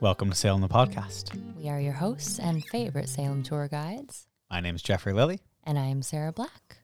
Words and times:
Welcome 0.00 0.30
to 0.30 0.36
Salem 0.36 0.60
the 0.60 0.68
Podcast. 0.68 1.30
We 1.56 1.68
are 1.68 1.80
your 1.80 1.92
hosts 1.94 2.38
and 2.38 2.64
favorite 2.64 3.08
Salem 3.08 3.42
tour 3.42 3.68
guides, 3.68 4.26
My 4.50 4.60
name 4.60 4.74
is 4.76 4.82
Jeffrey 4.82 5.12
Lilly. 5.12 5.40
and 5.64 5.78
I 5.78 5.86
am 5.86 6.02
Sarah 6.02 6.32
Black. 6.32 6.78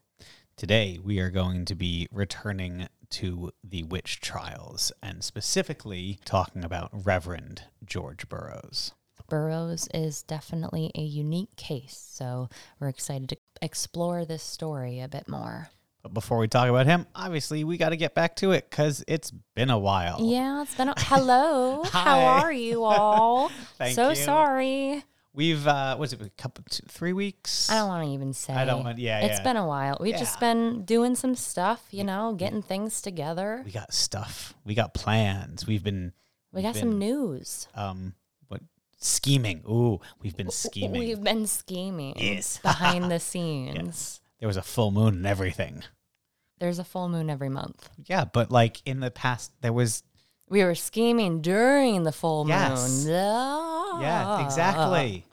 Today 0.57 0.99
we 1.01 1.19
are 1.19 1.29
going 1.29 1.65
to 1.65 1.75
be 1.75 2.07
returning 2.11 2.87
to 3.11 3.51
the 3.63 3.83
witch 3.83 4.19
trials 4.19 4.91
and 5.01 5.23
specifically 5.23 6.19
talking 6.25 6.63
about 6.65 6.89
Reverend 6.91 7.63
George 7.85 8.27
Burroughs. 8.27 8.91
Burroughs 9.29 9.87
is 9.93 10.21
definitely 10.23 10.91
a 10.95 11.01
unique 11.01 11.55
case, 11.55 11.97
so 12.11 12.49
we're 12.79 12.89
excited 12.89 13.29
to 13.29 13.37
explore 13.61 14.25
this 14.25 14.43
story 14.43 14.99
a 14.99 15.07
bit 15.07 15.27
more. 15.27 15.69
But 16.05 16.13
before 16.13 16.37
we 16.37 16.47
talk 16.47 16.69
about 16.69 16.85
him, 16.85 17.07
obviously 17.15 17.63
we 17.63 17.77
got 17.77 17.89
to 17.89 17.95
get 17.97 18.13
back 18.13 18.35
to 18.35 18.51
it 18.51 18.69
because 18.69 19.03
it's 19.07 19.31
been 19.55 19.71
a 19.71 19.79
while. 19.79 20.19
Yeah, 20.21 20.61
it's 20.61 20.75
been 20.75 20.89
a 20.89 20.93
hello. 20.95 21.81
How 21.91 22.19
are 22.19 22.53
you 22.53 22.83
all? 22.83 23.49
Thank 23.79 23.95
so 23.95 24.09
you. 24.09 24.15
sorry. 24.15 25.03
We've 25.33 25.65
uh, 25.65 25.95
was 25.97 26.13
it 26.13 26.21
a 26.21 26.29
couple, 26.37 26.63
two, 26.69 26.83
three 26.87 27.11
weeks? 27.11 27.71
I 27.71 27.77
don't 27.79 27.87
want 27.87 28.05
to 28.05 28.11
even 28.13 28.33
say. 28.33 28.53
I 28.53 28.65
don't 28.65 28.83
want- 28.83 28.99
yeah, 28.99 29.21
It's 29.21 29.39
yeah. 29.39 29.43
been 29.43 29.57
a 29.57 29.65
while. 29.65 29.97
We've 29.99 30.15
just 30.15 30.39
been 30.39 30.85
doing 30.85 31.15
some 31.15 31.33
stuff, 31.33 31.83
you 31.89 32.03
know, 32.03 32.35
getting 32.37 32.61
things 32.61 33.01
together. 33.01 33.63
We 33.65 33.71
got 33.71 33.91
stuff. 33.91 34.53
We 34.63 34.75
got 34.75 34.93
plans. 34.93 35.65
We've 35.65 35.83
been 35.83 36.13
We 36.53 36.61
got 36.61 36.75
been- 36.75 36.81
some 36.83 36.99
news. 36.99 37.67
um 37.73 38.13
what 38.47 38.61
scheming. 38.99 39.63
Ooh, 39.67 39.99
we've 40.21 40.37
been 40.37 40.51
scheming. 40.51 41.01
We've 41.01 41.23
been 41.23 41.47
scheming 41.47 42.13
Yes. 42.19 42.59
behind 42.63 43.09
the 43.09 43.19
scenes. 43.19 43.75
yes. 43.75 44.21
There 44.39 44.47
was 44.47 44.57
a 44.57 44.61
full 44.61 44.91
moon 44.91 45.15
and 45.15 45.25
everything. 45.25 45.81
There's 46.59 46.79
a 46.79 46.83
full 46.83 47.09
moon 47.09 47.29
every 47.29 47.49
month. 47.49 47.89
Yeah, 48.05 48.25
but 48.25 48.51
like 48.51 48.81
in 48.85 48.99
the 48.99 49.11
past 49.11 49.51
there 49.61 49.73
was 49.73 50.03
We 50.49 50.63
were 50.63 50.75
scheming 50.75 51.41
during 51.41 52.03
the 52.03 52.11
full 52.11 52.47
Yes. 52.47 53.05
moon. 53.05 53.15
Ah. 53.17 54.01
Yeah, 54.01 54.45
exactly. 54.45 55.25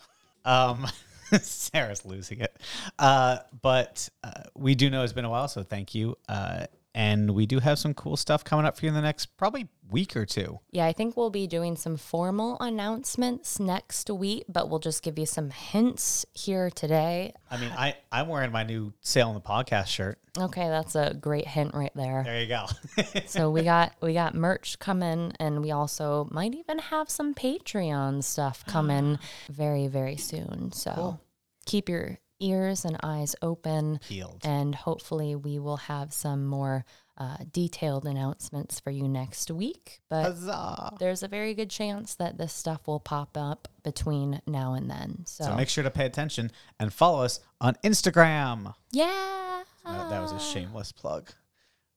Um, 0.45 0.87
Sarah's 1.41 2.05
losing 2.05 2.41
it. 2.41 2.57
Uh, 2.99 3.39
but 3.63 4.09
uh, 4.25 4.43
we 4.55 4.75
do 4.75 4.91
know 4.91 5.03
it's 5.05 5.13
been 5.13 5.25
a 5.25 5.31
while, 5.31 5.49
so 5.49 5.63
thank 5.63 5.95
you. 5.95 6.17
Uh, 6.29 6.67
and 6.95 7.31
we 7.31 7.47
do 7.47 7.59
have 7.61 7.79
some 7.79 7.95
cool 7.95 8.17
stuff 8.17 8.45
coming 8.45 8.67
up 8.67 8.77
for 8.77 8.85
you 8.85 8.89
in 8.91 8.95
the 8.95 9.01
next 9.03 9.37
probably 9.37 9.69
week 9.91 10.17
or 10.17 10.27
two. 10.27 10.61
Yeah, 10.71 10.87
I 10.87 10.93
think 10.93 11.17
we'll 11.17 11.31
be 11.31 11.47
doing 11.47 11.77
some 11.77 11.97
formal 11.97 12.57
announcements 12.61 13.59
next 13.61 14.11
week, 14.11 14.45
but 14.49 14.69
we'll 14.69 14.79
just 14.79 15.03
give 15.03 15.19
you 15.19 15.27
some 15.27 15.51
hints 15.51 16.25
here 16.33 16.71
today. 16.71 17.33
I 17.51 17.57
mean, 17.59 17.71
I, 17.71 17.95
I'm 18.11 18.29
wearing 18.29 18.53
my 18.53 18.63
new 18.63 18.93
Salem 19.01 19.35
the 19.35 19.41
Podcast 19.41 19.87
shirt. 19.89 20.19
Okay, 20.39 20.69
that's 20.69 20.95
a 20.95 21.15
great 21.15 21.47
hint 21.47 21.75
right 21.75 21.93
there. 21.95 22.23
There 22.25 22.41
you 22.41 22.47
go. 22.47 22.67
so 23.27 23.51
we 23.51 23.63
got 23.65 23.95
we 24.01 24.15
got 24.15 24.35
merch 24.35 24.79
coming 24.79 25.33
and 25.39 25.61
we 25.63 25.71
also 25.71 26.27
might 26.31 26.55
even 26.55 26.79
have 26.79 27.11
some 27.11 27.35
Patreon 27.35 28.25
stuff 28.25 28.65
coming 28.67 29.19
very, 29.51 29.89
very 29.89 30.17
soon. 30.17 30.73
So 30.73 30.93
Cool. 30.95 31.21
keep 31.67 31.89
your 31.91 32.19
ears 32.43 32.85
and 32.85 32.97
eyes 33.03 33.35
open. 33.41 34.01
Healed. 34.09 34.43
and 34.45 34.75
hopefully 34.75 35.35
we 35.35 35.59
will 35.59 35.77
have 35.77 36.13
some 36.13 36.45
more 36.47 36.85
uh, 37.19 37.37
detailed 37.53 38.05
announcements 38.07 38.81
for 38.81 38.91
you 38.91 39.07
next 39.07 39.51
week. 39.51 40.01
But 40.09 40.23
Huzzah. 40.25 40.97
there's 40.99 41.23
a 41.23 41.29
very 41.29 41.55
good 41.55 41.71
chance 41.71 42.15
that 42.17 42.39
this 42.39 42.53
stuff 42.53 42.87
will 42.87 43.01
pop 43.01 43.37
up 43.37 43.69
between 43.85 44.41
now 44.47 44.73
and 44.75 44.91
then. 44.91 45.23
So, 45.27 45.45
So 45.45 45.55
make 45.55 45.69
sure 45.69 45.85
to 45.85 45.91
pay 45.91 46.07
attention 46.07 46.51
and 46.81 46.93
follow 46.93 47.23
us 47.23 47.39
on 47.61 47.77
Instagram. 47.85 48.75
yeah, 48.91 49.63
Uh, 49.85 50.09
that 50.09 50.21
was 50.23 50.33
a 50.33 50.41
shameless 50.41 50.91
plug. 50.93 51.31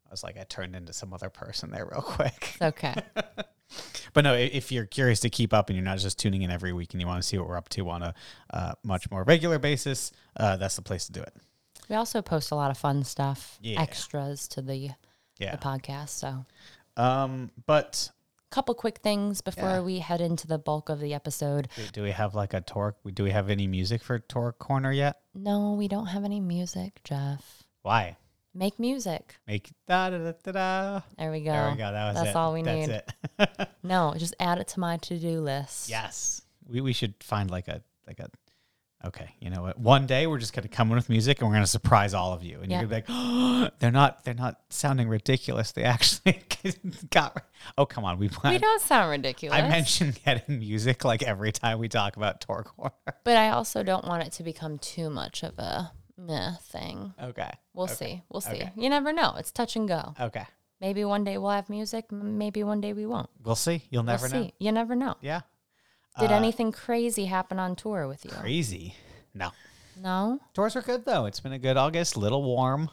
I 0.05 0.11
was 0.11 0.23
like, 0.23 0.38
I 0.38 0.44
turned 0.44 0.75
into 0.75 0.94
some 0.94 1.13
other 1.13 1.29
person 1.29 1.72
there 1.72 1.85
real 1.91 2.01
quick. 2.01 2.57
Okay. 2.61 2.95
But 4.13 4.23
no, 4.23 4.33
if 4.33 4.71
you're 4.71 4.85
curious 4.85 5.19
to 5.21 5.29
keep 5.29 5.53
up 5.53 5.69
and 5.69 5.75
you're 5.77 5.83
not 5.85 5.97
just 5.97 6.17
tuning 6.19 6.41
in 6.43 6.51
every 6.51 6.71
week 6.71 6.93
and 6.93 7.01
you 7.01 7.07
want 7.07 7.21
to 7.21 7.27
see 7.27 7.37
what 7.37 7.47
we're 7.49 7.57
up 7.57 7.67
to 7.69 7.89
on 7.89 8.03
a 8.03 8.13
uh, 8.53 8.73
much 8.83 9.09
more 9.11 9.23
regular 9.23 9.59
basis, 9.59 10.11
uh, 10.37 10.55
that's 10.57 10.75
the 10.75 10.81
place 10.81 11.05
to 11.07 11.11
do 11.11 11.21
it. 11.21 11.33
we 11.89 11.95
also 11.95 12.21
post 12.21 12.49
a 12.51 12.55
lot 12.55 12.71
of 12.71 12.77
fun 12.77 13.03
stuff, 13.03 13.57
Yeah. 13.61 13.81
extras 13.81 14.47
to 14.49 14.61
the, 14.61 14.91
Yeah. 15.37 15.51
the 15.51 15.57
podcast. 15.57 16.09
So, 16.09 16.45
Um, 16.97 17.51
but 17.67 18.09
a 18.51 18.55
couple 18.55 18.73
quick 18.75 18.99
things 18.99 19.41
before 19.41 19.69
Yeah. 19.69 19.79
we 19.81 19.99
head 19.99 20.21
into 20.21 20.47
the 20.47 20.57
bulk 20.57 20.89
of 20.89 20.99
the 20.99 21.13
episode. 21.13 21.67
do, 21.75 21.87
do 21.91 22.03
we 22.03 22.11
have 22.11 22.33
like 22.33 22.53
a 22.53 22.61
Torque? 22.61 22.97
Do 23.13 23.23
we 23.23 23.31
have 23.31 23.49
any 23.49 23.67
music 23.67 24.01
for 24.01 24.17
Torque 24.19 24.57
Corner 24.59 24.91
yet? 24.91 25.19
No, 25.35 25.73
we 25.73 25.87
don't 25.87 26.07
have 26.07 26.23
any 26.23 26.39
music, 26.39 27.01
Jeff. 27.03 27.63
Why? 27.81 28.15
Make 28.57 28.79
music. 28.79 29.35
Make 29.47 29.69
da 29.85 30.09
da 30.09 30.17
da 30.17 30.31
da 30.43 30.51
da. 30.53 31.01
There 31.17 31.29
we 31.29 31.41
go. 31.41 31.51
There 31.51 31.71
we 31.71 31.77
go. 31.77 31.91
That 31.91 32.05
was 32.07 32.16
That's 32.16 32.29
it. 32.29 32.35
all 32.38 32.53
we 32.53 32.61
That's 32.63 32.88
need. 32.88 33.01
it. 33.39 33.69
No, 33.83 34.13
just 34.17 34.33
add 34.39 34.57
it 34.59 34.67
to 34.69 34.79
my 34.79 34.97
to-do 34.97 35.41
list. 35.41 35.89
yes. 35.89 36.41
We 36.67 36.79
we 36.81 36.93
should 36.93 37.13
find 37.21 37.51
like 37.51 37.67
a 37.67 37.81
like 38.07 38.19
a. 38.19 38.29
Okay, 39.05 39.35
you 39.39 39.51
know 39.51 39.61
what? 39.61 39.77
One 39.77 40.07
day 40.07 40.25
we're 40.25 40.39
just 40.39 40.53
gonna 40.53 40.67
come 40.69 40.89
in 40.89 40.95
with 40.95 41.09
music 41.09 41.39
and 41.39 41.47
we're 41.49 41.53
gonna 41.55 41.67
surprise 41.67 42.16
all 42.16 42.33
of 42.33 42.43
you, 42.43 42.59
and 42.61 42.71
Yeah. 42.71 42.79
you're 42.79 42.89
gonna 42.89 43.03
be 43.03 43.11
like, 43.13 43.19
oh, 43.19 43.69
"They're 43.79 43.91
not, 43.91 44.23
they're 44.23 44.33
not 44.33 44.61
sounding 44.69 45.07
ridiculous. 45.09 45.73
They 45.73 45.83
actually 45.83 46.41
got." 47.11 47.43
Oh, 47.77 47.85
come 47.85 48.03
on, 48.05 48.17
we 48.17 48.29
We 48.43 48.57
don't 48.57 48.81
sound 48.81 49.11
ridiculous. 49.11 49.59
I 49.59 49.67
mentioned 49.67 50.17
getting 50.25 50.57
music 50.59 51.03
like 51.05 51.22
every 51.22 51.51
time 51.51 51.77
we 51.77 51.87
talk 51.89 52.16
about 52.16 52.43
Corner. 52.47 52.93
but 53.25 53.37
I 53.37 53.49
also 53.49 53.83
don't 53.83 54.05
want 54.07 54.23
it 54.25 54.31
to 54.33 54.43
become 54.43 54.79
too 54.79 55.11
much 55.11 55.43
of 55.43 55.59
a 55.59 55.91
meh 56.17 56.53
thing. 56.61 57.13
Okay. 57.21 57.51
We'll 57.73 57.85
Okay. 57.85 57.93
see. 57.93 58.21
We'll 58.29 58.41
see. 58.41 58.51
Okay. 58.51 58.71
You 58.75 58.89
never 58.89 59.11
know. 59.13 59.35
It's 59.37 59.51
touch 59.51 59.75
and 59.75 59.87
go. 59.87 60.13
Okay. 60.19 60.45
Maybe 60.81 61.03
one 61.05 61.23
day 61.23 61.37
we'll 61.37 61.51
have 61.51 61.69
music. 61.69 62.11
Maybe 62.11 62.63
one 62.63 62.81
day 62.81 62.93
we 62.93 63.05
won't. 63.05 63.29
We'll 63.43 63.55
see. 63.55 63.83
You'll 63.89 64.03
We'll 64.03 64.13
never 64.13 64.27
know. 64.29 64.43
see. 64.43 64.53
You 64.59 64.71
never 64.71 64.95
know. 64.95 65.15
Yeah. 65.21 65.41
Did 66.19 66.31
Uh, 66.31 66.35
anything 66.35 66.71
crazy 66.71 67.25
happen 67.25 67.59
on 67.59 67.75
tour 67.75 68.07
with 68.07 68.23
you? 68.25 68.31
Crazy. 68.31 68.95
No. 69.33 69.51
No. 69.97 70.39
Tours 70.53 70.75
are 70.75 70.81
good 70.81 71.05
though. 71.05 71.25
It's 71.25 71.39
been 71.39 71.53
a 71.53 71.59
good 71.59 71.77
August. 71.77 72.17
Little 72.17 72.43
warm. 72.43 72.89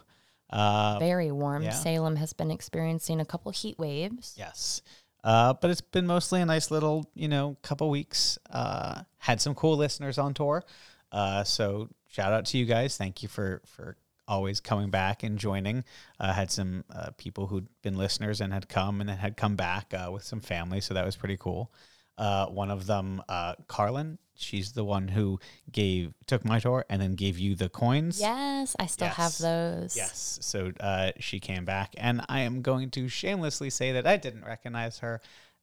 Uh, 0.51 0.99
Very 0.99 1.33
warm. 1.33 1.63
yeah. 1.63 1.71
Salem 1.71 2.17
has 2.17 2.33
been 2.33 2.51
experiencing 2.51 3.21
a 3.21 3.25
couple 3.25 3.51
heat 3.53 3.79
waves. 3.79 4.35
yes. 4.37 4.83
Uh, 5.25 5.53
but 5.55 5.71
it's 5.71 5.81
been 5.81 6.07
mostly 6.07 6.41
a 6.41 6.45
nice 6.47 6.69
little, 6.73 7.09
you 7.15 7.29
know, 7.29 7.57
couple 7.63 7.89
weeks. 7.89 8.39
Uh, 8.51 9.03
had 9.19 9.41
some 9.41 9.55
cool 9.55 9.77
listeners 9.77 10.19
on 10.19 10.35
tour. 10.35 10.65
Uh, 11.13 11.45
so 11.45 11.89
shout 12.13 12.33
out 12.33 12.45
to 12.47 12.59
you 12.59 12.67
guys. 12.67 12.97
Thank 12.97 13.23
you 13.23 13.29
for 13.29 13.63
for 13.67 13.97
always 14.29 14.61
coming 14.61 14.91
back 14.91 15.23
and 15.23 15.39
joining. 15.39 15.85
Uh, 16.21 16.33
had 16.33 16.51
some 16.51 16.85
uh, 16.95 17.11
people 17.17 17.49
who'd 17.49 17.67
been 17.83 17.97
listeners 17.97 18.41
and 18.41 18.53
had 18.53 18.69
come 18.69 19.01
and 19.01 19.11
then 19.11 19.19
had 19.19 19.37
come 19.37 19.57
back 19.57 19.93
uh, 19.93 20.11
with 20.13 20.23
some 20.23 20.41
family. 20.41 20.81
So 20.81 20.95
that 20.95 21.05
was 21.05 21.17
pretty 21.17 21.37
cool. 21.37 21.73
Uh, 22.19 22.47
one 22.47 22.71
of 22.71 22.87
them, 22.87 23.23
uh, 23.29 23.55
Carlin, 23.67 24.19
she's 24.35 24.73
the 24.73 24.85
one 24.85 25.09
who 25.09 25.41
gave 25.71 26.13
took 26.27 26.45
my 26.45 26.59
tour 26.61 26.85
and 26.89 27.01
then 27.01 27.15
gave 27.15 27.39
you 27.39 27.55
the 27.55 27.69
coins. 27.69 28.21
Yes, 28.21 28.77
I 28.79 28.87
still 28.87 29.09
have 29.09 29.37
those. 29.39 29.97
Yes. 29.97 30.39
So 30.43 30.73
uh, 30.79 31.13
she 31.19 31.41
came 31.41 31.65
back, 31.65 31.95
and 31.97 32.23
I 32.29 32.41
am 32.41 32.63
going 32.63 32.91
to 32.91 33.09
shamelessly 33.09 33.71
say 33.71 33.93
that 33.93 34.07
I 34.07 34.19
didn't 34.19 34.45
recognize 34.45 34.99
her 34.99 35.21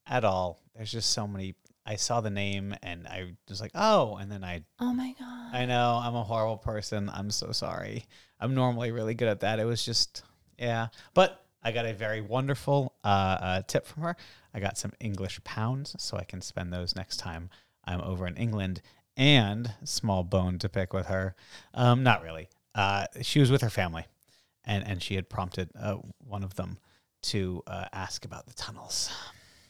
at 0.07 0.25
all. 0.25 0.59
There's 0.75 0.91
just 0.91 1.11
so 1.11 1.27
many. 1.27 1.55
I 1.89 1.95
saw 1.95 2.21
the 2.21 2.29
name, 2.29 2.75
and 2.83 3.07
I 3.07 3.33
was 3.49 3.59
like, 3.59 3.71
"Oh!" 3.73 4.17
And 4.17 4.31
then 4.31 4.43
I, 4.43 4.63
Oh 4.79 4.93
my 4.93 5.15
god. 5.19 5.55
I 5.55 5.65
know 5.65 5.99
I'm 6.01 6.15
a 6.15 6.23
horrible 6.23 6.57
person. 6.57 7.09
I'm 7.11 7.31
so 7.31 7.51
sorry. 7.51 8.05
I'm 8.39 8.53
normally 8.53 8.91
really 8.91 9.15
good 9.15 9.27
at 9.27 9.39
that. 9.39 9.59
It 9.59 9.65
was 9.65 9.83
just, 9.83 10.21
yeah. 10.59 10.89
But 11.15 11.43
I 11.63 11.71
got 11.71 11.87
a 11.87 11.93
very 11.95 12.21
wonderful 12.21 12.93
uh, 13.03 13.07
uh, 13.07 13.61
tip 13.63 13.87
from 13.87 14.03
her. 14.03 14.15
I 14.53 14.59
got 14.59 14.77
some 14.77 14.93
English 14.99 15.43
pounds, 15.43 15.95
so 15.97 16.15
I 16.15 16.25
can 16.25 16.41
spend 16.41 16.71
those 16.71 16.95
next 16.95 17.17
time 17.17 17.49
I'm 17.85 18.01
over 18.01 18.27
in 18.27 18.37
England. 18.37 18.83
And 19.17 19.73
small 19.83 20.23
bone 20.23 20.59
to 20.59 20.69
pick 20.69 20.93
with 20.93 21.07
her. 21.07 21.35
Um, 21.73 22.03
not 22.03 22.21
really. 22.21 22.49
Uh, 22.75 23.07
she 23.23 23.39
was 23.39 23.49
with 23.49 23.61
her 23.63 23.69
family, 23.71 24.05
and 24.63 24.85
and 24.87 25.01
she 25.01 25.15
had 25.15 25.27
prompted 25.27 25.71
uh, 25.75 25.95
one 26.19 26.43
of 26.43 26.53
them 26.53 26.77
to 27.23 27.63
uh, 27.65 27.85
ask 27.91 28.25
about 28.25 28.45
the 28.45 28.53
tunnels. 28.53 29.09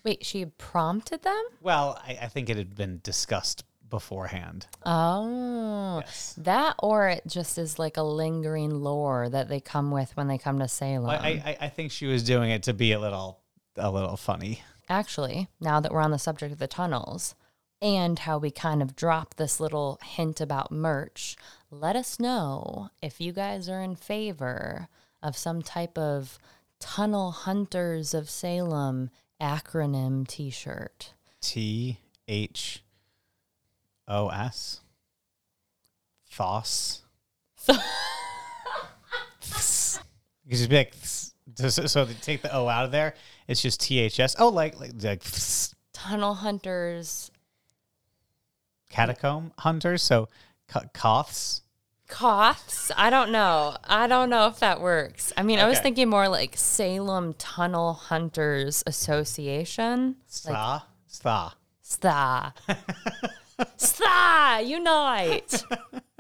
Wait, 0.04 0.25
she 0.25 0.46
prompted 0.46 1.24
them? 1.24 1.44
Well, 1.62 2.01
I, 2.06 2.18
I 2.24 2.28
think 2.28 2.50
it 2.50 2.57
had 2.57 2.75
been 2.75 3.01
discussed 3.04 3.63
beforehand. 3.90 4.68
Oh. 4.86 6.01
Yes. 6.01 6.36
That 6.38 6.75
or 6.80 7.10
it 7.10 7.24
just 7.28 7.57
is 7.57 7.80
like 7.80 7.98
a 7.98 8.04
lingering 8.04 8.81
lore 8.81 9.30
that 9.30 9.50
they 9.50 9.60
come 9.60 9.92
with 9.92 10.16
when 10.16 10.28
they 10.28 10.38
come 10.38 10.60
to 10.60 10.68
Salem. 10.68 11.07
Well, 11.07 11.19
I, 11.22 11.57
I 11.60 11.66
I 11.66 11.69
think 11.69 11.92
she 11.92 12.06
was 12.06 12.24
doing 12.24 12.51
it 12.51 12.63
to 12.63 12.74
be 12.74 12.92
a 12.92 13.00
little 13.00 13.40
a 13.75 13.92
little 13.92 14.18
funny. 14.18 14.62
Actually, 14.88 15.48
now 15.60 15.80
that 15.80 15.92
we're 15.92 16.02
on 16.02 16.12
the 16.12 16.19
subject 16.19 16.52
of 16.52 16.60
the 16.60 16.68
tunnels 16.68 17.36
and 17.81 18.19
how 18.19 18.38
we 18.38 18.52
kind 18.52 18.81
of 18.81 18.95
dropped 18.95 19.38
this 19.38 19.60
little 19.60 20.00
hint 20.04 20.42
about 20.42 20.72
merch, 20.72 21.36
let 21.72 21.95
us 21.95 22.19
know 22.19 22.90
if 23.02 23.22
you 23.22 23.31
guys 23.31 23.69
are 23.69 23.81
in 23.81 23.95
favor 23.95 24.88
of 25.22 25.38
some 25.38 25.62
type 25.62 25.98
of 25.98 26.40
Tunnel 26.80 27.31
Hunters 27.31 28.13
of 28.13 28.30
Salem 28.30 29.10
acronym 29.42 30.28
t 30.28 30.50
shirt. 30.50 31.14
T 31.42 32.00
H 32.28 32.84
O 34.08 34.30
S. 34.30 34.82
Thos. 36.32 37.02
You 37.68 37.76
just 40.58 40.70
be 40.70 40.76
like, 40.78 40.94
so, 41.56 41.70
so- 41.70 41.86
so 41.86 42.06
they 42.06 42.14
take 42.16 42.42
the 42.42 42.54
O 42.56 42.68
out 42.68 42.86
of 42.86 42.92
there. 42.92 43.14
It's 43.48 43.62
just 43.62 43.82
T 43.82 44.00
H 44.00 44.20
S. 44.20 44.36
Oh, 44.40 44.50
like 44.50 44.80
like, 44.80 44.92
like 45.04 45.24
Tunnel 45.94 46.34
Hunters 46.36 47.30
catacomb 48.90 49.52
hunters. 49.60 50.02
So 50.02 50.28
ca- 50.68 50.86
Koths. 50.94 51.62
Coths? 52.10 52.92
I 52.98 53.10
don't 53.10 53.32
know. 53.32 53.78
I 53.86 54.08
don't 54.08 54.30
know 54.30 54.48
if 54.48 54.60
that 54.60 54.82
works. 54.82 55.32
I 55.38 55.44
mean, 55.44 55.60
I 55.60 55.68
was 55.70 55.80
thinking 55.80 56.10
more 56.10 56.28
like 56.28 56.58
Salem 56.58 57.34
Tunnel 57.36 57.94
Hunters 57.94 58.84
Association. 58.86 60.18
Sta. 60.28 60.86
Sta. 61.08 61.54
Sta. 61.82 62.54
Sta, 63.78 64.62
unite. 64.66 65.64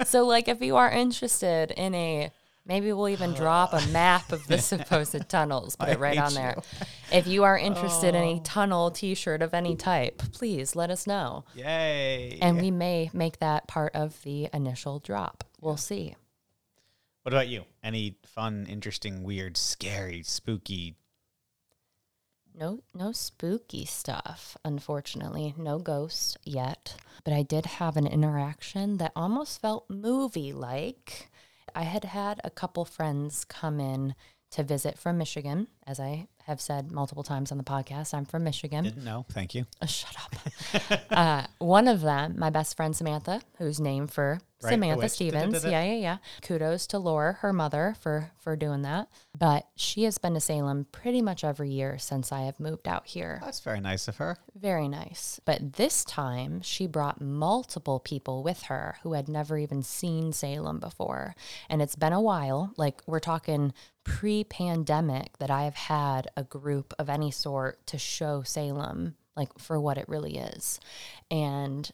so, 0.05 0.25
like, 0.25 0.47
if 0.47 0.61
you 0.61 0.77
are 0.77 0.89
interested 0.91 1.71
in 1.71 1.95
a, 1.95 2.31
maybe 2.65 2.93
we'll 2.93 3.09
even 3.09 3.33
drop 3.33 3.73
a 3.73 3.85
map 3.87 4.31
of 4.31 4.45
the 4.47 4.57
supposed 4.59 5.27
tunnels, 5.27 5.75
put 5.75 5.89
it 5.89 5.99
right 5.99 6.17
on 6.17 6.33
there. 6.33 6.55
If 7.11 7.27
you 7.27 7.43
are 7.43 7.57
interested 7.57 8.13
in 8.15 8.23
a 8.23 8.39
tunnel 8.41 8.91
t 8.91 9.15
shirt 9.15 9.41
of 9.41 9.53
any 9.53 9.75
type, 9.75 10.21
please 10.33 10.75
let 10.75 10.91
us 10.91 11.07
know. 11.07 11.45
Yay. 11.55 12.37
And 12.41 12.61
we 12.61 12.71
may 12.71 13.09
make 13.11 13.39
that 13.39 13.67
part 13.67 13.95
of 13.95 14.21
the 14.23 14.49
initial 14.53 14.99
drop. 14.99 15.43
We'll 15.61 15.77
see. 15.77 16.15
what 17.23 17.33
about 17.33 17.47
you? 17.47 17.65
Any 17.83 18.17
fun, 18.25 18.65
interesting, 18.69 19.23
weird, 19.23 19.57
scary, 19.57 20.23
spooky? 20.23 20.95
No, 22.53 22.81
no 22.93 23.11
spooky 23.11 23.85
stuff, 23.85 24.57
unfortunately. 24.65 25.53
No 25.57 25.79
ghosts 25.79 26.35
yet. 26.43 26.95
But 27.23 27.33
I 27.33 27.43
did 27.43 27.65
have 27.65 27.95
an 27.95 28.07
interaction 28.07 28.97
that 28.97 29.11
almost 29.15 29.61
felt 29.61 29.89
movie 29.89 30.51
like. 30.51 31.29
I 31.75 31.83
had 31.83 32.03
had 32.05 32.41
a 32.43 32.49
couple 32.49 32.83
friends 32.85 33.45
come 33.45 33.79
in 33.79 34.15
to 34.51 34.63
visit 34.63 34.97
from 34.97 35.17
Michigan. 35.17 35.67
As 35.85 35.99
I 35.99 36.27
have 36.49 36.59
said 36.59 36.91
multiple 36.91 37.23
times 37.23 37.51
on 37.51 37.57
the 37.57 37.63
podcast, 37.63 38.13
I'm 38.13 38.25
from 38.25 38.43
Michigan. 38.43 38.83
Didn't 38.83 39.05
know. 39.05 39.25
Thank 39.29 39.55
you. 39.55 39.65
Uh, 39.81 39.85
shut 39.85 40.15
up. 40.23 41.01
uh, 41.11 41.47
one 41.59 41.87
of 41.87 42.01
them, 42.01 42.35
my 42.37 42.49
best 42.49 42.75
friend 42.75 42.95
Samantha, 42.95 43.41
who's 43.57 43.79
named 43.79 44.11
for 44.11 44.39
Right, 44.61 44.71
Samantha. 44.71 45.07
Stephens. 45.07 45.63
Yeah, 45.63 45.83
yeah, 45.83 45.93
yeah. 45.93 46.17
Kudos 46.41 46.85
to 46.87 46.99
Laura, 46.99 47.33
her 47.39 47.53
mother, 47.53 47.95
for 48.01 48.31
for 48.39 48.57
doing 48.57 48.81
that. 48.81 49.07
But 49.37 49.67
she 49.77 50.03
has 50.03 50.17
been 50.17 50.33
to 50.33 50.41
Salem 50.41 50.85
pretty 50.91 51.21
much 51.21 51.45
every 51.45 51.69
year 51.69 51.97
since 51.97 52.33
I 52.33 52.41
have 52.41 52.59
moved 52.59 52.85
out 52.85 53.07
here. 53.07 53.39
That's 53.41 53.61
very 53.61 53.79
nice 53.79 54.09
of 54.09 54.17
her. 54.17 54.37
Very 54.53 54.89
nice. 54.89 55.39
But 55.45 55.73
this 55.73 56.03
time, 56.03 56.61
she 56.61 56.87
brought 56.87 57.21
multiple 57.21 58.01
people 58.01 58.43
with 58.43 58.63
her 58.63 58.97
who 59.03 59.13
had 59.13 59.29
never 59.29 59.57
even 59.57 59.81
seen 59.81 60.33
Salem 60.33 60.79
before. 60.79 61.35
And 61.69 61.81
it's 61.81 61.95
been 61.95 62.13
a 62.13 62.21
while, 62.21 62.73
like 62.75 63.01
we're 63.07 63.19
talking 63.19 63.73
pre 64.03 64.43
pandemic, 64.43 65.37
that 65.37 65.49
I 65.49 65.63
have 65.63 65.75
had 65.75 66.27
a 66.39 66.43
group 66.43 66.93
of 66.97 67.09
any 67.09 67.31
sort 67.31 67.85
to 67.87 67.97
show 67.97 68.41
Salem, 68.43 69.15
like 69.35 69.49
for 69.59 69.79
what 69.79 69.97
it 69.97 70.07
really 70.07 70.37
is. 70.37 70.79
And 71.29 71.91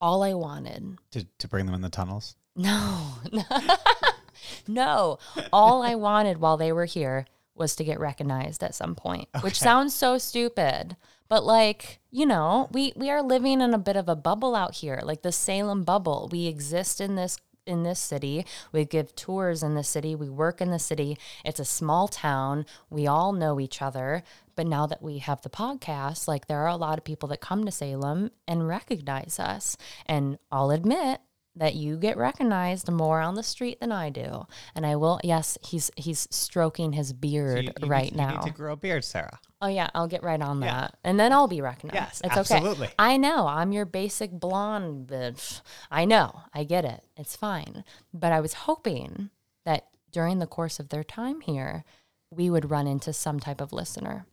all 0.00 0.22
I 0.22 0.34
wanted 0.34 0.98
To, 1.12 1.24
to 1.38 1.48
bring 1.48 1.64
them 1.66 1.74
in 1.74 1.80
the 1.80 1.88
tunnels. 1.88 2.36
no, 2.54 3.14
no. 4.68 5.18
All 5.52 5.82
I 5.82 5.94
wanted 5.94 6.38
while 6.38 6.56
they 6.56 6.72
were 6.72 6.84
here 6.84 7.26
was 7.54 7.74
to 7.76 7.84
get 7.84 7.98
recognized 8.00 8.62
at 8.62 8.74
some 8.74 8.94
point, 8.94 9.28
which 9.40 9.58
sounds 9.58 9.94
so 9.94 10.18
stupid. 10.18 10.96
But 11.28 11.44
like, 11.44 12.00
you 12.10 12.26
know, 12.26 12.68
we 12.70 12.92
we 12.96 13.10
are 13.10 13.22
living 13.22 13.60
in 13.60 13.72
a 13.72 13.78
bit 13.78 13.96
of 13.96 14.08
a 14.08 14.16
bubble 14.16 14.54
out 14.54 14.74
here, 14.76 15.00
like 15.02 15.22
the 15.22 15.32
Salem 15.32 15.82
bubble. 15.84 16.28
We 16.30 16.46
exist 16.46 17.00
in 17.00 17.14
this 17.14 17.38
in 17.66 17.82
this 17.82 18.00
city. 18.00 18.46
We 18.72 18.84
give 18.84 19.14
tours 19.14 19.62
in 19.62 19.74
the 19.74 19.84
city. 19.84 20.14
We 20.14 20.28
work 20.28 20.60
in 20.60 20.70
the 20.70 20.78
city. 20.78 21.18
It's 21.44 21.60
a 21.60 21.64
small 21.64 22.08
town. 22.08 22.66
We 22.90 23.06
all 23.06 23.32
know 23.32 23.60
each 23.60 23.80
other. 23.82 24.22
But 24.56 24.66
now 24.66 24.86
that 24.86 25.02
we 25.02 25.18
have 25.18 25.42
the 25.42 25.50
podcast, 25.50 26.28
like 26.28 26.46
there 26.46 26.60
are 26.60 26.68
a 26.68 26.76
lot 26.76 26.98
of 26.98 27.04
people 27.04 27.28
that 27.30 27.40
come 27.40 27.64
to 27.64 27.72
Salem 27.72 28.30
and 28.46 28.68
recognize 28.68 29.38
us. 29.38 29.76
And 30.06 30.38
I'll 30.52 30.70
admit, 30.70 31.20
that 31.56 31.74
you 31.74 31.96
get 31.96 32.16
recognized 32.16 32.90
more 32.90 33.20
on 33.20 33.34
the 33.36 33.42
street 33.42 33.78
than 33.80 33.92
I 33.92 34.10
do. 34.10 34.46
And 34.74 34.84
I 34.84 34.96
will 34.96 35.20
yes, 35.22 35.56
he's 35.62 35.90
he's 35.96 36.26
stroking 36.30 36.92
his 36.94 37.08
So 37.08 37.14
beard 37.14 37.64
you- 37.66 37.72
you 37.80 37.86
right 37.88 38.04
need, 38.04 38.10
You 38.12 38.16
now. 38.26 38.30
need 38.40 38.46
to 38.46 38.50
grow 38.50 38.72
a 38.72 38.76
beard, 38.76 39.04
Sarah. 39.04 39.38
oh 39.62 39.68
yeah, 39.68 39.88
I'll 39.94 40.08
get 40.08 40.22
right 40.24 40.40
on 40.42 40.60
Yeah. 40.60 40.66
that. 40.80 40.98
And 41.04 41.18
then 41.20 41.32
I'll 41.32 41.46
be 41.48 41.60
recognized. 41.60 41.94
Yes, 41.94 42.20
it's 42.24 42.36
absolutely. 42.36 42.86
okay. 42.88 42.94
I 42.98 43.16
know. 43.16 43.46
I'm 43.46 43.72
your 43.72 43.84
basic 43.84 44.32
blonde 44.32 45.06
bitch. 45.06 45.60
I 45.90 46.04
know. 46.04 46.40
I 46.52 46.64
get 46.64 46.84
it. 46.84 47.04
It's 47.16 47.36
fine. 47.36 47.84
But 48.12 48.32
I 48.32 48.40
was 48.40 48.54
hoping 48.54 49.30
that 49.64 49.86
during 50.10 50.38
the 50.40 50.46
course 50.46 50.80
of 50.80 50.88
their 50.88 51.04
time 51.04 51.40
here, 51.40 51.84
we 52.30 52.50
would 52.50 52.70
run 52.70 52.86
into 52.88 53.12
some 53.12 53.38
type 53.38 53.60
of 53.60 53.72
listener. 53.72 54.26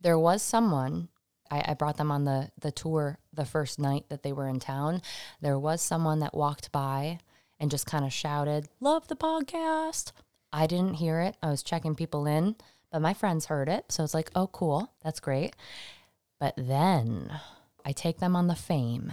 There 0.00 0.18
was 0.18 0.42
someone 0.42 1.08
I, 1.54 1.70
I 1.70 1.74
brought 1.74 1.96
them 1.96 2.10
on 2.10 2.24
the 2.24 2.50
the 2.58 2.72
tour 2.72 3.18
the 3.32 3.44
first 3.44 3.78
night 3.78 4.06
that 4.08 4.22
they 4.22 4.32
were 4.32 4.48
in 4.48 4.58
town. 4.58 5.02
There 5.40 5.58
was 5.58 5.80
someone 5.80 6.18
that 6.20 6.34
walked 6.34 6.72
by 6.72 7.20
and 7.60 7.70
just 7.70 7.86
kind 7.86 8.04
of 8.04 8.12
shouted, 8.12 8.68
"Love 8.80 9.06
the 9.08 9.16
podcast." 9.16 10.12
I 10.52 10.66
didn't 10.66 10.94
hear 10.94 11.20
it. 11.20 11.36
I 11.42 11.50
was 11.50 11.62
checking 11.62 11.94
people 11.94 12.26
in, 12.26 12.56
but 12.90 13.02
my 13.02 13.14
friends 13.14 13.46
heard 13.46 13.68
it, 13.68 13.86
so 13.90 14.02
it's 14.02 14.14
like, 14.14 14.30
"Oh, 14.34 14.48
cool, 14.48 14.92
that's 15.02 15.20
great." 15.20 15.54
But 16.40 16.54
then 16.56 17.40
I 17.84 17.92
take 17.92 18.18
them 18.18 18.34
on 18.34 18.48
the 18.48 18.54
fame, 18.56 19.12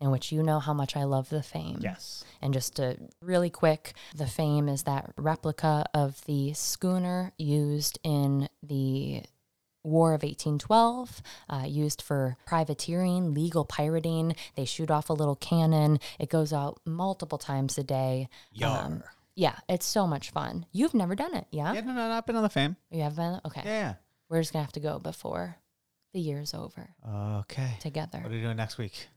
in 0.00 0.10
which 0.10 0.32
you 0.32 0.42
know 0.42 0.60
how 0.60 0.72
much 0.72 0.96
I 0.96 1.04
love 1.04 1.28
the 1.28 1.42
fame. 1.42 1.78
Yes. 1.80 2.24
And 2.40 2.54
just 2.54 2.76
to 2.76 2.96
really 3.20 3.50
quick, 3.50 3.92
the 4.14 4.26
fame 4.26 4.68
is 4.68 4.84
that 4.84 5.12
replica 5.16 5.84
of 5.92 6.24
the 6.24 6.54
schooner 6.54 7.32
used 7.36 7.98
in 8.02 8.48
the 8.62 9.24
War 9.84 10.14
of 10.14 10.22
1812, 10.22 11.22
uh, 11.50 11.64
used 11.68 12.02
for 12.02 12.36
privateering, 12.46 13.34
legal 13.34 13.64
pirating. 13.64 14.34
They 14.56 14.64
shoot 14.64 14.90
off 14.90 15.10
a 15.10 15.12
little 15.12 15.36
cannon. 15.36 16.00
It 16.18 16.30
goes 16.30 16.52
out 16.52 16.80
multiple 16.84 17.38
times 17.38 17.78
a 17.78 17.84
day. 17.84 18.28
Yar. 18.52 18.86
Um, 18.86 19.02
yeah, 19.36 19.56
it's 19.68 19.86
so 19.86 20.06
much 20.06 20.30
fun. 20.30 20.66
You've 20.72 20.94
never 20.94 21.14
done 21.14 21.34
it, 21.34 21.46
yeah? 21.50 21.72
yeah, 21.72 21.80
no, 21.80 21.92
no, 21.92 22.08
not 22.08 22.26
been 22.26 22.36
on 22.36 22.42
the 22.42 22.48
fame. 22.48 22.76
You 22.90 23.02
have 23.02 23.16
been? 23.16 23.40
Okay. 23.44 23.62
Yeah. 23.64 23.94
We're 24.28 24.40
just 24.40 24.52
going 24.52 24.62
to 24.62 24.66
have 24.66 24.72
to 24.72 24.80
go 24.80 24.98
before 24.98 25.56
the 26.12 26.20
year's 26.20 26.54
over. 26.54 26.88
Okay. 27.40 27.74
together. 27.80 28.20
What 28.20 28.32
are 28.32 28.36
you 28.36 28.42
doing 28.42 28.56
next 28.56 28.78
week? 28.78 29.08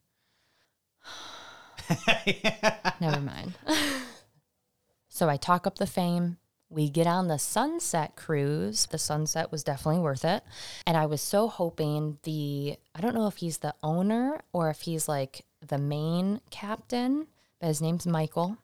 Never 2.99 3.21
mind. 3.21 3.53
so 5.07 5.29
I 5.29 5.37
talk 5.37 5.65
up 5.65 5.77
the 5.77 5.87
fame. 5.87 6.37
We 6.69 6.89
get 6.89 7.07
on 7.07 7.27
the 7.29 7.39
sunset 7.39 8.15
cruise. 8.17 8.87
The 8.91 8.97
sunset 8.97 9.51
was 9.51 9.63
definitely 9.63 10.01
worth 10.01 10.25
it. 10.25 10.43
And 10.85 10.97
I 10.97 11.05
was 11.05 11.21
so 11.21 11.47
hoping 11.47 12.17
the, 12.23 12.77
I 12.93 12.99
don't 13.01 13.15
know 13.15 13.27
if 13.27 13.37
he's 13.37 13.59
the 13.59 13.73
owner 13.81 14.41
or 14.51 14.69
if 14.69 14.81
he's 14.81 15.07
like 15.07 15.45
the 15.65 15.77
main 15.77 16.41
captain, 16.49 17.27
but 17.61 17.67
his 17.67 17.81
name's 17.81 18.05
Michael. 18.05 18.57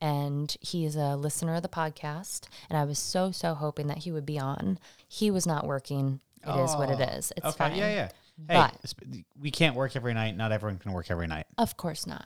And 0.00 0.56
he's 0.62 0.96
a 0.96 1.16
listener 1.16 1.54
of 1.56 1.62
the 1.62 1.68
podcast. 1.68 2.46
And 2.70 2.78
I 2.78 2.84
was 2.84 2.98
so, 2.98 3.30
so 3.30 3.52
hoping 3.54 3.88
that 3.88 3.98
he 3.98 4.12
would 4.12 4.24
be 4.24 4.38
on. 4.38 4.78
He 5.06 5.30
was 5.30 5.46
not 5.46 5.66
working. 5.66 6.20
It 6.42 6.48
is 6.58 6.74
what 6.74 6.88
it 6.88 6.98
Oh, 7.00 7.16
is. 7.18 7.30
It's 7.36 7.44
okay. 7.44 7.56
fine. 7.58 7.76
Yeah, 7.76 7.92
yeah. 7.92 8.08
Hey, 8.48 8.70
But- 8.80 8.94
we 9.38 9.50
can't 9.50 9.76
work 9.76 9.94
every 9.96 10.14
night. 10.14 10.34
Not 10.34 10.50
everyone 10.52 10.78
can 10.78 10.92
work 10.92 11.10
every 11.10 11.26
night. 11.26 11.44
Of 11.58 11.76
course 11.76 12.06
not. 12.06 12.24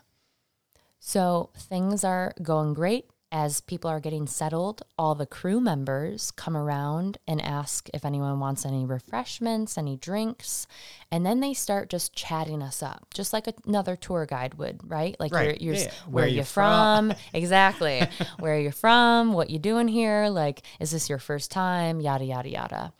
So 1.00 1.50
things 1.56 2.04
are 2.04 2.32
going 2.40 2.74
great. 2.74 3.06
As 3.36 3.60
people 3.60 3.90
are 3.90 3.98
getting 3.98 4.28
settled, 4.28 4.82
all 4.96 5.16
the 5.16 5.26
crew 5.26 5.60
members 5.60 6.30
come 6.30 6.56
around 6.56 7.18
and 7.26 7.42
ask 7.42 7.88
if 7.92 8.04
anyone 8.04 8.38
wants 8.38 8.64
any 8.64 8.84
refreshments, 8.86 9.76
any 9.76 9.96
drinks. 9.96 10.68
And 11.10 11.26
then 11.26 11.40
they 11.40 11.52
start 11.52 11.90
just 11.90 12.14
chatting 12.14 12.62
us 12.62 12.80
up, 12.80 13.12
just 13.12 13.32
like 13.32 13.48
another 13.66 13.96
tour 13.96 14.24
guide 14.24 14.54
would, 14.54 14.88
right? 14.88 15.16
Like 15.18 15.32
Right. 15.32 15.60
you're, 15.60 15.74
you're 15.74 15.82
Yeah. 15.86 15.90
where, 16.06 16.22
Where 16.22 16.28
you 16.28 16.36
you 16.36 16.44
from? 16.44 17.12
exactly. 17.32 18.06
where 18.38 18.54
are 18.54 18.58
you're 18.60 18.70
from, 18.70 19.32
what 19.32 19.50
you 19.50 19.58
doing 19.58 19.88
here? 19.88 20.28
Like, 20.28 20.62
is 20.78 20.92
this 20.92 21.08
your 21.08 21.18
first 21.18 21.50
time? 21.50 22.00
Yada, 22.00 22.24
yada, 22.24 22.48
yada. 22.48 22.92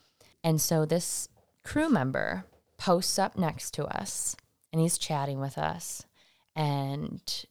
And 0.42 0.60
so 0.60 0.84
this 0.84 1.28
crew 1.62 1.88
member 1.88 2.44
posts 2.76 3.20
up 3.20 3.38
next 3.38 3.70
to 3.74 3.84
us 3.84 4.34
and 4.72 4.80
he's 4.82 4.98
chatting 4.98 5.38
with 5.38 5.56
us 5.58 6.04
and 6.56 7.46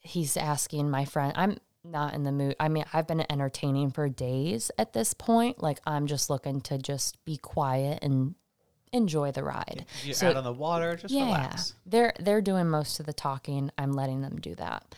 he's 0.00 0.36
asking 0.36 0.90
my 0.90 1.04
friend 1.04 1.32
i'm 1.36 1.56
not 1.84 2.14
in 2.14 2.22
the 2.22 2.32
mood 2.32 2.54
i 2.60 2.68
mean 2.68 2.84
i've 2.92 3.06
been 3.08 3.24
entertaining 3.30 3.90
for 3.90 4.08
days 4.08 4.70
at 4.78 4.92
this 4.92 5.14
point 5.14 5.62
like 5.62 5.78
i'm 5.86 6.06
just 6.06 6.30
looking 6.30 6.60
to 6.60 6.78
just 6.78 7.22
be 7.24 7.36
quiet 7.36 7.98
and 8.02 8.34
enjoy 8.92 9.32
the 9.32 9.42
ride 9.42 9.84
You're 10.04 10.14
So- 10.14 10.28
out 10.28 10.36
on 10.36 10.44
the 10.44 10.52
water. 10.52 10.96
Just 10.96 11.12
yeah 11.12 11.24
relax. 11.26 11.74
they're 11.86 12.12
they're 12.20 12.42
doing 12.42 12.68
most 12.68 13.00
of 13.00 13.06
the 13.06 13.12
talking 13.12 13.70
i'm 13.78 13.92
letting 13.92 14.20
them 14.20 14.38
do 14.40 14.54
that 14.56 14.94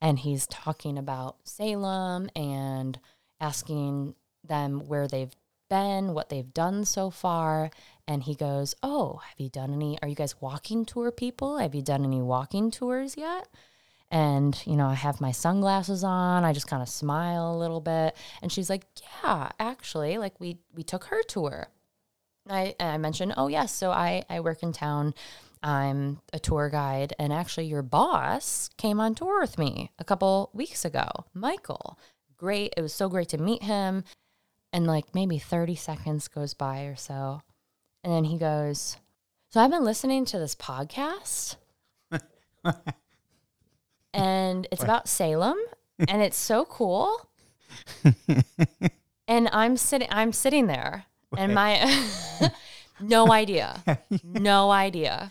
and 0.00 0.18
he's 0.18 0.46
talking 0.46 0.96
about 0.98 1.36
salem 1.44 2.28
and 2.36 2.98
asking 3.40 4.14
them 4.44 4.80
where 4.86 5.08
they've 5.08 5.34
been 5.68 6.14
what 6.14 6.28
they've 6.28 6.52
done 6.52 6.84
so 6.84 7.10
far 7.10 7.70
and 8.06 8.24
he 8.24 8.34
goes 8.34 8.74
oh 8.82 9.20
have 9.26 9.38
you 9.38 9.48
done 9.48 9.72
any 9.72 9.96
are 10.02 10.08
you 10.08 10.14
guys 10.16 10.40
walking 10.40 10.84
tour 10.84 11.10
people 11.10 11.58
have 11.58 11.74
you 11.74 11.82
done 11.82 12.04
any 12.04 12.20
walking 12.20 12.70
tours 12.70 13.16
yet 13.16 13.48
and 14.10 14.62
you 14.66 14.76
know 14.76 14.86
i 14.86 14.94
have 14.94 15.20
my 15.20 15.30
sunglasses 15.30 16.02
on 16.02 16.44
i 16.44 16.52
just 16.52 16.66
kind 16.66 16.82
of 16.82 16.88
smile 16.88 17.54
a 17.54 17.58
little 17.58 17.80
bit 17.80 18.16
and 18.42 18.50
she's 18.50 18.68
like 18.68 18.84
yeah 19.24 19.50
actually 19.58 20.18
like 20.18 20.38
we 20.40 20.58
we 20.74 20.82
took 20.82 21.04
her 21.04 21.22
tour 21.24 21.68
I, 22.48 22.74
I 22.80 22.96
mentioned, 22.96 23.34
oh 23.36 23.46
yes, 23.46 23.72
so 23.72 23.92
I, 23.92 24.24
I 24.28 24.40
work 24.40 24.62
in 24.64 24.72
town 24.72 25.14
I'm 25.62 26.20
a 26.32 26.38
tour 26.38 26.70
guide, 26.70 27.12
and 27.18 27.32
actually, 27.32 27.66
your 27.66 27.82
boss 27.82 28.70
came 28.78 28.98
on 28.98 29.14
tour 29.14 29.40
with 29.40 29.58
me 29.58 29.90
a 29.98 30.04
couple 30.04 30.50
weeks 30.54 30.84
ago, 30.84 31.06
Michael. 31.34 31.98
Great. 32.38 32.72
It 32.76 32.82
was 32.82 32.94
so 32.94 33.08
great 33.08 33.28
to 33.30 33.38
meet 33.38 33.62
him. 33.62 34.04
And 34.72 34.86
like 34.86 35.14
maybe 35.14 35.38
30 35.38 35.74
seconds 35.74 36.28
goes 36.28 36.54
by 36.54 36.82
or 36.84 36.96
so. 36.96 37.42
And 38.02 38.12
then 38.12 38.24
he 38.24 38.38
goes, 38.38 38.96
So 39.50 39.60
I've 39.60 39.70
been 39.70 39.84
listening 39.84 40.24
to 40.26 40.38
this 40.38 40.54
podcast, 40.54 41.56
and 44.12 44.66
it's 44.70 44.82
about 44.82 45.08
Salem, 45.08 45.58
and 46.08 46.22
it's 46.22 46.36
so 46.36 46.64
cool. 46.64 47.28
and 49.28 49.48
I'm 49.52 49.76
sitting, 49.76 50.08
I'm 50.10 50.32
sitting 50.32 50.66
there, 50.66 51.04
and 51.36 51.54
my 51.54 52.06
no 53.00 53.32
idea, 53.32 53.82
no 54.24 54.70
idea. 54.70 55.30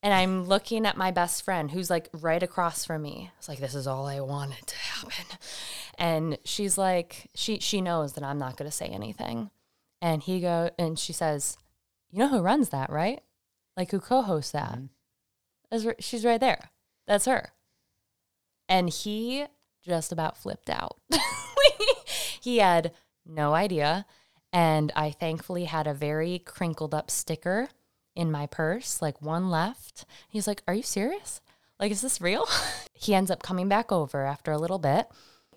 And 0.00 0.14
I'm 0.14 0.44
looking 0.44 0.86
at 0.86 0.96
my 0.96 1.10
best 1.10 1.44
friend 1.44 1.70
who's 1.70 1.90
like 1.90 2.08
right 2.12 2.42
across 2.42 2.84
from 2.84 3.02
me. 3.02 3.32
It's 3.38 3.48
like 3.48 3.58
this 3.58 3.74
is 3.74 3.88
all 3.88 4.06
I 4.06 4.20
wanted 4.20 4.64
to 4.66 4.76
happen. 4.76 5.38
And 5.98 6.38
she's 6.44 6.78
like 6.78 7.28
she 7.34 7.58
she 7.58 7.80
knows 7.80 8.12
that 8.12 8.22
I'm 8.22 8.38
not 8.38 8.56
going 8.56 8.70
to 8.70 8.76
say 8.76 8.86
anything. 8.86 9.50
And 10.00 10.22
he 10.22 10.40
go 10.40 10.70
and 10.78 10.96
she 10.96 11.12
says, 11.12 11.58
"You 12.10 12.20
know 12.20 12.28
who 12.28 12.40
runs 12.40 12.68
that, 12.68 12.90
right? 12.90 13.20
Like 13.76 13.90
who 13.90 13.98
co-hosts 13.98 14.52
that? 14.52 14.74
Mm-hmm. 14.74 14.86
That's 15.70 15.84
r- 15.84 15.96
she's 15.98 16.24
right 16.24 16.40
there. 16.40 16.70
That's 17.08 17.24
her." 17.24 17.52
And 18.68 18.90
he 18.90 19.46
just 19.82 20.12
about 20.12 20.36
flipped 20.36 20.68
out. 20.70 20.98
he 22.40 22.58
had 22.58 22.92
no 23.24 23.54
idea. 23.54 24.06
And 24.52 24.92
I 24.96 25.10
thankfully 25.10 25.64
had 25.64 25.86
a 25.86 25.94
very 25.94 26.38
crinkled 26.38 26.94
up 26.94 27.10
sticker 27.10 27.68
in 28.14 28.30
my 28.30 28.46
purse, 28.46 29.00
like 29.00 29.22
one 29.22 29.50
left. 29.50 30.04
He's 30.28 30.46
like, 30.46 30.62
Are 30.66 30.74
you 30.74 30.82
serious? 30.82 31.40
Like, 31.78 31.92
is 31.92 32.00
this 32.00 32.20
real? 32.20 32.46
he 32.94 33.14
ends 33.14 33.30
up 33.30 33.42
coming 33.42 33.68
back 33.68 33.92
over 33.92 34.24
after 34.24 34.50
a 34.50 34.58
little 34.58 34.78
bit 34.78 35.08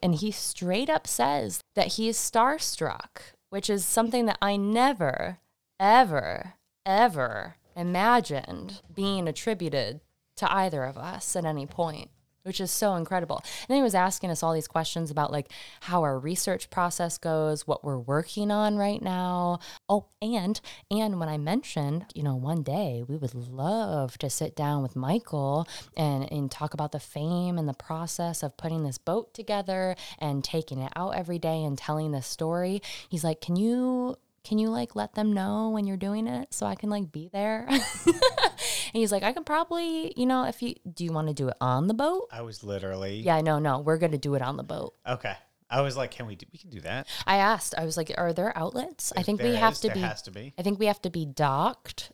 and 0.02 0.16
he 0.16 0.32
straight 0.32 0.90
up 0.90 1.08
says 1.08 1.64
that 1.76 1.94
he 1.94 2.08
is 2.10 2.18
starstruck, 2.18 3.34
which 3.50 3.70
is 3.70 3.86
something 3.86 4.26
that 4.26 4.38
I 4.42 4.56
never, 4.56 5.40
ever, 5.80 6.54
ever 6.86 7.56
imagined 7.76 8.82
being 8.94 9.28
attributed 9.28 10.02
to 10.38 10.52
either 10.52 10.84
of 10.84 10.98
us 10.98 11.36
at 11.36 11.46
any 11.46 11.66
point 11.66 12.10
which 12.44 12.60
is 12.60 12.72
so 12.72 12.96
incredible. 12.96 13.42
And 13.44 13.68
then 13.70 13.78
he 13.78 13.84
was 13.84 13.96
asking 13.96 14.32
us 14.32 14.44
all 14.44 14.54
these 14.54 14.68
questions 14.68 15.12
about 15.12 15.32
like 15.32 15.52
how 15.82 16.04
our 16.04 16.18
research 16.18 16.70
process 16.70 17.18
goes, 17.18 17.68
what 17.68 17.84
we're 17.84 18.00
working 18.00 18.52
on 18.52 18.78
right 18.78 19.02
now. 19.02 19.60
Oh, 19.90 20.08
and 20.22 20.60
and 20.90 21.20
when 21.20 21.30
I 21.30 21.38
mentioned, 21.38 22.06
you 22.14 22.24
know, 22.24 22.36
one 22.36 22.64
day 22.64 23.04
we 23.08 23.18
would 23.18 23.34
love 23.34 24.18
to 24.20 24.30
sit 24.30 24.56
down 24.56 24.82
with 24.82 24.96
Michael 24.96 25.68
and 25.96 26.32
and 26.32 26.52
talk 26.52 26.74
about 26.74 26.92
the 26.92 27.00
fame 27.00 27.58
and 27.58 27.68
the 27.68 27.74
process 27.74 28.44
of 28.44 28.58
putting 28.58 28.84
this 28.84 28.98
boat 28.98 29.34
together 29.34 29.96
and 30.20 30.44
taking 30.44 30.80
it 30.80 30.92
out 30.96 31.16
every 31.16 31.40
day 31.40 31.64
and 31.64 31.78
telling 31.78 32.12
this 32.12 32.28
story. 32.28 32.82
He's 33.10 33.24
like, 33.24 33.42
"Can 33.42 33.56
you 33.56 34.18
can 34.44 34.58
you 34.58 34.70
like 34.70 34.96
let 34.96 35.14
them 35.14 35.34
know 35.34 35.70
when 35.70 35.86
you're 35.86 35.98
doing 35.98 36.28
it 36.28 36.54
so 36.54 36.66
I 36.66 36.76
can 36.76 36.90
like 36.90 37.12
be 37.12 37.30
there? 37.32 37.68
and 38.94 39.00
he's 39.00 39.12
like, 39.12 39.24
I 39.24 39.34
can 39.34 39.44
probably, 39.44 40.14
you 40.16 40.26
know, 40.26 40.46
if 40.46 40.62
you 40.62 40.76
do 40.94 41.04
you 41.04 41.12
want 41.12 41.28
to 41.28 41.34
do 41.34 41.48
it 41.50 41.58
on 41.62 41.88
the 41.88 41.94
boat? 41.94 42.28
I 42.32 42.42
was 42.42 42.64
literally 42.64 43.20
Yeah, 43.22 43.42
no, 43.42 43.60
no, 43.60 43.80
we're 43.80 43.98
gonna 43.98 44.18
do 44.18 44.36
it 44.36 44.42
on 44.42 44.58
the 44.58 44.64
boat. 44.64 44.94
Okay. 45.08 45.36
I 45.70 45.82
was 45.82 45.96
like, 45.96 46.12
can 46.12 46.28
we 46.28 46.36
do? 46.36 46.46
We 46.52 46.60
can 46.60 46.70
do 46.70 46.82
that. 46.82 47.08
I 47.26 47.38
asked, 47.38 47.74
I 47.78 47.86
was 47.86 47.96
like, 47.96 48.12
are 48.18 48.34
there 48.34 48.52
outlets? 48.58 49.14
I 49.16 49.22
If 49.22 49.26
think 49.26 49.42
we 49.42 49.56
have 49.56 49.74
is, 49.74 49.80
to 49.80 49.92
be 49.94 50.02
has 50.02 50.22
to 50.24 50.32
be. 50.32 50.54
I 50.58 50.64
think 50.64 50.80
we 50.80 50.88
have 50.88 51.02
to 51.04 51.10
be 51.10 51.26
docked, 51.26 52.12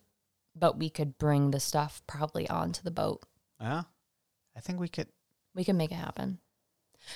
but 0.56 0.78
we 0.78 0.92
could 0.92 1.18
bring 1.18 1.50
the 1.50 1.60
stuff 1.60 2.04
probably 2.06 2.48
onto 2.48 2.84
the 2.84 2.92
boat. 2.92 3.24
Yeah. 3.60 3.84
I 4.56 4.60
think 4.60 4.80
we 4.80 4.88
could. 4.88 5.08
We 5.56 5.64
can 5.64 5.76
make 5.76 5.92
it 5.92 5.96
happen. 5.96 6.38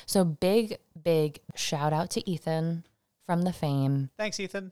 So 0.07 0.23
big, 0.25 0.77
big 0.99 1.41
shout 1.55 1.93
out 1.93 2.09
to 2.11 2.27
Ethan 2.29 2.85
from 3.27 3.43
the 3.43 3.53
fame. 3.53 4.09
Thanks, 4.17 4.39
Ethan. 4.39 4.71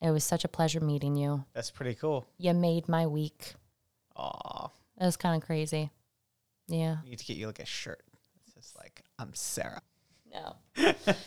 It 0.00 0.10
was 0.10 0.24
such 0.24 0.44
a 0.44 0.48
pleasure 0.48 0.80
meeting 0.80 1.16
you. 1.16 1.44
That's 1.52 1.70
pretty 1.70 1.94
cool. 1.94 2.26
You 2.38 2.54
made 2.54 2.88
my 2.88 3.06
week. 3.06 3.54
Aw. 4.20 4.70
It 5.00 5.04
was 5.04 5.16
kind 5.16 5.40
of 5.40 5.46
crazy. 5.46 5.90
Yeah. 6.68 6.98
We 7.04 7.10
need 7.10 7.18
to 7.18 7.24
get 7.24 7.36
you 7.36 7.46
like 7.46 7.58
a 7.58 7.66
shirt. 7.66 8.02
It's 8.44 8.54
just 8.54 8.76
like 8.76 9.02
I'm 9.18 9.34
Sarah. 9.34 9.82
No. 10.32 10.56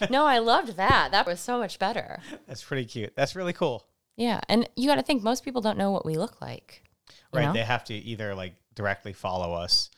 no, 0.10 0.26
I 0.26 0.40
loved 0.40 0.78
that. 0.78 1.12
That 1.12 1.26
was 1.26 1.40
so 1.40 1.58
much 1.58 1.78
better. 1.80 2.20
That's 2.48 2.64
pretty 2.64 2.86
cute. 2.86 3.14
That's 3.16 3.36
really 3.36 3.52
cool. 3.54 3.86
Yeah. 4.16 4.40
And 4.48 4.70
you 4.76 4.88
got 4.88 4.96
to 4.96 5.02
think 5.02 5.24
most 5.24 5.44
people 5.44 5.62
don't 5.62 5.78
know 5.78 5.92
what 5.92 6.06
we 6.06 6.16
look 6.16 6.42
like. 6.42 6.84
Right. 7.34 7.46
know? 7.46 7.54
They 7.54 7.64
have 7.64 7.84
to 7.86 7.94
either 7.96 8.34
like 8.36 8.54
directly 8.76 9.12
follow 9.12 9.54
us, 9.54 9.90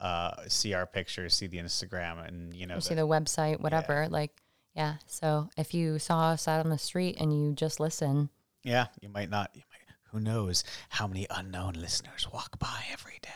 uh, 0.00 0.32
see 0.46 0.74
our 0.74 0.86
pictures, 0.86 1.34
see 1.34 1.46
the 1.46 1.58
Instagram, 1.58 2.26
and 2.26 2.54
you 2.54 2.66
know, 2.66 2.76
the- 2.76 2.82
see 2.82 2.94
the 2.94 3.06
website, 3.06 3.60
whatever. 3.60 4.08
Like, 4.08 4.30
yeah. 4.76 4.96
So 5.06 5.48
if 5.56 5.74
you 5.74 5.98
saw 5.98 6.30
us 6.30 6.46
out 6.46 6.64
on 6.64 6.70
the 6.70 6.78
street 6.78 7.16
and 7.18 7.32
you 7.32 7.54
just 7.54 7.80
listen, 7.80 8.28
yeah, 8.62 8.86
you 9.00 9.08
might 9.08 9.30
not. 9.30 9.50
You. 9.54 9.62
Who 10.12 10.20
knows 10.20 10.62
how 10.90 11.06
many 11.06 11.26
unknown 11.30 11.72
listeners 11.74 12.28
walk 12.30 12.58
by 12.58 12.84
every 12.92 13.18
day? 13.22 13.28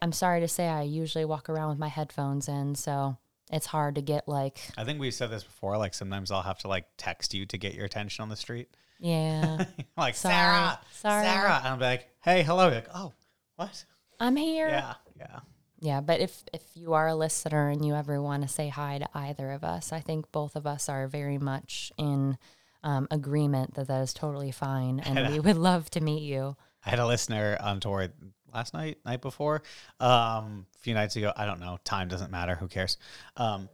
I'm 0.00 0.12
sorry 0.12 0.40
to 0.40 0.48
say 0.48 0.68
I 0.68 0.82
usually 0.82 1.24
walk 1.24 1.48
around 1.48 1.70
with 1.70 1.78
my 1.78 1.88
headphones 1.88 2.48
in. 2.48 2.76
So 2.76 3.16
it's 3.50 3.66
hard 3.66 3.96
to 3.96 4.00
get 4.02 4.28
like, 4.28 4.60
I 4.76 4.84
think 4.84 5.00
we've 5.00 5.12
said 5.12 5.30
this 5.30 5.42
before. 5.42 5.76
Like 5.76 5.94
sometimes 5.94 6.30
I'll 6.30 6.42
have 6.42 6.58
to 6.58 6.68
like 6.68 6.84
text 6.98 7.34
you 7.34 7.46
to 7.46 7.58
get 7.58 7.74
your 7.74 7.84
attention 7.84 8.22
on 8.22 8.28
the 8.28 8.36
street. 8.36 8.68
yeah, 9.00 9.64
like 9.96 10.14
Sorry. 10.14 10.34
Sarah, 10.34 10.80
Sorry. 10.92 11.24
Sarah, 11.24 11.56
and 11.58 11.68
I'll 11.68 11.76
be 11.76 11.84
like, 11.84 12.08
hey, 12.22 12.44
hello. 12.44 12.66
You're 12.66 12.76
like, 12.76 12.90
oh, 12.94 13.12
what? 13.56 13.84
I'm 14.20 14.36
here. 14.36 14.68
Yeah, 14.68 14.94
yeah. 15.16 15.40
Yeah, 15.80 16.00
but 16.00 16.20
if 16.20 16.44
if 16.52 16.62
you 16.74 16.94
are 16.94 17.06
a 17.08 17.14
listener 17.14 17.70
and 17.70 17.84
you 17.84 17.94
ever 17.94 18.20
want 18.20 18.42
to 18.42 18.48
say 18.48 18.68
hi 18.68 18.98
to 18.98 19.08
either 19.14 19.50
of 19.50 19.64
us, 19.64 19.92
I 19.92 20.00
think 20.00 20.30
both 20.32 20.54
of 20.56 20.66
us 20.66 20.88
are 20.88 21.06
very 21.08 21.38
much 21.38 21.92
in 21.96 22.36
um, 22.82 23.08
agreement 23.10 23.74
that 23.74 23.88
that 23.88 24.02
is 24.02 24.12
totally 24.12 24.50
fine, 24.50 25.00
and 25.04 25.32
we 25.32 25.40
would 25.40 25.56
love 25.56 25.90
to 25.90 26.00
meet 26.00 26.22
you. 26.22 26.56
I 26.84 26.90
had 26.90 26.98
a 26.98 27.06
listener 27.06 27.56
on 27.60 27.80
tour 27.80 28.08
last 28.52 28.72
night, 28.74 28.98
night 29.04 29.20
before, 29.20 29.62
um, 30.00 30.66
a 30.76 30.78
few 30.78 30.94
nights 30.94 31.16
ago. 31.16 31.32
I 31.36 31.44
don't 31.46 31.60
know. 31.60 31.78
Time 31.84 32.08
doesn't 32.08 32.30
matter. 32.30 32.54
Who 32.54 32.68
cares? 32.68 32.96
Um, 33.36 33.68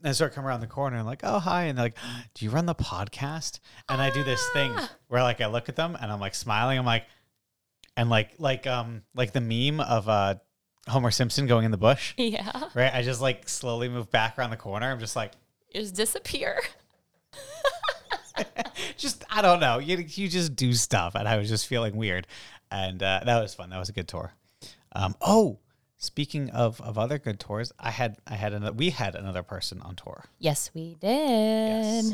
and 0.00 0.10
I 0.10 0.12
start 0.12 0.32
coming 0.32 0.48
around 0.48 0.60
the 0.60 0.68
corner 0.68 0.96
and 0.96 1.06
like, 1.06 1.20
oh 1.24 1.38
hi, 1.40 1.64
and 1.64 1.76
they're 1.76 1.86
like, 1.86 1.98
do 2.34 2.44
you 2.44 2.50
run 2.50 2.66
the 2.66 2.74
podcast? 2.74 3.58
And 3.88 4.00
I 4.00 4.10
do 4.10 4.22
this 4.22 4.46
thing 4.50 4.72
where 5.08 5.22
like 5.22 5.40
I 5.40 5.46
look 5.46 5.68
at 5.68 5.76
them 5.76 5.96
and 6.00 6.12
I'm 6.12 6.20
like 6.20 6.34
smiling. 6.34 6.78
I'm 6.78 6.86
like, 6.86 7.04
and 7.96 8.08
like 8.08 8.34
like 8.38 8.66
um 8.66 9.02
like 9.14 9.32
the 9.32 9.40
meme 9.40 9.80
of 9.80 10.08
uh 10.08 10.36
Homer 10.88 11.10
Simpson 11.10 11.46
going 11.46 11.64
in 11.64 11.70
the 11.70 11.76
bush, 11.76 12.14
Yeah, 12.18 12.68
right? 12.74 12.94
I 12.94 13.02
just 13.02 13.20
like 13.20 13.48
slowly 13.48 13.88
move 13.88 14.10
back 14.10 14.38
around 14.38 14.50
the 14.50 14.56
corner. 14.56 14.90
I'm 14.90 15.00
just 15.00 15.16
like, 15.16 15.32
just 15.74 15.94
disappear. 15.94 16.60
just 18.96 19.24
I 19.30 19.42
don't 19.42 19.60
know. 19.60 19.78
You 19.78 19.98
you 19.98 20.28
just 20.28 20.56
do 20.56 20.72
stuff, 20.72 21.14
and 21.14 21.26
I 21.28 21.36
was 21.36 21.48
just 21.48 21.66
feeling 21.66 21.96
weird, 21.96 22.26
and 22.70 23.02
uh, 23.02 23.20
that 23.24 23.40
was 23.40 23.54
fun. 23.54 23.70
That 23.70 23.78
was 23.78 23.88
a 23.88 23.92
good 23.92 24.08
tour. 24.08 24.32
Um, 24.92 25.14
oh, 25.20 25.58
speaking 25.96 26.50
of 26.50 26.80
of 26.80 26.98
other 26.98 27.18
good 27.18 27.38
tours, 27.40 27.72
I 27.78 27.90
had 27.90 28.16
I 28.26 28.34
had 28.34 28.52
another 28.52 28.72
we 28.72 28.90
had 28.90 29.14
another 29.14 29.42
person 29.42 29.80
on 29.82 29.96
tour. 29.96 30.24
Yes, 30.38 30.70
we 30.74 30.96
did. 31.00 31.08
Yes. 31.18 32.12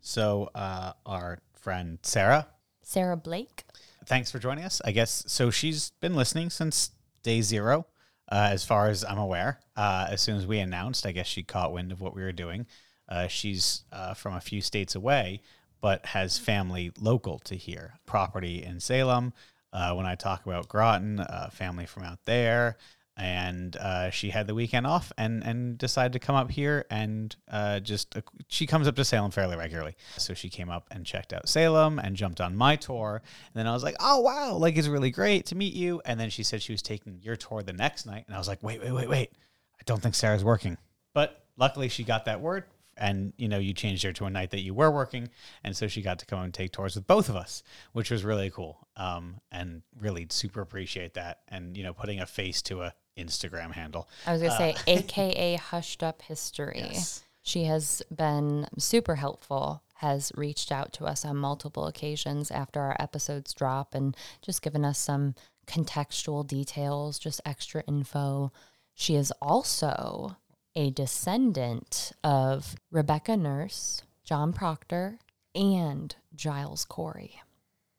So 0.00 0.50
uh, 0.54 0.92
our 1.06 1.38
friend 1.54 1.98
Sarah, 2.02 2.48
Sarah 2.82 3.16
Blake. 3.16 3.64
thanks 4.06 4.30
for 4.30 4.38
joining 4.38 4.64
us. 4.64 4.82
I 4.84 4.90
guess 4.92 5.24
so. 5.26 5.50
She's 5.50 5.90
been 6.00 6.14
listening 6.14 6.50
since 6.50 6.90
day 7.22 7.40
zero, 7.40 7.86
uh, 8.30 8.48
as 8.50 8.64
far 8.64 8.88
as 8.88 9.04
I'm 9.04 9.18
aware. 9.18 9.60
Uh, 9.76 10.08
as 10.10 10.20
soon 10.20 10.36
as 10.36 10.46
we 10.46 10.58
announced, 10.58 11.06
I 11.06 11.12
guess 11.12 11.26
she 11.26 11.42
caught 11.42 11.72
wind 11.72 11.92
of 11.92 12.00
what 12.00 12.14
we 12.14 12.22
were 12.22 12.32
doing. 12.32 12.66
Uh, 13.08 13.26
she's 13.26 13.84
uh, 13.92 14.14
from 14.14 14.34
a 14.34 14.40
few 14.40 14.60
states 14.60 14.94
away, 14.94 15.40
but 15.80 16.06
has 16.06 16.38
family 16.38 16.92
local 16.98 17.38
to 17.40 17.56
here, 17.56 17.94
property 18.06 18.62
in 18.62 18.80
Salem. 18.80 19.32
Uh, 19.72 19.94
when 19.94 20.06
I 20.06 20.14
talk 20.14 20.44
about 20.44 20.68
Groton, 20.68 21.20
uh, 21.20 21.48
family 21.50 21.86
from 21.86 22.04
out 22.04 22.24
there. 22.24 22.76
And 23.14 23.76
uh, 23.76 24.08
she 24.08 24.30
had 24.30 24.46
the 24.46 24.54
weekend 24.54 24.86
off 24.86 25.12
and, 25.18 25.44
and 25.44 25.76
decided 25.76 26.14
to 26.14 26.18
come 26.18 26.34
up 26.34 26.50
here 26.50 26.86
and 26.90 27.34
uh, 27.50 27.78
just, 27.80 28.16
she 28.48 28.66
comes 28.66 28.88
up 28.88 28.96
to 28.96 29.04
Salem 29.04 29.30
fairly 29.30 29.54
regularly. 29.54 29.96
So 30.16 30.32
she 30.32 30.48
came 30.48 30.70
up 30.70 30.86
and 30.90 31.04
checked 31.04 31.34
out 31.34 31.46
Salem 31.46 31.98
and 31.98 32.16
jumped 32.16 32.40
on 32.40 32.56
my 32.56 32.74
tour. 32.76 33.20
And 33.22 33.60
then 33.60 33.66
I 33.66 33.74
was 33.74 33.84
like, 33.84 33.96
oh, 34.00 34.20
wow, 34.20 34.54
like 34.54 34.78
it's 34.78 34.88
really 34.88 35.10
great 35.10 35.44
to 35.46 35.54
meet 35.54 35.74
you. 35.74 36.00
And 36.06 36.18
then 36.18 36.30
she 36.30 36.42
said 36.42 36.62
she 36.62 36.72
was 36.72 36.80
taking 36.80 37.20
your 37.20 37.36
tour 37.36 37.62
the 37.62 37.74
next 37.74 38.06
night. 38.06 38.24
And 38.26 38.34
I 38.34 38.38
was 38.38 38.48
like, 38.48 38.62
wait, 38.62 38.82
wait, 38.82 38.92
wait, 38.92 39.08
wait. 39.10 39.30
I 39.78 39.82
don't 39.84 40.00
think 40.02 40.14
Sarah's 40.14 40.42
working. 40.42 40.78
But 41.12 41.44
luckily 41.58 41.90
she 41.90 42.04
got 42.04 42.24
that 42.24 42.40
word 42.40 42.64
and 42.96 43.32
you 43.36 43.48
know 43.48 43.58
you 43.58 43.72
changed 43.72 44.02
her 44.02 44.12
to 44.12 44.24
a 44.24 44.30
night 44.30 44.50
that 44.50 44.60
you 44.60 44.74
were 44.74 44.90
working 44.90 45.28
and 45.64 45.76
so 45.76 45.88
she 45.88 46.02
got 46.02 46.18
to 46.18 46.26
come 46.26 46.40
and 46.40 46.54
take 46.54 46.72
tours 46.72 46.94
with 46.94 47.06
both 47.06 47.28
of 47.28 47.36
us 47.36 47.62
which 47.92 48.10
was 48.10 48.24
really 48.24 48.50
cool 48.50 48.86
um, 48.96 49.36
and 49.50 49.82
really 49.98 50.26
super 50.30 50.60
appreciate 50.60 51.14
that 51.14 51.40
and 51.48 51.76
you 51.76 51.82
know 51.82 51.92
putting 51.92 52.20
a 52.20 52.26
face 52.26 52.60
to 52.62 52.82
a 52.82 52.92
instagram 53.18 53.72
handle 53.72 54.08
I 54.26 54.32
was 54.32 54.42
gonna 54.42 54.56
say, 54.56 54.74
AKA 54.86 55.56
Hushed 55.56 56.02
Up 56.02 56.22
History. 56.22 56.84
Yes. 56.92 57.22
She 57.42 57.64
has 57.64 58.02
been 58.14 58.66
super 58.78 59.16
helpful. 59.16 59.82
Has 59.96 60.32
reached 60.34 60.72
out 60.72 60.92
to 60.94 61.04
us 61.04 61.24
on 61.24 61.36
multiple 61.36 61.86
occasions 61.86 62.50
after 62.50 62.80
our 62.80 62.96
episodes 62.98 63.52
drop 63.52 63.94
and 63.94 64.16
just 64.40 64.62
given 64.62 64.84
us 64.84 64.98
some 64.98 65.34
contextual 65.66 66.46
details, 66.46 67.18
just 67.18 67.40
extra 67.44 67.84
info. 67.86 68.52
She 68.94 69.14
is 69.14 69.32
also 69.40 70.36
a 70.74 70.90
descendant 70.90 72.12
of 72.24 72.76
Rebecca 72.90 73.36
Nurse, 73.36 74.02
John 74.24 74.52
Proctor, 74.52 75.18
and 75.54 76.14
Giles 76.34 76.84
Corey, 76.84 77.40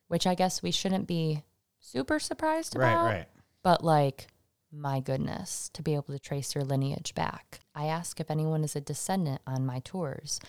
which 0.07 0.25
I 0.25 0.35
guess 0.35 0.63
we 0.63 0.71
shouldn't 0.71 1.07
be 1.07 1.43
super 1.79 2.19
surprised 2.19 2.75
about. 2.75 3.05
Right, 3.05 3.13
right. 3.13 3.27
But 3.63 3.83
like, 3.83 4.27
my 4.71 4.99
goodness, 4.99 5.69
to 5.73 5.83
be 5.83 5.93
able 5.93 6.13
to 6.13 6.19
trace 6.19 6.55
your 6.55 6.63
lineage 6.63 7.13
back. 7.13 7.59
I 7.75 7.85
ask 7.85 8.19
if 8.19 8.31
anyone 8.31 8.63
is 8.63 8.75
a 8.75 8.81
descendant 8.81 9.41
on 9.45 9.65
my 9.65 9.79
tours. 9.79 10.39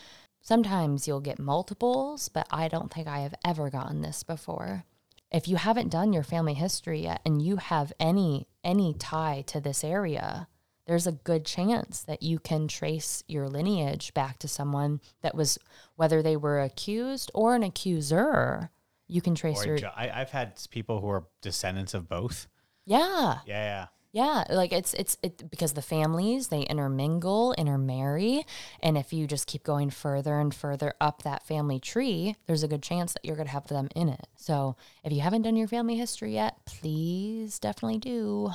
Sometimes 0.41 1.07
you'll 1.07 1.21
get 1.21 1.39
multiples, 1.39 2.29
but 2.29 2.47
I 2.51 2.69
don't 2.69 2.93
think 2.93 3.07
I 3.07 3.21
have 3.21 3.35
ever 3.45 3.71
gotten 3.71 4.03
this 4.03 4.23
before. 4.23 4.85
If 5.31 5.49
you 5.49 5.57
haven't 5.57 5.91
done 5.91 6.13
your 6.13 6.23
family 6.23 6.55
history 6.55 7.03
yet 7.03 7.21
and 7.25 7.43
you 7.43 7.57
have 7.57 7.93
any 7.99 8.47
any 8.63 8.95
tie 8.95 9.43
to 9.49 9.61
this 9.61 9.83
area, 9.83 10.49
there's 10.87 11.07
a 11.07 11.13
good 11.13 11.45
chance 11.45 12.03
that 12.03 12.23
you 12.23 12.39
can 12.39 12.69
trace 12.69 13.23
your 13.27 13.49
lineage 13.49 14.13
back 14.15 14.39
to 14.41 14.49
someone 14.49 15.01
that 15.23 15.35
was 15.35 15.59
whether 15.97 16.23
they 16.23 16.37
were 16.37 16.61
accused 16.61 17.31
or 17.35 17.55
an 17.55 17.63
accuser. 17.63 18.71
You 19.09 19.21
can 19.21 19.35
trace 19.35 19.63
Or 19.65 19.69
your 19.69 19.79
ju- 19.79 19.87
I, 19.97 20.11
I've 20.21 20.31
had 20.31 20.59
people 20.71 21.01
who 21.01 21.09
are 21.09 21.25
descendants 21.43 21.95
of 21.95 22.09
both. 22.09 22.47
yeah. 22.85 23.39
Yeah, 23.47 23.65
yeah. 23.65 23.87
Yeah, 24.13 24.45
like 24.49 24.73
it's 24.73 24.95
it's 24.95 25.19
it 25.25 25.51
because 25.51 25.73
the 25.73 25.83
families 25.83 26.47
they 26.47 26.61
intermingle, 26.61 27.53
intermarry, 27.59 28.47
and 28.81 28.97
if 28.97 29.13
you 29.13 29.27
just 29.27 29.49
keep 29.49 29.65
going 29.65 29.91
further 29.91 30.39
and 30.39 30.55
further 30.55 30.95
up 31.01 31.25
that 31.25 31.43
family 31.45 31.81
tree, 31.81 32.37
there's 32.47 32.63
a 32.63 32.69
good 32.69 32.81
chance 32.81 33.13
that 33.15 33.25
you're 33.25 33.35
going 33.35 33.49
to 33.49 33.53
have 33.53 33.67
them 33.67 33.89
in 33.97 34.09
it. 34.09 34.29
So, 34.37 34.77
if 35.03 35.13
you 35.13 35.21
haven't 35.21 35.43
done 35.43 35.57
your 35.57 35.67
family 35.67 35.97
history 35.97 36.35
yet, 36.35 36.65
please 36.65 37.59
definitely 37.59 37.99
do. 37.99 38.51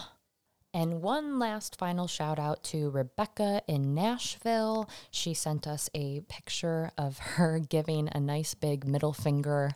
And 0.74 1.02
one 1.02 1.40
last 1.40 1.78
final 1.78 2.06
shout 2.06 2.38
out 2.38 2.64
to 2.66 2.92
Rebecca 2.92 3.64
in 3.68 3.96
Nashville. 3.96 4.88
She 5.10 5.34
sent 5.34 5.66
us 5.66 5.90
a 5.96 6.22
picture 6.30 6.92
of 6.98 7.18
her 7.18 7.60
giving 7.70 8.08
a 8.12 8.20
nice 8.20 8.54
big 8.54 8.86
middle 8.88 9.14
finger, 9.14 9.72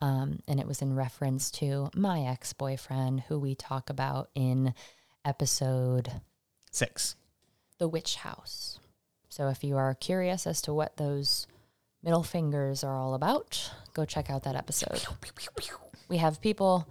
um, 0.00 0.40
and 0.48 0.58
it 0.58 0.66
was 0.66 0.80
in 0.80 0.94
reference 0.94 1.50
to 1.52 1.90
my 1.94 2.22
ex 2.22 2.54
boyfriend, 2.54 3.24
who 3.28 3.38
we 3.38 3.54
talk 3.54 3.90
about 3.90 4.30
in 4.34 4.72
episode 5.24 6.22
Six. 6.70 7.16
The 7.78 7.88
Witch 7.88 8.16
House. 8.16 8.78
So 9.28 9.48
if 9.48 9.62
you 9.62 9.76
are 9.76 9.94
curious 9.94 10.46
as 10.46 10.62
to 10.62 10.72
what 10.72 10.96
those 10.96 11.46
middle 12.02 12.22
fingers 12.22 12.82
are 12.82 12.96
all 12.96 13.14
about, 13.14 13.70
go 13.92 14.04
check 14.04 14.30
out 14.30 14.44
that 14.44 14.56
episode. 14.56 15.04
We 16.08 16.16
have 16.16 16.40
people 16.40 16.88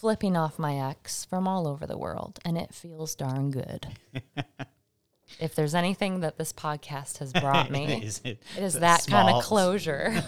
flipping 0.00 0.34
off 0.34 0.58
my 0.58 0.76
ex 0.76 1.26
from 1.26 1.46
all 1.46 1.68
over 1.68 1.86
the 1.86 1.98
world, 1.98 2.38
and 2.42 2.56
it 2.56 2.74
feels 2.74 3.14
darn 3.14 3.50
good. 3.50 3.86
if 5.38 5.54
there's 5.54 5.74
anything 5.74 6.20
that 6.20 6.38
this 6.38 6.54
podcast 6.54 7.18
has 7.18 7.32
brought 7.40 7.70
me, 7.70 8.02
Is 8.02 8.22
it, 8.24 8.42
it 8.56 8.62
is 8.62 8.74
that 8.74 9.06
kind 9.06 9.28
of 9.28 9.42
closure. 9.42 10.22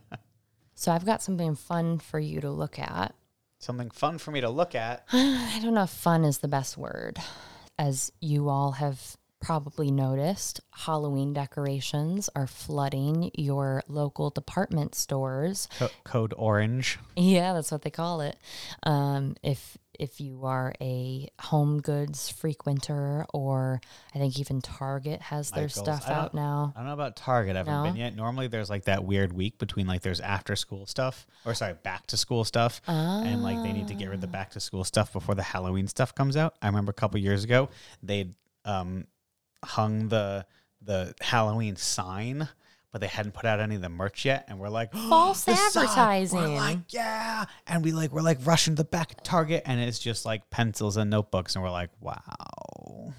so 0.74 0.92
I've 0.92 1.04
got 1.04 1.20
something 1.20 1.56
fun 1.56 1.98
for 1.98 2.20
you 2.20 2.40
to 2.40 2.50
look 2.50 2.78
at. 2.78 3.12
Something 3.58 3.90
fun 3.90 4.18
for 4.18 4.30
me 4.30 4.40
to 4.40 4.50
look 4.50 4.76
at. 4.76 5.04
I 5.12 5.58
don't 5.60 5.74
know 5.74 5.82
if 5.82 5.90
fun 5.90 6.24
is 6.24 6.38
the 6.38 6.48
best 6.48 6.78
word. 6.78 7.18
As 7.78 8.12
you 8.20 8.48
all 8.48 8.72
have 8.72 9.16
probably 9.46 9.92
noticed, 9.92 10.60
Halloween 10.72 11.32
decorations 11.32 12.28
are 12.34 12.48
flooding 12.48 13.30
your 13.32 13.80
local 13.86 14.28
department 14.28 14.96
stores. 14.96 15.68
Co- 15.78 15.88
code 16.02 16.34
orange. 16.36 16.98
Yeah, 17.14 17.52
that's 17.52 17.70
what 17.70 17.82
they 17.82 17.90
call 17.90 18.22
it. 18.22 18.36
Um, 18.82 19.36
if 19.44 19.78
if 19.94 20.20
you 20.20 20.44
are 20.44 20.74
a 20.80 21.28
home 21.40 21.80
goods 21.80 22.28
frequenter, 22.28 23.24
or 23.32 23.80
I 24.12 24.18
think 24.18 24.38
even 24.40 24.60
Target 24.60 25.22
has 25.22 25.52
their 25.52 25.68
Michaels. 25.68 25.84
stuff 25.84 26.08
out 26.08 26.34
now. 26.34 26.72
I 26.74 26.80
don't 26.80 26.88
know 26.88 26.92
about 26.94 27.14
Target. 27.14 27.54
I 27.54 27.60
haven't 27.60 27.84
been 27.84 27.96
yet. 27.96 28.16
Normally, 28.16 28.48
there's 28.48 28.68
like 28.68 28.86
that 28.86 29.04
weird 29.04 29.32
week 29.32 29.58
between 29.58 29.86
like 29.86 30.02
there's 30.02 30.20
after 30.20 30.56
school 30.56 30.86
stuff, 30.86 31.24
or 31.44 31.54
sorry, 31.54 31.74
back 31.84 32.08
to 32.08 32.16
school 32.16 32.42
stuff, 32.42 32.80
and 32.88 33.44
like 33.44 33.62
they 33.62 33.72
need 33.72 33.86
to 33.86 33.94
get 33.94 34.06
rid 34.06 34.16
of 34.16 34.20
the 34.22 34.26
back 34.26 34.50
to 34.50 34.60
school 34.60 34.82
stuff 34.82 35.12
before 35.12 35.36
the 35.36 35.44
Halloween 35.44 35.86
stuff 35.86 36.16
comes 36.16 36.36
out. 36.36 36.56
I 36.60 36.66
remember 36.66 36.90
a 36.90 36.94
couple 36.94 37.20
years 37.20 37.44
ago 37.44 37.68
they 38.02 38.34
um, 38.64 39.06
hung 39.66 40.08
the 40.08 40.46
the 40.80 41.14
Halloween 41.20 41.76
sign, 41.76 42.48
but 42.92 43.00
they 43.00 43.06
hadn't 43.08 43.32
put 43.32 43.44
out 43.44 43.60
any 43.60 43.74
of 43.74 43.82
the 43.82 43.88
merch 43.88 44.24
yet, 44.24 44.44
and 44.48 44.58
we're 44.58 44.68
like 44.68 44.92
False 45.08 45.44
"The 45.44 45.54
sign!" 45.54 45.82
We're 45.82 45.88
advertising. 45.88 46.56
like 46.56 46.78
yeah, 46.90 47.44
and 47.66 47.84
we 47.84 47.92
like 47.92 48.12
we're 48.12 48.22
like 48.22 48.38
rushing 48.44 48.74
to 48.74 48.82
the 48.82 48.88
back 48.88 49.12
of 49.12 49.22
Target, 49.22 49.62
and 49.66 49.80
it's 49.80 49.98
just 49.98 50.24
like 50.24 50.48
pencils 50.50 50.96
and 50.96 51.10
notebooks, 51.10 51.54
and 51.54 51.64
we're 51.64 51.70
like 51.70 51.90
wow. 52.00 53.14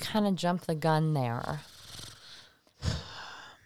kind 0.00 0.26
of 0.26 0.36
jumped 0.36 0.66
the 0.66 0.74
gun 0.74 1.14
there. 1.14 1.60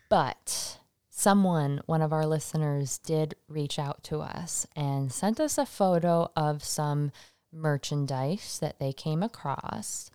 But 0.09 0.79
someone, 1.11 1.83
one 1.87 2.03
of 2.03 2.13
our 2.13 2.25
listeners, 2.27 2.99
did 2.99 3.35
reach 3.49 3.79
out 3.79 4.03
to 4.05 4.21
us 4.21 4.67
and 4.75 5.13
sent 5.13 5.39
us 5.39 5.59
a 5.59 5.67
photo 5.67 6.31
of 6.35 6.65
some 6.65 7.13
merchandise 7.53 8.59
that 8.61 8.79
they 8.79 8.93
came 8.93 9.23
across, 9.23 10.11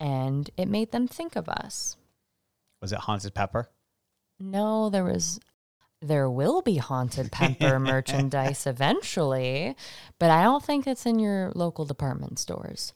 and 0.00 0.50
it 0.56 0.66
made 0.66 0.90
them 0.90 1.06
think 1.06 1.36
of 1.36 1.48
us. 1.48 1.96
Was 2.80 2.92
it 2.92 3.00
Haunted 3.00 3.34
Pepper? 3.34 3.68
No, 4.40 4.88
there 4.88 5.04
was. 5.04 5.38
There 6.02 6.30
will 6.30 6.62
be 6.62 6.78
haunted 6.78 7.30
pepper 7.30 7.78
merchandise 7.78 8.66
eventually, 8.66 9.76
but 10.18 10.30
I 10.30 10.42
don't 10.42 10.64
think 10.64 10.86
it's 10.86 11.04
in 11.04 11.18
your 11.18 11.52
local 11.54 11.84
department 11.84 12.38
stores. 12.38 12.94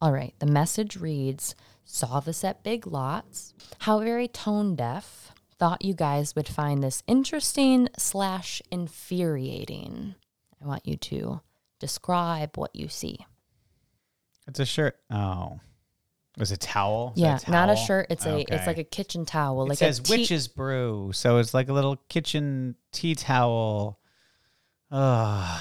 All 0.00 0.10
right, 0.10 0.34
the 0.40 0.46
message 0.46 0.96
reads 0.96 1.54
Saw 1.84 2.18
this 2.18 2.42
at 2.42 2.64
Big 2.64 2.88
Lots. 2.88 3.54
How 3.78 4.00
very 4.00 4.26
tone 4.26 4.74
deaf. 4.74 5.30
Thought 5.60 5.84
you 5.84 5.94
guys 5.94 6.34
would 6.34 6.48
find 6.48 6.82
this 6.82 7.04
interesting 7.06 7.88
slash 7.96 8.60
infuriating. 8.72 10.16
I 10.60 10.66
want 10.66 10.84
you 10.88 10.96
to 10.96 11.40
describe 11.78 12.56
what 12.56 12.74
you 12.74 12.88
see. 12.88 13.26
It's 14.48 14.58
a 14.58 14.66
shirt. 14.66 14.96
Oh, 15.08 15.60
it 16.36 16.40
was 16.40 16.50
a 16.50 16.56
towel. 16.56 17.12
Is 17.16 17.22
yeah, 17.22 17.36
that 17.36 17.48
not 17.48 17.68
a 17.70 17.76
shirt. 17.76 18.06
It's 18.10 18.24
a 18.24 18.38
it's 18.52 18.66
like 18.66 18.78
a 18.78 18.84
kitchen 18.84 19.26
towel. 19.26 19.64
It 19.64 19.68
like 19.70 19.78
says 19.78 19.98
a 19.98 20.02
tea- 20.02 20.18
witch's 20.18 20.48
brew, 20.48 21.10
so 21.12 21.38
it's 21.38 21.52
like 21.52 21.68
a 21.68 21.72
little 21.72 21.96
kitchen 22.08 22.76
tea 22.92 23.14
towel. 23.14 23.98
Ugh. 24.90 25.60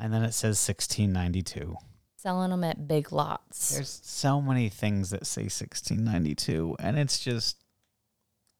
and 0.00 0.12
then 0.12 0.22
it 0.22 0.32
says 0.32 0.58
sixteen 0.58 1.12
ninety 1.12 1.42
two. 1.42 1.76
selling 2.16 2.50
them 2.50 2.64
at 2.64 2.86
Big 2.88 3.12
Lots. 3.12 3.74
There's 3.74 4.00
so 4.04 4.40
many 4.40 4.68
things 4.68 5.10
that 5.10 5.26
say 5.26 5.48
sixteen 5.48 6.04
ninety 6.04 6.34
two, 6.34 6.76
and 6.80 6.98
it's 6.98 7.18
just 7.18 7.56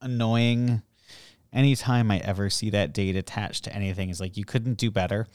annoying. 0.00 0.82
Anytime 1.52 2.10
I 2.10 2.18
ever 2.18 2.48
see 2.48 2.70
that 2.70 2.94
date 2.94 3.14
attached 3.14 3.64
to 3.64 3.74
anything, 3.74 4.08
is 4.08 4.20
like 4.20 4.36
you 4.36 4.44
couldn't 4.44 4.78
do 4.78 4.90
better. 4.90 5.26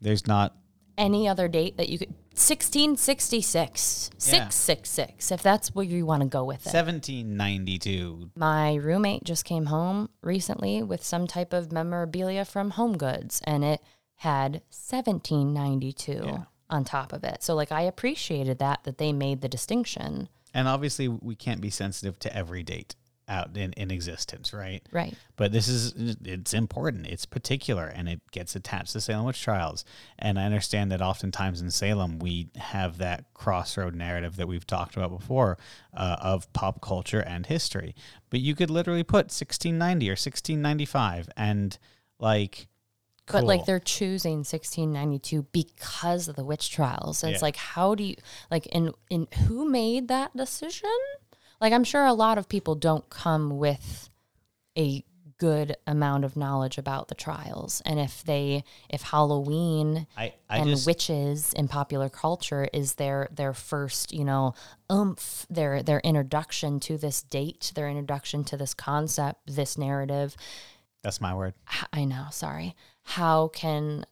There's 0.00 0.26
not 0.26 0.54
any 0.98 1.28
other 1.28 1.48
date 1.48 1.76
that 1.76 1.88
you 1.88 1.98
could 1.98 2.14
1666 2.36 4.10
Yeah. 4.12 4.48
666 4.48 5.32
if 5.32 5.42
that's 5.42 5.74
where 5.74 5.84
you 5.84 6.04
want 6.06 6.22
to 6.22 6.28
go 6.28 6.44
with 6.44 6.66
it 6.66 6.70
seventeen 6.70 7.36
ninety 7.36 7.78
two. 7.78 8.30
my 8.36 8.74
roommate 8.74 9.24
just 9.24 9.44
came 9.44 9.66
home 9.66 10.08
recently 10.22 10.82
with 10.82 11.02
some 11.04 11.26
type 11.26 11.52
of 11.52 11.72
memorabilia 11.72 12.44
from 12.44 12.70
home 12.70 12.96
goods 12.96 13.40
and 13.44 13.64
it 13.64 13.80
had 14.16 14.62
1792 14.70 16.12
Yeah. 16.24 16.44
on 16.70 16.84
top 16.84 17.12
of 17.12 17.24
it 17.24 17.42
so 17.42 17.54
like 17.54 17.72
i 17.72 17.82
appreciated 17.82 18.58
that 18.58 18.84
that 18.84 18.98
they 18.98 19.12
made 19.12 19.40
the 19.40 19.48
distinction 19.48 20.28
And 20.54 20.66
obviously, 20.68 21.06
we 21.08 21.34
can't 21.34 21.60
be 21.60 21.68
sensitive 21.70 22.18
to 22.20 22.34
every 22.34 22.62
date 22.62 22.94
out 23.28 23.56
in, 23.56 23.72
in 23.72 23.90
existence, 23.90 24.52
right? 24.52 24.82
right 24.92 25.14
But 25.36 25.52
this 25.52 25.68
is 25.68 25.94
it's 26.24 26.54
important. 26.54 27.06
It's 27.06 27.26
particular, 27.26 27.86
and 27.86 28.08
it 28.08 28.20
gets 28.30 28.54
attached 28.54 28.92
to 28.92 29.00
Salem 29.00 29.26
witch 29.26 29.42
trials. 29.42 29.84
And 30.18 30.38
I 30.38 30.44
understand 30.44 30.92
that 30.92 31.02
oftentimes 31.02 31.60
in 31.60 31.70
Salem 31.70 32.18
we 32.18 32.48
have 32.56 32.98
that 32.98 33.32
crossroad 33.34 33.94
narrative 33.94 34.36
that 34.36 34.46
we've 34.46 34.66
talked 34.66 34.96
about 34.96 35.10
before 35.10 35.58
uh, 35.94 36.16
of 36.20 36.52
pop 36.52 36.80
culture 36.80 37.20
and 37.20 37.46
history. 37.46 37.94
But 38.30 38.40
you 38.40 38.54
could 38.54 38.70
literally 38.70 39.04
put 39.04 39.26
1690 39.26 40.08
or 40.08 40.12
1695, 40.12 41.28
and 41.36 41.78
like, 42.18 42.68
but 43.26 43.44
like 43.44 43.66
they're 43.66 43.80
choosing 43.80 44.38
1692 44.38 45.42
because 45.52 46.28
of 46.28 46.36
the 46.36 46.44
witch 46.44 46.70
trials 46.70 47.24
it's 47.24 47.40
Yeah. 47.40 47.44
like 47.44 47.56
how 47.56 47.96
do 47.96 48.04
you 48.04 48.14
like 48.52 48.66
in 48.66 48.92
in 49.10 49.26
who 49.46 49.68
made 49.68 50.06
that 50.08 50.36
decision 50.36 50.88
like 51.60 51.72
i'm 51.72 51.84
sure 51.84 52.04
a 52.04 52.12
lot 52.12 52.38
of 52.38 52.48
people 52.48 52.74
don't 52.74 53.08
come 53.10 53.58
with 53.58 54.10
a 54.78 55.04
good 55.38 55.76
amount 55.86 56.24
of 56.24 56.34
knowledge 56.34 56.78
about 56.78 57.08
the 57.08 57.14
trials 57.14 57.82
and 57.84 58.00
if 58.00 58.24
they 58.24 58.64
if 58.88 59.02
halloween 59.02 60.06
I 60.16 60.32
I 60.48 60.58
and 60.58 60.70
just 60.70 60.86
witches 60.86 61.52
in 61.52 61.68
popular 61.68 62.08
culture 62.08 62.68
is 62.72 62.94
their 62.94 63.28
their 63.30 63.52
first 63.52 64.14
you 64.14 64.24
know 64.24 64.54
oomph 64.90 65.44
their 65.50 65.82
their 65.82 66.00
introduction 66.00 66.80
to 66.80 66.96
this 66.96 67.20
date 67.22 67.72
their 67.74 67.88
introduction 67.88 68.44
to 68.44 68.56
this 68.56 68.72
concept 68.72 69.40
this 69.46 69.76
narrative 69.76 70.36
that's 71.06 71.20
my 71.20 71.32
word. 71.36 71.54
i 71.92 72.04
know, 72.04 72.26
sorry. 72.32 72.74
How 73.04 73.46
can 73.46 74.04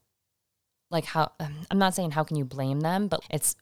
like 0.92 1.04
how 1.04 1.32
um, 1.40 1.56
I'm 1.68 1.78
not 1.78 1.92
saying 1.92 2.12
how 2.12 2.22
can 2.22 2.36
you 2.36 2.44
blame 2.44 2.82
them, 2.82 3.08
but 3.08 3.20
it's 3.28 3.56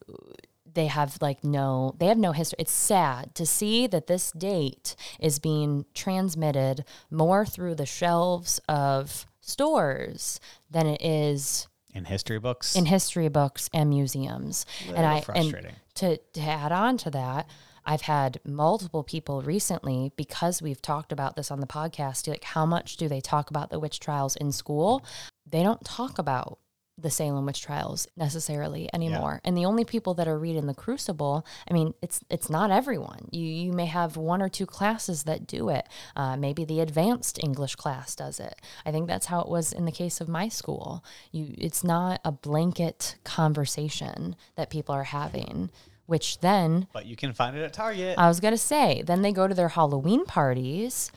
they 0.75 0.87
have 0.87 1.19
like 1.21 1.45
no 1.45 1.95
they 1.99 2.07
have 2.07 2.19
no 2.19 2.33
history. 2.33 2.57
It's 2.61 2.73
sad 2.73 3.35
to 3.35 3.45
see 3.47 3.87
that 3.87 4.07
this 4.07 4.33
date 4.33 4.97
is 5.21 5.39
being 5.39 5.85
transmitted 5.95 6.85
more 7.11 7.45
through 7.47 7.75
the 7.77 7.87
shelves 7.87 8.61
of 8.69 9.27
stores 9.41 10.41
than 10.71 10.87
it 10.87 11.03
is 11.03 11.69
In 11.95 12.05
history 12.07 12.39
books. 12.39 12.75
in 12.77 12.87
history 12.87 13.29
books 13.29 13.69
and 13.75 13.91
museums. 13.91 14.65
and 14.89 15.05
I 15.07 15.21
frustrating. 15.21 15.67
and 15.67 15.77
to, 15.97 16.17
to 16.17 16.41
add 16.41 16.73
on 16.73 16.97
to 16.99 17.11
that, 17.11 17.47
I've 17.85 18.03
had 18.03 18.41
multiple 18.47 19.03
people 19.03 19.43
recently 19.43 20.13
because 20.17 20.63
we've 20.63 20.81
talked 20.81 21.13
about 21.13 21.37
this 21.37 21.51
on 21.51 21.61
the 21.61 21.67
podcast. 21.67 22.29
Like, 22.29 22.45
how 22.45 22.65
much 22.65 22.97
do 22.97 23.09
they 23.09 23.21
talk 23.21 23.51
about 23.51 23.71
the 23.71 23.79
witch 23.81 23.99
trials 24.01 24.37
in 24.37 24.53
school? 24.53 25.05
They 25.45 25.63
don't 25.63 25.85
talk 25.85 26.19
about 26.19 26.59
the 27.03 27.11
Salem 27.11 27.45
witch 27.47 27.61
trials 27.61 28.07
necessarily 28.17 28.89
anymore. 28.95 29.41
And 29.45 29.57
the 29.57 29.65
only 29.65 29.85
people 29.85 30.15
that 30.15 30.29
are 30.29 30.39
reading 30.39 30.67
the 30.67 30.75
Crucible, 30.75 31.45
I 31.69 31.75
mean, 31.75 31.95
it's 32.01 32.21
it's 32.31 32.49
not 32.49 32.71
everyone. 32.71 33.29
You 33.31 33.45
you 33.45 33.73
may 33.73 33.87
have 33.87 34.17
one 34.17 34.41
or 34.41 34.49
two 34.49 34.67
classes 34.67 35.25
that 35.25 35.47
do 35.47 35.69
it. 35.69 35.87
Uh, 36.17 36.37
maybe 36.37 36.65
the 36.65 36.81
advanced 36.81 37.43
English 37.43 37.77
class 37.77 38.15
does 38.15 38.41
it. 38.41 38.55
I 38.87 38.93
think 38.93 39.09
that's 39.09 39.27
how 39.27 39.41
it 39.41 39.49
was 39.49 39.73
in 39.73 39.85
the 39.85 39.93
case 39.93 40.21
of 40.21 40.29
my 40.29 40.49
school. 40.49 41.05
You, 41.31 41.55
it's 41.59 41.85
not 41.85 42.21
a 42.25 42.33
blanket 42.33 43.17
conversation 43.25 44.37
that 44.57 44.71
people 44.71 44.95
are 44.95 45.05
having. 45.05 45.71
Which 46.07 46.41
then 46.41 46.89
but 46.93 47.07
you 47.07 47.17
can 47.17 47.33
find 47.33 47.57
it 47.57 47.63
at 47.63 47.73
Target. 47.73 48.19
I 48.19 48.29
was 48.29 48.41
gonna 48.41 48.59
say, 48.59 49.03
then 49.05 49.23
they 49.23 49.33
go 49.33 49.47
to 49.49 49.55
their 49.55 49.69
Halloween 49.69 50.25
parties 50.25 51.11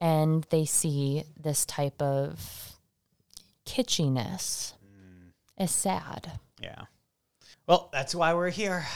and 0.00 0.44
they 0.50 0.64
see 0.64 1.24
this 1.40 1.64
type 1.64 2.00
of 2.02 2.76
kitschiness. 3.66 4.72
It's 5.56 5.72
sad. 5.72 6.32
yeah. 6.60 6.84
Well, 7.66 7.88
that's 7.92 8.14
why 8.14 8.34
we're 8.34 8.50
here. 8.50 8.86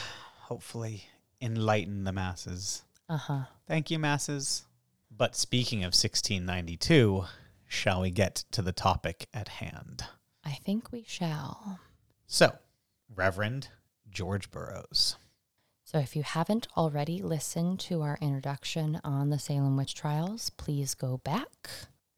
Hopefully, 0.42 1.04
enlighten 1.40 2.04
the 2.04 2.12
masses. 2.12 2.84
Uh 3.08 3.16
huh. 3.16 3.40
Thank 3.66 3.90
you, 3.90 3.98
masses. 3.98 4.64
But 5.10 5.34
speaking 5.34 5.80
of 5.80 5.88
1692, 5.88 7.24
shall 7.66 8.02
we 8.02 8.10
get 8.10 8.44
to 8.52 8.62
the 8.62 8.72
topic 8.72 9.28
at 9.34 9.48
hand? 9.48 10.04
I 10.44 10.52
think 10.52 10.92
we 10.92 11.04
shall. 11.06 11.80
So, 12.26 12.52
Reverend 13.14 13.68
George 14.08 14.50
Burroughs. 14.50 15.16
So, 15.84 15.98
if 15.98 16.14
you 16.14 16.22
haven't 16.22 16.68
already 16.76 17.20
listened 17.22 17.80
to 17.80 18.02
our 18.02 18.16
introduction 18.20 19.00
on 19.02 19.30
the 19.30 19.38
Salem 19.40 19.76
witch 19.76 19.94
trials, 19.94 20.50
please 20.50 20.94
go 20.94 21.18
back. 21.18 21.68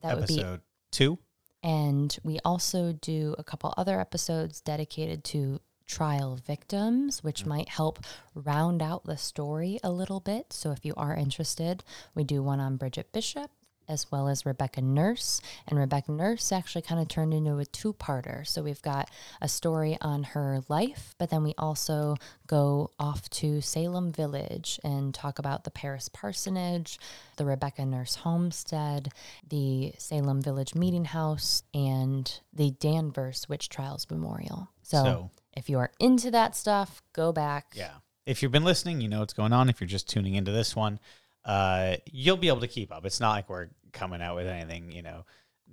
That 0.03 0.19
would 0.19 0.27
be 0.27 0.35
episode 0.41 0.61
two. 0.91 1.19
And 1.63 2.17
we 2.23 2.39
also 2.45 2.93
do 2.93 3.35
a 3.39 3.45
couple 3.45 3.73
other 3.77 4.01
episodes 4.01 4.61
dedicated 4.61 5.25
to 5.25 5.61
trial 5.87 6.37
victims, 6.37 7.23
which 7.23 7.41
mm-hmm. 7.41 7.51
might 7.51 7.69
help 7.69 8.01
round 8.35 8.83
out 8.83 9.05
the 9.05 9.17
story 9.17 9.79
a 9.85 9.91
little 9.91 10.21
bit. 10.21 10.53
So 10.53 10.73
if 10.73 10.85
you 10.85 10.95
are 10.97 11.15
interested, 11.15 11.85
we 12.15 12.25
do 12.25 12.43
one 12.43 12.61
on 12.61 12.77
Bridget 12.77 13.13
Bishop 13.13 13.51
as 13.93 14.11
well 14.11 14.29
as 14.29 14.45
Rebecca 14.45 14.81
Nurse. 14.81 15.41
And 15.69 15.79
Rebecca 15.79 16.11
Nurse 16.11 16.51
actually 16.51 16.83
kind 16.83 17.01
of 17.01 17.09
turned 17.09 17.33
into 17.35 17.59
a 17.59 17.65
two 17.65 17.93
parter. 17.93 18.47
So 18.47 18.63
we've 18.63 18.83
got 18.83 19.11
a 19.41 19.49
story 19.49 19.97
on 20.01 20.25
her 20.25 20.63
life, 20.69 21.15
but 21.19 21.31
then 21.31 21.45
we 21.45 21.55
also 21.59 22.17
go 22.47 22.91
off 22.99 23.31
to 23.31 23.61
Salem 23.61 24.11
Village 24.13 24.81
and 24.83 25.15
talk 25.15 25.39
about 25.39 25.65
the 25.65 25.71
Parris 25.71 26.09
Parsonage, 26.09 26.99
the 27.37 27.45
Rebecca 27.45 27.85
Nurse 27.87 28.17
Homestead, 28.17 29.13
the 29.49 29.93
Salem 29.99 30.43
Village 30.43 30.75
Meeting 30.75 31.05
House, 31.05 31.63
and 31.75 32.41
the 32.53 32.71
Danvers 32.73 33.49
Witch 33.49 33.69
Trials 33.69 34.07
Memorial. 34.11 34.69
So, 34.83 35.05
So- 35.05 35.31
if 35.55 35.69
you 35.69 35.79
are 35.79 35.93
into 36.01 36.31
that 36.31 36.57
stuff, 36.57 37.03
go 37.13 37.31
back. 37.31 37.73
Yeah. 37.75 37.93
If 38.25 38.43
you've 38.43 38.53
been 38.53 38.65
listening, 38.65 39.01
you 39.01 39.09
know 39.09 39.21
what's 39.21 39.35
going 39.35 39.53
on. 39.53 39.69
If 39.69 39.81
you're 39.81 39.89
just 39.89 40.09
tuning 40.09 40.35
into 40.35 40.51
this 40.53 40.75
one, 40.75 40.99
uh, 41.45 41.97
you'll 42.11 42.37
be 42.37 42.49
able 42.49 42.61
to 42.61 42.69
keep 42.69 42.93
up. 42.93 43.05
It's 43.05 43.21
not 43.21 43.33
like 43.33 43.49
we're 43.51 43.69
coming 43.93 44.23
out 44.23 44.37
with 44.37 44.47
anything, 44.47 44.93
you 44.93 45.03
know, 45.03 45.25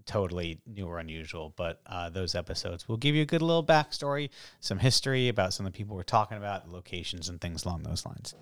totally 0.05 0.59
new 0.65 0.87
or 0.87 0.99
unusual. 0.99 1.53
But 1.55 1.81
uh, 1.85 2.09
those 2.09 2.35
episodes 2.35 2.87
will 2.87 2.97
give 2.97 3.15
you 3.15 3.21
a 3.21 3.25
good 3.25 3.41
little 3.41 3.63
backstory, 3.63 4.29
some 4.59 4.79
history 4.79 5.29
about 5.29 5.53
some 5.53 5.65
of 5.65 5.73
the 5.73 5.77
people 5.77 5.95
we're 5.95 6.03
talking 6.03 6.37
about, 6.37 6.69
locations, 6.69 7.29
and 7.29 7.39
things 7.39 7.65
along 7.65 7.83
those 7.83 8.05
lines. 8.05 8.35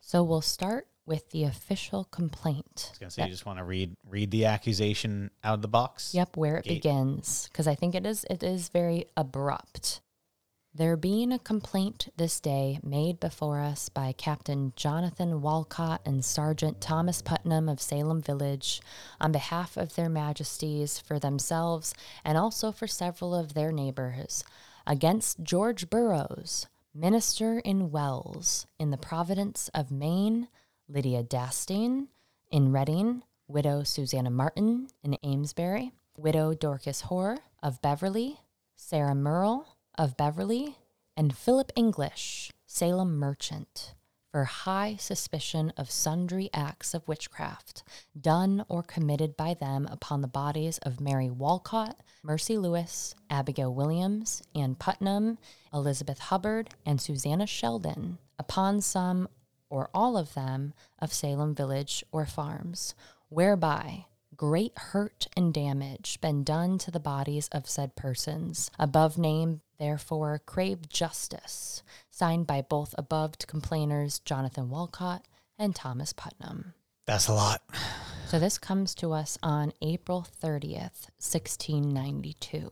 So 0.00 0.22
we'll 0.22 0.40
start 0.40 0.86
with 1.04 1.30
the 1.30 1.44
official 1.44 2.04
complaint. 2.04 2.86
I 2.86 2.90
was 2.90 2.98
gonna 2.98 3.10
say, 3.10 3.24
you 3.24 3.30
just 3.30 3.46
want 3.46 3.58
to 3.58 3.64
read 3.64 3.94
read 4.08 4.30
the 4.30 4.46
accusation 4.46 5.30
out 5.42 5.54
of 5.54 5.62
the 5.62 5.68
box. 5.68 6.14
Yep, 6.14 6.36
where 6.36 6.58
it 6.58 6.64
Gate. 6.64 6.82
begins, 6.82 7.48
because 7.50 7.66
I 7.66 7.74
think 7.74 7.94
it 7.94 8.06
is 8.06 8.24
it 8.28 8.42
is 8.42 8.68
very 8.68 9.06
abrupt. 9.16 10.00
There 10.76 10.98
being 10.98 11.32
a 11.32 11.38
complaint 11.38 12.08
this 12.18 12.38
day 12.38 12.80
made 12.82 13.18
before 13.18 13.60
us 13.60 13.88
by 13.88 14.12
Captain 14.12 14.74
Jonathan 14.76 15.40
Walcott 15.40 16.02
and 16.04 16.22
Sergeant 16.22 16.82
Thomas 16.82 17.22
Putnam 17.22 17.66
of 17.66 17.80
Salem 17.80 18.20
Village 18.20 18.82
on 19.18 19.32
behalf 19.32 19.78
of 19.78 19.94
their 19.94 20.10
majesties 20.10 20.98
for 20.98 21.18
themselves 21.18 21.94
and 22.26 22.36
also 22.36 22.72
for 22.72 22.86
several 22.86 23.34
of 23.34 23.54
their 23.54 23.72
neighbors 23.72 24.44
against 24.86 25.42
George 25.42 25.88
Burroughs, 25.88 26.66
minister 26.94 27.58
in 27.60 27.90
Wells 27.90 28.66
in 28.78 28.90
the 28.90 28.98
Providence 28.98 29.70
of 29.72 29.90
Maine, 29.90 30.48
Lydia 30.90 31.22
Dastine 31.22 32.08
in 32.50 32.70
Reading, 32.70 33.22
widow 33.48 33.82
Susanna 33.82 34.28
Martin 34.28 34.88
in 35.02 35.16
Amesbury, 35.24 35.92
widow 36.18 36.52
Dorcas 36.52 37.00
Hoare 37.02 37.38
of 37.62 37.80
Beverly, 37.80 38.40
Sarah 38.76 39.14
Merle 39.14 39.66
of 39.98 40.16
Beverly, 40.16 40.76
and 41.16 41.36
Philip 41.36 41.72
English, 41.74 42.50
Salem 42.66 43.16
merchant, 43.16 43.94
for 44.30 44.44
high 44.44 44.96
suspicion 44.96 45.72
of 45.78 45.90
sundry 45.90 46.50
acts 46.52 46.92
of 46.92 47.08
witchcraft 47.08 47.82
done 48.20 48.64
or 48.68 48.82
committed 48.82 49.34
by 49.36 49.54
them 49.54 49.88
upon 49.90 50.20
the 50.20 50.28
bodies 50.28 50.76
of 50.78 51.00
Mary 51.00 51.30
Walcott, 51.30 51.96
Mercy 52.22 52.58
Lewis, 52.58 53.14
Abigail 53.30 53.72
Williams, 53.72 54.42
Ann 54.54 54.74
Putnam, 54.74 55.38
Elizabeth 55.72 56.18
Hubbard, 56.18 56.68
and 56.84 57.00
Susanna 57.00 57.46
Sheldon, 57.46 58.18
upon 58.38 58.82
some 58.82 59.28
or 59.70 59.88
all 59.94 60.18
of 60.18 60.34
them 60.34 60.74
of 60.98 61.14
Salem 61.14 61.54
village 61.54 62.04
or 62.12 62.26
farms, 62.26 62.94
whereby 63.30 64.04
great 64.36 64.76
hurt 64.76 65.26
and 65.36 65.52
damage 65.52 66.20
been 66.20 66.44
done 66.44 66.78
to 66.78 66.90
the 66.90 67.00
bodies 67.00 67.48
of 67.52 67.68
said 67.68 67.96
persons. 67.96 68.70
Above 68.78 69.16
named, 69.16 69.60
therefore, 69.78 70.40
crave 70.44 70.88
justice, 70.88 71.82
signed 72.10 72.46
by 72.46 72.62
both 72.62 72.94
above 72.98 73.38
complainers 73.46 74.18
Jonathan 74.20 74.68
Walcott 74.68 75.26
and 75.58 75.74
Thomas 75.74 76.12
Putnam. 76.12 76.74
That's 77.06 77.28
a 77.28 77.34
lot. 77.34 77.62
So 78.26 78.38
this 78.38 78.58
comes 78.58 78.94
to 78.96 79.12
us 79.12 79.38
on 79.42 79.72
April 79.80 80.26
30th, 80.42 81.08
1692. 81.18 82.70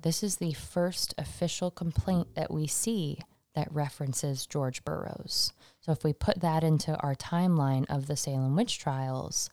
This 0.00 0.22
is 0.22 0.36
the 0.36 0.52
first 0.52 1.14
official 1.18 1.70
complaint 1.70 2.34
that 2.34 2.52
we 2.52 2.66
see 2.66 3.18
that 3.54 3.72
references 3.72 4.46
George 4.46 4.84
Burroughs. 4.84 5.52
So 5.80 5.92
if 5.92 6.04
we 6.04 6.12
put 6.12 6.40
that 6.40 6.64
into 6.64 6.96
our 6.98 7.14
timeline 7.14 7.84
of 7.90 8.06
the 8.06 8.16
Salem 8.16 8.56
witch 8.56 8.78
trials, 8.78 9.50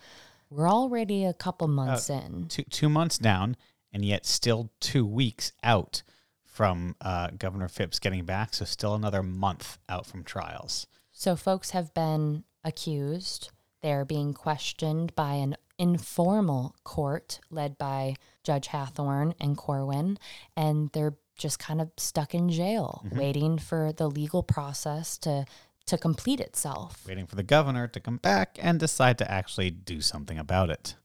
we're 0.50 0.70
already 0.70 1.26
a 1.26 1.34
couple 1.34 1.68
months 1.68 2.10
in. 2.10 2.48
Two 2.50 2.64
two 2.64 2.90
months 2.90 3.18
down, 3.18 3.56
and 3.94 4.04
yet 4.04 4.26
still 4.26 4.72
two 4.80 5.06
weeks 5.06 5.52
out 5.64 6.04
from 6.44 6.96
uh, 7.02 7.30
Governor 7.38 7.68
Phips 7.68 8.00
getting 8.00 8.26
back. 8.26 8.54
So 8.54 8.66
still 8.66 8.96
another 8.96 9.24
month 9.24 9.78
out 9.88 10.06
from 10.06 10.24
trials. 10.24 10.88
So 11.12 11.36
folks 11.36 11.72
have 11.72 11.94
been 11.94 12.44
accused. 12.64 13.52
They're 13.82 14.06
being 14.06 14.34
questioned 14.34 15.16
by 15.16 15.36
an 15.36 15.56
informal 15.78 16.76
court 16.84 17.40
led 17.50 17.78
by 17.78 18.16
Judge 18.44 18.68
Hathorne 18.68 19.34
and 19.40 19.56
Corwin, 19.56 20.18
and 20.58 20.90
they're 20.92 21.16
just 21.38 21.58
kind 21.58 21.80
of 21.80 21.90
stuck 21.96 22.36
in 22.36 22.50
jail, 22.50 23.02
waiting 23.14 23.58
for 23.58 23.94
the 23.94 24.10
legal 24.10 24.44
process 24.44 25.18
to 25.20 25.46
to 25.90 25.98
complete 25.98 26.40
itself. 26.40 27.04
waiting 27.08 27.26
for 27.26 27.36
the 27.36 27.44
governor 27.44 27.88
to 27.88 28.00
come 28.00 28.18
back 28.18 28.58
and 28.62 28.80
decide 28.80 29.18
to 29.18 29.30
actually 29.30 29.72
do 29.72 30.02
something 30.02 30.38
about 30.38 30.70
it. 30.70 30.96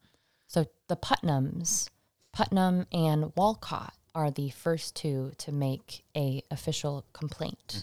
So 0.47 0.67
the 0.89 0.97
Putnams, 0.97 1.89
Putnam 2.33 2.87
and 2.93 3.33
Walcott 3.35 3.95
are 4.15 4.31
the 4.31 4.51
first 4.51 4.95
two 4.95 5.33
to 5.39 5.53
make 5.53 6.05
a 6.17 6.43
official 6.51 7.05
complaint. 7.13 7.83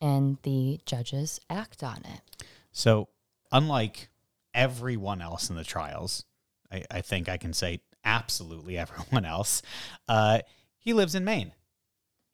And 0.00 0.38
the 0.44 0.80
judges 0.86 1.40
act 1.50 1.82
on 1.82 1.98
it. 2.04 2.46
So, 2.70 3.08
unlike 3.50 4.08
everyone 4.54 5.20
else 5.20 5.50
in 5.50 5.56
the 5.56 5.64
trials, 5.64 6.24
I, 6.70 6.84
I 6.88 7.00
think 7.00 7.28
I 7.28 7.36
can 7.36 7.52
say 7.52 7.80
absolutely 8.04 8.78
everyone 8.78 9.24
else, 9.24 9.60
uh, 10.08 10.40
he 10.78 10.92
lives 10.92 11.16
in 11.16 11.24
Maine. 11.24 11.52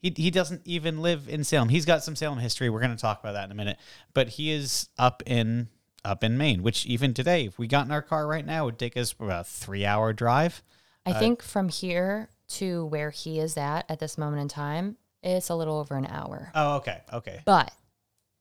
He, 0.05 0.13
he 0.15 0.31
doesn't 0.31 0.61
even 0.67 1.01
live 1.01 1.31
in 1.31 1.45
Salem. 1.45 1.71
He's 1.71 1.87
got 1.87 2.05
some 2.05 2.15
Salem 2.15 2.39
history. 2.39 2.69
We're 2.69 2.81
going 2.81 2.95
to 2.95 3.01
talk 3.01 3.21
about 3.21 3.33
that 3.33 3.47
in 3.47 3.51
a 3.51 3.55
minute. 3.55 3.79
But 4.13 4.29
he 4.29 4.53
is 4.53 4.91
up 4.99 5.23
in 5.25 5.69
up 6.05 6.23
in 6.23 6.37
Maine, 6.37 6.63
which 6.63 6.85
even 6.85 7.15
today, 7.15 7.47
if 7.47 7.59
we 7.59 7.67
got 7.67 7.87
in 7.87 7.91
our 7.91 8.03
car 8.03 8.27
right 8.27 8.45
now, 8.45 8.67
would 8.67 8.79
take 8.79 8.99
us 8.99 9.13
about 9.13 9.41
a 9.41 9.45
three 9.45 9.87
hour 9.87 10.13
drive. 10.13 10.63
I 11.07 11.15
think 11.15 11.43
from 11.43 11.71
here 11.71 12.29
to 12.49 12.85
where 12.85 13.09
he 13.09 13.39
is 13.39 13.57
at 13.57 13.87
at 13.89 13.99
this 13.99 14.19
moment 14.19 14.43
in 14.43 14.49
time, 14.49 14.99
it's 15.23 15.49
a 15.49 15.55
little 15.55 15.79
over 15.79 15.97
an 15.97 16.07
hour. 16.07 16.51
Oh, 16.55 16.77
okay. 16.77 17.01
Okay. 17.11 17.41
But 17.47 17.73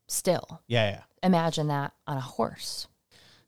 still, 0.07 0.61
Yeah, 0.67 0.89
yeah. 0.91 1.01
imagine 1.23 1.67
that 1.67 1.93
on 2.07 2.17
a 2.17 2.21
horse. 2.21 2.87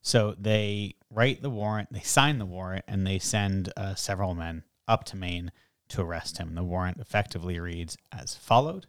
So 0.01 0.35
they 0.39 0.95
write 1.09 1.41
the 1.41 1.49
warrant, 1.49 1.91
they 1.91 1.99
sign 1.99 2.39
the 2.39 2.45
warrant, 2.45 2.85
and 2.87 3.05
they 3.05 3.19
send 3.19 3.73
uh, 3.75 3.95
several 3.95 4.35
men 4.35 4.63
up 4.87 5.03
to 5.05 5.17
Maine 5.17 5.51
to 5.89 6.01
arrest 6.01 6.37
him. 6.37 6.55
The 6.55 6.63
warrant 6.63 6.99
effectively 6.99 7.59
reads 7.59 7.97
as 8.11 8.35
followed 8.35 8.87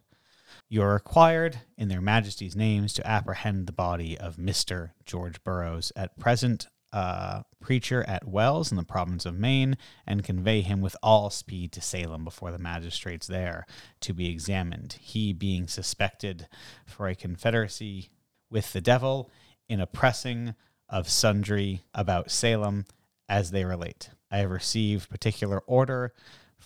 You 0.69 0.81
are 0.83 0.93
required, 0.93 1.59
in 1.77 1.87
their 1.87 2.01
majesty's 2.01 2.55
names, 2.55 2.93
to 2.93 3.07
apprehend 3.07 3.67
the 3.67 3.73
body 3.73 4.17
of 4.17 4.37
Mr. 4.37 4.91
George 5.05 5.43
Burroughs, 5.43 5.91
at 5.95 6.17
present 6.19 6.67
uh, 6.93 7.43
preacher 7.59 8.03
at 8.07 8.27
Wells 8.27 8.71
in 8.71 8.77
the 8.77 8.83
province 8.83 9.25
of 9.25 9.37
Maine, 9.37 9.77
and 10.05 10.23
convey 10.23 10.61
him 10.61 10.81
with 10.81 10.95
all 11.03 11.29
speed 11.29 11.71
to 11.73 11.81
Salem 11.81 12.23
before 12.23 12.51
the 12.51 12.57
magistrates 12.57 13.27
there 13.27 13.65
to 14.01 14.13
be 14.13 14.29
examined, 14.29 14.97
he 15.01 15.33
being 15.33 15.67
suspected 15.67 16.47
for 16.85 17.07
a 17.07 17.15
confederacy 17.15 18.09
with 18.49 18.73
the 18.73 18.81
devil 18.81 19.29
in 19.67 19.81
oppressing 19.81 20.55
of 20.89 21.09
sundry 21.09 21.83
about 21.93 22.31
Salem 22.31 22.85
as 23.27 23.51
they 23.51 23.65
relate. 23.65 24.09
I 24.31 24.37
have 24.37 24.51
received 24.51 25.09
particular 25.09 25.59
order 25.67 26.13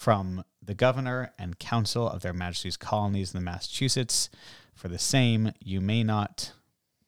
from 0.01 0.43
the 0.63 0.73
governor 0.73 1.31
and 1.37 1.59
council 1.59 2.09
of 2.09 2.23
their 2.23 2.33
majesty's 2.33 2.75
colonies 2.75 3.35
in 3.35 3.39
the 3.39 3.43
Massachusetts. 3.45 4.31
For 4.73 4.87
the 4.87 4.97
same, 4.97 5.51
you 5.59 5.79
may 5.79 6.03
not 6.03 6.53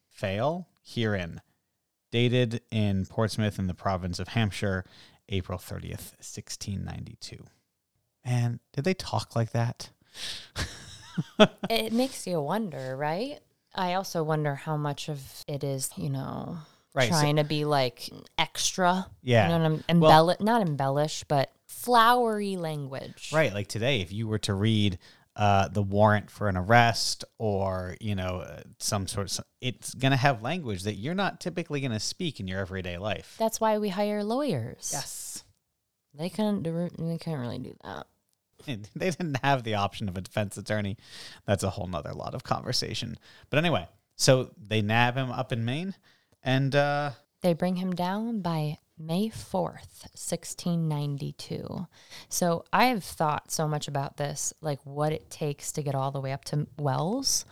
fail 0.08 0.68
herein. 0.84 1.42
Dated 2.12 2.62
in 2.70 3.08
Portsmouth 3.08 3.58
in 3.58 3.66
the 3.66 3.74
province 3.74 4.20
of 4.20 4.28
Hampshire, 4.28 4.86
April 5.28 5.58
30th, 5.58 6.14
1692. 6.22 7.44
Man, 8.24 8.60
did 8.74 8.84
they 8.84 8.94
talk 8.94 9.36
like 9.36 9.54
that? 9.54 9.90
it 11.72 11.94
makes 11.94 12.28
you 12.28 12.40
wonder, 12.42 12.96
right? 12.96 13.40
I 13.74 13.96
also 13.96 14.22
wonder 14.22 14.54
how 14.54 14.78
much 14.78 15.10
of 15.10 15.44
it 15.48 15.64
is, 15.64 15.90
you 15.98 16.12
know, 16.12 16.60
Right, 16.94 17.12
so- 17.12 17.20
trying 17.20 17.38
to 17.38 17.44
be 17.44 17.66
like 17.66 18.08
extra. 18.38 19.08
Yeah. 19.24 19.48
You 19.48 19.58
know, 19.58 19.64
what 19.64 19.66
I'm- 19.90 20.00
Well- 20.00 20.12
embellish, 20.12 20.40
not 20.42 20.62
embellish, 20.62 21.24
but 21.28 21.52
flowery 21.84 22.56
language. 22.56 23.32
Right. 23.34 23.54
Like 23.54 23.68
today, 23.68 24.02
if 24.02 24.12
you 24.12 24.28
were 24.28 24.40
to 24.40 24.54
read 24.54 24.98
uh, 25.36 25.68
the 25.68 25.82
warrant 25.82 26.30
for 26.30 26.48
an 26.48 26.56
arrest 26.56 27.26
or, 27.40 27.96
you 28.00 28.16
know, 28.16 28.44
uh, 28.48 28.62
some 28.80 29.08
sort 29.08 29.38
of, 29.38 29.46
it's 29.62 29.94
going 29.94 30.12
to 30.12 30.18
have 30.18 30.42
language 30.42 30.84
that 30.84 30.94
you're 30.96 31.16
not 31.16 31.40
typically 31.42 31.82
going 31.82 31.92
to 31.92 32.00
speak 32.00 32.40
in 32.40 32.48
your 32.48 32.60
everyday 32.60 32.98
life. 32.98 33.36
That's 33.40 33.60
why 33.60 33.78
we 33.80 33.90
hire 33.90 34.24
lawyers. 34.24 34.92
Yes. 34.94 35.44
They 36.14 36.30
couldn't 36.30 36.64
do, 36.64 36.90
they 36.98 37.18
couldn't 37.18 37.40
really 37.40 37.60
do 37.60 37.76
that. 37.84 38.08
They 38.96 39.10
didn't 39.10 39.44
have 39.44 39.64
the 39.64 39.76
option 39.76 40.08
of 40.08 40.18
a 40.18 40.22
defense 40.22 40.56
attorney. 40.56 40.96
That's 41.46 41.64
a 41.64 41.72
whole 41.72 41.88
nother 41.88 42.14
lot 42.14 42.34
of 42.34 42.44
conversation. 42.44 43.18
But 43.50 43.58
anyway, 43.58 43.90
so 44.16 44.52
they 44.58 44.82
nab 44.82 45.16
him 45.16 45.32
up 45.32 45.52
in 45.52 45.66
Maine 45.66 45.96
and, 46.44 46.74
uh, 46.74 47.12
They 47.42 47.54
bring 47.54 47.76
him 47.78 47.94
down 47.94 48.42
by 48.42 48.78
May 49.06 49.30
4th, 49.30 50.08
1692. 50.14 51.88
So 52.30 52.64
I 52.72 52.86
have 52.86 53.04
thought 53.04 53.52
so 53.52 53.68
much 53.68 53.88
about 53.88 54.18
this, 54.18 54.54
like 54.62 54.80
what 54.84 55.12
it 55.12 55.30
takes 55.30 55.72
to 55.74 55.82
get 55.82 55.96
all 55.96 56.12
the 56.12 56.22
way 56.22 56.32
up 56.32 56.46
to 56.46 56.68
Wells. 56.78 57.46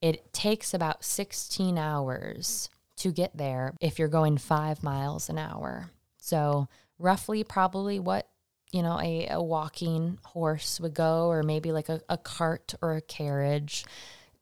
It 0.00 0.32
takes 0.32 0.74
about 0.74 1.04
16 1.04 1.78
hours 1.78 2.68
to 2.96 3.12
get 3.12 3.36
there 3.36 3.74
if 3.80 3.98
you're 3.98 4.08
going 4.08 4.38
five 4.38 4.82
miles 4.82 5.28
an 5.28 5.38
hour. 5.38 5.90
So, 6.18 6.68
roughly, 6.98 7.44
probably 7.44 8.00
what 8.00 8.28
you 8.72 8.82
know, 8.82 9.00
a, 9.00 9.28
a 9.30 9.42
walking 9.42 10.18
horse 10.24 10.80
would 10.80 10.92
go, 10.92 11.28
or 11.28 11.42
maybe 11.42 11.72
like 11.72 11.88
a, 11.88 12.00
a 12.08 12.18
cart 12.18 12.74
or 12.82 12.96
a 12.96 13.00
carriage 13.00 13.84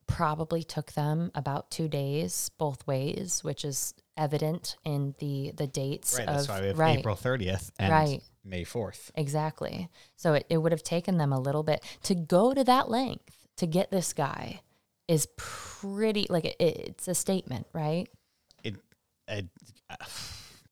probably 0.07 0.63
took 0.63 0.93
them 0.93 1.31
about 1.35 1.71
two 1.71 1.89
days 1.89 2.51
both 2.59 2.87
ways, 2.87 3.43
which 3.43 3.65
is 3.65 3.95
evident 4.17 4.77
in 4.85 5.15
the 5.19 5.53
the 5.57 5.67
dates 5.67 6.15
right, 6.19 6.29
of 6.29 6.35
that's 6.37 6.49
why 6.49 6.61
we 6.61 6.67
have 6.69 6.79
right, 6.79 6.99
April 6.99 7.17
30th 7.17 7.71
and 7.79 7.93
Right. 7.93 8.23
May 8.45 8.65
4th. 8.65 9.11
exactly. 9.15 9.89
So 10.17 10.35
it, 10.35 10.47
it 10.51 10.59
would 10.59 10.73
have 10.73 10.83
taken 10.83 11.17
them 11.17 11.33
a 11.33 11.41
little 11.41 11.63
bit 11.63 11.83
to 12.03 12.15
go 12.15 12.53
to 12.53 12.63
that 12.65 12.91
length 12.91 13.47
to 13.57 13.67
get 13.67 13.91
this 13.91 14.13
guy 14.13 14.61
is 15.09 15.27
pretty 15.37 16.27
like 16.29 16.45
it, 16.45 16.57
it's 16.59 17.09
a 17.09 17.15
statement, 17.15 17.67
right? 17.73 18.09
It, 18.63 18.77
it 19.29 19.47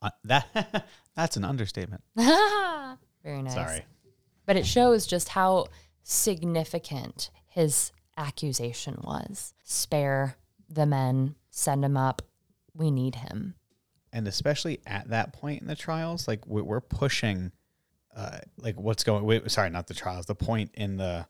uh, 0.03 0.11
that, 0.25 0.87
that's 1.17 1.37
an 1.37 1.45
understatement. 1.45 2.03
Very 2.17 3.43
nice. 3.43 3.55
Sorry. 3.55 3.85
But 4.47 4.57
it 4.57 4.67
shows 4.67 5.07
just 5.07 5.29
how 5.31 5.67
significant 6.03 7.31
his 7.47 7.93
accusation 8.17 8.99
was. 9.03 9.55
Spare 9.65 10.37
the 10.69 10.87
men, 10.87 11.35
send 11.51 11.85
him 11.85 11.97
up. 11.97 12.23
We 12.75 12.91
need 12.91 13.17
him. 13.17 13.55
and 14.15 14.27
especially 14.29 14.79
at 14.87 15.09
that 15.09 15.33
point 15.33 15.63
in 15.63 15.69
the 15.69 15.75
trials 15.77 16.29
like 16.29 16.47
we- 16.47 16.61
we're 16.63 16.81
pushing 16.83 17.51
uh 18.15 18.39
like 18.59 18.79
what's 18.79 19.05
going 19.05 19.25
wait, 19.25 19.51
sorry 19.51 19.71
not 19.71 19.87
the 19.87 19.95
trials 19.95 20.27
the 20.27 20.35
point 20.35 20.71
in 20.75 20.97
the 20.99 21.27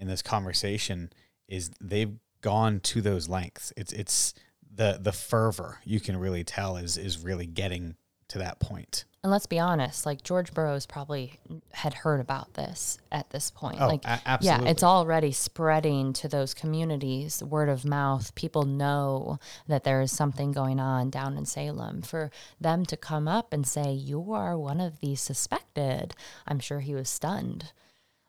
in 0.00 0.06
this 0.08 0.22
conversation 0.22 1.10
is 1.48 1.70
they've 1.82 2.16
gone 2.40 2.80
to 2.80 3.00
those 3.02 3.28
lengths 3.28 3.72
it's 3.76 3.92
it's 3.92 4.32
the 4.74 4.98
the 5.00 5.12
fervor 5.12 5.80
you 5.84 6.00
can 6.00 6.16
really 6.16 6.44
tell 6.44 6.76
is 6.78 6.96
is 6.96 7.18
really 7.18 7.46
getting 7.46 7.94
to 8.28 8.38
that 8.38 8.58
point 8.58 9.04
And 9.24 9.30
let's 9.30 9.46
be 9.46 9.58
honest, 9.58 10.04
like 10.04 10.22
George 10.22 10.52
Burroughs 10.52 10.84
probably 10.84 11.40
had 11.72 11.94
heard 11.94 12.20
about 12.20 12.52
this 12.54 12.98
at 13.10 13.30
this 13.30 13.50
point. 13.50 13.78
Oh, 13.80 13.86
like, 13.86 14.04
a- 14.04 14.20
yeah, 14.42 14.58
it's 14.66 14.82
already 14.82 15.32
spreading 15.32 16.12
to 16.12 16.28
those 16.28 16.52
communities, 16.52 17.42
word 17.42 17.70
of 17.70 17.86
mouth. 17.86 18.34
People 18.34 18.64
know 18.64 19.38
that 19.66 19.82
there 19.82 20.02
is 20.02 20.12
something 20.12 20.52
going 20.52 20.78
on 20.78 21.08
down 21.08 21.38
in 21.38 21.46
Salem. 21.46 22.02
For 22.02 22.30
them 22.60 22.84
to 22.84 22.98
come 22.98 23.26
up 23.26 23.54
and 23.54 23.66
say, 23.66 23.90
You 23.92 24.30
are 24.34 24.58
one 24.58 24.78
of 24.78 25.00
the 25.00 25.14
suspected, 25.14 26.14
I'm 26.46 26.60
sure 26.60 26.80
he 26.80 26.94
was 26.94 27.08
stunned. 27.08 27.72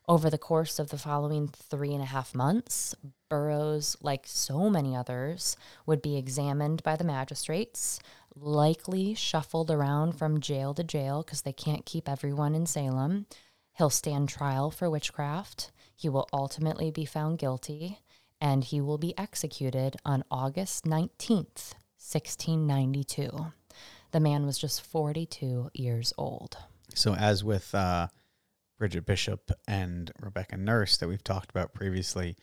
Over 0.08 0.30
the 0.30 0.38
course 0.38 0.80
of 0.80 0.92
the 0.92 0.98
following 0.98 1.50
three 1.50 1.94
and 1.94 2.04
a 2.04 2.06
half 2.06 2.34
months, 2.34 2.96
Burroughs, 3.28 3.98
like 4.02 4.24
so 4.28 4.70
many 4.70 4.96
others, 4.96 5.58
would 5.86 6.02
be 6.02 6.16
examined 6.16 6.84
by 6.84 6.96
the 6.96 7.04
magistrates, 7.04 8.00
likely 8.36 9.14
shuffled 9.14 9.72
around 9.72 10.14
from 10.14 10.40
jail 10.42 10.74
to 10.74 10.84
jail 10.84 11.24
because 11.24 11.42
they 11.44 11.54
can't 11.54 11.86
keep 11.86 12.08
everyone 12.10 12.54
in 12.56 12.66
Salem. 12.66 13.26
He'll 13.78 13.90
stand 13.90 14.30
trial 14.30 14.72
for 14.72 14.90
witchcraft. 14.90 15.72
He 15.96 16.10
will 16.10 16.28
ultimately 16.34 16.92
be 16.92 17.06
found 17.06 17.38
guilty, 17.40 18.00
and 18.42 18.64
he 18.64 18.82
will 18.82 18.98
be 18.98 19.18
executed 19.18 19.96
on 20.06 20.24
August 20.30 20.86
19th, 20.86 21.74
1692. 21.98 23.52
The 24.12 24.20
man 24.20 24.46
was 24.46 24.58
just 24.58 24.82
42 24.82 25.72
years 25.74 26.14
old. 26.18 26.58
so 26.94 27.16
as 27.16 27.44
with 27.44 27.74
uh 27.76 28.08
bridget 28.78 29.06
bishop 29.06 29.52
and 29.68 30.12
rebecca 30.22 30.56
nurse 30.58 30.98
that 30.98 31.08
we've 31.08 31.24
talked 31.24 31.50
about 31.50 31.74
previously 31.74 32.36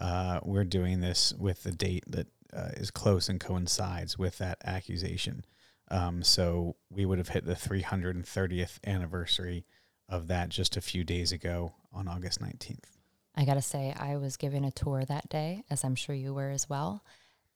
uh 0.00 0.40
we're 0.42 0.64
doing 0.64 1.00
this 1.00 1.32
with 1.38 1.62
the 1.62 1.70
date 1.72 2.04
that 2.08 2.26
uh, 2.54 2.70
is 2.74 2.90
close 2.90 3.28
and 3.28 3.40
coincides 3.40 4.18
with 4.18 4.38
that 4.38 4.58
accusation 4.64 5.44
Um, 5.90 6.22
so 6.22 6.76
we 6.88 7.04
would 7.04 7.18
have 7.18 7.30
hit 7.30 7.44
the 7.44 7.54
330th 7.54 8.78
anniversary 8.86 9.66
of 10.08 10.28
that 10.28 10.48
just 10.48 10.76
a 10.76 10.80
few 10.80 11.02
days 11.04 11.32
ago 11.32 11.74
on 11.92 12.06
August 12.08 12.40
19th. 12.40 12.84
I 13.34 13.44
got 13.44 13.54
to 13.54 13.62
say, 13.62 13.94
I 13.98 14.16
was 14.16 14.36
given 14.36 14.64
a 14.64 14.70
tour 14.70 15.04
that 15.04 15.28
day, 15.28 15.64
as 15.70 15.84
I'm 15.84 15.94
sure 15.94 16.14
you 16.14 16.34
were 16.34 16.50
as 16.50 16.68
well. 16.68 17.04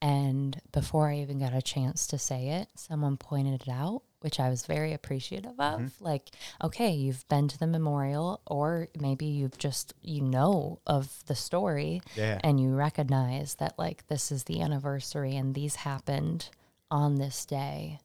And 0.01 0.61
before 0.73 1.09
I 1.09 1.19
even 1.19 1.39
got 1.39 1.55
a 1.55 1.63
chance 1.63 2.07
to 2.09 2.19
say 2.19 2.49
it, 2.49 2.69
someone 2.75 3.17
pointed 3.17 3.63
it 3.63 3.69
out, 3.69 4.03
which 4.25 4.41
I 4.41 4.49
was 4.49 4.65
very 4.65 4.95
appreciative 4.95 5.53
of. 5.61 5.81
Mm-hmm. 5.81 6.03
Like, 6.05 6.31
okay, 6.63 6.91
you've 6.93 7.29
been 7.29 7.47
to 7.49 7.59
the 7.59 7.67
memorial, 7.67 8.41
or 8.47 8.89
maybe 8.99 9.27
you've 9.27 9.59
just, 9.59 9.93
you 10.01 10.23
know, 10.23 10.81
of 10.87 11.23
the 11.27 11.35
story 11.35 12.01
Yeah. 12.17 12.41
and 12.43 12.59
you 12.59 12.71
recognize 12.75 13.57
that, 13.57 13.79
like, 13.79 14.07
this 14.07 14.33
is 14.33 14.45
the 14.45 14.63
anniversary 14.63 15.37
and 15.37 15.55
these 15.55 15.77
happened 15.77 16.49
on 16.91 17.17
this 17.17 17.45
day. 17.45 18.01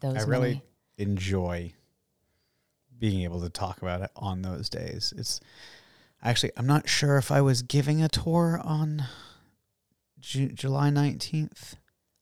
Those 0.00 0.16
I 0.16 0.22
really 0.22 0.48
many- 0.54 0.62
enjoy 1.12 1.72
being 2.98 3.22
able 3.22 3.40
to 3.42 3.48
talk 3.48 3.80
about 3.80 4.02
it 4.02 4.10
on 4.16 4.42
those 4.42 4.68
days. 4.68 5.14
It's 5.16 5.38
actually, 6.20 6.50
I'm 6.56 6.66
not 6.66 6.88
sure 6.88 7.16
if 7.16 7.30
I 7.30 7.40
was 7.40 7.62
giving 7.62 8.02
a 8.02 8.08
tour 8.08 8.60
on 8.64 9.04
Ju- 10.18 10.48
July 10.52 10.90
19th. 10.90 11.76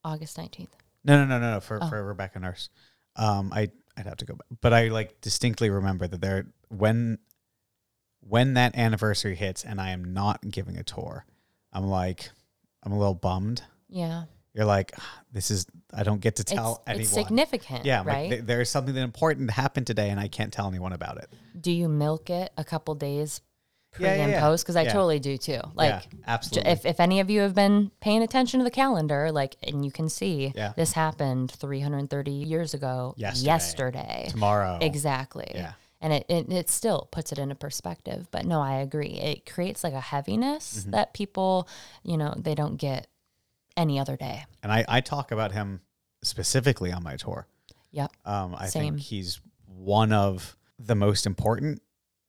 August 0.05 0.37
19th. 0.37 0.69
No, 1.03 1.17
no, 1.17 1.25
no, 1.25 1.39
no, 1.39 1.55
no. 1.55 1.61
For 1.61 1.83
Oh. 1.83 1.89
for 1.89 2.05
Rebecca 2.05 2.39
Nurse, 2.41 2.69
um, 3.18 3.52
I 3.52 3.70
I'd 3.96 4.07
have 4.07 4.16
to 4.18 4.24
go 4.24 4.35
back, 4.35 4.46
but 4.61 4.72
I 4.72 4.88
like 4.88 5.20
distinctly 5.20 5.70
remember 5.70 6.07
that 6.07 6.20
there 6.20 6.46
when 6.68 7.18
when 8.20 8.54
that 8.54 8.76
anniversary 8.76 9.35
hits 9.35 9.64
and 9.64 9.81
I 9.81 9.90
am 9.90 10.12
not 10.12 10.40
giving 10.48 10.76
a 10.76 10.83
tour, 10.83 11.24
I'm 11.72 11.87
like 11.87 12.31
I'm 12.83 12.92
a 12.92 12.98
little 12.98 13.14
bummed. 13.14 13.62
Yeah. 13.88 14.24
you're 14.54 14.64
like, 14.66 14.92
"Ah, 14.98 15.20
this 15.33 15.50
is 15.50 15.66
I 15.94 16.02
don't 16.02 16.20
get 16.20 16.37
to 16.37 16.44
tell 16.44 16.83
it's, 16.87 16.88
anyone. 16.88 17.00
it's 17.02 17.11
significant, 17.12 17.85
yeah, 17.85 18.00
I'm 18.00 18.07
like, 18.07 18.14
right? 18.14 18.31
"There- 18.31 18.42
there's 18.42 18.70
something 18.70 18.94
that 18.94 19.02
important 19.02 19.50
happened 19.50 19.87
today, 19.87 20.11
and 20.11 20.18
I 20.20 20.28
can't 20.28 20.52
tell 20.52 20.68
anyone 20.68 20.92
about 20.92 21.18
it. 21.18 21.28
do 21.61 21.72
you 21.72 21.88
milk 21.88 22.28
it 22.31 22.52
a 22.57 22.64
couple 22.64 22.94
days 22.94 23.40
pre 23.92 24.07
Yeah, 24.07 24.12
and 24.14 24.33
yeah. 24.33 24.40
post? 24.40 24.64
Because 24.64 24.77
I 24.77 24.83
Yeah. 24.83 24.92
totally 24.92 25.18
do 25.18 25.37
too. 25.38 25.61
Like, 25.74 26.03
absolutely. 26.27 26.70
if, 26.72 26.85
if 26.87 27.01
any 27.01 27.20
of 27.20 27.31
you 27.31 27.40
have 27.40 27.55
been 27.55 27.90
paying 28.01 28.22
attention 28.22 28.61
to 28.61 28.64
the 28.64 28.70
calendar, 28.70 29.31
like, 29.33 29.57
and 29.62 29.85
you 29.85 29.90
can 29.90 30.09
see 30.09 30.53
Yeah. 30.55 30.72
this 30.77 30.92
happened 30.92 31.51
330 31.53 32.31
years 32.31 32.74
ago 32.74 33.14
Yesterday. 33.16 33.46
yesterday. 33.46 34.27
Tomorrow, 34.31 34.79
Exactly. 34.81 35.51
Yeah. 35.55 35.72
And 36.01 36.12
it, 36.12 36.27
it, 36.29 36.53
it 36.53 36.70
still 36.70 37.09
puts 37.11 37.33
it 37.33 37.38
into 37.40 37.57
perspective. 37.57 38.29
But 38.31 38.44
no, 38.46 38.61
I 38.61 38.74
agree. 38.74 39.14
It 39.18 39.51
creates 39.51 39.83
like 39.83 39.94
a 39.94 40.01
heaviness 40.01 40.81
Mm-hmm. 40.83 40.90
that 40.92 41.12
people, 41.12 41.68
you 42.05 42.16
know, 42.16 42.35
they 42.37 42.55
don't 42.55 42.77
get 42.77 43.09
any 43.77 43.98
other 43.98 44.16
day. 44.16 44.44
and 44.62 44.70
I, 44.72 44.85
I 44.88 45.01
talk 45.01 45.31
about 45.33 45.53
him 45.53 45.81
specifically 46.22 46.92
on 46.92 47.03
my 47.03 47.16
tour. 47.16 47.46
Yep. 47.92 48.12
Um, 48.24 48.55
I 48.57 48.66
Same. 48.66 48.94
think 48.94 49.01
he's 49.07 49.40
one 49.66 50.12
of 50.12 50.57
the 50.79 50.94
most 50.94 51.27
important 51.27 51.81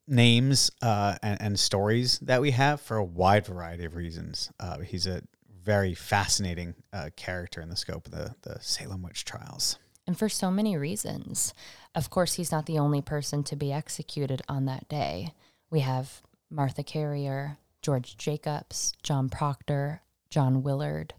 names 0.10 0.72
uh, 0.82 1.16
and, 1.22 1.42
and 1.42 1.60
stories 1.60 2.20
that 2.20 2.42
we 2.42 2.52
have 2.52 2.82
for 2.82 2.98
a 2.98 3.04
wide 3.04 3.46
variety 3.46 3.86
of 3.86 3.96
reasons. 3.96 4.52
Uh, 4.60 4.80
he's 4.80 5.08
a 5.08 5.22
very 5.64 5.94
fascinating 5.94 6.74
uh, 6.92 7.10
character 7.16 7.62
in 7.62 7.70
the 7.70 7.76
scope 7.76 8.08
of 8.08 8.12
the, 8.12 8.36
the 8.42 8.58
Salem 8.62 9.04
witch 9.04 9.24
trials. 9.24 9.78
And 10.08 10.18
for 10.18 10.30
so 10.30 10.50
many 10.50 10.76
reasons. 10.76 11.54
Of 11.94 12.10
course, 12.10 12.34
he's 12.34 12.52
not 12.52 12.66
the 12.66 12.80
only 12.80 13.02
person 13.02 13.44
to 13.44 13.56
be 13.56 13.72
executed 13.72 14.42
on 14.50 14.66
that 14.66 14.90
day. 14.90 15.34
We 15.70 15.82
have 15.82 16.22
Martha 16.50 16.84
Carrier, 16.84 17.58
George 17.82 18.18
Jacobs, 18.18 18.94
John 19.04 19.30
Proctor, 19.30 20.02
John 20.30 20.64
Willard. 20.64 21.14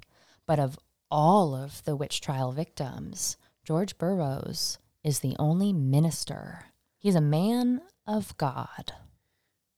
But 0.46 0.59
of 0.59 0.79
all 1.11 1.55
of 1.55 1.85
the 1.85 1.94
witch 1.94 2.20
trial 2.20 2.50
victims, 2.50 3.37
George 3.64 3.96
Burroughs 3.98 4.79
is 5.05 5.20
the 5.20 5.37
only 5.38 5.72
minister. 5.72 6.66
He's 6.98 7.14
a 7.14 7.20
man 7.20 7.81
of 8.07 8.37
God. 8.37 8.93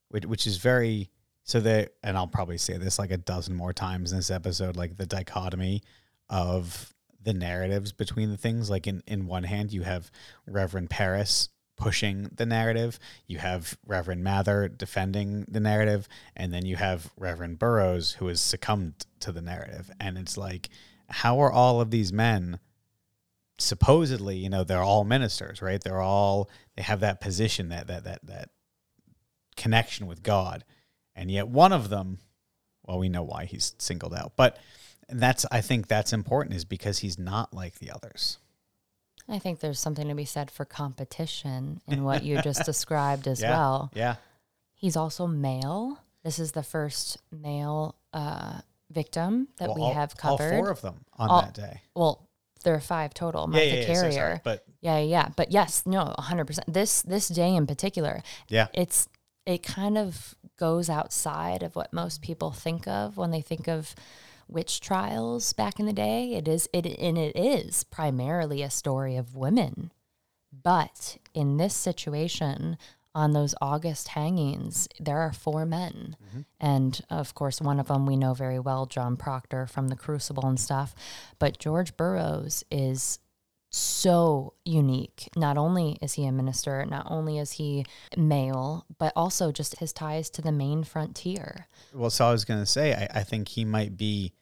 which, 0.08 0.26
which 0.26 0.46
is 0.46 0.56
very 0.58 1.10
so 1.44 1.60
that 1.60 1.92
and 2.02 2.16
i'll 2.16 2.26
probably 2.26 2.58
say 2.58 2.76
this 2.76 2.98
like 2.98 3.10
a 3.10 3.16
dozen 3.16 3.54
more 3.54 3.72
times 3.72 4.12
in 4.12 4.18
this 4.18 4.30
episode 4.30 4.76
like 4.76 4.96
the 4.96 5.06
dichotomy 5.06 5.82
of 6.30 6.94
the 7.22 7.34
narratives 7.34 7.92
between 7.92 8.30
the 8.30 8.36
things 8.36 8.70
like 8.70 8.86
in, 8.86 9.02
in 9.06 9.26
one 9.26 9.44
hand 9.44 9.72
you 9.72 9.82
have 9.82 10.10
reverend 10.46 10.88
parris 10.90 11.48
pushing 11.76 12.30
the 12.36 12.46
narrative 12.46 12.98
you 13.26 13.38
have 13.38 13.76
reverend 13.86 14.22
mather 14.22 14.68
defending 14.68 15.44
the 15.48 15.60
narrative 15.60 16.08
and 16.36 16.52
then 16.52 16.64
you 16.64 16.76
have 16.76 17.10
reverend 17.16 17.58
burroughs 17.58 18.12
who 18.12 18.28
has 18.28 18.40
succumbed 18.40 19.06
to 19.18 19.32
the 19.32 19.42
narrative 19.42 19.90
and 19.98 20.16
it's 20.16 20.36
like 20.36 20.68
how 21.08 21.40
are 21.40 21.50
all 21.50 21.80
of 21.80 21.90
these 21.90 22.12
men 22.12 22.58
supposedly 23.62 24.36
you 24.36 24.48
know 24.48 24.64
they're 24.64 24.82
all 24.82 25.04
ministers 25.04 25.62
right 25.62 25.82
they're 25.82 26.00
all 26.00 26.50
they 26.76 26.82
have 26.82 27.00
that 27.00 27.20
position 27.20 27.68
that 27.68 27.86
that 27.86 28.04
that 28.04 28.26
that 28.26 28.50
connection 29.56 30.06
with 30.06 30.22
God. 30.22 30.64
And 31.14 31.30
yet 31.30 31.48
one 31.48 31.72
of 31.72 31.88
them, 31.90 32.18
well, 32.84 32.98
we 32.98 33.08
know 33.08 33.22
why 33.22 33.44
he's 33.44 33.74
singled 33.78 34.14
out. 34.14 34.32
But 34.36 34.58
that's 35.08 35.44
I 35.50 35.60
think 35.60 35.88
that's 35.88 36.12
important 36.12 36.56
is 36.56 36.64
because 36.64 36.98
he's 37.00 37.18
not 37.18 37.52
like 37.52 37.78
the 37.78 37.90
others. 37.90 38.38
I 39.28 39.38
think 39.38 39.60
there's 39.60 39.78
something 39.78 40.08
to 40.08 40.14
be 40.14 40.24
said 40.24 40.50
for 40.50 40.64
competition 40.64 41.80
in 41.86 42.02
what 42.02 42.24
you 42.24 42.40
just 42.42 42.64
described 42.66 43.28
as 43.28 43.40
yeah. 43.40 43.50
well. 43.50 43.90
Yeah. 43.94 44.16
He's 44.74 44.96
also 44.96 45.26
male. 45.26 45.98
This 46.24 46.38
is 46.38 46.52
the 46.52 46.62
first 46.62 47.18
male 47.30 47.94
uh, 48.12 48.60
victim 48.90 49.48
that 49.58 49.68
Well, 49.68 49.76
we 49.76 49.82
all, 49.82 49.94
have 49.94 50.14
all 50.22 50.36
covered. 50.38 50.50
four 50.58 50.70
of 50.70 50.80
them 50.80 51.04
on 51.14 51.28
All- 51.30 51.42
that 51.42 51.54
day. 51.54 51.82
well, 51.94 52.26
there 52.62 52.74
are 52.74 52.80
five 52.80 53.14
total. 53.14 53.42
Yeah, 53.42 53.46
Martha 53.46 53.66
yeah, 53.66 53.74
yeah, 53.74 53.86
Carrier. 53.86 54.12
sorry, 54.12 54.40
but 54.44 54.64
yeah, 54.80 54.98
yeah, 54.98 55.04
yeah. 55.04 55.28
But 55.36 55.52
yes, 55.52 55.84
no, 55.86 56.14
hundred 56.18 56.46
percent. 56.46 56.72
This 56.72 57.02
this 57.02 57.28
day 57.28 57.54
in 57.54 57.66
particular, 57.66 58.22
yeah. 58.48 58.68
it's 58.72 59.08
it 59.46 59.62
kind 59.62 59.98
of 59.98 60.34
goes 60.58 60.88
outside 60.88 61.62
of 61.62 61.74
what 61.74 61.92
most 61.92 62.22
people 62.22 62.50
think 62.50 62.86
of 62.86 63.16
when 63.16 63.30
they 63.30 63.40
think 63.40 63.68
of 63.68 63.94
witch 64.48 64.80
trials 64.80 65.52
back 65.52 65.80
in 65.80 65.86
the 65.86 65.92
day. 65.92 66.34
It 66.34 66.48
is 66.48 66.68
it 66.72 66.86
and 66.86 67.18
it 67.18 67.36
is 67.36 67.84
primarily 67.84 68.62
a 68.62 68.70
story 68.70 69.16
of 69.16 69.34
women. 69.34 69.92
But 70.52 71.16
in 71.32 71.56
this 71.56 71.74
situation, 71.74 72.76
on 73.14 73.32
those 73.32 73.54
August 73.60 74.08
hangings, 74.08 74.88
there 74.98 75.18
are 75.18 75.32
four 75.32 75.66
men. 75.66 76.16
Mm-hmm. 76.24 76.40
And 76.60 77.00
of 77.10 77.34
course, 77.34 77.60
one 77.60 77.78
of 77.78 77.88
them 77.88 78.06
we 78.06 78.16
know 78.16 78.34
very 78.34 78.58
well, 78.58 78.86
John 78.86 79.16
Proctor 79.16 79.66
from 79.66 79.88
The 79.88 79.96
Crucible 79.96 80.46
and 80.46 80.58
stuff. 80.58 80.94
But 81.38 81.58
George 81.58 81.96
Burroughs 81.96 82.64
is 82.70 83.18
so 83.70 84.52
unique. 84.64 85.28
Not 85.34 85.56
only 85.56 85.98
is 86.02 86.14
he 86.14 86.26
a 86.26 86.32
minister, 86.32 86.84
not 86.84 87.06
only 87.10 87.38
is 87.38 87.52
he 87.52 87.86
male, 88.16 88.86
but 88.98 89.12
also 89.16 89.50
just 89.50 89.78
his 89.78 89.92
ties 89.92 90.28
to 90.30 90.42
the 90.42 90.52
Maine 90.52 90.84
frontier. 90.84 91.66
Well, 91.94 92.10
so 92.10 92.26
I 92.26 92.32
was 92.32 92.44
gonna 92.44 92.66
say 92.66 92.92
I, 92.92 93.20
I 93.20 93.22
think 93.22 93.48
he 93.48 93.64
might 93.64 93.96
be 93.96 94.32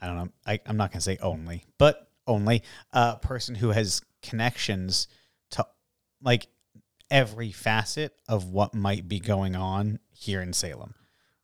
I 0.00 0.06
don't 0.06 0.16
know, 0.16 0.28
I, 0.46 0.58
I'm 0.66 0.76
not 0.76 0.90
gonna 0.90 1.02
say 1.02 1.18
only, 1.20 1.64
but 1.78 2.10
only 2.26 2.62
a 2.92 3.16
person 3.16 3.54
who 3.54 3.70
has 3.70 4.00
connections 4.22 5.06
to 5.50 5.66
like 6.22 6.46
every 7.12 7.52
facet 7.52 8.16
of 8.26 8.48
what 8.48 8.74
might 8.74 9.06
be 9.06 9.20
going 9.20 9.54
on 9.54 10.00
here 10.10 10.40
in 10.40 10.52
Salem. 10.52 10.94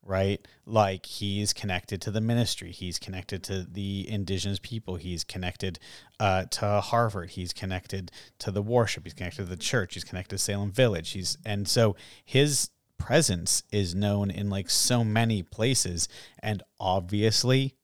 Right? 0.03 0.41
Like 0.65 1.05
he's 1.05 1.53
connected 1.53 2.01
to 2.01 2.11
the 2.11 2.23
ministry. 2.23 2.73
He's 2.73 2.99
connected 2.99 3.43
to 3.45 3.63
the 3.63 4.07
indigenous 4.09 4.59
people. 4.59 4.97
He's 4.97 5.23
connected 5.23 5.79
uh, 6.19 6.45
to 6.45 6.81
Harvard. 6.81 7.31
He's 7.31 7.53
connected 7.53 8.11
to 8.39 8.51
the 8.51 8.63
worship. 8.63 9.05
He's 9.05 9.13
connected 9.13 9.43
to 9.43 9.51
the 9.51 9.57
church. 9.57 9.93
He's 9.93 10.05
connected 10.05 10.37
to 10.37 10.39
Salem 10.39 10.73
Village. 10.73 11.11
He's 11.11 11.37
and 11.45 11.69
so 11.69 11.95
his 12.25 12.71
presence 12.97 13.63
is 13.71 13.95
known 13.95 14.31
in 14.31 14.49
like 14.49 14.71
so 14.71 15.05
many 15.05 15.43
places. 15.43 16.09
And 16.43 16.63
obviously, 16.81 17.75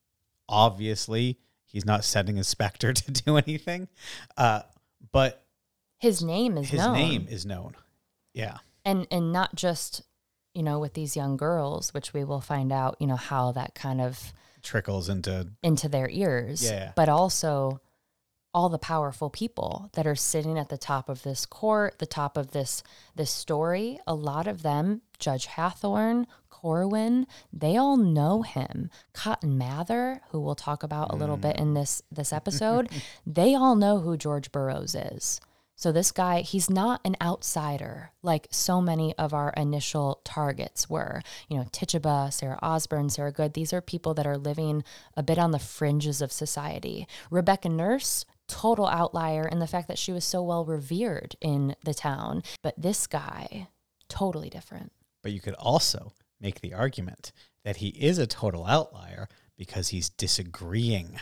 obviously, 0.48 1.38
he's 1.66 1.84
not 1.84 2.04
sending 2.04 2.38
a 2.38 2.44
specter 2.44 2.92
to 2.94 3.10
do 3.10 3.36
anything. 3.36 3.88
Uh, 4.36 4.62
but 5.12 5.43
His 5.98 6.22
name 6.22 6.56
is 6.58 6.70
known. 6.72 6.78
his 6.78 6.80
known. 6.80 6.92
name 6.94 7.26
is 7.30 7.46
known. 7.46 7.76
Yeah. 8.34 8.58
and 8.84 9.06
and 9.10 9.32
not 9.32 9.54
just 9.54 10.02
you 10.54 10.62
know 10.62 10.78
with 10.78 10.94
these 10.94 11.16
young 11.16 11.36
girls 11.36 11.94
which 11.94 12.12
we 12.12 12.24
will 12.24 12.40
find 12.40 12.72
out 12.72 12.96
you 13.00 13.06
know 13.06 13.16
how 13.16 13.52
that 13.52 13.74
kind 13.74 14.00
of 14.00 14.32
Trickles 14.62 15.08
into 15.08 15.48
into 15.62 15.88
their 15.88 16.08
ears 16.10 16.62
Yeah. 16.64 16.92
but 16.96 17.08
also 17.08 17.80
all 18.52 18.68
the 18.68 18.78
powerful 18.78 19.30
people 19.30 19.90
that 19.94 20.06
are 20.06 20.14
sitting 20.14 20.58
at 20.58 20.68
the 20.68 20.78
top 20.78 21.08
of 21.08 21.22
this 21.22 21.44
court 21.46 21.98
the 21.98 22.06
top 22.06 22.36
of 22.36 22.50
this 22.52 22.82
this 23.14 23.30
story 23.30 23.98
a 24.06 24.14
lot 24.14 24.46
of 24.46 24.62
them 24.62 25.02
judge 25.18 25.46
hathorne 25.46 26.26
corwin 26.50 27.26
they 27.52 27.76
all 27.76 27.96
know 27.96 28.42
him 28.42 28.90
cotton 29.12 29.56
mather 29.58 30.20
who 30.30 30.40
we'll 30.40 30.54
talk 30.54 30.82
about 30.82 31.12
a 31.12 31.16
little 31.16 31.36
mm. 31.38 31.42
bit 31.42 31.56
in 31.58 31.74
this 31.74 32.00
this 32.10 32.32
episode 32.32 32.88
they 33.26 33.54
all 33.54 33.74
know 33.76 33.98
who 34.00 34.16
george 34.16 34.50
burroughs 34.52 34.94
is 34.94 35.40
so 35.76 35.90
this 35.90 36.12
guy, 36.12 36.40
he's 36.40 36.70
not 36.70 37.00
an 37.04 37.16
outsider 37.20 38.12
like 38.22 38.46
so 38.50 38.80
many 38.80 39.14
of 39.18 39.34
our 39.34 39.52
initial 39.56 40.20
targets 40.24 40.88
were. 40.88 41.20
You 41.48 41.58
know, 41.58 41.66
Tituba, 41.72 42.30
Sarah 42.32 42.58
Osborne, 42.62 43.10
Sarah 43.10 43.32
Good. 43.32 43.54
These 43.54 43.72
are 43.72 43.80
people 43.80 44.14
that 44.14 44.26
are 44.26 44.38
living 44.38 44.84
a 45.16 45.22
bit 45.22 45.38
on 45.38 45.50
the 45.50 45.58
fringes 45.58 46.22
of 46.22 46.32
society. 46.32 47.08
Rebecca 47.30 47.68
Nurse, 47.68 48.24
total 48.46 48.86
outlier 48.86 49.46
in 49.46 49.58
the 49.58 49.66
fact 49.66 49.88
that 49.88 49.98
she 49.98 50.12
was 50.12 50.24
so 50.24 50.42
well 50.42 50.64
revered 50.64 51.36
in 51.40 51.74
the 51.84 51.94
town. 51.94 52.42
But 52.62 52.80
this 52.80 53.06
guy, 53.06 53.68
totally 54.08 54.50
different. 54.50 54.92
But 55.22 55.32
you 55.32 55.40
could 55.40 55.54
also 55.54 56.12
make 56.40 56.60
the 56.60 56.74
argument 56.74 57.32
that 57.64 57.78
he 57.78 57.88
is 57.88 58.18
a 58.18 58.26
total 58.26 58.66
outlier 58.66 59.28
because 59.56 59.88
he's 59.88 60.08
disagreeing. 60.08 61.18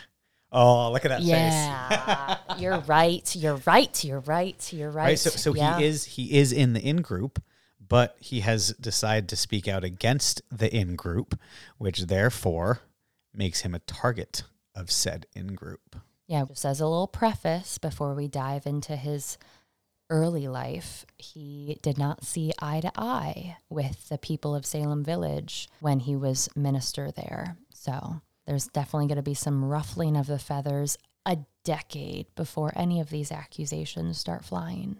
Oh, 0.52 0.92
look 0.92 1.04
at 1.04 1.08
that 1.08 1.20
face. 1.20 1.28
Yeah, 1.28 2.36
you're 2.58 2.80
right. 2.80 3.34
You're 3.34 3.56
right. 3.66 4.04
You're 4.04 4.20
right. 4.20 4.72
You're 4.72 4.90
right. 4.90 5.04
Right. 5.06 5.18
So, 5.18 5.30
so 5.30 5.54
Yeah. 5.54 5.78
he 5.78 5.84
is 5.84 6.04
he 6.04 6.36
is 6.38 6.52
in 6.52 6.74
the 6.74 6.80
in 6.80 6.96
group, 7.02 7.42
but 7.86 8.16
he 8.20 8.40
has 8.40 8.68
decided 8.80 9.28
to 9.30 9.36
speak 9.36 9.66
out 9.66 9.82
against 9.84 10.42
the 10.50 10.74
in 10.74 10.94
group, 10.96 11.38
which 11.78 12.02
therefore 12.06 12.80
makes 13.34 13.62
him 13.62 13.74
a 13.74 13.78
target 13.80 14.42
of 14.74 14.90
said 14.90 15.26
in 15.34 15.54
group. 15.54 15.96
Yeah, 16.26 16.44
just 16.46 16.64
as 16.64 16.80
a 16.80 16.86
little 16.86 17.06
preface 17.08 17.78
before 17.78 18.14
we 18.14 18.28
dive 18.28 18.66
into 18.66 18.96
his 18.96 19.38
early 20.10 20.48
life, 20.48 21.06
he 21.16 21.78
did 21.82 21.96
not 21.98 22.24
see 22.24 22.52
eye 22.60 22.80
to 22.80 22.92
eye 22.96 23.56
with 23.70 24.08
the 24.10 24.18
people 24.18 24.54
of 24.54 24.66
Salem 24.66 25.02
Village 25.02 25.68
when 25.80 26.00
he 26.00 26.14
was 26.16 26.48
minister 26.54 27.10
there. 27.10 27.56
So 27.72 28.20
there's 28.46 28.66
definitely 28.68 29.06
going 29.06 29.16
to 29.16 29.22
be 29.22 29.34
some 29.34 29.64
ruffling 29.64 30.16
of 30.16 30.26
the 30.26 30.38
feathers 30.38 30.98
a 31.24 31.38
decade 31.64 32.26
before 32.34 32.72
any 32.74 33.00
of 33.00 33.10
these 33.10 33.30
accusations 33.30 34.18
start 34.18 34.44
flying. 34.44 34.96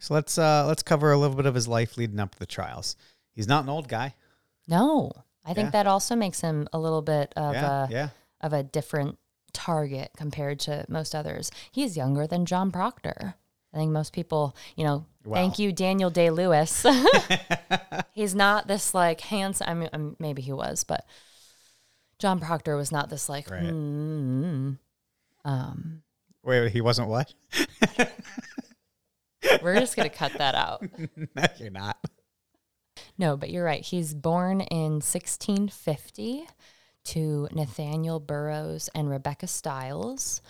So 0.00 0.14
let's 0.14 0.38
uh 0.38 0.64
let's 0.66 0.82
cover 0.82 1.12
a 1.12 1.18
little 1.18 1.36
bit 1.36 1.46
of 1.46 1.54
his 1.54 1.68
life 1.68 1.96
leading 1.96 2.18
up 2.18 2.32
to 2.32 2.38
the 2.38 2.46
trials. 2.46 2.96
He's 3.34 3.46
not 3.48 3.64
an 3.64 3.70
old 3.70 3.88
guy. 3.88 4.14
No, 4.66 5.12
I 5.44 5.54
think 5.54 5.66
Yeah. 5.66 5.70
that 5.72 5.86
also 5.86 6.16
makes 6.16 6.40
him 6.40 6.68
a 6.72 6.78
little 6.78 7.02
bit 7.02 7.32
of 7.36 7.54
yeah, 7.54 7.86
a 7.86 7.88
yeah. 7.90 8.08
of 8.40 8.52
a 8.52 8.62
different 8.62 9.18
target 9.52 10.10
compared 10.16 10.58
to 10.60 10.84
most 10.88 11.14
others. 11.14 11.50
He's 11.70 11.96
younger 11.96 12.26
than 12.26 12.46
John 12.46 12.72
Proctor. 12.72 13.34
I 13.74 13.76
think 13.76 13.92
most 13.92 14.12
people, 14.12 14.56
you 14.76 14.84
know, 14.84 15.04
Wow. 15.24 15.34
thank 15.34 15.58
you, 15.58 15.72
Daniel 15.72 16.10
Day 16.10 16.30
Lewis. 16.30 16.84
He's 18.12 18.34
not 18.34 18.66
this 18.66 18.92
like 18.94 19.20
handsome. 19.20 19.68
I 19.68 19.74
mean, 19.74 19.88
um, 19.92 20.16
maybe 20.18 20.42
he 20.42 20.52
was, 20.52 20.84
but 20.84 21.06
John 22.22 22.38
Proctor 22.38 22.76
was 22.76 22.92
not 22.92 23.10
this 23.10 23.28
like. 23.28 23.50
Right. 23.50 23.68
"Hmm." 23.68 24.74
Um, 25.44 26.02
Wait, 26.44 26.60
wait, 26.60 26.72
he 26.72 26.80
wasn't 26.80 27.08
what? 27.08 27.34
we're 29.62 29.80
just 29.80 29.96
gonna 29.96 30.08
cut 30.08 30.32
that 30.38 30.54
out. 30.54 30.84
no, 31.16 31.44
you're 31.58 31.70
not. 31.70 31.96
No, 33.18 33.36
but 33.36 33.50
you're 33.50 33.64
right. 33.64 33.82
He's 33.82 34.14
born 34.14 34.60
in 34.60 35.00
1650 35.00 36.46
to 37.06 37.48
Nathaniel 37.50 38.20
Burroughs 38.20 38.88
and 38.94 39.10
Rebecca 39.10 39.48
Stiles. 39.48 40.40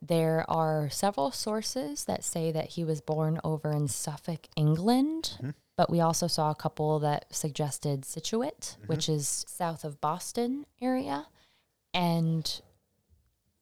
There 0.00 0.48
are 0.48 0.88
several 0.90 1.32
sources 1.32 2.04
that 2.04 2.22
say 2.22 2.52
that 2.52 2.70
he 2.70 2.84
was 2.84 3.00
born 3.00 3.40
over 3.42 3.72
in 3.72 3.88
Suffolk, 3.88 4.46
England, 4.56 5.54
but 5.76 5.90
we 5.90 6.00
also 6.00 6.26
saw 6.26 6.50
a 6.50 6.54
couple 6.54 6.98
that 7.00 7.26
suggested 7.30 8.04
Scituate, 8.04 8.76
which 8.86 9.08
is 9.08 9.44
south 9.46 9.84
of 9.84 10.00
Boston 10.00 10.64
area. 10.80 11.26
And 11.92 12.60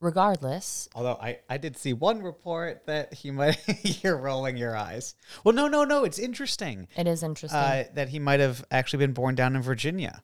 regardless, 0.00 0.88
Although 0.94 1.18
I, 1.20 1.40
I 1.48 1.58
did 1.58 1.76
see 1.76 1.92
one 1.92 2.22
report 2.22 2.86
that 2.86 3.14
he 3.14 3.30
might 3.30 3.58
you're 4.04 4.16
rolling 4.16 4.56
your 4.56 4.76
eyes. 4.76 5.14
Well, 5.42 5.54
no, 5.54 5.66
no, 5.68 5.84
no. 5.84 6.04
It's 6.04 6.18
interesting 6.18 6.88
it 6.96 7.06
is 7.06 7.22
interesting. 7.22 7.58
uh, 7.58 7.84
that 7.94 8.08
he 8.10 8.18
might 8.18 8.40
have 8.40 8.64
actually 8.70 9.04
been 9.06 9.14
born 9.14 9.34
down 9.34 9.56
in 9.56 9.62
Virginia. 9.62 10.22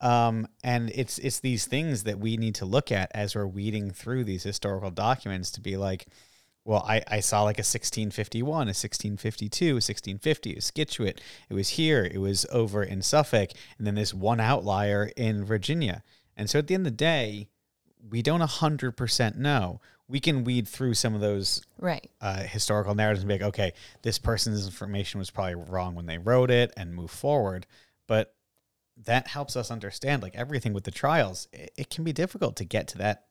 Um, 0.00 0.48
and 0.64 0.90
it's 0.94 1.18
it's 1.18 1.40
these 1.40 1.66
things 1.66 2.02
that 2.04 2.18
we 2.18 2.36
need 2.36 2.56
to 2.56 2.64
look 2.64 2.90
at 2.90 3.10
as 3.14 3.34
we're 3.36 3.46
weeding 3.46 3.92
through 3.92 4.24
these 4.24 4.42
historical 4.42 4.90
documents 4.90 5.52
to 5.52 5.60
be 5.60 5.76
like, 5.76 6.06
well, 6.64 6.84
I, 6.86 7.02
I 7.08 7.20
saw 7.20 7.42
like 7.42 7.58
a 7.58 7.66
1651, 7.66 8.46
a 8.46 8.70
1652, 8.70 9.64
a 9.64 9.74
1650, 9.74 10.50
a. 10.60 11.20
It 11.48 11.54
was 11.54 11.70
here. 11.70 12.04
It 12.04 12.18
was 12.18 12.46
over 12.52 12.82
in 12.84 13.02
Suffolk, 13.02 13.50
and 13.78 13.86
then 13.86 13.96
this 13.96 14.14
one 14.14 14.38
outlier 14.38 15.10
in 15.16 15.44
Virginia. 15.44 16.04
And 16.36 16.48
so 16.48 16.60
at 16.60 16.68
the 16.68 16.74
end 16.74 16.86
of 16.86 16.92
the 16.92 16.96
day, 16.96 17.48
we 18.08 18.22
don't 18.22 18.40
100% 18.40 19.36
know. 19.36 19.80
We 20.08 20.20
can 20.20 20.44
weed 20.44 20.68
through 20.68 20.94
some 20.94 21.14
of 21.14 21.20
those 21.20 21.62
right. 21.78 22.08
uh, 22.20 22.42
historical 22.42 22.94
narratives 22.94 23.22
and 23.22 23.28
be 23.28 23.34
like, 23.34 23.42
okay, 23.42 23.72
this 24.02 24.18
person's 24.18 24.66
information 24.66 25.18
was 25.18 25.30
probably 25.30 25.54
wrong 25.54 25.94
when 25.94 26.06
they 26.06 26.18
wrote 26.18 26.50
it 26.50 26.72
and 26.76 26.94
move 26.94 27.10
forward. 27.10 27.66
But 28.06 28.34
that 29.04 29.26
helps 29.26 29.56
us 29.56 29.70
understand, 29.70 30.22
like 30.22 30.36
everything 30.36 30.74
with 30.74 30.84
the 30.84 30.90
trials, 30.90 31.48
it, 31.52 31.72
it 31.76 31.90
can 31.90 32.04
be 32.04 32.12
difficult 32.12 32.56
to 32.56 32.64
get 32.64 32.88
to 32.88 32.98
that 32.98 33.24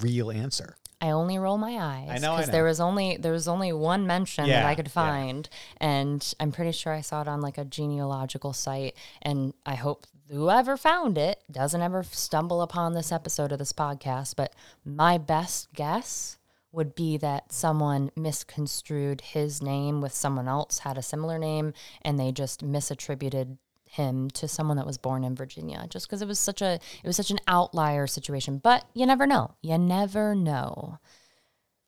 real 0.00 0.30
answer. 0.30 0.76
I 1.00 1.10
only 1.10 1.38
roll 1.38 1.58
my 1.58 1.76
eyes 1.76 2.08
I 2.10 2.18
know, 2.18 2.36
because 2.36 2.50
there 2.50 2.64
was 2.64 2.80
only 2.80 3.16
there 3.18 3.32
was 3.32 3.48
only 3.48 3.72
one 3.72 4.06
mention 4.06 4.48
that 4.48 4.64
I 4.64 4.74
could 4.74 4.86
yeah. 4.86 4.92
find, 4.92 5.48
and 5.78 6.34
I'm 6.40 6.52
pretty 6.52 6.72
sure 6.72 6.92
I 6.92 7.02
saw 7.02 7.20
it 7.20 7.28
on 7.28 7.40
like 7.40 7.58
a 7.58 7.64
genealogical 7.64 8.52
site. 8.52 8.96
And 9.20 9.52
I 9.66 9.74
hope 9.74 10.06
whoever 10.30 10.76
found 10.76 11.18
it 11.18 11.42
doesn't 11.50 11.82
ever 11.82 12.02
stumble 12.02 12.62
upon 12.62 12.94
this 12.94 13.12
episode 13.12 13.52
of 13.52 13.58
this 13.58 13.74
podcast. 13.74 14.36
But 14.36 14.54
my 14.84 15.18
best 15.18 15.72
guess 15.74 16.38
would 16.72 16.94
be 16.94 17.16
that 17.18 17.52
someone 17.52 18.10
misconstrued 18.16 19.20
his 19.20 19.62
name 19.62 20.00
with 20.00 20.12
someone 20.12 20.48
else 20.48 20.80
had 20.80 20.98
a 20.98 21.02
similar 21.02 21.38
name, 21.38 21.74
and 22.02 22.18
they 22.18 22.32
just 22.32 22.64
misattributed 22.64 23.58
him 23.96 24.30
to 24.30 24.48
someone 24.48 24.76
that 24.76 24.86
was 24.86 24.98
born 24.98 25.24
in 25.24 25.34
Virginia 25.34 25.86
just 25.88 26.06
because 26.06 26.22
it 26.22 26.28
was 26.28 26.38
such 26.38 26.62
a 26.62 26.74
it 26.74 27.06
was 27.06 27.16
such 27.16 27.30
an 27.30 27.40
outlier 27.48 28.06
situation. 28.06 28.58
But 28.58 28.84
you 28.94 29.04
never 29.06 29.26
know. 29.26 29.54
You 29.62 29.78
never 29.78 30.34
know. 30.34 30.98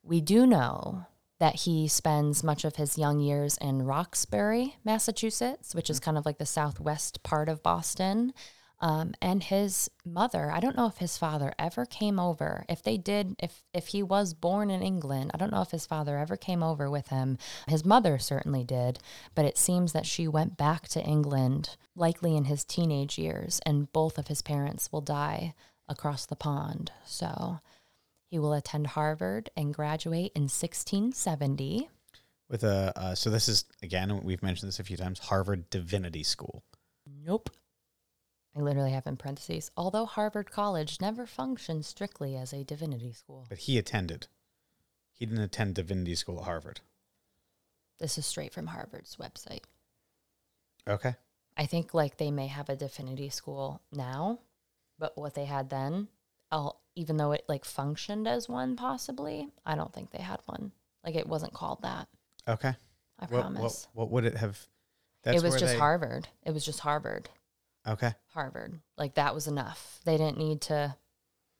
We 0.03 0.21
do 0.21 0.45
know 0.45 1.05
that 1.39 1.55
he 1.55 1.87
spends 1.87 2.43
much 2.43 2.65
of 2.65 2.75
his 2.75 2.97
young 2.97 3.19
years 3.19 3.57
in 3.61 3.83
Roxbury, 3.83 4.75
Massachusetts, 4.83 5.73
which 5.73 5.89
is 5.89 5.99
kind 5.99 6.17
of 6.17 6.25
like 6.25 6.37
the 6.37 6.45
southwest 6.45 7.23
part 7.23 7.47
of 7.47 7.63
Boston. 7.63 8.33
Um, 8.81 9.13
and 9.21 9.43
his 9.43 9.89
mother, 10.05 10.49
I 10.51 10.61
don't 10.61 10.77
know 10.77 10.87
if 10.87 10.97
his 10.97 11.17
father 11.17 11.53
ever 11.59 11.85
came 11.85 12.17
over. 12.17 12.63
If 12.69 12.81
they 12.81 12.97
did, 12.97 13.35
if 13.39 13.63
if 13.73 13.87
he 13.87 14.01
was 14.01 14.33
born 14.33 14.69
in 14.69 14.81
England, 14.81 15.31
I 15.33 15.37
don't 15.37 15.51
know 15.51 15.61
if 15.61 15.71
his 15.71 15.85
father 15.85 16.17
ever 16.17 16.37
came 16.37 16.63
over 16.63 16.89
with 16.89 17.09
him. 17.09 17.37
His 17.67 17.83
mother 17.83 18.17
certainly 18.17 18.63
did, 18.63 18.99
but 19.35 19.45
it 19.45 19.57
seems 19.57 19.91
that 19.91 20.05
she 20.05 20.27
went 20.27 20.55
back 20.55 20.87
to 20.89 21.03
England, 21.03 21.75
likely 21.95 22.37
in 22.37 22.45
his 22.45 22.63
teenage 22.63 23.17
years, 23.17 23.59
and 23.65 23.91
both 23.91 24.17
of 24.17 24.27
his 24.27 24.41
parents 24.41 24.91
will 24.91 25.01
die 25.01 25.53
across 25.89 26.25
the 26.25 26.37
pond. 26.37 26.91
So 27.05 27.59
he 28.29 28.39
will 28.39 28.53
attend 28.53 28.87
Harvard 28.87 29.49
and 29.57 29.73
graduate 29.73 30.31
in 30.35 30.43
1670. 30.43 31.89
With 32.47 32.63
a 32.63 32.93
uh, 32.95 33.15
so 33.15 33.29
this 33.29 33.49
is 33.49 33.65
again 33.83 34.21
we've 34.23 34.41
mentioned 34.41 34.69
this 34.69 34.79
a 34.79 34.83
few 34.85 34.95
times 34.97 35.19
Harvard 35.19 35.69
Divinity 35.69 36.23
School. 36.23 36.63
Nope. 37.25 37.49
I 38.59 38.61
literally 38.61 38.91
have 38.91 39.07
in 39.07 39.15
parentheses, 39.15 39.71
although 39.77 40.05
Harvard 40.05 40.51
College 40.51 40.99
never 40.99 41.25
functioned 41.25 41.85
strictly 41.85 42.35
as 42.35 42.51
a 42.51 42.65
divinity 42.65 43.13
school. 43.13 43.45
But 43.47 43.59
he 43.59 43.77
attended. 43.77 44.27
He 45.13 45.25
didn't 45.25 45.43
attend 45.43 45.75
divinity 45.75 46.15
school 46.15 46.39
at 46.39 46.45
Harvard. 46.45 46.81
This 47.99 48.17
is 48.17 48.25
straight 48.25 48.53
from 48.53 48.67
Harvard's 48.67 49.15
website. 49.15 49.63
Okay. 50.87 51.15
I 51.55 51.65
think 51.67 51.93
like 51.93 52.17
they 52.17 52.31
may 52.31 52.47
have 52.47 52.67
a 52.67 52.75
divinity 52.75 53.29
school 53.29 53.81
now, 53.93 54.39
but 54.97 55.17
what 55.17 55.35
they 55.35 55.45
had 55.45 55.69
then, 55.69 56.09
I'll, 56.51 56.81
even 56.95 57.15
though 57.15 57.31
it 57.31 57.45
like 57.47 57.63
functioned 57.63 58.27
as 58.27 58.49
one 58.49 58.75
possibly, 58.75 59.49
I 59.65 59.75
don't 59.75 59.93
think 59.93 60.11
they 60.11 60.21
had 60.21 60.39
one. 60.45 60.73
Like 61.05 61.15
it 61.15 61.27
wasn't 61.27 61.53
called 61.53 61.81
that. 61.83 62.09
Okay. 62.47 62.75
I 63.19 63.25
What, 63.25 63.41
promise. 63.41 63.87
what 63.93 64.07
what 64.07 64.11
would 64.11 64.25
it 64.25 64.37
have? 64.37 64.67
it 65.25 65.41
was 65.43 65.55
just 65.59 65.73
they- 65.73 65.79
Harvard. 65.79 66.27
It 66.43 66.53
was 66.53 66.65
just 66.65 66.81
Harvard. 66.81 67.29
Okay. 67.89 68.13
Harvard. 68.33 68.79
Like 68.97 69.15
that 69.15 69.33
was 69.33 69.47
enough. 69.47 69.99
They 70.05 70.17
didn't 70.17 70.37
need 70.37 70.61
to. 70.61 70.95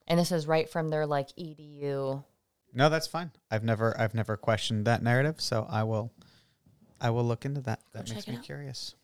And 0.08 0.20
this 0.20 0.32
is 0.32 0.48
right 0.48 0.70
from 0.70 0.90
their 0.90 1.06
like 1.06 1.30
edu. 1.40 2.24
No, 2.74 2.90
that's 2.90 3.08
fine. 3.08 3.32
I've 3.50 3.64
never 3.64 4.00
I've 4.00 4.14
never 4.14 4.38
questioned 4.38 4.86
that 4.86 5.02
narrative, 5.02 5.42
so 5.42 5.66
I 5.70 5.84
will 5.84 6.12
I 7.02 7.10
will 7.10 7.26
look 7.26 7.46
into 7.46 7.62
that. 7.62 7.82
That 7.94 8.06
check 8.06 8.18
makes 8.18 8.28
me 8.28 8.38
out. 8.38 8.44
curious. 8.44 8.96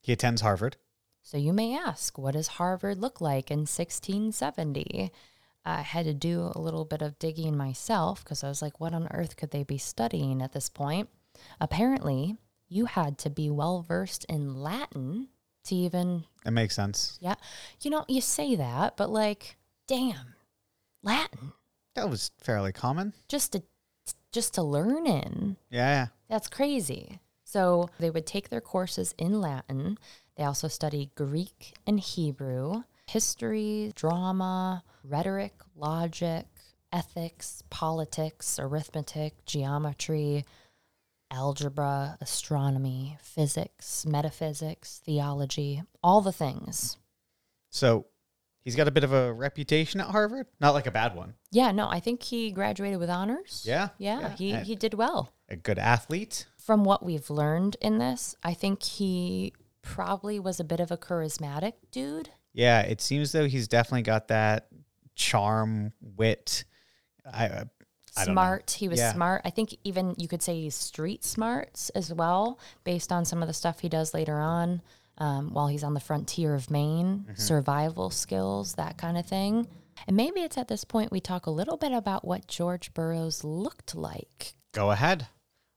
He 0.00 0.12
attends 0.12 0.40
Harvard. 0.40 0.76
So 1.22 1.36
you 1.36 1.52
may 1.52 1.76
ask, 1.76 2.16
what 2.16 2.32
does 2.34 2.46
Harvard 2.46 2.98
look 2.98 3.20
like 3.20 3.50
in 3.50 3.60
1670? 3.60 5.12
I 5.64 5.82
had 5.82 6.06
to 6.06 6.14
do 6.14 6.50
a 6.54 6.58
little 6.58 6.86
bit 6.86 7.02
of 7.02 7.18
digging 7.18 7.56
myself 7.56 8.24
because 8.24 8.42
I 8.42 8.48
was 8.48 8.62
like, 8.62 8.80
what 8.80 8.94
on 8.94 9.08
earth 9.10 9.36
could 9.36 9.50
they 9.50 9.62
be 9.62 9.76
studying 9.76 10.40
at 10.40 10.52
this 10.52 10.70
point? 10.70 11.10
Apparently, 11.60 12.36
you 12.68 12.86
had 12.86 13.18
to 13.18 13.30
be 13.30 13.50
well 13.50 13.82
versed 13.82 14.24
in 14.24 14.54
Latin 14.54 15.28
to 15.64 15.74
even, 15.74 16.24
It 16.46 16.50
makes 16.52 16.74
sense. 16.74 17.18
yeah. 17.20 17.34
You 17.82 17.90
know, 17.90 18.04
you 18.08 18.20
say 18.20 18.56
that, 18.56 18.96
but 18.96 19.10
like, 19.10 19.56
damn, 19.86 20.34
Latin 21.02 21.52
That 21.94 22.08
was 22.10 22.30
fairly 22.40 22.72
common. 22.72 23.12
just 23.28 23.52
to 23.52 23.62
just 24.32 24.54
to 24.54 24.62
learn 24.62 25.06
in. 25.08 25.56
Yeah. 25.70 26.06
That's 26.28 26.46
crazy. 26.48 27.18
So 27.44 27.90
they 27.98 28.10
would 28.10 28.26
take 28.26 28.48
their 28.48 28.60
courses 28.60 29.12
in 29.18 29.40
Latin. 29.40 29.98
They 30.36 30.44
also 30.44 30.68
study 30.68 31.10
Greek 31.16 31.74
and 31.84 31.98
Hebrew, 31.98 32.84
history, 33.08 33.92
drama, 33.96 34.84
rhetoric, 35.02 35.54
logic, 35.74 36.46
ethics, 36.92 37.64
politics, 37.70 38.56
arithmetic, 38.60 39.44
geometry, 39.46 40.44
algebra, 41.30 42.16
astronomy, 42.20 43.16
physics, 43.22 44.04
metaphysics, 44.06 45.00
theology, 45.04 45.82
all 46.02 46.20
the 46.20 46.32
things. 46.32 46.96
So 47.70 48.06
he's 48.62 48.76
got 48.76 48.88
a 48.88 48.90
bit 48.90 49.04
of 49.04 49.12
a 49.12 49.32
reputation 49.32 50.00
at 50.00 50.08
Harvard. 50.08 50.46
Not 50.60 50.74
like 50.74 50.86
a 50.86 50.90
bad 50.90 51.14
one. 51.14 51.34
Yeah, 51.52 51.70
no, 51.72 51.88
I 51.88 52.00
think 52.00 52.22
he 52.22 52.50
graduated 52.50 52.98
with 52.98 53.10
honors. 53.10 53.62
Yeah, 53.66 53.88
Yeah, 53.98 54.20
yeah. 54.20 54.28
he, 54.36 54.50
And- 54.52 54.66
he 54.66 54.74
did 54.76 54.94
well. 54.94 55.32
A 55.48 55.56
good 55.56 55.78
athlete. 55.78 56.46
from 56.58 56.84
what 56.84 57.04
we've 57.04 57.28
learned 57.30 57.76
in 57.80 57.98
this, 57.98 58.36
I 58.44 58.54
think 58.54 58.82
he 58.84 59.52
probably 59.82 60.38
was 60.38 60.60
a 60.60 60.64
bit 60.64 60.78
of 60.78 60.90
a 60.92 60.96
charismatic 60.96 61.72
dude. 61.90 62.30
Yeah, 62.52 62.82
it 62.82 63.00
seems 63.00 63.32
though 63.32 63.46
he's 63.48 63.66
definitely 63.66 64.02
got 64.02 64.28
that 64.28 64.68
charm, 65.16 65.92
wit. 66.00 66.64
I, 67.26 67.64
I 68.20 68.24
don't 68.26 68.34
know. 68.34 68.40
Smart. 68.40 68.70
He 68.72 68.88
was 68.88 68.98
Yeah. 68.98 69.12
smart. 69.12 69.42
I 69.44 69.50
think 69.50 69.76
even 69.84 70.14
you 70.18 70.28
could 70.28 70.42
say 70.42 70.60
he's 70.60 70.74
street 70.74 71.24
smarts 71.24 71.90
as 71.90 72.12
well, 72.12 72.58
based 72.84 73.10
on 73.12 73.24
some 73.24 73.42
of 73.42 73.48
the 73.48 73.54
stuff 73.54 73.80
he 73.80 73.88
does 73.88 74.14
later 74.14 74.38
on 74.40 74.82
um, 75.18 75.52
while 75.52 75.66
he's 75.68 75.84
on 75.84 75.94
the 75.94 76.00
frontier 76.00 76.54
of 76.54 76.70
Maine, 76.70 77.24
Mm-hmm. 77.28 77.34
survival 77.34 78.10
skills, 78.10 78.74
that 78.74 78.96
kind 78.96 79.18
of 79.18 79.26
thing. 79.26 79.66
And 80.06 80.16
maybe 80.16 80.40
it's 80.40 80.56
at 80.56 80.68
this 80.68 80.84
point 80.84 81.12
we 81.12 81.20
talk 81.20 81.46
a 81.46 81.50
little 81.50 81.76
bit 81.76 81.92
about 81.92 82.24
what 82.24 82.46
George 82.46 82.94
Burroughs 82.94 83.44
looked 83.44 83.94
like. 83.94 84.54
Go 84.72 84.90
ahead. 84.92 85.26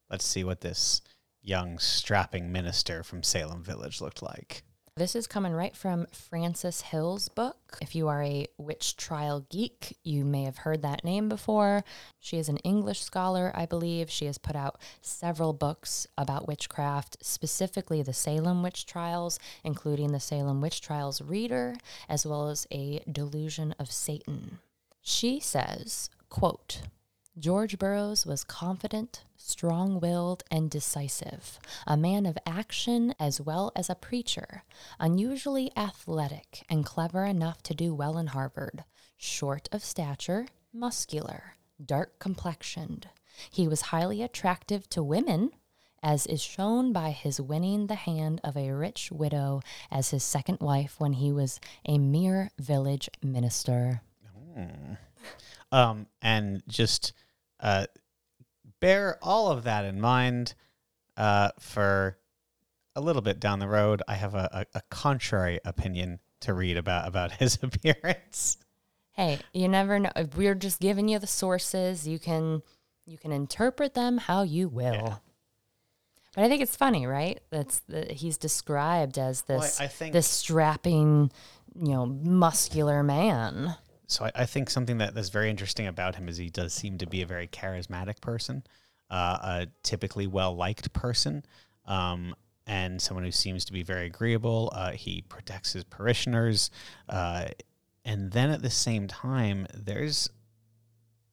Let's 0.09 0.25
see 0.25 0.43
what 0.43 0.61
this 0.61 1.01
young 1.41 1.77
strapping 1.77 2.51
minister 2.51 3.03
from 3.03 3.21
Salem 3.23 3.63
Village 3.63 3.99
looked 3.99 4.21
like. 4.21 4.63
This 4.95 5.15
is 5.15 5.25
coming 5.25 5.53
right 5.53 5.75
from 5.75 6.05
Frances 6.11 6.81
Hill's 6.81 7.27
book. 7.27 7.79
If 7.81 7.95
you 7.95 8.07
are 8.09 8.21
a 8.21 8.45
witch 8.59 8.95
trial 8.95 9.43
geek, 9.49 9.97
you 10.03 10.23
may 10.23 10.43
have 10.43 10.57
heard 10.57 10.83
that 10.83 11.03
name 11.03 11.29
before. 11.29 11.83
She 12.19 12.37
is 12.37 12.47
an 12.47 12.57
English 12.57 13.01
scholar, 13.01 13.51
I 13.55 13.65
believe. 13.65 14.11
She 14.11 14.27
has 14.27 14.37
put 14.37 14.55
out 14.55 14.79
several 15.01 15.51
books 15.51 16.05
about 16.15 16.47
witchcraft, 16.47 17.17
specifically 17.25 18.03
the 18.03 18.13
Salem 18.13 18.61
witch 18.61 18.85
trials, 18.85 19.39
including 19.63 20.11
the 20.11 20.19
Salem 20.19 20.61
witch 20.61 20.79
trials 20.79 21.23
reader, 21.23 21.73
as 22.07 22.23
well 22.23 22.49
as 22.49 22.67
a 22.71 23.01
delusion 23.11 23.73
of 23.79 23.91
Satan. 23.91 24.59
She 25.01 25.39
says, 25.39 26.11
quote, 26.29 26.83
George 27.39 27.79
Burroughs 27.79 28.27
was 28.27 28.43
confident, 28.43 29.23
strong 29.37 29.99
willed, 29.99 30.43
and 30.51 30.69
decisive, 30.69 31.57
a 31.87 31.97
man 31.97 32.27
of 32.27 32.37
action 32.45 33.15
as 33.19 33.41
well 33.41 33.71
as 33.75 33.89
a 33.89 33.95
preacher, 33.95 34.63
unusually 34.99 35.71
athletic 35.75 36.63
and 36.69 36.85
clever 36.85 37.25
enough 37.25 37.63
to 37.63 37.73
do 37.73 37.93
well 37.93 38.19
in 38.19 38.27
Harvard, 38.27 38.83
short 39.17 39.67
of 39.71 39.83
stature, 39.83 40.45
muscular, 40.71 41.55
dark 41.83 42.19
complexioned. 42.19 43.09
He 43.49 43.67
was 43.67 43.81
highly 43.81 44.21
attractive 44.21 44.87
to 44.91 45.01
women, 45.01 45.51
as 46.03 46.27
is 46.27 46.41
shown 46.41 46.93
by 46.93 47.09
his 47.09 47.41
winning 47.41 47.87
the 47.87 47.95
hand 47.95 48.41
of 48.43 48.55
a 48.55 48.71
rich 48.71 49.11
widow 49.11 49.61
as 49.89 50.11
his 50.11 50.23
second 50.23 50.59
wife 50.59 50.99
when 50.99 51.13
he 51.13 51.31
was 51.31 51.59
a 51.87 51.97
mere 51.97 52.51
village 52.59 53.09
minister. 53.23 54.01
Um, 55.71 56.05
and 56.21 56.61
just 56.67 57.13
uh, 57.63 57.87
bear 58.79 59.17
all 59.23 59.47
of 59.49 59.63
that 59.63 59.85
in 59.85 59.99
mind 59.99 60.53
uh, 61.17 61.49
for 61.59 62.17
a 62.95 63.01
little 63.01 63.21
bit 63.23 63.39
down 63.39 63.57
the 63.59 63.67
road. 63.67 64.03
I 64.07 64.13
have 64.15 64.35
a, 64.35 64.67
a, 64.73 64.77
a 64.77 64.81
contrary 64.91 65.59
opinion 65.65 66.19
to 66.41 66.53
read 66.53 66.77
about 66.77 67.07
about 67.07 67.31
his 67.39 67.57
appearance. 67.63 68.57
Hey, 69.13 69.39
you 69.53 69.67
never 69.67 69.97
know. 69.99 70.11
If 70.15 70.35
We're 70.35 70.55
just 70.55 70.79
giving 70.79 71.07
you 71.07 71.17
the 71.19 71.27
sources. 71.27 72.07
You 72.07 72.19
can 72.19 72.61
you 73.05 73.17
can 73.17 73.31
interpret 73.31 73.93
them 73.95 74.17
how 74.17 74.43
you 74.43 74.67
will. 74.67 74.93
Yeah. 74.93 75.15
But 76.35 76.45
I 76.45 76.49
think 76.49 76.61
it's 76.63 76.75
funny, 76.75 77.05
right? 77.05 77.39
That's 77.51 77.79
the, 77.81 78.05
he's 78.11 78.37
described 78.37 79.19
as 79.19 79.43
Well, 79.47 79.59
I- 79.59 79.61
this 79.61 79.79
I 79.81 79.87
think- 79.87 80.13
this 80.13 80.27
strapping, 80.27 81.31
you 81.75 81.91
know, 81.93 82.05
muscular 82.07 83.03
man. 83.03 83.75
So 84.07 84.25
I, 84.25 84.31
I 84.35 84.45
think 84.45 84.69
something 84.69 84.97
that, 84.99 85.13
that's 85.15 85.29
very 85.29 85.49
interesting 85.49 85.87
about 85.87 86.15
him 86.15 86.27
is 86.27 86.37
he 86.37 86.49
does 86.49 86.73
seem 86.73 86.97
to 86.99 87.05
be 87.07 87.21
a 87.21 87.25
very 87.25 87.47
charismatic 87.47 88.21
person, 88.21 88.63
uh, 89.09 89.37
a 89.41 89.67
typically 89.83 90.27
well 90.27 90.55
liked 90.55 90.93
person, 90.93 91.45
um, 91.85 92.35
and 92.67 93.01
someone 93.01 93.23
who 93.23 93.31
seems 93.31 93.65
to 93.65 93.73
be 93.73 93.83
very 93.83 94.05
agreeable. 94.05 94.71
Uh, 94.73 94.91
he 94.91 95.23
protects 95.27 95.73
his 95.73 95.83
parishioners, 95.83 96.69
uh, 97.09 97.45
and 98.05 98.31
then 98.31 98.49
at 98.49 98.61
the 98.61 98.69
same 98.69 99.07
time, 99.07 99.67
there's 99.73 100.29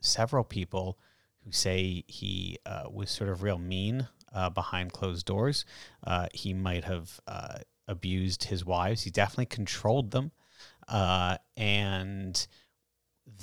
several 0.01 0.45
people 0.45 0.99
who 1.45 1.53
say 1.53 2.05
he 2.07 2.59
uh, 2.66 2.85
was 2.91 3.11
sort 3.11 3.31
of 3.31 3.43
real 3.43 3.59
mean 3.59 4.07
uh, 4.33 4.51
behind 4.51 4.93
closed 4.93 5.27
doors. 5.27 5.64
Uh, 6.05 6.27
he 6.33 6.55
might 6.55 6.85
have 6.85 7.21
abused 7.89 8.45
his 8.45 8.64
wives. 8.64 9.03
He 9.03 9.11
definitely 9.11 9.47
controlled 9.47 10.12
them. 10.12 10.31
Uh, 10.89 11.37
and 11.57 12.47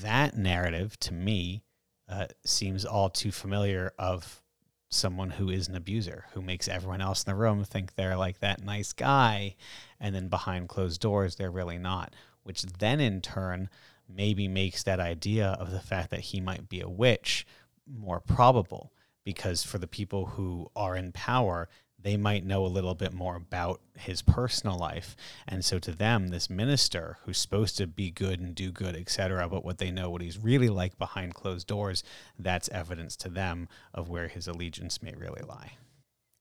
that 0.02 0.38
narrative 0.38 1.00
to 1.00 1.14
me 1.14 1.64
uh, 2.10 2.28
seems 2.46 2.86
all 2.86 3.10
too 3.10 3.32
familiar 3.32 3.92
of 4.00 4.42
someone 4.90 5.32
who 5.32 5.50
is 5.50 5.68
an 5.68 5.76
abuser 5.76 6.26
who 6.32 6.42
makes 6.42 6.68
everyone 6.68 7.02
else 7.02 7.24
in 7.24 7.32
the 7.32 7.36
room 7.36 7.64
think 7.64 7.96
they're 7.96 8.16
like 8.16 8.40
that 8.40 8.64
nice 8.64 8.94
guy 8.94 9.56
and 10.00 10.16
then 10.16 10.30
behind 10.30 10.70
closed 10.70 11.02
doors 11.02 11.36
they're 11.36 11.52
really 11.52 11.78
not 11.78 12.14
which 12.44 12.62
then 12.64 13.02
in 13.02 13.20
turn 13.20 13.70
maybe 14.08 14.48
makes 14.48 14.84
that 14.84 15.02
idea 15.02 15.58
of 15.60 15.72
the 15.72 15.80
fact 15.82 16.10
that 16.10 16.22
he 16.22 16.40
might 16.40 16.70
be 16.70 16.80
a 16.80 16.88
witch 16.88 17.46
more 17.86 18.22
probable 18.22 18.94
because 19.26 19.62
for 19.62 19.78
the 19.78 19.88
people 19.88 20.26
who 20.26 20.72
are 20.74 20.96
in 20.96 21.12
power 21.12 21.68
they 22.08 22.16
might 22.16 22.46
know 22.46 22.66
a 22.66 22.68
little 22.78 22.96
bit 22.96 23.14
more 23.14 23.36
about 23.36 23.82
his 23.98 24.22
personal 24.22 24.78
life 24.78 25.16
and 25.48 25.66
so 25.66 25.78
to 25.78 25.92
them 25.92 26.30
this 26.30 26.50
minister 26.50 27.18
who's 27.24 27.38
supposed 27.38 27.76
to 27.78 27.86
be 27.86 28.10
good 28.10 28.40
and 28.40 28.56
do 28.56 28.72
good 28.72 28.96
etc 28.96 29.48
but 29.50 29.66
what 29.66 29.78
they 29.78 29.92
know 29.92 30.10
what 30.10 30.22
he's 30.22 30.38
really 30.38 30.70
like 30.70 30.98
behind 30.98 31.34
closed 31.34 31.68
doors 31.68 32.04
that's 32.40 32.70
evidence 32.70 33.18
to 33.18 33.28
them 33.28 33.68
of 33.94 34.08
where 34.08 34.30
his 34.30 34.48
allegiance 34.48 35.04
may 35.04 35.14
really 35.16 35.42
lie 35.48 35.72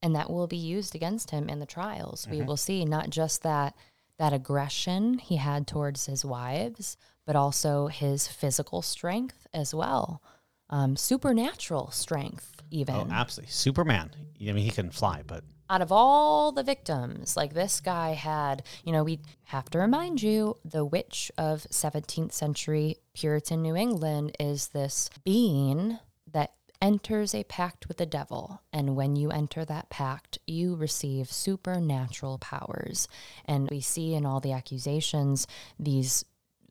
and 0.03 0.15
that 0.15 0.31
will 0.31 0.47
be 0.47 0.57
used 0.57 0.95
against 0.95 1.31
him 1.31 1.49
in 1.49 1.59
the 1.59 1.67
trials. 1.67 2.29
We 2.31 2.37
Mm-hmm. 2.37 2.47
will 2.47 2.57
see 2.59 2.85
not 2.85 3.11
just 3.11 3.43
that 3.43 3.75
that 4.19 4.33
aggression 4.33 5.19
he 5.19 5.37
had 5.37 5.67
towards 5.67 6.07
his 6.07 6.25
wives, 6.25 6.97
but 7.27 7.35
also 7.35 7.89
his 7.89 8.29
physical 8.29 8.83
strength 8.83 9.47
as 9.53 9.75
well, 9.75 10.23
um, 10.71 10.97
supernatural 10.97 11.91
strength 11.91 12.63
even. 12.71 12.95
oh 12.95 13.07
absolutely 13.11 13.51
superman 13.53 14.11
i 14.41 14.53
mean 14.53 14.65
he 14.65 14.71
can 14.71 14.91
fly 14.91 15.23
but 15.27 15.43
Out 15.69 15.83
of 15.83 15.91
all 15.91 16.53
the 16.53 16.63
victims, 16.63 17.37
like 17.37 17.53
this 17.53 17.81
guy 17.81 18.11
had, 18.11 18.63
you 18.85 18.93
know, 18.93 19.03
we 19.03 19.19
have 19.45 19.69
to 19.71 19.79
remind 19.79 20.23
you, 20.23 20.57
the 20.65 20.85
witch 20.85 21.33
of 21.37 21.67
17th 21.71 22.33
century 22.33 22.99
Puritan 23.15 23.63
New 23.63 23.75
England 23.75 24.37
is 24.39 24.69
this 24.69 25.11
being 25.25 25.99
that 26.33 26.53
enters 26.81 27.35
a 27.35 27.43
pact 27.45 27.89
with 27.89 27.97
the 27.97 28.07
devil. 28.07 28.63
And 28.73 28.95
when 28.95 29.17
you 29.17 29.31
enter 29.31 29.65
that 29.65 29.91
pact, 29.91 30.39
you 30.47 30.77
receive 30.77 31.33
supernatural 31.33 32.39
powers. 32.39 33.09
And 33.45 33.69
we 33.69 33.81
see 33.81 34.15
in 34.15 34.25
all 34.25 34.41
the 34.41 34.53
accusations 34.53 35.47
these 35.81 36.25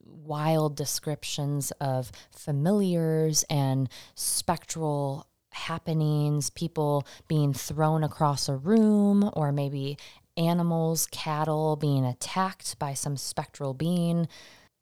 wild 0.06 0.76
descriptions 0.78 1.72
of 1.82 2.12
familiars 2.32 3.44
and 3.50 3.90
spectral 4.14 5.28
happenings, 5.56 6.50
people 6.50 7.08
being 7.28 7.54
thrown 7.54 8.04
across 8.04 8.48
a 8.50 8.56
room, 8.56 9.30
or 9.34 9.52
maybe 9.52 9.98
animals, 10.38 11.08
cattle 11.12 11.76
being 11.76 12.06
attacked 12.06 12.78
by 12.78 12.94
some 12.94 13.18
spectral 13.18 13.74
being. 13.74 14.28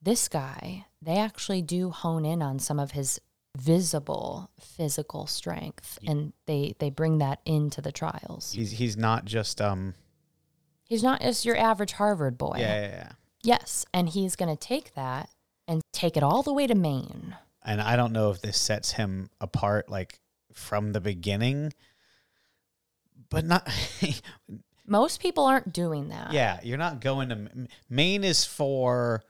This 0.01 0.27
guy, 0.27 0.85
they 1.01 1.17
actually 1.17 1.61
do 1.61 1.89
hone 1.91 2.25
in 2.25 2.41
on 2.41 2.59
some 2.59 2.79
of 2.79 2.91
his 2.91 3.19
visible 3.55 4.49
physical 4.59 5.27
strength 5.27 5.99
and 6.07 6.33
they 6.47 6.73
they 6.79 6.89
bring 6.89 7.19
that 7.19 7.39
into 7.45 7.81
the 7.81 7.91
trials. 7.91 8.51
he's 8.51 8.71
he's 8.71 8.97
not 8.97 9.25
just 9.25 9.61
um 9.61 9.93
He's 10.85 11.03
not 11.03 11.21
just 11.21 11.45
your 11.45 11.55
average 11.55 11.91
Harvard 11.93 12.35
boy. 12.37 12.55
yeah 12.57 12.81
yeah, 12.81 12.87
yeah. 12.89 13.09
Yes, 13.43 13.85
and 13.93 14.09
he's 14.09 14.35
going 14.35 14.49
to 14.49 14.59
take 14.59 14.95
that 14.95 15.29
and 15.67 15.81
take 15.91 16.17
it 16.17 16.23
all 16.23 16.41
the 16.41 16.51
way 16.53 16.65
to 16.65 16.73
Maine. 16.73 17.35
and 17.63 17.79
i 17.79 17.95
don't 17.95 18.11
know 18.11 18.31
if 18.31 18.41
this 18.41 18.59
sets 18.59 18.93
him 18.93 19.29
apart 19.39 19.87
like 19.87 20.19
from 20.53 20.91
the 20.93 21.01
beginning 21.01 21.73
but 23.29 23.45
not 23.45 23.67
Most 24.85 25.21
people 25.21 25.45
aren't 25.45 25.71
doing 25.71 26.09
that. 26.09 26.33
Yeah, 26.33 26.59
you're 26.61 26.77
not 26.77 26.99
going 26.99 27.29
to 27.29 27.67
Maine 27.89 28.23
is 28.23 28.45
for 28.45 29.23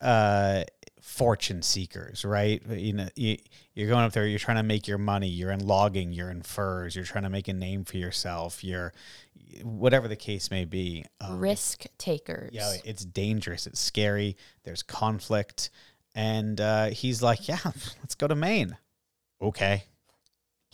uh 0.00 0.64
fortune 1.06 1.62
seekers, 1.62 2.24
right? 2.24 2.60
You 2.68 2.92
know, 2.92 3.08
you, 3.14 3.38
you're 3.74 3.88
going 3.88 4.04
up 4.04 4.12
there, 4.12 4.26
you're 4.26 4.40
trying 4.40 4.56
to 4.56 4.64
make 4.64 4.88
your 4.88 4.98
money, 4.98 5.28
you're 5.28 5.52
in 5.52 5.64
logging, 5.64 6.12
you're 6.12 6.30
in 6.30 6.42
furs, 6.42 6.96
you're 6.96 7.04
trying 7.04 7.22
to 7.22 7.30
make 7.30 7.46
a 7.46 7.52
name 7.52 7.84
for 7.84 7.96
yourself, 7.96 8.64
you're 8.64 8.92
whatever 9.62 10.08
the 10.08 10.16
case 10.16 10.50
may 10.50 10.64
be. 10.64 11.04
Um, 11.20 11.38
Risk 11.38 11.84
takers. 11.96 12.50
yeah, 12.52 12.72
it's 12.84 13.04
dangerous, 13.04 13.66
it's 13.66 13.80
scary, 13.80 14.36
there's 14.64 14.82
conflict, 14.82 15.70
and 16.14 16.60
uh, 16.60 16.86
he's 16.86 17.22
like, 17.22 17.46
"Yeah, 17.46 17.58
let's 17.64 18.16
go 18.16 18.26
to 18.26 18.34
Maine." 18.34 18.76
Okay. 19.40 19.84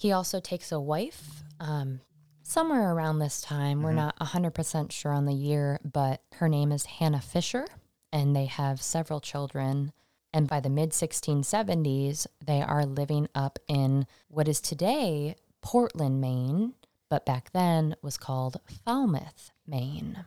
He 0.02 0.10
also 0.10 0.40
takes 0.40 0.72
a 0.72 0.80
wife 0.80 1.44
um, 1.60 2.00
somewhere 2.42 2.92
around 2.92 3.20
this 3.20 3.40
time. 3.40 3.84
We're 3.84 3.92
not 3.92 4.18
100% 4.18 4.90
sure 4.90 5.12
on 5.12 5.26
the 5.26 5.32
year, 5.32 5.78
but 5.84 6.22
her 6.34 6.48
name 6.48 6.72
is 6.72 6.86
Hannah 6.86 7.20
Fisher, 7.20 7.68
and 8.12 8.34
they 8.34 8.46
have 8.46 8.82
several 8.82 9.20
children. 9.20 9.92
And 10.32 10.48
by 10.48 10.58
the 10.58 10.68
mid 10.68 10.90
1670s, 10.90 12.26
they 12.44 12.60
are 12.62 12.84
living 12.84 13.28
up 13.36 13.60
in 13.68 14.08
what 14.26 14.48
is 14.48 14.60
today 14.60 15.36
Portland, 15.60 16.20
Maine, 16.20 16.74
but 17.08 17.24
back 17.24 17.52
then 17.52 17.94
was 18.02 18.16
called 18.16 18.56
Falmouth, 18.84 19.52
Maine. 19.68 20.24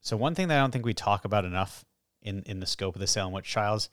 So 0.00 0.16
one 0.16 0.34
thing 0.34 0.48
that 0.48 0.56
I 0.56 0.60
don't 0.62 0.70
think 0.70 0.86
we 0.86 0.94
talk 0.94 1.26
about 1.26 1.44
enough 1.44 1.84
in 2.22 2.44
in 2.44 2.60
the 2.60 2.66
scope 2.66 2.94
of 2.94 3.00
the 3.02 3.06
Salem 3.06 3.34
witch 3.34 3.52
trials 3.52 3.90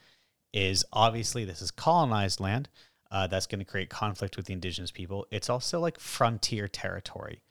is 0.53 0.85
obviously 0.93 1.43
this 1.43 1.61
is 1.61 1.71
colonized 1.71 2.39
land. 2.39 2.69
Uh, 3.11 3.27
that's 3.27 3.45
going 3.47 3.59
to 3.59 3.65
create 3.65 3.89
conflict 3.89 4.35
with 4.35 4.47
the 4.47 4.53
indigenous 4.53 4.91
people. 4.91 5.25
It's 5.31 5.49
also 5.49 5.79
like 5.79 5.99
frontier 5.99 6.67
territory, 6.67 7.41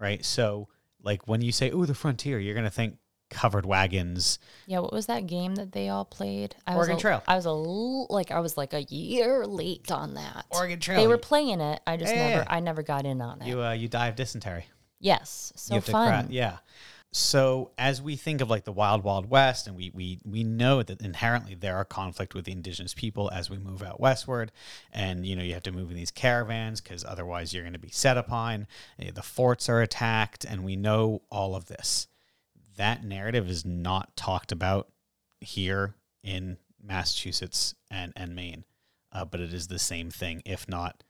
right? 0.00 0.24
So 0.24 0.68
like 1.02 1.28
when 1.28 1.42
you 1.42 1.52
say 1.52 1.70
"oh, 1.70 1.84
the 1.84 1.94
frontier," 1.94 2.38
you're 2.38 2.54
going 2.54 2.64
to 2.64 2.70
think 2.70 2.96
covered 3.30 3.64
wagons. 3.64 4.38
Yeah, 4.66 4.80
what 4.80 4.92
was 4.92 5.06
that 5.06 5.26
game 5.26 5.54
that 5.56 5.72
they 5.72 5.88
all 5.88 6.04
played? 6.04 6.54
I 6.66 6.74
Oregon 6.74 6.96
was 6.96 7.00
a, 7.00 7.02
Trail. 7.02 7.22
I 7.26 7.36
was 7.36 7.46
a 7.46 7.50
l- 7.50 8.06
like 8.10 8.30
I 8.30 8.40
was 8.40 8.56
like 8.56 8.72
a 8.74 8.82
year 8.82 9.46
late 9.46 9.90
on 9.90 10.14
that. 10.14 10.46
Oregon 10.50 10.80
Trail. 10.80 11.00
They 11.00 11.06
were 11.06 11.18
playing 11.18 11.60
it. 11.60 11.80
I 11.86 11.96
just 11.96 12.14
Yeah, 12.14 12.28
never 12.28 12.42
yeah. 12.42 12.46
I 12.48 12.60
never 12.60 12.82
got 12.82 13.04
in 13.06 13.20
on 13.20 13.42
it. 13.42 13.48
You 13.48 13.62
uh, 13.62 13.72
you 13.72 13.88
die 13.88 14.08
of 14.08 14.16
dysentery. 14.16 14.64
yes, 15.00 15.52
so 15.56 15.74
you 15.74 15.80
fun. 15.80 16.26
cra- 16.26 16.32
yeah. 16.32 16.58
So 17.14 17.70
as 17.76 18.00
we 18.00 18.16
think 18.16 18.40
of 18.40 18.48
like 18.48 18.64
the 18.64 18.72
wild 18.72 19.04
wild 19.04 19.28
west 19.28 19.66
and 19.66 19.76
we 19.76 19.90
we 19.94 20.18
we 20.24 20.42
know 20.42 20.82
that 20.82 21.00
inherently 21.02 21.54
there 21.54 21.76
are 21.76 21.84
conflict 21.84 22.34
with 22.34 22.46
the 22.46 22.52
indigenous 22.52 22.94
people 22.94 23.30
as 23.34 23.50
we 23.50 23.58
move 23.58 23.82
out 23.82 24.00
westward 24.00 24.50
and 24.92 25.26
you 25.26 25.36
know 25.36 25.42
you 25.42 25.52
have 25.52 25.62
to 25.62 25.70
move 25.70 25.90
in 25.90 25.96
these 25.96 26.10
caravans 26.10 26.80
because 26.80 27.04
otherwise 27.04 27.52
you're 27.52 27.62
going 27.62 27.74
to 27.74 27.78
be 27.78 27.90
set 27.90 28.16
upon 28.16 28.66
Eh, 28.98 29.10
the 29.14 29.22
forts 29.22 29.68
are 29.68 29.82
attacked 29.82 30.44
and 30.46 30.64
we 30.64 30.74
know 30.74 31.20
all 31.30 31.54
of 31.54 31.66
this 31.66 32.08
that 32.78 33.04
narrative 33.04 33.46
is 33.48 33.62
not 33.66 34.16
talked 34.16 34.50
about 34.50 34.88
here 35.40 35.94
in 36.22 36.56
massachusetts 36.82 37.74
and 37.90 38.14
and 38.16 38.34
maine 38.34 38.64
uh, 39.12 39.24
but 39.26 39.40
it 39.40 39.52
is 39.52 39.68
the 39.68 39.78
same 39.78 40.10
thing 40.10 40.40
if 40.46 40.66
not 40.66 41.04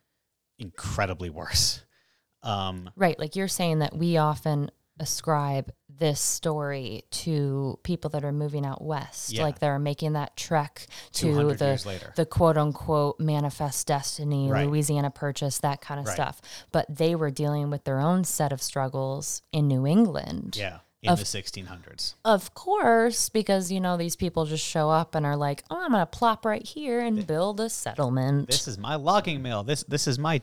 incredibly 0.59 1.31
worse 1.31 1.85
um 2.43 2.91
Right. 2.97 3.17
Like 3.21 3.37
you're 3.37 3.47
saying 3.47 3.79
that 3.79 3.97
we 3.97 4.17
often 4.17 4.69
ascribe 5.03 5.71
this 5.89 6.21
story 6.21 7.05
to 7.11 7.79
people 7.83 8.09
that 8.11 8.25
are 8.25 8.33
moving 8.33 8.65
out 8.65 8.83
west. 8.83 9.33
Yeah. 9.33 9.43
Like 9.43 9.59
they're 9.59 9.79
making 9.79 10.15
that 10.15 10.37
trek 10.37 10.87
to 11.15 11.35
the 11.55 11.65
years 11.67 11.85
later. 11.85 12.13
the 12.17 12.25
quote 12.25 12.57
unquote 12.57 13.21
manifest 13.21 13.87
destiny, 13.87 14.51
Right. 14.51 14.67
Louisiana 14.67 15.11
purchase, 15.11 15.59
that 15.59 15.81
kind 15.81 16.01
of 16.01 16.07
Right. 16.07 16.15
stuff. 16.15 16.41
But 16.73 16.87
they 16.89 17.15
were 17.15 17.31
dealing 17.31 17.69
with 17.71 17.85
their 17.85 18.01
own 18.01 18.25
set 18.25 18.53
of 18.53 18.63
struggles 18.63 19.43
in 19.53 19.69
New 19.69 19.87
England. 19.87 20.57
yeah 20.57 20.79
in 21.03 21.11
Of- 21.11 21.19
the 21.19 21.25
1600s 21.25 22.15
Of 22.25 22.55
course, 22.55 23.29
because 23.29 23.73
you 23.73 23.81
know 23.81 23.97
these 23.97 24.15
people 24.15 24.45
just 24.47 24.65
show 24.65 24.89
up 24.89 25.17
and 25.17 25.27
are 25.27 25.37
like, 25.37 25.65
"Oh, 25.69 25.77
I'm 25.83 25.91
going 25.91 26.01
to 26.01 26.07
plop 26.07 26.45
right 26.45 26.65
here 26.65 27.01
and 27.01 27.27
build 27.27 27.59
a 27.59 27.69
settlement." 27.69 28.47
this 28.49 28.69
is 28.69 28.79
my 28.79 28.95
logging 28.95 29.43
mill. 29.43 29.65
This 29.65 29.83
this 29.89 30.07
is 30.07 30.17
my 30.19 30.43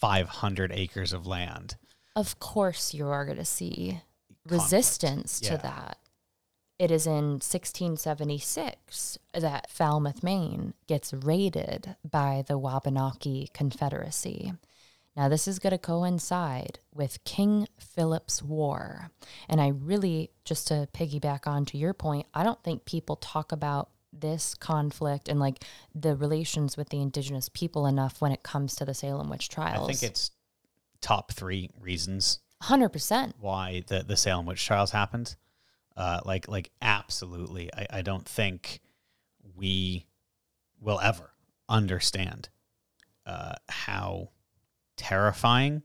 500 0.00 0.72
acres 0.72 1.12
of 1.12 1.26
land. 1.26 1.76
Of 2.14 2.38
course 2.38 2.94
you 2.94 3.08
are 3.08 3.24
going 3.24 3.38
to 3.38 3.44
see 3.44 4.00
resistance 4.48 5.40
to 5.40 5.56
that. 5.58 5.98
It 6.78 6.90
is 6.90 7.06
in 7.06 7.38
1676 7.38 9.18
that 9.34 9.70
Falmouth, 9.70 10.22
Maine 10.22 10.74
gets 10.88 11.12
raided 11.12 11.96
by 12.08 12.44
the 12.46 12.58
Wabanaki 12.58 13.50
Confederacy. 13.54 14.54
Now, 15.16 15.28
this 15.28 15.46
is 15.46 15.58
going 15.58 15.72
to 15.72 15.78
coincide 15.78 16.78
with 16.94 17.22
King 17.24 17.68
Philip's 17.78 18.42
War. 18.42 19.10
And 19.48 19.60
I 19.60 19.68
really, 19.68 20.30
just 20.44 20.68
to 20.68 20.88
piggyback 20.92 21.46
on 21.46 21.66
to 21.66 21.78
your 21.78 21.92
point, 21.92 22.26
I 22.32 22.42
don't 22.42 22.62
think 22.62 22.84
people 22.84 23.16
talk 23.16 23.52
about 23.52 23.90
this 24.12 24.54
conflict 24.54 25.28
and 25.28 25.38
like 25.38 25.64
the 25.94 26.16
relations 26.16 26.76
with 26.76 26.88
the 26.88 27.00
indigenous 27.00 27.48
people 27.48 27.86
enough 27.86 28.20
when 28.20 28.32
it 28.32 28.42
comes 28.42 28.74
to 28.76 28.84
the 28.84 28.94
Salem 28.94 29.30
witch 29.30 29.48
trials. 29.48 29.88
I 29.88 29.92
think 29.92 30.02
it's 30.02 30.30
top 31.02 31.32
three 31.32 31.68
reasons 31.78 32.38
100%. 32.62 33.34
why 33.38 33.82
the 33.88 34.02
the 34.02 34.16
Salem 34.16 34.46
witch 34.46 34.64
trials 34.64 34.92
happened. 34.92 35.36
Uh, 35.96 36.20
like 36.24 36.48
like 36.48 36.70
absolutely, 36.80 37.68
I, 37.74 37.98
I 37.98 38.02
don't 38.02 38.26
think 38.26 38.80
we 39.54 40.06
will 40.80 41.00
ever 41.00 41.32
understand 41.68 42.48
uh, 43.26 43.54
how 43.68 44.30
terrifying 44.96 45.82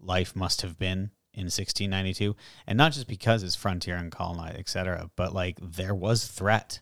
life 0.00 0.34
must 0.34 0.62
have 0.62 0.78
been 0.78 1.10
in 1.32 1.44
1692, 1.44 2.34
and 2.66 2.78
not 2.78 2.92
just 2.92 3.06
because 3.06 3.42
it's 3.42 3.54
frontier 3.54 3.96
and 3.96 4.10
colonized, 4.10 4.58
etc., 4.58 5.10
but 5.16 5.34
like 5.34 5.58
there 5.62 5.94
was 5.94 6.26
threat. 6.26 6.80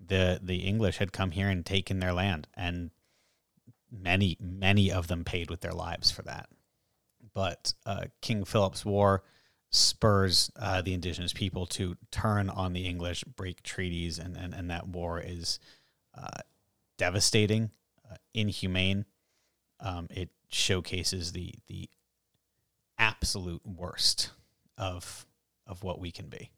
the 0.00 0.40
The 0.42 0.58
English 0.58 0.98
had 0.98 1.12
come 1.12 1.32
here 1.32 1.48
and 1.48 1.66
taken 1.66 1.98
their 1.98 2.12
land, 2.12 2.48
and 2.54 2.90
many 3.90 4.36
many 4.40 4.90
of 4.90 5.08
them 5.08 5.24
paid 5.24 5.50
with 5.50 5.60
their 5.60 5.72
lives 5.72 6.10
for 6.10 6.22
that 6.22 6.48
but 7.36 7.74
uh, 7.84 8.04
King 8.22 8.46
Philip's 8.46 8.82
War 8.82 9.22
spurs 9.68 10.50
uh, 10.58 10.80
the 10.80 10.94
indigenous 10.94 11.34
people 11.34 11.66
to 11.66 11.94
turn 12.10 12.48
on 12.48 12.72
the 12.72 12.86
English, 12.86 13.24
break 13.24 13.62
treaties, 13.62 14.18
and, 14.18 14.38
and, 14.38 14.54
and 14.54 14.70
that 14.70 14.88
war 14.88 15.20
is 15.20 15.60
uh, 16.16 16.40
devastating, 16.96 17.70
uh, 18.10 18.14
inhumane. 18.32 19.04
Um, 19.80 20.08
it 20.10 20.30
showcases 20.48 21.32
the 21.32 21.52
the 21.66 21.90
absolute 22.96 23.60
worst 23.66 24.30
of 24.78 25.26
of 25.66 25.82
what 25.82 26.00
we 26.00 26.10
can 26.10 26.28
be. 26.28 26.50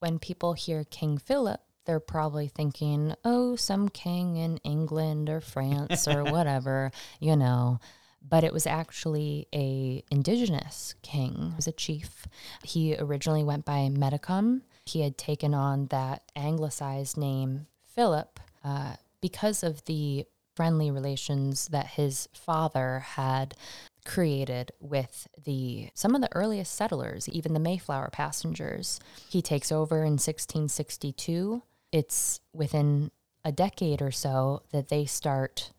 when 0.00 0.18
people 0.18 0.52
hear 0.52 0.84
King 0.84 1.16
Philip, 1.16 1.62
they're 1.86 1.98
probably 1.98 2.48
thinking, 2.48 3.14
oh, 3.24 3.56
some 3.56 3.88
king 3.88 4.36
in 4.36 4.58
England 4.58 5.30
or 5.30 5.40
France 5.40 6.06
or 6.06 6.24
whatever, 6.30 6.90
you 7.20 7.36
know. 7.36 7.80
But 8.26 8.42
it 8.44 8.52
was 8.52 8.66
actually 8.66 9.46
a 9.54 10.02
indigenous 10.10 10.94
king. 11.02 11.50
He 11.50 11.56
was 11.56 11.66
a 11.66 11.72
chief. 11.72 12.26
He 12.62 12.96
originally 12.96 13.44
went 13.44 13.64
by 13.64 13.88
Metacom. 13.92 14.62
He 14.86 15.02
had 15.02 15.18
taken 15.18 15.54
on 15.54 15.86
that 15.86 16.22
anglicized 16.34 17.16
name 17.16 17.66
Philip 17.86 18.40
uh, 18.64 18.94
because 19.20 19.62
of 19.62 19.84
the 19.84 20.26
friendly 20.54 20.90
relations 20.90 21.68
that 21.68 21.86
his 21.86 22.28
father 22.32 23.00
had 23.00 23.54
created 24.04 24.70
with 24.80 25.26
the 25.42 25.88
some 25.94 26.14
of 26.14 26.20
the 26.20 26.34
earliest 26.34 26.74
settlers, 26.74 27.28
even 27.28 27.54
the 27.54 27.60
Mayflower 27.60 28.10
passengers. 28.12 29.00
He 29.28 29.42
takes 29.42 29.72
over 29.72 29.98
in 29.98 30.12
1662. 30.12 31.62
It's 31.92 32.40
within 32.52 33.10
a 33.44 33.52
decade 33.52 34.02
or 34.02 34.10
so 34.10 34.62
that 34.72 34.88
they 34.88 35.04
start 35.04 35.72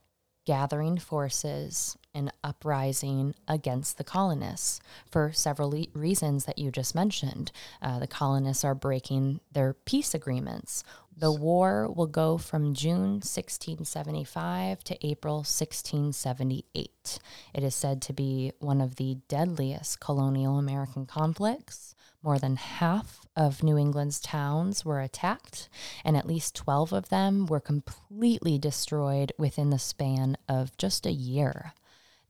gathering 0.45 0.97
forces 0.97 1.97
and 2.15 2.31
uprising 2.43 3.35
against 3.47 3.97
the 3.97 4.03
colonists 4.03 4.79
for 5.11 5.31
several 5.33 5.69
le- 5.69 5.85
reasons 5.93 6.45
that 6.45 6.57
you 6.57 6.71
just 6.71 6.95
mentioned. 6.95 7.51
Uh, 7.81 7.99
the 7.99 8.07
colonists 8.07 8.63
are 8.63 8.73
breaking 8.73 9.41
their 9.51 9.73
peace 9.73 10.15
agreements. 10.15 10.83
The 11.17 11.31
war 11.31 11.89
will 11.89 12.07
go 12.07 12.37
from 12.37 12.73
June 12.73 13.21
1675 13.21 14.83
to 14.85 15.07
April 15.07 15.35
1678. 15.37 17.19
It 17.53 17.63
is 17.63 17.75
said 17.75 18.01
to 18.01 18.13
be 18.13 18.51
one 18.59 18.81
of 18.81 18.95
the 18.95 19.19
deadliest 19.27 19.99
colonial 19.99 20.57
American 20.57 21.05
conflicts. 21.05 21.95
More 22.21 22.39
than 22.39 22.55
half 22.55 23.21
of 23.35 23.63
New 23.63 23.77
England's 23.77 24.19
towns 24.19 24.83
were 24.83 24.99
attacked, 24.99 25.69
and 26.03 26.17
at 26.17 26.27
least 26.27 26.55
12 26.55 26.91
of 26.91 27.09
them 27.09 27.45
were 27.45 27.59
completely 27.59 28.57
destroyed 28.57 29.31
within 29.37 29.69
the 29.69 29.79
span 29.79 30.35
of 30.49 30.75
just 30.75 31.05
a 31.05 31.11
year. 31.11 31.73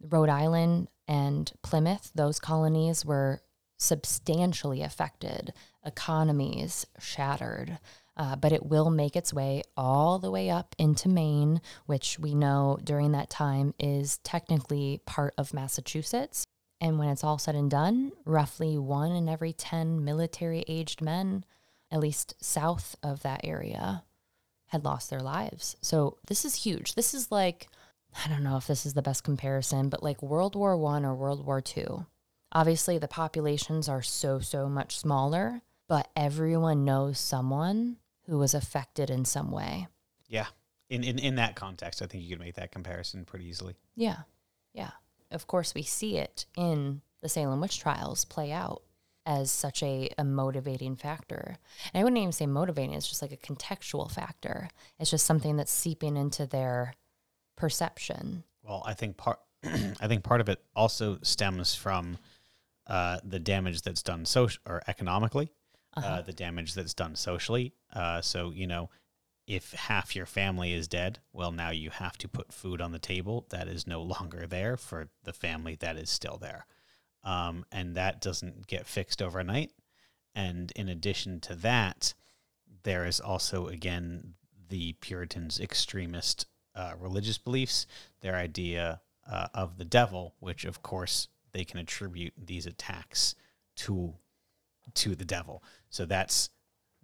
Rhode 0.01 0.29
Island 0.29 0.89
and 1.07 1.51
Plymouth, 1.61 2.11
those 2.15 2.39
colonies 2.39 3.05
were 3.05 3.41
substantially 3.77 4.81
affected, 4.81 5.53
economies 5.85 6.85
shattered. 6.99 7.79
Uh, 8.17 8.33
but 8.33 8.53
it 8.53 8.65
will 8.65 8.89
make 8.89 9.17
its 9.17 9.33
way 9.33 9.61
all 9.75 10.19
the 10.19 10.31
way 10.31 10.49
up 10.49 10.73
into 10.79 11.09
Maine, 11.09 11.59
which 11.85 12.17
we 12.17 12.33
know 12.33 12.79
during 12.81 13.11
that 13.11 13.29
time 13.29 13.73
is 13.77 14.19
technically 14.19 15.01
part 15.05 15.33
of 15.37 15.53
Massachusetts. 15.53 16.47
And 16.79 16.97
when 16.97 17.09
it's 17.09 17.25
all 17.25 17.37
said 17.37 17.55
and 17.55 17.69
done, 17.69 18.13
roughly 18.23 18.77
one 18.77 19.11
in 19.11 19.27
every 19.27 19.51
10 19.51 20.03
military 20.03 20.63
aged 20.67 21.01
men, 21.01 21.43
at 21.91 21.99
least 21.99 22.35
south 22.41 22.95
of 23.03 23.21
that 23.23 23.41
area, 23.43 24.03
had 24.67 24.85
lost 24.85 25.09
their 25.09 25.21
lives. 25.21 25.75
So 25.81 26.17
this 26.27 26.45
is 26.45 26.55
huge. 26.55 26.95
This 26.95 27.13
is 27.13 27.31
like, 27.31 27.67
I 28.23 28.29
don't 28.29 28.43
know 28.43 28.57
if 28.57 28.67
this 28.67 28.85
is 28.85 28.93
the 28.93 29.01
best 29.01 29.23
comparison, 29.23 29.89
but 29.89 30.03
like 30.03 30.21
World 30.21 30.55
War 30.55 30.77
One 30.77 31.03
or 31.03 31.15
World 31.15 31.45
War 31.45 31.61
Two. 31.61 32.05
Obviously, 32.51 32.97
the 32.97 33.07
populations 33.07 33.89
are 33.89 34.01
so, 34.01 34.39
so 34.39 34.69
much 34.69 34.97
smaller, 34.97 35.61
but 35.89 36.09
everyone 36.15 36.85
knows 36.85 37.19
someone 37.19 37.97
who 38.27 38.37
was 38.37 38.53
affected 38.53 39.09
in 39.09 39.25
some 39.25 39.51
way. 39.51 39.87
Yeah. 40.29 40.47
In, 40.89 41.03
in 41.03 41.19
in 41.19 41.35
that 41.35 41.55
context, 41.55 42.01
I 42.01 42.05
think 42.05 42.23
you 42.23 42.29
could 42.29 42.39
make 42.39 42.55
that 42.55 42.71
comparison 42.71 43.25
pretty 43.25 43.47
easily. 43.47 43.75
Yeah. 43.95 44.19
Yeah. 44.73 44.91
Of 45.31 45.47
course, 45.47 45.73
we 45.73 45.83
see 45.83 46.17
it 46.17 46.45
in 46.55 47.01
the 47.21 47.29
Salem 47.29 47.59
witch 47.59 47.79
trials 47.79 48.23
play 48.23 48.51
out 48.51 48.83
as 49.25 49.51
such 49.51 49.81
a, 49.81 50.09
a 50.17 50.23
motivating 50.23 50.95
factor. 50.95 51.57
And 51.93 51.99
I 51.99 52.03
wouldn't 52.03 52.21
even 52.21 52.31
say 52.31 52.45
motivating, 52.45 52.93
it's 52.93 53.09
just 53.09 53.23
like 53.23 53.31
a 53.31 53.37
contextual 53.37 54.11
factor. 54.11 54.69
It's 54.99 55.09
just 55.09 55.25
something 55.25 55.57
that's 55.57 55.71
seeping 55.71 56.15
into 56.15 56.45
their 56.45 56.93
perception. 57.55 58.43
Well, 58.63 58.83
I 58.85 58.93
think 58.93 59.17
part 59.17 59.39
I 59.63 60.07
think 60.07 60.23
part 60.23 60.41
of 60.41 60.49
it 60.49 60.61
also 60.75 61.19
stems 61.21 61.75
from 61.75 62.17
uh, 62.87 63.19
the 63.23 63.39
damage 63.39 63.81
that's 63.81 64.03
done 64.03 64.25
social 64.25 64.61
or 64.67 64.81
economically, 64.87 65.51
uh 65.97 66.21
the 66.21 66.33
damage 66.33 66.73
that's 66.73 66.93
done 66.93 67.15
socially. 67.15 67.73
Uh, 67.93 68.21
so 68.21 68.51
you 68.51 68.67
know, 68.67 68.89
if 69.47 69.71
half 69.73 70.15
your 70.15 70.25
family 70.25 70.73
is 70.73 70.87
dead, 70.87 71.19
well, 71.33 71.51
now 71.51 71.69
you 71.69 71.89
have 71.89 72.17
to 72.19 72.27
put 72.27 72.53
food 72.53 72.81
on 72.81 72.91
the 72.91 72.99
table 72.99 73.45
that 73.49 73.67
is 73.67 73.87
no 73.87 74.01
longer 74.19 74.45
there 74.47 74.77
for 74.77 75.09
the 75.23 75.33
family 75.33 75.75
that 75.79 75.97
is 75.97 76.09
still 76.09 76.37
there, 76.37 76.65
um, 77.23 77.65
and 77.71 77.95
that 77.95 78.21
doesn't 78.21 78.67
get 78.67 78.85
fixed 78.85 79.21
overnight. 79.21 79.71
And 80.37 80.71
in 80.75 80.89
addition 80.89 81.39
to 81.41 81.55
that, 81.55 82.13
there 82.83 83.05
is 83.05 83.19
also 83.19 83.67
again 83.67 84.33
the 84.67 84.93
Puritans' 84.93 85.59
extremist 85.59 86.47
uh, 86.75 86.93
religious 86.99 87.37
beliefs, 87.37 87.87
their 88.21 88.35
idea 88.35 89.01
uh, 89.29 89.47
of 89.53 89.77
the 89.77 89.85
devil, 89.85 90.35
which 90.39 90.65
of 90.65 90.81
course 90.81 91.27
they 91.51 91.63
can 91.63 91.79
attribute 91.79 92.33
these 92.37 92.65
attacks 92.65 93.35
to 93.75 94.13
to 94.93 95.15
the 95.15 95.25
devil. 95.25 95.63
So 95.89 96.05
that's 96.05 96.49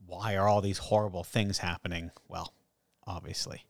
why 0.06 0.36
are 0.36 0.48
all 0.48 0.62
these 0.62 0.78
horrible 0.78 1.24
things 1.24 1.60
happening? 1.60 2.12
Well, 2.28 2.54
obviously. 3.08 3.66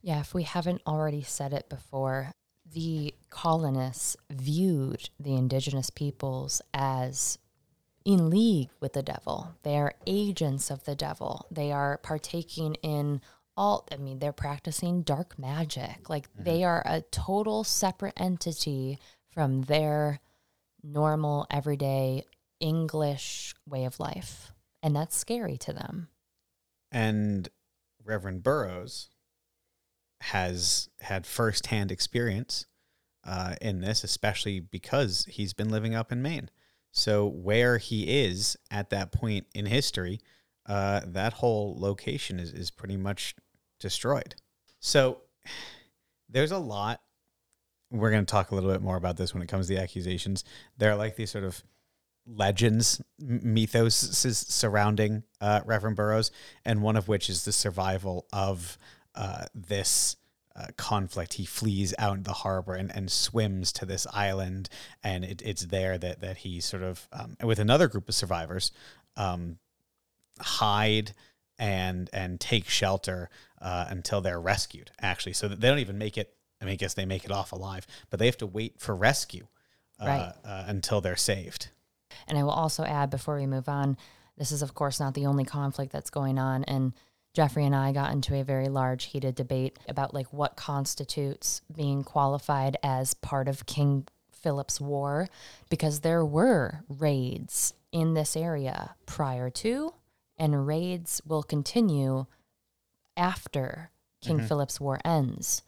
Yeah, 0.00 0.20
if 0.20 0.34
we 0.34 0.42
haven't 0.42 0.82
already 0.86 1.22
said 1.22 1.52
it 1.52 1.68
before, 1.68 2.32
the 2.70 3.14
colonists 3.30 4.16
viewed 4.30 5.10
the 5.18 5.34
indigenous 5.34 5.90
peoples 5.90 6.60
as 6.72 7.38
in 8.04 8.30
league 8.30 8.70
with 8.80 8.94
the 8.94 9.02
devil. 9.02 9.54
They 9.62 9.76
are 9.76 9.94
agents 10.06 10.70
of 10.70 10.84
the 10.84 10.96
devil. 10.96 11.46
They 11.50 11.70
are 11.70 11.98
partaking 11.98 12.74
in 12.82 13.20
all, 13.56 13.86
I 13.92 13.96
mean, 13.96 14.18
they're 14.18 14.32
practicing 14.32 15.02
dark 15.02 15.38
magic. 15.38 16.08
Like 16.08 16.28
they 16.34 16.64
are 16.64 16.82
a 16.86 17.02
total 17.02 17.64
separate 17.64 18.14
entity 18.16 18.98
from 19.30 19.62
their 19.62 20.20
normal, 20.82 21.46
everyday 21.50 22.24
English 22.60 23.54
way 23.68 23.84
of 23.84 24.00
life. 24.00 24.52
And 24.82 24.96
that's 24.96 25.16
scary 25.16 25.56
to 25.58 25.72
them. 25.72 26.08
And 26.90 27.48
Reverend 28.04 28.42
Burroughs 28.42 29.10
has 30.20 30.88
had 31.00 31.26
firsthand 31.26 31.90
experience 31.90 32.66
uh, 33.24 33.54
in 33.60 33.80
this, 33.80 34.04
especially 34.04 34.60
because 34.60 35.26
he's 35.28 35.52
been 35.52 35.68
living 35.68 35.94
up 35.94 36.12
in 36.12 36.22
Maine. 36.22 36.50
So 36.92 37.26
where 37.26 37.78
he 37.78 38.22
is 38.22 38.56
at 38.70 38.90
that 38.90 39.12
point 39.12 39.46
in 39.54 39.66
history, 39.66 40.20
uh, 40.66 41.00
that 41.06 41.34
whole 41.34 41.76
location 41.78 42.38
is, 42.38 42.52
is 42.52 42.70
pretty 42.70 42.96
much 42.96 43.34
destroyed. 43.80 44.34
So 44.80 45.22
there's 46.28 46.52
a 46.52 46.58
lot. 46.58 47.00
We're 47.90 48.10
going 48.10 48.24
to 48.24 48.30
talk 48.30 48.50
a 48.50 48.54
little 48.54 48.70
bit 48.70 48.82
more 48.82 48.96
about 48.96 49.16
this 49.16 49.34
when 49.34 49.42
it 49.42 49.48
comes 49.48 49.66
to 49.66 49.74
the 49.74 49.82
accusations. 49.82 50.44
There 50.78 50.90
are 50.90 50.96
like 50.96 51.16
these 51.16 51.30
sort 51.30 51.44
of 51.44 51.62
legends, 52.26 53.02
mythos 53.18 53.94
surrounding 53.94 55.24
uh, 55.40 55.60
Reverend 55.64 55.96
Burroughs, 55.96 56.30
and 56.64 56.82
one 56.82 56.96
of 56.96 57.08
which 57.08 57.28
is 57.28 57.44
the 57.44 57.52
survival 57.52 58.26
of 58.32 58.78
uh, 59.14 59.44
this 59.54 60.16
uh, 60.54 60.66
conflict. 60.76 61.34
He 61.34 61.44
flees 61.44 61.94
out 61.98 62.16
in 62.18 62.22
the 62.22 62.32
harbor 62.32 62.74
and, 62.74 62.94
and 62.94 63.10
swims 63.10 63.72
to 63.72 63.86
this 63.86 64.06
island, 64.12 64.68
and 65.02 65.24
it, 65.24 65.42
it's 65.44 65.66
there 65.66 65.98
that 65.98 66.20
that 66.20 66.38
he 66.38 66.60
sort 66.60 66.82
of, 66.82 67.08
um, 67.12 67.36
with 67.42 67.58
another 67.58 67.88
group 67.88 68.08
of 68.08 68.14
survivors, 68.14 68.70
um, 69.16 69.58
hide 70.40 71.14
and 71.58 72.08
and 72.12 72.40
take 72.40 72.68
shelter 72.68 73.30
uh, 73.60 73.86
until 73.88 74.20
they're 74.20 74.40
rescued. 74.40 74.90
Actually, 75.00 75.34
so 75.34 75.48
that 75.48 75.60
they 75.60 75.68
don't 75.68 75.78
even 75.78 75.98
make 75.98 76.16
it. 76.18 76.34
I 76.60 76.64
mean, 76.64 76.74
I 76.74 76.76
guess 76.76 76.94
they 76.94 77.06
make 77.06 77.24
it 77.24 77.32
off 77.32 77.52
alive, 77.52 77.86
but 78.08 78.20
they 78.20 78.26
have 78.26 78.38
to 78.38 78.46
wait 78.46 78.80
for 78.80 78.94
rescue 78.94 79.46
uh, 80.00 80.06
Right. 80.06 80.32
uh, 80.44 80.64
until 80.68 81.00
they're 81.00 81.16
saved. 81.16 81.70
And 82.28 82.38
I 82.38 82.44
will 82.44 82.50
also 82.50 82.84
add 82.84 83.10
before 83.10 83.36
we 83.36 83.46
move 83.46 83.68
on, 83.68 83.96
this 84.36 84.52
is, 84.52 84.62
of 84.62 84.72
course, 84.74 85.00
not 85.00 85.14
the 85.14 85.26
only 85.26 85.44
conflict 85.44 85.90
that's 85.92 86.10
going 86.10 86.38
on. 86.38 86.62
And 86.64 86.92
Jeffrey 87.34 87.64
and 87.64 87.74
I 87.74 87.92
got 87.92 88.12
into 88.12 88.34
a 88.38 88.44
very 88.44 88.68
large, 88.68 89.06
heated 89.06 89.34
debate 89.34 89.78
about 89.88 90.14
like 90.14 90.32
what 90.32 90.54
constitutes 90.56 91.62
being 91.74 92.04
qualified 92.04 92.76
as 92.82 93.14
part 93.14 93.48
of 93.48 93.66
King 93.66 94.06
Philip's 94.30 94.80
war, 94.80 95.28
because 95.68 96.00
there 96.00 96.24
were 96.24 96.84
raids 96.88 97.74
in 97.90 98.14
this 98.14 98.36
area 98.36 98.94
prior 99.06 99.50
to, 99.50 99.94
and 100.42 100.66
raids 100.66 101.22
will 101.24 101.44
continue 101.44 102.26
after 103.16 103.92
King 104.20 104.40
Philip's 104.40 104.80
war 104.80 104.98
ends. 105.04 105.62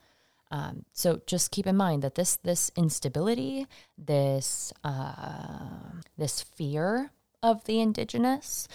Um, 0.51 0.85
so 0.93 1.21
just 1.29 1.53
keep 1.53 1.67
in 1.69 1.77
mind 1.77 2.03
that 2.03 2.17
this 2.17 2.37
this 2.37 2.73
instability, 2.77 3.69
this 3.97 4.73
uh, 4.83 6.01
this 6.19 6.43
fear 6.43 7.13
of 7.41 7.65
the 7.65 7.81
indigenous, 7.81 8.67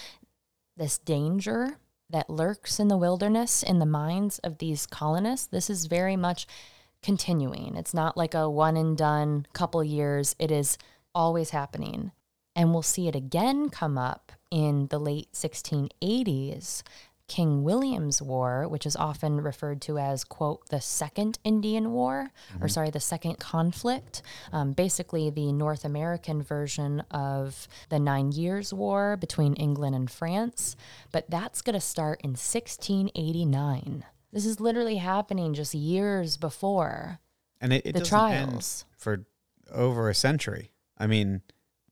this 0.78 0.97
danger 0.97 1.78
that 2.10 2.30
lurks 2.30 2.80
in 2.80 2.88
the 2.88 2.97
wilderness 2.97 3.62
in 3.62 3.80
the 3.80 3.86
minds 3.86 4.39
of 4.39 4.60
these 4.60 4.86
colonists, 4.86 5.47
this 5.47 5.70
is 5.70 5.86
very 5.86 6.16
much 6.16 6.47
continuing. 7.04 7.76
It's 7.76 7.93
not 7.93 8.16
like 8.16 8.34
a 8.34 8.50
one 8.50 8.78
and 8.78 8.97
done 8.97 9.47
couple 9.52 9.84
years. 9.84 10.34
It 10.39 10.50
is 10.50 10.78
always 11.14 11.50
happening. 11.50 12.14
And 12.56 12.72
we'll 12.72 12.84
see 12.84 13.10
it 13.10 13.16
again 13.16 13.70
come 13.70 13.97
up 13.97 14.32
in 14.52 14.88
the 14.88 15.00
late 15.00 15.32
1680s. 15.34 16.84
King 17.30 17.64
William's 17.64 18.22
War, 18.22 18.68
which 18.68 18.88
is 18.88 18.95
often 18.95 19.39
referred 19.39 19.82
to 19.84 20.00
as, 20.00 20.24
quote, 20.24 20.68
the 20.70 20.82
Second 20.82 21.38
Indian 21.43 21.91
War, 21.91 22.32
or 22.60 22.68
sorry, 22.68 22.89
the 22.89 23.00
Second 23.00 23.38
Conflict, 23.38 24.24
um, 24.52 24.74
basically 24.74 25.30
the 25.30 25.54
North 25.54 25.86
American 25.86 26.41
version 26.41 27.02
of 27.12 27.68
the 27.89 28.00
Nine 28.00 28.32
Years' 28.32 28.74
War 28.74 29.16
between 29.16 29.54
England 29.54 29.95
and 29.95 30.10
France. 30.10 30.76
But 31.12 31.30
that's 31.30 31.62
going 31.62 31.76
to 31.76 31.80
start 31.80 32.20
in 32.24 32.32
1689. 32.32 34.04
This 34.34 34.45
is 34.45 34.60
literally 34.60 34.97
happening 34.97 35.54
just 35.54 35.74
years 35.74 36.36
before 36.36 37.20
And 37.62 37.74
it, 37.74 37.86
it 37.86 37.93
the 37.93 38.02
trials. 38.06 38.86
for 38.97 39.26
over 39.72 40.10
a 40.10 40.16
century. 40.16 40.72
I 40.97 41.08
mean, 41.08 41.41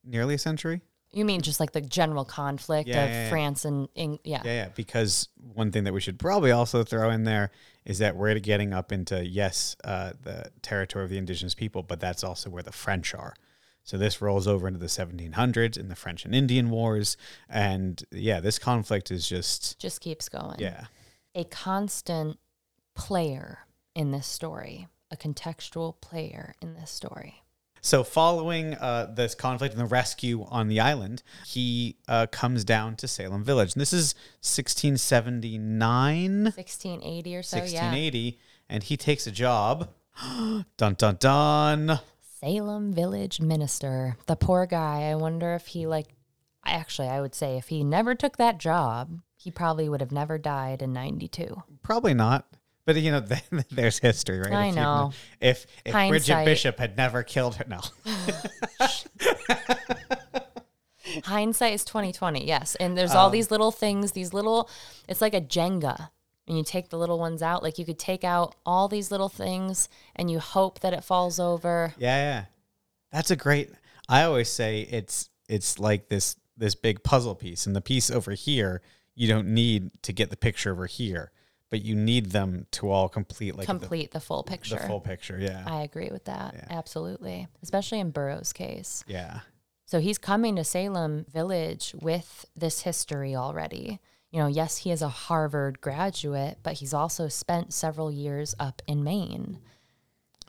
nearly 0.03 0.35
a 0.35 0.39
century. 0.39 0.81
You 1.11 1.23
mean 1.25 1.41
just 1.41 1.59
like 1.59 1.71
the 1.71 1.81
general 1.81 2.25
conflict 2.25 2.89
Yeah, 2.89 3.03
of 3.05 3.09
yeah, 3.09 3.23
yeah. 3.23 3.29
France 3.29 3.65
and 3.65 3.87
Eng- 3.95 4.19
yeah. 4.23 4.41
Yeah, 4.43 4.51
yeah. 4.51 4.69
Because 4.75 5.29
one 5.53 5.71
thing 5.71 5.85
that 5.85 5.93
we 5.93 6.01
should 6.01 6.19
probably 6.19 6.51
also 6.51 6.83
throw 6.83 7.09
in 7.09 7.23
there 7.23 7.49
is 7.85 7.99
that 7.99 8.15
we're 8.15 8.37
getting 8.39 8.73
up 8.73 8.91
into 8.91 9.25
yes, 9.25 9.75
uh, 9.83 10.11
the 10.21 10.51
territory 10.61 11.05
of 11.05 11.09
the 11.09 11.17
indigenous 11.17 11.55
people, 11.55 11.81
but 11.83 11.99
that's 11.99 12.23
also 12.23 12.49
where 12.49 12.63
the 12.63 12.71
French 12.73 13.15
are. 13.15 13.33
So 13.83 13.97
this 13.97 14.21
rolls 14.21 14.47
over 14.47 14.67
into 14.67 14.79
the 14.81 14.87
1700s 14.87 15.77
in 15.77 15.87
the 15.87 15.95
French 15.95 16.25
and 16.25 16.35
Indian 16.35 16.69
Wars, 16.69 17.15
and 17.47 18.03
yeah, 18.11 18.41
this 18.41 18.59
conflict 18.59 19.09
is 19.11 19.29
just 19.29 19.79
Just 19.79 20.01
keeps 20.01 20.27
going. 20.27 20.59
yeah, 20.59 20.87
A 21.33 21.45
constant 21.45 22.37
player 22.95 23.59
in 23.95 24.11
this 24.11 24.27
story, 24.27 24.87
a 25.09 25.15
contextual 25.15 26.01
player 26.01 26.53
in 26.61 26.73
this 26.73 26.91
story. 26.91 27.43
So, 27.81 28.03
following 28.03 28.75
uh, 28.75 29.13
this 29.15 29.35
conflict 29.35 29.73
and 29.73 29.81
the 29.81 29.87
rescue 29.87 30.45
on 30.49 30.67
the 30.67 30.79
island, 30.79 31.23
he 31.45 31.97
uh, 32.07 32.27
comes 32.27 32.63
down 32.63 32.95
to 32.97 33.07
Salem 33.07 33.43
Village. 33.43 33.73
And 33.73 33.81
this 33.81 33.93
is 33.93 34.15
1679, 34.41 36.43
1680 36.43 37.35
or 37.35 37.43
so, 37.43 37.57
yeah. 37.57 37.63
1680, 37.63 38.39
and 38.69 38.83
he 38.83 38.97
takes 38.97 39.27
a 39.27 39.31
job. 39.31 39.89
dun 40.77 40.95
dun 40.95 41.17
dun. 41.19 41.99
Salem 42.39 42.93
Village 42.93 43.41
Minister. 43.41 44.17
The 44.27 44.35
poor 44.35 44.65
guy. 44.65 45.09
I 45.09 45.15
wonder 45.15 45.55
if 45.55 45.67
he 45.67 45.87
like 45.87 46.07
actually 46.65 47.07
I 47.07 47.21
would 47.21 47.33
say 47.33 47.57
if 47.57 47.69
he 47.69 47.83
never 47.83 48.13
took 48.13 48.37
that 48.37 48.59
job, 48.59 49.19
he 49.35 49.51
probably 49.51 49.89
would 49.89 50.01
have 50.01 50.11
never 50.11 50.37
died 50.37 50.81
in 50.81 50.93
92. 50.93 51.63
Probably 51.81 52.13
not. 52.13 52.45
But 52.87 52.95
you 52.95 53.11
know, 53.11 53.19
then 53.51 53.65
there's 53.69 53.99
history, 53.99 54.39
right? 54.39 54.51
I 54.51 54.65
If 54.67 54.75
you- 54.75 54.81
know. 54.81 55.11
If 55.39 55.67
if 55.85 55.93
Bridget 55.93 56.45
Bishop 56.45 56.79
had 56.79 56.97
never 56.97 57.21
killed 57.21 57.55
her, 57.57 57.65
no. 57.67 57.81
Hindsight 61.23 61.73
is 61.73 61.85
2020. 61.85 62.45
Yes. 62.45 62.75
And 62.75 62.97
there's 62.97 63.11
Um, 63.11 63.17
all 63.17 63.29
these 63.29 63.49
little 63.51 63.71
things, 63.71 64.11
these 64.13 64.33
little 64.33 64.69
it's 65.07 65.21
like 65.21 65.33
a 65.33 65.41
Jenga. 65.41 66.09
And 66.47 66.57
you 66.57 66.63
take 66.63 66.89
the 66.89 66.97
little 66.97 67.19
ones 67.19 67.41
out, 67.41 67.61
like 67.61 67.77
you 67.77 67.83
could 67.83 67.99
take 67.99 68.23
out 68.23 68.55
all 68.65 68.87
these 68.87 69.11
little 69.11 69.27
things 69.27 69.89
and 70.15 70.31
you 70.31 70.39
hope 70.39 70.79
that 70.79 70.93
it 70.93 71.03
falls 71.03 71.39
over. 71.41 71.93
Yeah, 71.97 72.15
yeah. 72.17 72.45
That's 73.11 73.31
a 73.31 73.35
great. 73.35 73.69
I 74.07 74.23
always 74.23 74.49
say 74.49 74.81
it's 74.89 75.29
it's 75.49 75.77
like 75.77 76.07
this 76.07 76.37
this 76.55 76.73
big 76.75 77.03
puzzle 77.03 77.35
piece, 77.35 77.65
and 77.67 77.75
the 77.75 77.81
piece 77.81 78.09
over 78.09 78.31
here 78.31 78.81
you 79.13 79.27
don't 79.27 79.47
need 79.49 79.91
to 80.03 80.13
get 80.13 80.29
the 80.29 80.37
picture 80.37 80.71
over 80.71 80.85
here, 80.85 81.31
but 81.69 81.81
you 81.81 81.95
need 81.95 82.27
them 82.31 82.65
to 82.71 82.89
all 82.89 83.09
complete 83.09 83.55
like 83.55 83.67
the- 83.67 83.73
complete 83.73 84.11
the, 84.11 84.19
full 84.19 84.43
picture. 84.43 84.75
the, 84.75 84.87
full 84.87 85.01
picture. 85.01 85.37
Yeah, 85.39 85.63
I 85.65 85.81
agree 85.81 86.09
with 86.11 86.25
that. 86.25 86.53
Yeah. 86.55 86.77
Absolutely. 86.77 87.47
Especially 87.61 87.99
in 87.99 88.11
Burroughs' 88.11 88.53
case. 88.53 89.03
yeah, 89.07 89.41
So 89.85 89.99
he's 89.99 90.17
coming 90.17 90.55
to 90.55 90.63
Salem 90.63 91.25
Village 91.31 91.93
with 92.01 92.45
this 92.55 92.81
history 92.81 93.35
already. 93.35 93.99
You 94.31 94.39
know, 94.39 94.47
yes, 94.47 94.77
he 94.79 94.91
is 94.91 95.01
a 95.01 95.09
Harvard 95.09 95.79
graduate, 95.81 96.59
but 96.63 96.73
he's 96.73 96.93
also 96.93 97.27
spent 97.27 97.73
several 97.73 98.11
years 98.11 98.55
up 98.59 98.81
in 98.87 99.03
Maine. 99.03 99.59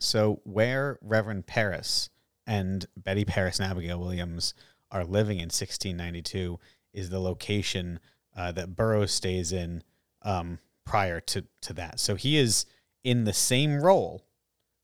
So 0.00 0.40
where 0.44 0.98
Reverend 1.02 1.46
Parris 1.46 2.10
and 2.46 2.86
Betty 2.96 3.24
Parris 3.24 3.58
and 3.58 3.70
Abigail 3.70 3.98
Williams 3.98 4.54
are 4.90 5.04
living 5.04 5.38
in 5.38 5.44
1692 5.46 6.58
is 6.92 7.10
the 7.10 7.20
location 7.20 8.00
uh, 8.36 8.52
that 8.52 8.74
Burroughs 8.76 9.12
stays 9.12 9.52
in 9.52 9.82
um, 10.22 10.58
prior 10.88 11.20
to, 11.20 11.44
to 11.62 11.72
that. 11.74 12.00
So 12.00 12.14
he 12.14 12.36
is 12.38 12.66
in 13.04 13.24
the 13.24 13.32
same 13.32 13.80
role 13.80 14.24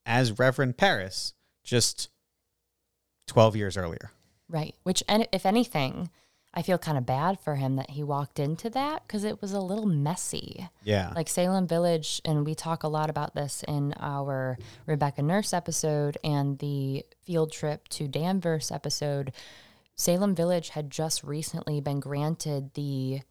as 0.07 0.39
Reverend 0.39 0.77
Parris, 0.77 1.33
just 1.65 2.11
12 3.27 3.57
years 3.57 3.77
earlier. 3.77 4.11
Right. 4.49 4.75
Which, 4.83 5.03
if 5.09 5.47
anything, 5.47 6.11
I 6.53 6.63
feel 6.63 6.79
kind 6.79 6.99
of 6.99 7.07
bad 7.07 7.41
for 7.41 7.57
him 7.57 7.77
that 7.77 7.91
he 7.91 8.03
walked 8.03 8.39
into 8.39 8.69
that 8.71 9.03
because 9.07 9.25
it 9.25 9.41
was 9.41 9.53
a 9.53 9.61
little 9.61 9.87
messy. 9.87 10.69
Yeah. 10.85 11.13
Like 11.17 11.29
Salem 11.29 11.67
Village, 11.67 12.21
and 12.25 12.45
we 12.45 12.55
talk 12.55 12.83
a 12.83 12.89
lot 12.89 13.11
about 13.11 13.35
this 13.35 13.65
in 13.67 13.95
our 13.99 14.59
Rebecca 14.87 15.23
Nurse 15.23 15.53
episode 15.53 16.19
and 16.23 16.59
the 16.59 17.05
field 17.23 17.51
trip 17.51 17.89
to 17.89 18.07
Danvers 18.07 18.71
episode. 18.71 19.33
Salem 19.97 20.35
Village 20.35 20.71
had 20.71 20.91
just 20.91 21.25
recently 21.25 21.81
been 21.81 21.99
granted 21.99 22.75
the 22.75 23.23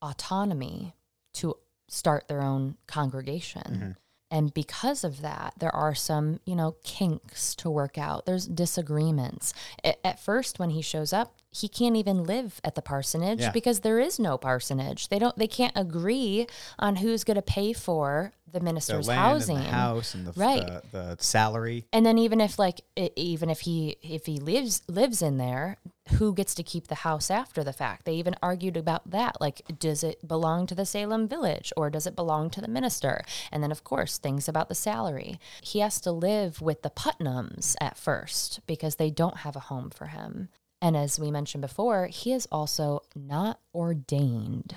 autonomy 0.00 0.94
to 1.34 1.56
start 1.88 2.28
their 2.28 2.42
own 2.42 2.76
congregation. 2.86 3.62
Mm-hmm. 3.62 3.90
And 4.30 4.52
because 4.52 5.04
of 5.04 5.20
that, 5.20 5.54
there 5.58 5.74
are 5.74 5.94
some, 5.94 6.40
you 6.44 6.56
know, 6.56 6.76
kinks 6.82 7.54
to 7.56 7.70
work 7.70 7.98
out. 7.98 8.26
There's 8.26 8.46
disagreements. 8.46 9.54
At 10.02 10.18
first, 10.18 10.58
when 10.58 10.70
he 10.70 10.82
shows 10.82 11.12
up, 11.12 11.36
he 11.54 11.68
can't 11.68 11.96
even 11.96 12.24
live 12.24 12.60
at 12.64 12.74
the 12.74 12.82
parsonage 12.82 13.40
Yeah. 13.40 13.50
because 13.52 13.80
there 13.80 14.00
is 14.00 14.18
no 14.18 14.36
parsonage. 14.36 15.08
They 15.08 15.18
don't. 15.20 15.36
They 15.38 15.46
can't 15.46 15.72
agree 15.76 16.46
on 16.78 16.96
who's 16.96 17.22
going 17.24 17.36
to 17.36 17.42
pay 17.42 17.72
for 17.72 18.32
the 18.46 18.58
The 18.60 18.64
minister's 18.64 19.08
land 19.08 19.20
housing. 19.20 19.56
and 19.56 19.66
the 19.66 19.70
house 19.70 20.14
and 20.14 20.26
the, 20.26 20.32
Right. 20.32 20.64
the, 20.66 20.82
the 21.16 21.16
salary. 21.20 21.86
And 21.92 22.04
then 22.06 22.18
even 22.18 22.40
if 22.40 22.58
like 22.58 22.80
even 23.16 23.50
if 23.50 23.60
he 23.60 23.96
if 24.02 24.26
he 24.26 24.38
lives 24.38 24.82
lives 24.88 25.22
in 25.22 25.38
there, 25.38 25.76
who 26.18 26.34
gets 26.34 26.54
to 26.56 26.62
keep 26.62 26.86
the 26.88 26.96
house 27.06 27.30
after 27.30 27.64
the 27.64 27.72
fact? 27.72 28.04
They 28.04 28.14
even 28.14 28.36
argued 28.42 28.76
about 28.76 29.10
that. 29.10 29.40
Like, 29.40 29.62
does 29.78 30.04
it 30.04 30.26
belong 30.26 30.66
to 30.68 30.74
the 30.74 30.84
Salem 30.86 31.26
village 31.28 31.72
or 31.76 31.88
does 31.90 32.06
it 32.06 32.14
belong 32.16 32.50
to 32.50 32.60
the 32.60 32.68
minister? 32.68 33.24
And 33.50 33.62
then 33.62 33.72
of 33.72 33.82
course 33.84 34.18
things 34.18 34.48
about 34.48 34.68
the 34.68 34.74
salary. 34.74 35.38
He 35.62 35.78
has 35.80 36.00
to 36.02 36.12
live 36.12 36.60
with 36.60 36.82
the 36.82 36.90
Putnams 36.90 37.74
at 37.80 37.96
first 37.96 38.60
because 38.66 38.96
they 38.96 39.10
don't 39.10 39.38
have 39.38 39.56
a 39.56 39.60
home 39.70 39.90
for 39.90 40.06
him. 40.06 40.48
And 40.84 40.98
as 40.98 41.18
we 41.18 41.30
mentioned 41.30 41.62
before, 41.62 42.08
he 42.08 42.34
is 42.34 42.46
also 42.52 43.00
not 43.16 43.58
ordained. 43.74 44.76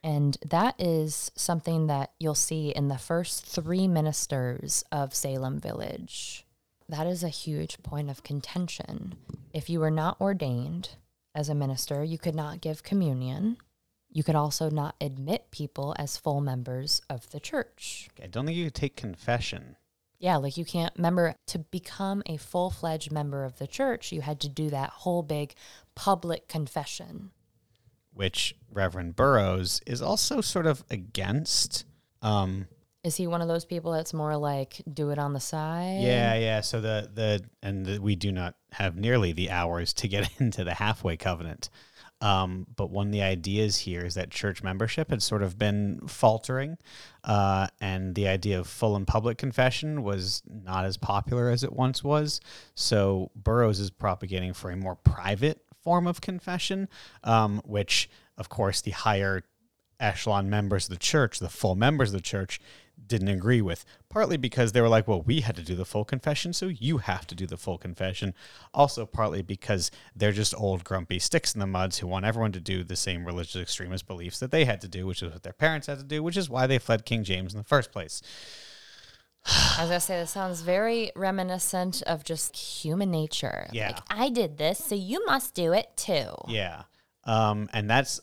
And 0.00 0.38
that 0.46 0.76
is 0.78 1.32
something 1.34 1.88
that 1.88 2.12
you'll 2.20 2.36
see 2.36 2.70
in 2.70 2.86
the 2.86 2.96
first 2.96 3.44
three 3.44 3.88
ministers 3.88 4.84
of 4.92 5.12
Salem 5.12 5.58
Village. 5.58 6.46
That 6.88 7.08
is 7.08 7.24
a 7.24 7.28
huge 7.28 7.82
point 7.82 8.10
of 8.10 8.22
contention. 8.22 9.16
If 9.52 9.68
you 9.68 9.80
were 9.80 9.90
not 9.90 10.20
ordained 10.20 10.90
as 11.34 11.48
a 11.48 11.54
minister, 11.56 12.04
you 12.04 12.16
could 12.16 12.36
not 12.36 12.60
give 12.60 12.84
communion. 12.84 13.56
You 14.08 14.22
could 14.22 14.36
also 14.36 14.70
not 14.70 14.94
admit 15.00 15.50
people 15.50 15.96
as 15.98 16.16
full 16.16 16.40
members 16.40 17.02
of 17.10 17.28
the 17.30 17.40
church. 17.40 18.08
I 18.22 18.28
don't 18.28 18.46
think 18.46 18.56
you 18.56 18.66
could 18.66 18.74
take 18.76 18.94
confession. 18.94 19.74
Yeah, 20.20 20.36
like 20.36 20.56
you 20.56 20.64
can't 20.66 20.92
remember 20.96 21.34
to 21.48 21.58
become 21.58 22.22
a 22.26 22.36
full 22.36 22.70
fledged 22.70 23.10
member 23.10 23.44
of 23.44 23.58
the 23.58 23.66
church, 23.66 24.12
you 24.12 24.20
had 24.20 24.38
to 24.40 24.48
do 24.48 24.70
that 24.70 24.90
whole 24.90 25.22
big 25.22 25.54
public 25.94 26.46
confession. 26.46 27.30
which 28.12 28.54
Reverend 28.70 29.16
Burroughs 29.16 29.80
is 29.86 30.02
also 30.02 30.40
sort 30.40 30.66
of 30.66 30.84
against. 30.90 31.84
Um, 32.22 32.66
Is 33.02 33.16
he 33.16 33.26
one 33.26 33.40
of 33.40 33.48
those 33.48 33.64
people 33.64 33.92
that's 33.92 34.12
more 34.12 34.36
like 34.36 34.82
do 34.92 35.08
it 35.10 35.18
on 35.18 35.32
the 35.32 35.40
side? 35.40 36.00
yeah, 36.02 36.34
yeah. 36.34 36.60
So 36.60 36.80
the 36.82 37.10
the 37.12 37.42
and 37.62 37.86
the, 37.86 37.98
we 37.98 38.14
do 38.14 38.30
not 38.30 38.56
have 38.72 38.96
nearly 38.96 39.32
the 39.32 39.50
hours 39.50 39.94
to 39.94 40.08
get 40.08 40.28
into 40.40 40.64
the 40.64 40.74
halfway 40.74 41.16
covenant. 41.16 41.70
Um, 42.20 42.66
but 42.76 42.90
one 42.90 43.06
of 43.06 43.12
the 43.12 43.22
ideas 43.22 43.78
here 43.78 44.04
is 44.04 44.14
that 44.14 44.30
church 44.30 44.62
membership 44.62 45.10
had 45.10 45.22
sort 45.22 45.42
of 45.42 45.58
been 45.58 46.00
faltering, 46.06 46.76
uh, 47.24 47.68
and 47.80 48.14
the 48.14 48.28
idea 48.28 48.58
of 48.58 48.66
full 48.66 48.94
and 48.94 49.06
public 49.06 49.38
confession 49.38 50.02
was 50.02 50.42
not 50.46 50.84
as 50.84 50.96
popular 50.96 51.48
as 51.48 51.64
it 51.64 51.72
once 51.72 52.04
was. 52.04 52.40
So 52.74 53.30
Burroughs 53.34 53.80
is 53.80 53.90
propagating 53.90 54.52
for 54.52 54.70
a 54.70 54.76
more 54.76 54.96
private 54.96 55.62
form 55.82 56.06
of 56.06 56.20
confession, 56.20 56.88
um, 57.24 57.62
which, 57.64 58.10
of 58.36 58.48
course, 58.48 58.82
the 58.82 58.90
higher 58.90 59.44
echelon 59.98 60.50
members 60.50 60.86
of 60.86 60.90
the 60.90 60.98
church, 60.98 61.38
the 61.38 61.48
full 61.48 61.74
members 61.74 62.10
of 62.10 62.14
the 62.14 62.20
church, 62.20 62.60
didn't 63.10 63.28
agree 63.28 63.60
with. 63.60 63.84
Partly 64.08 64.38
because 64.38 64.72
they 64.72 64.80
were 64.80 64.88
like, 64.88 65.06
well, 65.06 65.20
we 65.20 65.40
had 65.40 65.56
to 65.56 65.62
do 65.62 65.74
the 65.74 65.84
full 65.84 66.06
confession, 66.06 66.54
so 66.54 66.68
you 66.68 66.98
have 66.98 67.26
to 67.26 67.34
do 67.34 67.46
the 67.46 67.58
full 67.58 67.76
confession. 67.76 68.32
Also, 68.72 69.04
partly 69.04 69.42
because 69.42 69.90
they're 70.16 70.32
just 70.32 70.54
old, 70.54 70.84
grumpy 70.84 71.18
sticks 71.18 71.52
in 71.52 71.60
the 71.60 71.66
muds 71.66 71.98
who 71.98 72.06
want 72.06 72.24
everyone 72.24 72.52
to 72.52 72.60
do 72.60 72.82
the 72.82 72.96
same 72.96 73.26
religious 73.26 73.60
extremist 73.60 74.06
beliefs 74.06 74.38
that 74.38 74.50
they 74.50 74.64
had 74.64 74.80
to 74.80 74.88
do, 74.88 75.06
which 75.06 75.22
is 75.22 75.32
what 75.32 75.42
their 75.42 75.52
parents 75.52 75.88
had 75.88 75.98
to 75.98 76.04
do, 76.04 76.22
which 76.22 76.36
is 76.36 76.48
why 76.48 76.66
they 76.66 76.78
fled 76.78 77.04
King 77.04 77.24
James 77.24 77.52
in 77.52 77.58
the 77.58 77.64
first 77.64 77.92
place. 77.92 78.22
I 79.44 79.78
was 79.80 79.88
gonna 79.88 80.00
say 80.00 80.20
this 80.20 80.30
sounds 80.30 80.60
very 80.60 81.12
reminiscent 81.16 82.02
of 82.02 82.24
just 82.24 82.56
human 82.56 83.10
nature. 83.10 83.68
Yeah. 83.72 83.88
Like 83.88 84.00
I 84.10 84.28
did 84.28 84.58
this, 84.58 84.78
so 84.78 84.94
you 84.94 85.24
must 85.26 85.54
do 85.54 85.72
it 85.72 85.88
too. 85.96 86.34
Yeah. 86.46 86.82
Um, 87.24 87.68
and 87.72 87.88
that's 87.88 88.20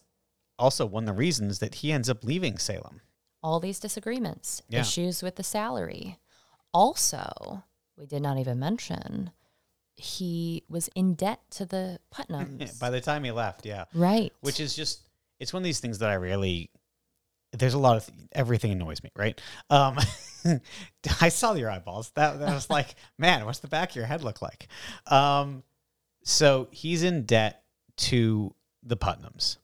also 0.60 0.86
one 0.86 1.04
of 1.04 1.08
the 1.08 1.20
reasons 1.20 1.60
that 1.60 1.76
he 1.76 1.92
ends 1.92 2.10
up 2.10 2.24
leaving 2.24 2.58
Salem. 2.58 3.02
All 3.48 3.62
these 3.62 3.80
disagreements, 3.80 4.62
Yeah. 4.68 4.82
issues 4.82 5.24
with 5.24 5.38
the 5.38 5.44
salary. 5.44 6.20
Also, 6.74 7.64
we 7.96 8.06
did 8.06 8.22
not 8.22 8.38
even 8.38 8.60
mention 8.60 9.32
he 9.96 10.64
was 10.70 10.90
in 10.90 11.16
debt 11.16 11.40
to 11.52 11.66
the 11.66 12.00
Putnams. 12.14 12.78
By 12.80 12.90
the 12.90 13.00
time 13.02 13.24
he 13.24 13.32
left, 13.32 13.66
yeah. 13.66 13.86
right. 13.94 14.34
which 14.42 14.60
is 14.60 14.76
just 14.76 15.02
it's 15.40 15.54
one 15.54 15.62
of 15.62 15.66
these 15.66 15.80
things 15.80 16.00
that 16.00 16.10
I 16.10 16.16
really 16.16 16.70
there's 17.54 17.74
a 17.74 17.80
lot 17.80 17.96
of 17.96 18.10
everything 18.34 18.72
annoys 18.72 19.02
me, 19.02 19.10
right? 19.16 19.40
Um, 19.70 19.98
I 21.22 21.30
saw 21.30 21.54
your 21.54 21.72
eyeballs. 21.72 22.12
That, 22.16 22.40
that 22.40 22.54
was 22.54 22.70
like, 22.70 22.96
man, 23.18 23.46
what's 23.46 23.60
the 23.60 23.70
back 23.70 23.92
of 23.92 23.96
your 23.96 24.06
head 24.06 24.24
look 24.24 24.42
like? 24.42 24.68
Um, 25.08 25.64
so 26.24 26.68
he's 26.72 27.04
in 27.04 27.24
debt 27.24 27.64
to 27.98 28.54
the 28.84 28.98
Putnams. 28.98 29.58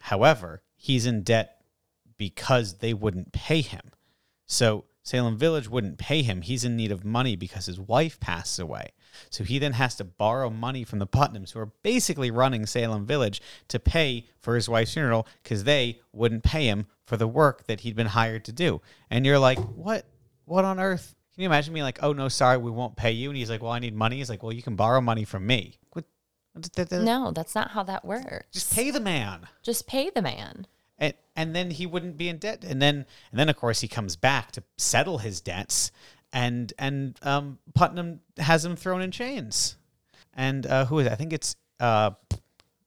However, 0.00 0.62
he's 0.74 1.04
in 1.06 1.22
debt 1.22 1.61
because 2.22 2.74
they 2.78 2.94
wouldn't 2.94 3.32
pay 3.32 3.60
him. 3.60 3.90
So 4.46 4.84
Salem 5.02 5.36
Village 5.36 5.68
wouldn't 5.68 5.98
pay 5.98 6.22
him. 6.22 6.42
He's 6.42 6.64
in 6.64 6.76
need 6.76 6.92
of 6.92 7.04
money 7.04 7.34
because 7.34 7.66
his 7.66 7.80
wife 7.80 8.20
passes 8.20 8.60
away. 8.60 8.90
So 9.28 9.42
he 9.42 9.58
then 9.58 9.72
has 9.72 9.96
to 9.96 10.04
borrow 10.04 10.48
money 10.48 10.84
from 10.84 11.00
the 11.00 11.06
Putnams, 11.06 11.52
who 11.52 11.58
are 11.58 11.72
basically 11.82 12.30
running 12.30 12.64
Salem 12.64 13.04
Village, 13.04 13.42
to 13.68 13.80
pay 13.80 14.26
for 14.40 14.54
his 14.54 14.68
wife's 14.68 14.94
funeral 14.94 15.26
because 15.42 15.64
they 15.64 16.00
wouldn't 16.12 16.44
pay 16.44 16.66
him 16.66 16.86
for 17.04 17.16
the 17.16 17.26
work 17.26 17.66
that 17.66 17.80
he'd 17.80 17.96
been 17.96 18.06
hired 18.06 18.44
to 18.44 18.52
do. 18.52 18.80
And 19.10 19.26
you're 19.26 19.38
like, 19.38 19.58
what? 19.58 20.06
What 20.44 20.64
on 20.64 20.78
earth? 20.78 21.14
Can 21.34 21.42
you 21.42 21.46
imagine 21.46 21.74
me 21.74 21.82
like, 21.82 21.98
oh 22.02 22.12
no, 22.12 22.28
sorry, 22.28 22.58
we 22.58 22.70
won't 22.70 22.96
pay 22.96 23.10
you? 23.10 23.30
And 23.30 23.36
he's 23.36 23.50
like, 23.50 23.62
well, 23.62 23.72
I 23.72 23.80
need 23.80 23.96
money. 23.96 24.18
He's 24.18 24.30
like, 24.30 24.42
well, 24.42 24.52
you 24.52 24.62
can 24.62 24.76
borrow 24.76 25.00
money 25.00 25.24
from 25.24 25.46
me. 25.46 25.78
What? 25.92 26.04
no, 26.90 27.32
that's 27.32 27.54
not 27.54 27.70
how 27.70 27.82
that 27.84 28.04
works. 28.04 28.46
Just 28.52 28.74
pay 28.74 28.90
the 28.90 29.00
man 29.00 29.48
Just 29.62 29.86
pay 29.86 30.10
the 30.10 30.22
man. 30.22 30.66
And 31.02 31.14
and 31.36 31.54
then 31.56 31.70
he 31.70 31.84
wouldn't 31.86 32.16
be 32.16 32.28
in 32.28 32.38
debt 32.38 32.64
and 32.64 32.80
then 32.80 33.04
and 33.30 33.40
then 33.40 33.48
of 33.48 33.56
course 33.56 33.80
he 33.80 33.88
comes 33.88 34.16
back 34.16 34.52
to 34.52 34.62
settle 34.78 35.18
his 35.18 35.40
debts 35.40 35.90
and 36.32 36.72
and 36.78 37.18
um 37.22 37.58
putnam 37.74 38.20
has 38.38 38.64
him 38.64 38.76
thrown 38.76 39.02
in 39.02 39.10
chains 39.10 39.76
and 40.32 40.66
uh 40.66 40.84
who 40.86 40.98
is 41.00 41.06
it? 41.06 41.12
i 41.12 41.14
think 41.16 41.32
it's 41.32 41.56
uh 41.80 42.10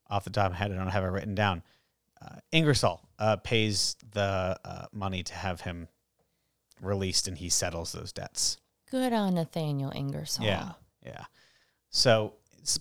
off 0.10 0.24
the 0.24 0.30
top 0.30 0.48
of 0.48 0.52
my 0.54 0.58
head 0.58 0.72
i 0.72 0.76
don't 0.76 0.88
have 0.88 1.04
it 1.04 1.08
written 1.08 1.36
down 1.36 1.62
uh, 2.22 2.38
ingersoll 2.52 3.02
uh 3.20 3.36
pays 3.38 3.96
the 4.14 4.58
uh, 4.64 4.86
money 4.92 5.22
to 5.22 5.34
have 5.34 5.62
him 5.62 5.88
released 6.82 7.28
and 7.28 7.38
he 7.38 7.50
settles 7.50 7.92
those 7.92 8.12
debts 8.12 8.58
Good 8.92 9.14
on 9.14 9.34
Nathaniel 9.34 9.92
Ingersoll. 9.94 10.46
yeah 10.46 10.72
yeah 11.06 11.26
so 11.90 12.34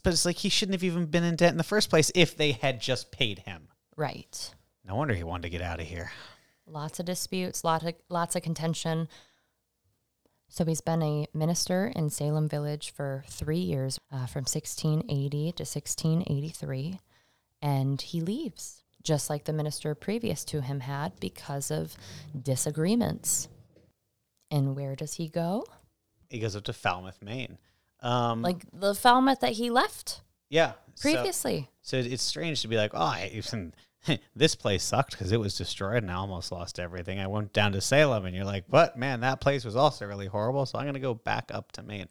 but 0.02 0.12
it's 0.12 0.24
like 0.24 0.36
he 0.36 0.48
shouldn't 0.48 0.74
have 0.74 0.84
even 0.84 1.06
been 1.06 1.24
in 1.24 1.36
debt 1.36 1.50
in 1.50 1.56
the 1.58 1.64
first 1.64 1.90
place 1.90 2.10
if 2.14 2.36
they 2.36 2.52
had 2.52 2.80
just 2.80 3.10
paid 3.10 3.40
him 3.40 3.68
Right. 3.96 4.52
No 4.84 4.94
wonder 4.94 5.14
he 5.14 5.22
wanted 5.24 5.42
to 5.42 5.50
get 5.50 5.62
out 5.62 5.80
of 5.80 5.86
here 5.86 6.10
Lots 6.66 6.98
of 6.98 7.04
disputes, 7.04 7.62
lots 7.62 7.84
of, 7.84 7.92
lots 8.08 8.36
of 8.36 8.42
contention. 8.42 9.06
So 10.48 10.64
he's 10.64 10.80
been 10.80 11.02
a 11.02 11.26
minister 11.34 11.92
in 11.94 12.08
Salem 12.08 12.48
Village 12.48 12.90
for 12.90 13.22
three 13.28 13.58
years, 13.58 13.98
uh, 14.10 14.24
from 14.24 14.44
1680 14.44 15.52
to 15.52 15.62
1683, 15.64 17.00
and 17.60 18.00
he 18.00 18.20
leaves, 18.22 18.82
just 19.02 19.28
like 19.28 19.44
the 19.44 19.52
minister 19.52 19.94
previous 19.94 20.42
to 20.46 20.62
him 20.62 20.80
had, 20.80 21.20
because 21.20 21.70
of 21.70 21.96
disagreements. 22.40 23.48
And 24.50 24.74
where 24.76 24.94
does 24.96 25.14
he 25.14 25.28
go? 25.28 25.66
he 26.30 26.38
goes 26.38 26.56
up 26.56 26.64
to 26.64 26.72
falmouth 26.72 27.20
maine 27.22 27.58
um 28.00 28.40
Like 28.42 28.64
the 28.72 28.94
Falmouth 28.94 29.40
that 29.40 29.52
he 29.52 29.68
left 29.70 30.22
Yeah. 30.48 30.72
previously. 31.00 31.68
So, 31.82 31.98
it's 31.98 32.22
strange 32.22 32.62
to 32.62 32.68
be 32.68 32.76
like, 32.76 32.92
oh, 32.94 32.98
I, 33.02 33.30
even- 33.34 33.74
this 34.36 34.54
place 34.54 34.82
sucked 34.82 35.12
because 35.12 35.32
it 35.32 35.40
was 35.40 35.56
destroyed 35.56 36.02
and 36.02 36.10
I 36.10 36.14
almost 36.14 36.52
lost 36.52 36.78
everything. 36.78 37.18
I 37.18 37.26
went 37.26 37.52
down 37.52 37.72
to 37.72 37.80
Salem 37.80 38.26
and 38.26 38.34
you're 38.34 38.44
like, 38.44 38.64
but 38.68 38.96
man, 38.96 39.20
that 39.20 39.40
place 39.40 39.64
was 39.64 39.76
also 39.76 40.06
really 40.06 40.26
horrible. 40.26 40.66
So 40.66 40.78
I'm 40.78 40.84
going 40.84 40.94
to 40.94 41.00
go 41.00 41.14
back 41.14 41.50
up 41.52 41.72
to 41.72 41.82
Maine. 41.82 42.08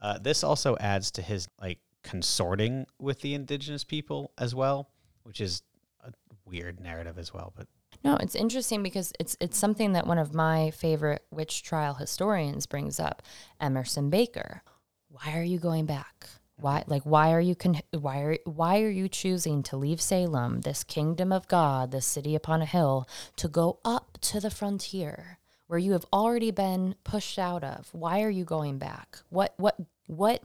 Uh, 0.00 0.18
this 0.18 0.44
also 0.44 0.76
adds 0.78 1.10
to 1.12 1.22
his 1.22 1.48
like 1.60 1.78
consorting 2.02 2.86
with 2.98 3.20
the 3.20 3.34
indigenous 3.34 3.84
people 3.84 4.32
as 4.38 4.54
well, 4.54 4.90
which 5.24 5.40
is 5.40 5.62
a 6.04 6.12
weird 6.44 6.80
narrative 6.80 7.18
as 7.18 7.32
well. 7.32 7.52
But 7.56 7.66
No, 8.04 8.16
it's 8.16 8.34
interesting 8.34 8.82
because 8.82 9.12
it's 9.18 9.36
it's 9.40 9.58
something 9.58 9.92
that 9.92 10.06
one 10.06 10.18
of 10.18 10.34
my 10.34 10.70
favorite 10.70 11.24
witch 11.30 11.62
trial 11.62 11.94
historians 11.94 12.66
brings 12.66 13.00
up, 13.00 13.22
Emerson 13.60 14.10
Baker. 14.10 14.62
Why 15.08 15.38
are 15.38 15.42
you 15.42 15.58
going 15.58 15.86
back? 15.86 16.28
Why 16.56 16.84
like 16.86 17.02
why 17.02 17.32
are 17.32 17.40
you 17.40 17.54
con- 17.54 17.82
why 17.90 18.20
are 18.20 18.38
why 18.44 18.80
are 18.80 18.90
you 18.90 19.08
choosing 19.08 19.62
to 19.64 19.76
leave 19.76 20.00
Salem, 20.00 20.62
this 20.62 20.84
kingdom 20.84 21.30
of 21.30 21.48
God, 21.48 21.90
this 21.92 22.06
city 22.06 22.34
upon 22.34 22.62
a 22.62 22.66
hill, 22.66 23.06
to 23.36 23.48
go 23.48 23.78
up 23.84 24.18
to 24.22 24.40
the 24.40 24.50
frontier 24.50 25.38
where 25.66 25.78
you 25.78 25.92
have 25.92 26.06
already 26.12 26.50
been 26.50 26.94
pushed 27.04 27.38
out 27.38 27.62
of? 27.62 27.88
Why 27.92 28.22
are 28.22 28.30
you 28.30 28.44
going 28.44 28.78
back? 28.78 29.18
What 29.28 29.52
what 29.58 29.76
what 30.06 30.42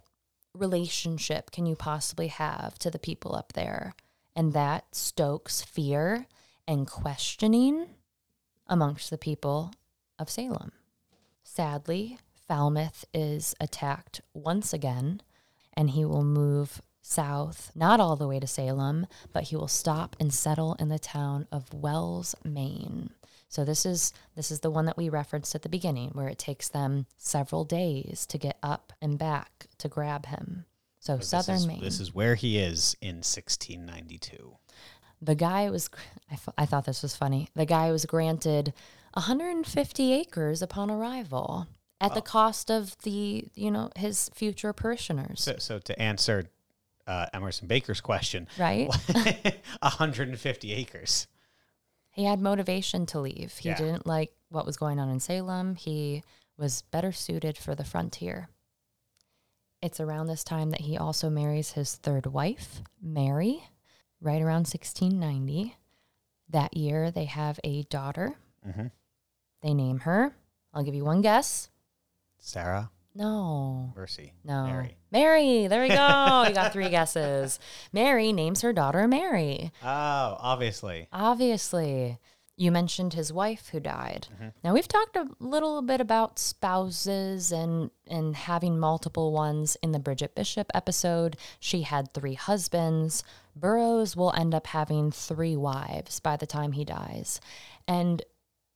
relationship 0.54 1.50
can 1.52 1.66
you 1.66 1.76
possibly 1.78 2.28
have 2.28 2.78
to 2.80 2.92
the 2.92 3.00
people 3.00 3.34
up 3.36 3.54
there? 3.54 3.96
And 4.36 4.54
that 4.54 4.94
stokes 4.96 5.62
fear 5.62 6.28
and 6.68 6.88
questioning 6.88 7.88
amongst 8.68 9.10
the 9.10 9.18
people 9.18 9.72
of 10.20 10.30
Salem. 10.30 10.72
Sadly, 11.44 12.18
Falmouth 12.48 13.06
is 13.14 13.56
attacked 13.60 14.22
once 14.34 14.74
again, 14.74 15.22
and 15.76 15.92
he 15.92 16.06
will 16.06 16.24
move 16.24 16.82
south, 17.02 17.72
not 17.76 18.00
all 18.00 18.16
the 18.16 18.28
way 18.28 18.40
to 18.40 18.48
Salem, 18.48 19.08
but 19.34 19.46
he 19.46 19.56
will 19.56 19.68
stop 19.68 20.16
and 20.20 20.34
settle 20.34 20.76
in 20.76 20.90
the 20.90 21.00
town 21.00 21.48
of 21.52 21.74
Wells, 21.74 22.36
Maine. 22.44 23.10
So 23.50 23.66
this 23.66 23.86
is 23.86 24.14
this 24.36 24.50
is 24.52 24.62
the 24.62 24.70
one 24.72 24.86
that 24.86 24.96
we 24.98 25.10
referenced 25.10 25.56
at 25.56 25.62
the 25.62 25.68
beginning 25.70 26.12
where 26.12 26.30
it 26.30 26.38
takes 26.40 26.70
them 26.70 27.06
several 27.18 27.66
days 27.66 28.26
to 28.28 28.38
get 28.38 28.58
up 28.64 28.94
and 29.02 29.18
back 29.18 29.68
to 29.80 29.90
grab 29.90 30.28
him. 30.28 30.66
So 31.00 31.18
This 31.18 31.30
southern 31.30 31.56
is- 31.56 31.68
Maine. 31.68 31.82
This 31.82 32.00
is 32.00 32.14
where 32.14 32.36
he 32.36 32.60
is 32.60 32.96
in 33.02 33.24
1692. 33.24 34.58
The 35.22 35.36
guy 35.36 35.70
was, 35.70 35.90
I, 36.30 36.36
f- 36.36 36.50
I 36.58 36.66
thought 36.66 36.86
this 36.86 37.02
was 37.04 37.16
funny. 37.16 37.50
The 37.56 37.66
guy 37.66 37.92
was 37.92 38.06
granted 38.06 38.74
150 39.14 40.14
acres 40.14 40.62
upon 40.62 40.90
arrival 40.90 41.68
at 42.02 42.14
the 42.16 42.22
cost 42.22 42.70
of 42.72 42.98
the, 43.04 43.46
you 43.56 43.72
know, 43.72 43.90
his 43.96 44.30
future 44.34 44.74
parishioners, 44.74 45.42
So, 45.42 45.56
so 45.60 45.80
to 45.80 46.00
answer 46.02 46.46
uh, 47.08 47.28
Emerson 47.34 47.68
Baker's 47.68 48.02
question, 48.02 48.48
right? 48.58 48.90
150 49.82 50.74
acres. 50.74 51.28
He 52.12 52.26
had 52.26 52.40
motivation 52.42 53.06
to 53.08 53.20
leave. 53.20 53.54
He 53.58 53.70
Yeah. 53.70 53.78
didn't 53.78 54.06
like 54.06 54.34
what 54.50 54.66
was 54.66 54.78
going 54.78 55.00
on 55.00 55.10
in 55.10 55.20
Salem. 55.20 55.76
He 55.76 56.24
was 56.58 56.82
better 56.92 57.12
suited 57.12 57.58
for 57.58 57.74
the 57.76 57.84
frontier. 57.86 58.50
It's 59.82 60.00
around 60.00 60.28
this 60.28 60.44
time 60.44 60.70
that 60.72 60.82
he 60.82 60.98
also 60.98 61.30
marries 61.30 61.72
his 61.72 61.96
third 61.96 62.28
wife, 62.28 62.82
Mary, 63.02 63.64
right 64.20 64.42
around 64.42 64.68
1690. 64.68 65.76
That 66.50 66.78
year, 66.78 67.10
they 67.10 67.26
have 67.26 67.60
a 67.64 67.84
daughter. 67.84 68.36
Mm-hmm. 68.68 68.88
They 69.64 69.74
name 69.74 70.00
her. 70.02 70.36
I'll 70.74 70.84
give 70.84 70.94
you 70.96 71.04
one 71.06 71.22
guess. 71.22 71.70
Sarah, 72.44 72.90
No. 73.16 73.94
Mercy, 73.96 74.34
No. 74.44 74.66
Mary. 74.66 74.98
Mary. 75.12 75.68
There 75.68 75.82
we 75.84 75.90
go. 75.90 76.46
you 76.48 76.54
got 76.54 76.74
three 76.74 76.90
guesses. 76.90 77.60
Mary 77.94 78.34
names 78.34 78.62
her 78.62 78.74
daughter 78.74 79.08
Mary. 79.08 79.72
Oh, 79.84 79.88
obviously. 80.40 81.08
Obviously. 81.14 82.18
You 82.58 82.72
mentioned 82.72 83.14
his 83.14 83.32
wife 83.34 83.70
who 83.70 83.80
died. 83.80 84.28
Mm-hmm. 84.34 84.48
Now 84.64 84.74
we've 84.74 84.88
talked 84.88 85.16
a 85.16 85.28
little 85.40 85.82
bit 85.82 86.00
about 86.02 86.38
spouses 86.38 87.52
and 87.52 87.90
and 88.08 88.36
having 88.36 88.78
multiple 88.78 89.32
ones 89.32 89.78
in 89.82 89.94
the 89.94 90.00
Bridget 90.00 90.36
Bishop 90.36 90.70
episode. 90.74 91.38
She 91.60 91.82
had 91.84 92.14
3 92.14 92.34
husbands. 92.36 93.24
Burroughs 93.56 94.16
will 94.16 94.34
end 94.34 94.54
up 94.54 94.68
having 94.68 95.12
3 95.12 95.56
wives 95.58 96.20
by 96.20 96.38
the 96.38 96.46
time 96.46 96.74
he 96.74 96.86
dies. 96.86 97.40
And 97.88 98.22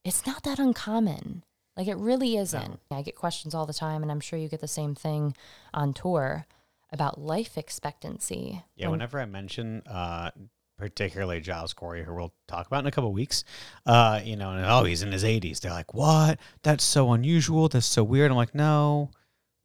it's 0.03 0.25
not 0.25 0.43
that 0.43 0.57
uncommon. 0.59 1.43
Like 1.77 1.87
it 1.87 1.97
really 1.97 2.37
isn't. 2.37 2.79
I 2.91 3.01
get 3.01 3.15
questions 3.15 3.53
all 3.53 3.65
the 3.65 3.73
time 3.73 4.01
and 4.01 4.11
I'm 4.11 4.19
sure 4.19 4.39
you 4.39 4.47
get 4.47 4.61
the 4.61 4.67
same 4.67 4.95
thing 4.95 5.35
on 5.73 5.93
tour 5.93 6.45
about 6.91 7.19
life 7.19 7.57
expectancy. 7.57 8.63
Yeah, 8.75 8.87
whenever 8.87 9.19
I 9.19 9.25
mention, 9.25 9.81
uh, 9.85 10.31
particularly 10.77 11.41
Giles 11.41 11.73
Corey, 11.73 12.03
who 12.03 12.13
we'll 12.13 12.33
talk 12.47 12.67
about 12.67 12.79
in 12.81 12.87
a 12.87 12.91
couple 12.91 13.11
weeks, 13.11 13.43
uh, 13.85 14.21
you 14.23 14.35
know, 14.35 14.51
and 14.51 14.65
oh, 14.65 14.83
he's 14.83 15.01
in 15.01 15.11
his 15.11 15.23
80s. 15.23 15.59
They're 15.59 15.71
like, 15.71 15.93
what? 15.93 16.39
That's 16.63 16.83
so 16.83 17.11
unusual. 17.13 17.67
That's 17.69 17.85
so 17.85 18.03
weird. 18.03 18.31
I'm 18.31 18.37
like, 18.37 18.55
no, 18.55 19.11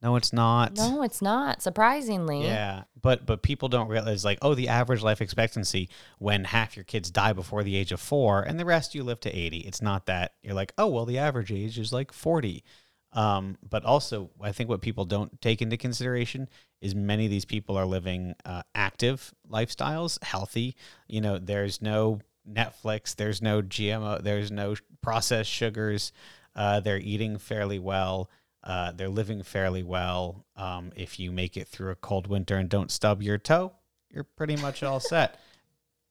no, 0.02 0.16
it's 0.16 0.32
not. 0.32 0.76
No, 0.76 1.02
it's 1.02 1.20
not. 1.20 1.62
Surprisingly. 1.62 2.44
Yeah, 2.44 2.84
but 3.00 3.26
but 3.26 3.42
people 3.42 3.68
don't 3.68 3.88
realize 3.88 4.24
like, 4.24 4.38
oh, 4.42 4.54
the 4.54 4.68
average 4.68 5.02
life 5.02 5.20
expectancy 5.20 5.88
when 6.18 6.44
half 6.44 6.76
your 6.76 6.84
kids 6.84 7.10
die 7.10 7.32
before 7.32 7.62
the 7.62 7.76
age 7.76 7.92
of 7.92 8.00
four, 8.00 8.42
and 8.42 8.58
the 8.58 8.64
rest 8.64 8.94
you 8.94 9.02
live 9.02 9.20
to 9.20 9.30
eighty. 9.30 9.58
It's 9.58 9.82
not 9.82 10.06
that 10.06 10.34
you're 10.42 10.54
like, 10.54 10.72
oh, 10.78 10.88
well, 10.88 11.04
the 11.04 11.18
average 11.18 11.52
age 11.52 11.78
is 11.78 11.92
like 11.92 12.12
forty. 12.12 12.64
Um, 13.12 13.58
but 13.68 13.84
also, 13.84 14.30
I 14.40 14.52
think 14.52 14.70
what 14.70 14.82
people 14.82 15.04
don't 15.04 15.40
take 15.40 15.60
into 15.60 15.76
consideration 15.76 16.48
is 16.80 16.94
many 16.94 17.24
of 17.24 17.30
these 17.30 17.44
people 17.44 17.76
are 17.76 17.86
living 17.86 18.34
uh, 18.44 18.62
active 18.74 19.34
lifestyles, 19.50 20.22
healthy. 20.22 20.76
You 21.08 21.20
know, 21.20 21.38
there's 21.38 21.82
no 21.82 22.20
Netflix, 22.48 23.16
there's 23.16 23.42
no 23.42 23.62
GMO, 23.62 24.22
there's 24.22 24.50
no 24.50 24.76
processed 25.02 25.50
sugars. 25.50 26.12
Uh, 26.54 26.80
they're 26.80 26.98
eating 26.98 27.38
fairly 27.38 27.78
well. 27.78 28.28
Uh, 28.62 28.92
they're 28.92 29.08
living 29.08 29.42
fairly 29.42 29.82
well. 29.82 30.44
Um, 30.56 30.92
if 30.96 31.18
you 31.18 31.32
make 31.32 31.56
it 31.56 31.66
through 31.68 31.90
a 31.90 31.96
cold 31.96 32.26
winter 32.26 32.56
and 32.56 32.68
don't 32.68 32.90
stub 32.90 33.22
your 33.22 33.38
toe, 33.38 33.72
you're 34.10 34.24
pretty 34.24 34.56
much 34.56 34.82
all 34.82 35.00
set. 35.14 35.38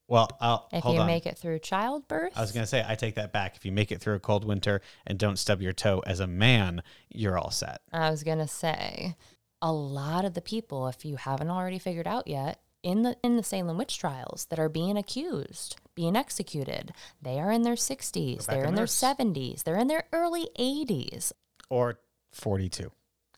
Well, 0.07 0.27
I'll 0.41 0.67
If 0.73 0.83
you 0.85 0.99
on. 1.01 1.05
make 1.05 1.27
it 1.27 1.37
through 1.37 1.59
childbirth, 1.59 2.33
I 2.35 2.41
was 2.41 2.51
gonna 2.51 2.65
say 2.65 2.83
I 2.87 2.95
take 2.95 3.13
that 3.15 3.31
back. 3.31 3.55
If 3.55 3.63
you 3.65 3.71
make 3.71 3.91
it 3.91 4.01
through 4.01 4.15
a 4.15 4.19
cold 4.19 4.43
winter 4.43 4.81
and 5.05 5.19
don't 5.19 5.37
stub 5.37 5.61
your 5.61 5.73
toe 5.73 6.01
as 6.07 6.19
a 6.19 6.25
man, 6.25 6.81
you're 7.09 7.37
all 7.37 7.51
set. 7.51 7.81
I 7.93 8.09
was 8.09 8.23
gonna 8.23 8.47
say, 8.47 9.15
a 9.61 9.71
lot 9.71 10.25
of 10.25 10.33
the 10.33 10.41
people, 10.41 10.87
if 10.87 11.05
you 11.05 11.17
haven't 11.17 11.51
already 11.51 11.77
figured 11.77 12.07
out 12.07 12.27
yet, 12.27 12.59
in 12.81 13.03
the 13.03 13.17
in 13.21 13.35
the 13.37 13.43
Salem 13.43 13.77
witch 13.77 13.99
trials 13.99 14.47
that 14.49 14.57
are 14.57 14.69
being 14.69 14.97
accused, 14.97 15.75
being 15.93 16.15
executed, 16.15 16.91
they 17.21 17.39
are 17.39 17.51
in 17.51 17.61
their 17.61 17.75
sixties, 17.75 18.47
they're 18.47 18.55
Rebecca 18.55 18.69
in 18.69 18.75
their 18.75 18.87
seventies, 18.87 19.61
they're 19.61 19.77
in 19.77 19.89
their 19.89 20.05
early 20.11 20.49
eighties, 20.57 21.33
Or 21.69 21.99
forty-two. 22.31 22.91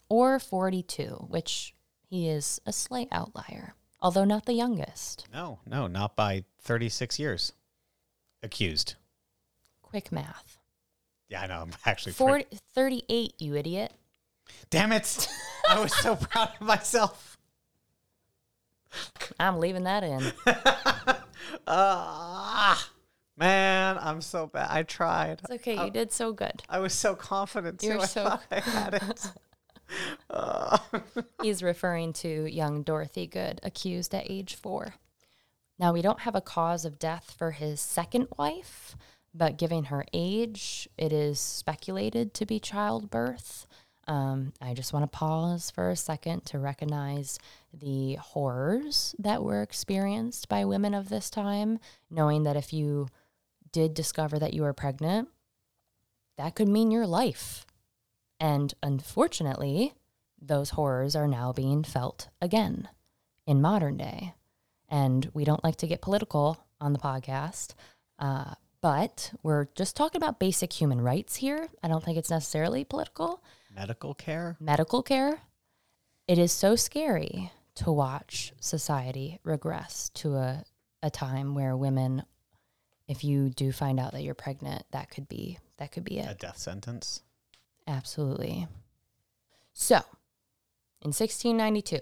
or 0.09 0.39
forty-two, 0.39 1.25
which 1.29 1.73
he 2.09 2.27
is 2.29 2.59
a 2.65 2.73
slight 2.73 3.07
outlier, 3.11 3.75
although 4.01 4.25
not 4.25 4.45
the 4.45 4.53
youngest. 4.53 5.25
No, 5.33 5.59
no, 5.65 5.87
not 5.87 6.15
by 6.15 6.43
thirty-six 6.59 7.17
years. 7.19 7.53
Accused. 8.43 8.95
Quick 9.81 10.11
math. 10.11 10.57
Yeah, 11.29 11.41
I 11.41 11.47
know. 11.47 11.61
I'm 11.61 11.71
actually 11.85 12.13
40, 12.13 12.45
38, 12.73 13.33
you 13.39 13.55
idiot. 13.55 13.93
Damn 14.69 14.91
it! 14.91 15.27
I 15.69 15.79
was 15.79 15.93
so 15.95 16.15
proud 16.15 16.49
of 16.59 16.65
myself. 16.65 17.37
I'm 19.39 19.59
leaving 19.59 19.83
that 19.83 20.03
in. 20.03 20.33
Ah, 21.67 22.89
man, 23.37 23.97
I'm 23.99 24.21
so 24.21 24.47
bad. 24.47 24.67
I 24.69 24.83
tried. 24.83 25.41
It's 25.43 25.51
okay. 25.51 25.83
You 25.83 25.91
did 25.91 26.11
so 26.11 26.33
good. 26.33 26.63
I 26.69 26.79
was 26.79 26.93
so 26.93 27.15
confident 27.15 27.79
too. 27.79 27.87
You're 27.87 27.99
I 28.01 28.05
so- 28.05 28.23
thought 28.23 28.43
I 28.51 28.59
had 28.59 28.93
it. 28.95 29.31
He's 31.41 31.61
referring 31.63 32.13
to 32.13 32.45
young 32.45 32.83
Dorothy 32.83 33.27
Good, 33.27 33.59
accused 33.63 34.15
at 34.15 34.29
age 34.29 34.55
four. 34.55 34.95
Now, 35.77 35.93
we 35.93 36.01
don't 36.01 36.21
have 36.21 36.35
a 36.35 36.41
cause 36.41 36.85
of 36.85 36.99
death 36.99 37.33
for 37.37 37.51
his 37.51 37.81
second 37.81 38.27
wife, 38.37 38.95
but 39.33 39.57
given 39.57 39.85
her 39.85 40.05
age, 40.13 40.87
it 40.97 41.11
is 41.11 41.39
speculated 41.39 42.33
to 42.35 42.45
be 42.45 42.59
childbirth. 42.59 43.65
Um, 44.07 44.53
I 44.61 44.73
just 44.73 44.93
want 44.93 45.03
to 45.03 45.17
pause 45.17 45.71
for 45.71 45.89
a 45.89 45.95
second 45.95 46.45
to 46.47 46.59
recognize 46.59 47.39
the 47.73 48.15
horrors 48.15 49.15
that 49.19 49.43
were 49.43 49.61
experienced 49.61 50.49
by 50.49 50.65
women 50.65 50.93
of 50.93 51.09
this 51.09 51.29
time, 51.29 51.79
knowing 52.09 52.43
that 52.43 52.55
if 52.57 52.73
you 52.73 53.07
did 53.71 53.93
discover 53.93 54.39
that 54.39 54.53
you 54.53 54.63
were 54.63 54.73
pregnant, 54.73 55.29
that 56.37 56.55
could 56.55 56.67
mean 56.67 56.91
your 56.91 57.07
life. 57.07 57.65
And 58.39 58.73
unfortunately, 58.81 59.93
those 60.41 60.71
horrors 60.71 61.15
are 61.15 61.27
now 61.27 61.53
being 61.53 61.83
felt 61.83 62.29
again 62.41 62.89
in 63.45 63.61
modern 63.61 63.97
day. 63.97 64.33
And 64.89 65.29
we 65.33 65.45
don't 65.45 65.63
like 65.63 65.77
to 65.77 65.87
get 65.87 66.01
political 66.01 66.65
on 66.79 66.93
the 66.93 66.99
podcast, 66.99 67.75
uh, 68.19 68.55
but 68.81 69.31
we're 69.43 69.67
just 69.75 69.95
talking 69.95 70.21
about 70.21 70.39
basic 70.39 70.73
human 70.73 70.99
rights 70.99 71.35
here. 71.35 71.67
I 71.83 71.87
don't 71.87 72.03
think 72.03 72.17
it's 72.17 72.31
necessarily 72.31 72.83
political. 72.83 73.43
Medical 73.73 74.15
care. 74.15 74.57
Medical 74.59 75.03
care, 75.03 75.41
it 76.27 76.37
is 76.37 76.51
so 76.51 76.75
scary 76.75 77.51
to 77.75 77.91
watch 77.91 78.53
society 78.59 79.39
regress 79.43 80.09
to 80.15 80.35
a, 80.35 80.63
a 81.03 81.09
time 81.09 81.55
where 81.55 81.77
women, 81.77 82.23
if 83.11 83.25
you 83.25 83.49
do 83.49 83.73
find 83.73 83.99
out 83.99 84.13
that 84.13 84.23
you're 84.23 84.33
pregnant, 84.33 84.85
that 84.91 85.09
could 85.11 85.27
be 85.27 85.59
that 85.77 85.91
could 85.91 86.05
be 86.05 86.19
it. 86.19 86.31
A 86.31 86.33
death 86.33 86.57
sentence. 86.57 87.21
Absolutely. 87.85 88.67
So, 89.73 89.97
in 91.01 91.09
1692, 91.09 91.99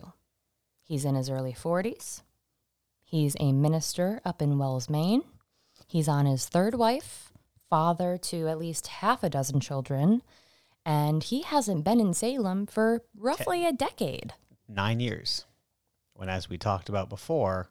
he's 0.84 1.05
in 1.05 1.16
his 1.16 1.30
early 1.30 1.53
40s. 1.53 2.22
He's 3.01 3.36
a 3.39 3.51
minister 3.51 4.22
up 4.24 4.39
in 4.39 4.60
Wells, 4.60 4.88
Maine. 4.88 5.24
He's 5.88 6.07
on 6.07 6.28
his 6.28 6.47
third 6.47 6.76
wife, 6.76 7.32
father 7.70 8.20
to 8.24 8.47
at 8.47 8.60
least 8.60 8.88
half 8.88 9.24
a 9.24 9.30
dozen 9.32 9.60
children, 9.60 10.22
and 10.86 11.24
he 11.24 11.41
hasn't 11.41 11.86
been 11.86 11.99
in 11.99 12.14
Salem 12.14 12.68
for 12.68 13.01
roughly 13.18 13.66
a 13.66 13.74
decade. 13.74 14.34
Nine 14.68 14.99
years. 14.99 15.45
When, 16.14 16.30
as 16.30 16.49
we 16.49 16.60
talked 16.60 16.88
about 16.88 17.10
before, 17.10 17.70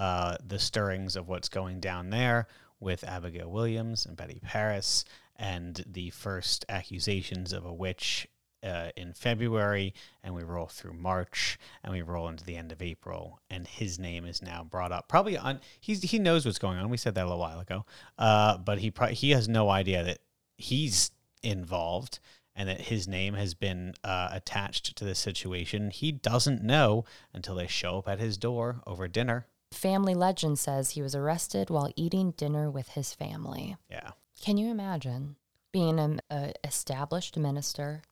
uh, 0.00 0.38
the 0.42 0.58
stirrings 0.58 1.14
of 1.14 1.28
what's 1.28 1.50
going 1.50 1.78
down 1.78 2.08
there 2.08 2.48
with 2.80 3.04
Abigail 3.04 3.50
Williams 3.50 4.06
and 4.06 4.16
Betty 4.16 4.40
Parris, 4.42 5.04
and 5.36 5.84
the 5.86 6.08
first 6.08 6.64
accusations 6.70 7.52
of 7.52 7.66
a 7.66 7.72
witch 7.72 8.26
uh, 8.62 8.88
in 8.96 9.12
February, 9.12 9.92
and 10.24 10.34
we 10.34 10.42
roll 10.42 10.68
through 10.68 10.94
March, 10.94 11.58
and 11.84 11.92
we 11.92 12.00
roll 12.00 12.28
into 12.28 12.44
the 12.44 12.56
end 12.56 12.72
of 12.72 12.80
April, 12.80 13.40
and 13.50 13.66
his 13.66 13.98
name 13.98 14.24
is 14.24 14.40
now 14.40 14.64
brought 14.64 14.90
up. 14.90 15.06
Probably 15.06 15.36
on 15.36 15.60
he's 15.78 16.02
he 16.02 16.18
knows 16.18 16.46
what's 16.46 16.58
going 16.58 16.78
on. 16.78 16.88
We 16.88 16.96
said 16.96 17.14
that 17.16 17.26
a 17.26 17.28
little 17.28 17.38
while 17.38 17.60
ago, 17.60 17.84
uh, 18.18 18.56
but 18.56 18.78
he 18.78 18.90
pro- 18.90 19.08
he 19.08 19.32
has 19.32 19.48
no 19.48 19.68
idea 19.68 20.02
that 20.02 20.20
he's 20.56 21.10
involved 21.42 22.20
and 22.56 22.70
that 22.70 22.80
his 22.80 23.06
name 23.06 23.34
has 23.34 23.52
been 23.52 23.94
uh, 24.02 24.30
attached 24.32 24.96
to 24.96 25.04
this 25.04 25.18
situation. 25.18 25.90
He 25.90 26.10
doesn't 26.10 26.62
know 26.62 27.04
until 27.34 27.54
they 27.54 27.66
show 27.66 27.98
up 27.98 28.08
at 28.08 28.18
his 28.18 28.38
door 28.38 28.82
over 28.86 29.06
dinner. 29.08 29.46
Family 29.72 30.14
legend 30.14 30.58
says 30.58 30.90
he 30.90 31.02
was 31.02 31.14
arrested 31.14 31.70
while 31.70 31.90
eating 31.96 32.32
dinner 32.32 32.70
with 32.70 32.90
his 32.90 33.14
family. 33.14 33.76
Yeah. 33.90 34.10
Can 34.40 34.56
you 34.56 34.70
imagine 34.70 35.36
being 35.72 35.98
an 35.98 36.20
established 36.64 37.36
minister 37.36 38.02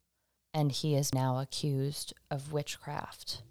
and 0.55 0.71
he 0.71 0.95
is 0.95 1.13
now 1.13 1.39
accused 1.41 2.15
of 2.31 2.53
witchcraft 2.53 3.43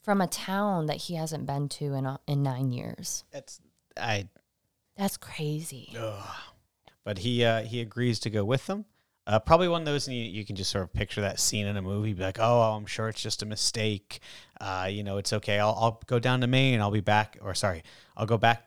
from 0.00 0.20
a 0.20 0.26
town 0.26 0.86
that 0.86 0.96
he 0.96 1.14
hasn't 1.16 1.46
been 1.46 1.68
to 1.70 1.94
in, 1.94 2.06
a, 2.06 2.20
in 2.26 2.42
nine 2.42 2.70
years? 2.72 3.24
It's 3.32 3.60
I 3.96 4.28
That's 4.96 5.16
crazy. 5.16 5.90
but 7.04 7.18
he 7.18 7.44
uh, 7.44 7.62
he 7.62 7.80
agrees 7.80 8.20
to 8.20 8.30
go 8.30 8.44
with 8.44 8.66
them. 8.66 8.84
Uh, 9.26 9.38
probably 9.40 9.66
one 9.68 9.82
of 9.82 9.86
those, 9.86 10.06
and 10.06 10.16
you, 10.16 10.22
you 10.22 10.44
can 10.44 10.54
just 10.54 10.70
sort 10.70 10.84
of 10.84 10.92
picture 10.92 11.20
that 11.20 11.40
scene 11.40 11.66
in 11.66 11.76
a 11.76 11.82
movie, 11.82 12.12
be 12.12 12.22
like, 12.22 12.38
"Oh, 12.38 12.60
I'm 12.76 12.86
sure 12.86 13.08
it's 13.08 13.20
just 13.22 13.42
a 13.42 13.46
mistake. 13.46 14.20
Uh, 14.60 14.88
you 14.90 15.02
know, 15.02 15.16
it's 15.18 15.32
okay. 15.32 15.58
I'll, 15.58 15.76
I'll 15.78 16.00
go 16.06 16.18
down 16.20 16.40
to 16.42 16.46
Maine. 16.46 16.80
I'll 16.80 16.90
be 16.92 17.00
back. 17.00 17.36
Or 17.42 17.52
sorry, 17.54 17.82
I'll 18.16 18.26
go 18.26 18.38
back. 18.38 18.66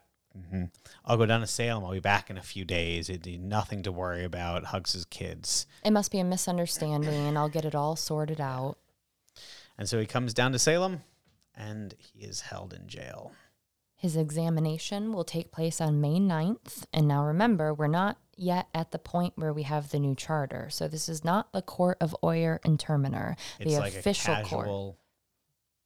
hmm 0.49 0.65
I'll 1.05 1.17
go 1.17 1.25
down 1.25 1.39
to 1.41 1.47
Salem. 1.47 1.83
I'll 1.85 1.91
be 1.93 1.99
back 2.01 2.29
in 2.29 2.37
a 2.37 2.41
few 2.41 2.65
days. 2.65 3.09
It'd 3.09 3.23
be 3.23 3.37
nothing 3.37 3.81
to 3.83 3.91
worry 3.91 4.23
about. 4.25 4.65
Hugs 4.65 4.93
his 4.93 5.05
kids, 5.05 5.65
It 5.83 5.91
must 5.91 6.11
be 6.11 6.19
a 6.19 6.23
misunderstanding 6.23 7.27
and 7.27 7.37
I'll 7.37 7.49
get 7.49 7.65
it 7.65 7.73
all 7.73 7.95
sorted 7.95 8.39
out. 8.41 8.77
and 9.77 9.87
so 9.89 9.97
he 9.99 10.05
comes 10.05 10.33
down 10.33 10.51
to 10.51 10.59
Salem, 10.59 11.01
and 11.55 11.95
he 11.97 12.25
is 12.25 12.41
held 12.41 12.73
in 12.73 12.87
jail. 12.87 13.31
His 13.99 14.15
examination 14.15 15.11
will 15.11 15.25
take 15.25 15.51
place 15.51 15.81
on 15.81 15.99
May 15.99 16.19
9th. 16.19 16.85
And 16.93 17.05
now 17.07 17.25
remember, 17.25 17.73
we're 17.73 17.87
not 17.87 18.17
yet 18.37 18.67
at 18.73 18.91
the 18.91 18.97
point 18.97 19.33
where 19.35 19.51
we 19.51 19.63
have 19.63 19.89
the 19.91 19.99
new 19.99 20.15
charter. 20.15 20.69
So 20.71 20.87
this 20.87 21.09
is 21.09 21.25
not 21.25 21.51
the 21.51 21.61
court 21.61 21.97
of 21.99 22.15
Oyer 22.23 22.61
and 22.63 22.79
Terminer, 22.79 23.35
It's 23.59 23.73
the 23.73 23.79
like 23.81 23.93
official 23.93 24.33
a 24.35 24.43
court. 24.43 24.65
casual. 24.65 24.97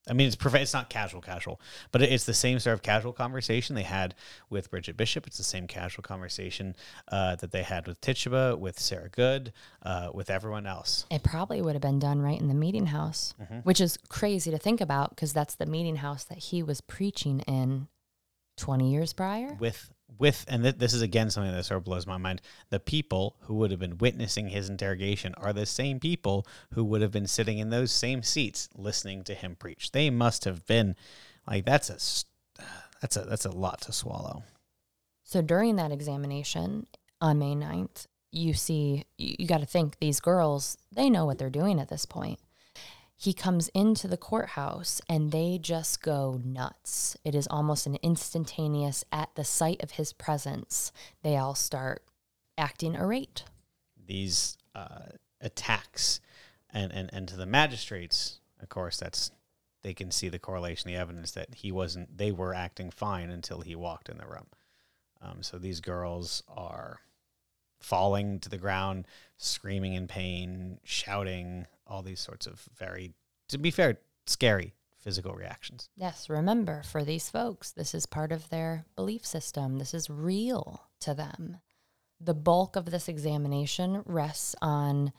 I 0.07 0.11
mean, 0.14 0.28
it's 0.28 0.36
prof- 0.36 0.53
it's 0.55 0.74
not 0.74 0.89
casual, 0.89 1.22
casual, 1.22 1.61
but 1.93 2.01
it's 2.01 2.26
the 2.26 2.34
same 2.34 2.59
sort 2.59 2.74
of 2.74 2.84
casual 2.84 3.14
conversation 3.14 3.74
they 3.74 3.84
had 3.84 4.14
with 4.49 4.70
Bridget 4.70 4.97
Bishop. 4.97 5.26
It's 5.26 5.38
the 5.38 5.45
same 5.45 5.66
casual 5.66 6.03
conversation 6.03 6.76
uh, 7.07 7.38
that 7.38 7.51
they 7.51 7.64
had 7.64 7.88
with 7.88 8.01
Tituba, 8.01 8.57
with 8.57 8.78
Sarah 8.80 9.07
Good, 9.09 9.53
uh, 9.82 10.09
with 10.14 10.30
everyone 10.30 10.68
else. 10.68 11.05
It 11.09 11.24
probably 11.24 11.61
would 11.61 11.74
have 11.74 11.82
been 11.82 11.99
done 11.99 12.22
right 12.22 12.39
in 12.39 12.49
the 12.49 12.53
meeting 12.53 12.88
house, 12.88 13.34
Mm-hmm. 13.41 13.59
which 13.59 13.80
is 13.80 13.97
crazy 14.09 14.51
to 14.51 14.57
think 14.57 14.82
about 14.82 15.11
because 15.11 15.32
that's 15.32 15.55
the 15.55 15.66
meeting 15.66 15.95
house 15.95 16.26
that 16.26 16.38
he 16.38 16.61
was 16.61 16.82
preaching 16.82 17.39
in 17.47 17.88
20 18.58 18.91
years 18.91 19.14
prior. 19.14 19.58
With 19.60 19.89
with 20.20 20.45
and 20.47 20.64
th- 20.64 20.78
this 20.78 20.93
is 20.93 21.01
again 21.01 21.30
something 21.30 21.51
that 21.51 21.66
sort 21.66 21.80
of 21.80 21.84
blows 21.84 22.06
my 22.06 22.18
mind. 22.18 22.41
The 22.70 22.80
people 22.80 23.36
who 23.41 23.56
would 23.56 23.72
have 23.72 23.80
been 23.80 23.97
witnessing 23.97 24.49
his 24.49 24.70
interrogation 24.70 25.34
are 25.36 25.54
the 25.54 25.66
same 25.66 25.99
people 25.99 26.45
who 26.74 26.84
would 26.84 27.01
have 27.01 27.12
been 27.12 27.28
sitting 27.28 27.58
in 27.58 27.70
those 27.70 27.91
same 27.91 28.22
seats 28.22 28.70
listening 28.76 29.24
to 29.24 29.34
him 29.34 29.56
preach. 29.56 29.91
They 29.91 30.10
must 30.10 30.45
have 30.45 30.66
been 30.68 30.95
like 31.47 31.66
that's 31.66 31.89
a 31.89 32.64
that's 33.01 33.18
a 33.18 33.22
that's 33.22 33.45
a 33.45 33.51
lot 33.51 33.82
to 33.82 33.91
swallow. 33.91 34.43
So 35.24 35.41
during 35.41 35.78
that 35.78 35.91
examination 35.91 36.86
on 37.20 37.39
May 37.39 37.56
9th, 37.56 38.08
you 38.32 38.54
see, 38.54 39.06
you, 39.18 39.36
you 39.39 39.47
got 39.47 39.62
to 39.62 39.66
think 39.66 39.97
these 39.99 40.20
girls, 40.20 40.78
they 40.91 41.10
know 41.10 41.26
what 41.26 41.38
they're 41.38 41.49
doing 41.49 41.80
at 41.80 41.89
this 41.89 42.06
point. 42.06 42.39
He 43.24 43.34
comes 43.34 43.69
into 43.69 44.09
the 44.09 44.17
courthouse 44.17 44.99
and 45.07 45.32
they 45.32 45.57
just 45.57 46.01
go 46.01 46.41
nuts. 46.43 47.15
It 47.24 47.36
is 47.36 47.47
almost 47.47 47.88
an 47.88 47.97
instantaneous, 48.03 49.05
at 49.13 49.30
the 49.36 49.45
sight 49.45 49.82
of 49.82 49.91
his 49.91 50.11
presence, 50.11 50.91
they 51.21 51.38
all 51.38 51.55
start 51.55 52.03
acting 52.57 52.97
irate. 52.97 53.45
these 54.05 54.57
uh, 54.76 55.13
attacks 55.39 56.19
and, 56.69 56.91
and, 56.91 57.09
and 57.13 57.28
to 57.30 57.38
the 57.38 57.45
magistrates, 57.45 58.41
of 58.61 58.67
course, 58.67 58.97
that's 58.97 59.32
they 59.84 59.93
can 59.93 60.11
see 60.11 60.30
the 60.30 60.39
correlation, 60.39 60.89
the 60.89 60.97
evidence 60.97 61.32
that 61.32 61.55
he 61.55 61.71
wasn't, 61.71 62.17
they 62.17 62.32
were 62.32 62.53
acting 62.53 62.89
fine 62.89 63.30
until 63.30 63.61
he 63.61 63.76
walked 63.76 64.09
in 64.09 64.17
the 64.17 64.26
room. 64.26 64.47
Um, 65.21 65.43
so 65.43 65.57
these 65.57 65.82
girls 65.82 66.43
are 66.47 66.99
falling 67.80 68.39
to 68.39 68.49
the 68.49 68.57
ground, 68.57 69.05
screaming 69.38 69.93
in 69.93 70.07
pain, 70.07 70.80
shouting, 70.84 71.67
all 71.94 72.02
these 72.02 72.20
sorts 72.20 72.48
of 72.48 72.68
very, 72.76 73.14
to 73.50 73.58
be 73.58 73.72
fair, 73.72 74.00
scary 74.26 74.74
physical 74.98 75.34
reactions. 75.34 75.89
Yes, 75.96 76.30
remember, 76.30 76.82
for 76.84 77.04
these 77.04 77.30
folks, 77.30 77.72
this 77.72 77.94
is 77.94 78.06
part 78.06 78.32
of 78.32 78.50
their 78.50 78.86
belief 78.96 79.26
system. 79.26 79.78
This 79.78 79.94
is 79.94 80.10
real 80.10 80.82
to 81.02 81.14
them. 81.14 81.58
The 82.20 82.34
bulk 82.34 82.76
of 82.76 82.86
this 82.86 83.08
examination 83.08 84.02
rests 84.06 84.56
on 84.62 85.12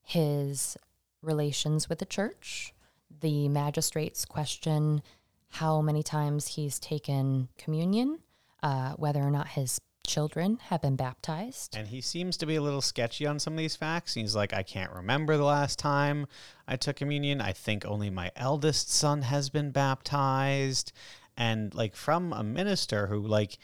his 0.00 0.76
relations 1.20 1.88
with 1.88 1.98
the 1.98 2.06
church. 2.06 2.72
The 3.20 3.48
magistrates 3.48 4.24
question 4.24 5.02
how 5.48 5.82
many 5.82 6.02
times 6.02 6.46
he's 6.46 6.78
taken 6.78 7.48
communion, 7.58 8.20
uh, 8.62 8.92
whether 8.92 9.20
or 9.20 9.30
not 9.30 9.48
his 9.48 9.80
children 10.12 10.58
have 10.64 10.82
been 10.82 10.96
baptized. 10.96 11.74
And 11.74 11.88
he 11.88 12.02
seems 12.02 12.36
to 12.36 12.46
be 12.46 12.56
a 12.56 12.62
little 12.62 12.82
sketchy 12.82 13.26
on 13.26 13.38
some 13.38 13.54
of 13.54 13.58
these 13.58 13.76
facts. 13.76 14.12
He's 14.12 14.36
like, 14.36 14.52
I 14.52 14.62
can't 14.62 14.92
remember 14.92 15.38
the 15.38 15.44
last 15.44 15.78
time 15.78 16.26
I 16.68 16.76
took 16.76 16.96
communion. 16.96 17.40
I 17.40 17.52
think 17.52 17.86
only 17.86 18.10
my 18.10 18.30
eldest 18.36 18.90
son 18.90 19.22
has 19.22 19.48
been 19.48 19.70
baptized. 19.70 20.92
And 21.34 21.74
like 21.74 21.96
from 21.96 22.34
a 22.34 22.42
minister 22.42 23.06
who, 23.06 23.20
like, 23.20 23.56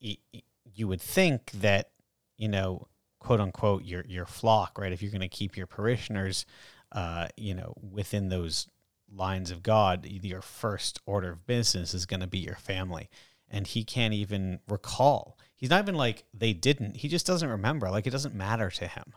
you 0.00 0.88
would 0.88 1.00
think 1.00 1.52
that, 1.52 1.90
you 2.36 2.48
know, 2.48 2.88
quote 3.20 3.40
unquote, 3.40 3.84
your 3.84 4.04
your 4.08 4.26
flock, 4.26 4.78
right? 4.78 4.92
If 4.92 5.00
you're 5.00 5.12
going 5.12 5.20
to 5.20 5.28
keep 5.28 5.56
your 5.56 5.68
parishioners, 5.68 6.44
uh, 6.90 7.28
you 7.36 7.54
know, 7.54 7.72
within 7.80 8.30
those 8.30 8.68
lines 9.12 9.52
of 9.52 9.62
God, 9.62 10.04
your 10.06 10.42
first 10.42 11.00
order 11.06 11.30
of 11.30 11.46
business 11.46 11.94
is 11.94 12.04
going 12.04 12.20
to 12.20 12.26
be 12.26 12.38
your 12.38 12.56
family. 12.56 13.08
And 13.48 13.66
he 13.66 13.84
can't 13.84 14.12
even 14.12 14.58
recall. 14.68 15.38
He's 15.64 15.70
not 15.70 15.82
even 15.82 15.94
like 15.94 16.24
they 16.34 16.52
didn't. 16.52 16.98
He 16.98 17.08
just 17.08 17.24
doesn't 17.26 17.48
remember. 17.48 17.90
Like 17.90 18.06
it 18.06 18.10
doesn't 18.10 18.34
matter 18.34 18.68
to 18.68 18.86
him. 18.86 19.14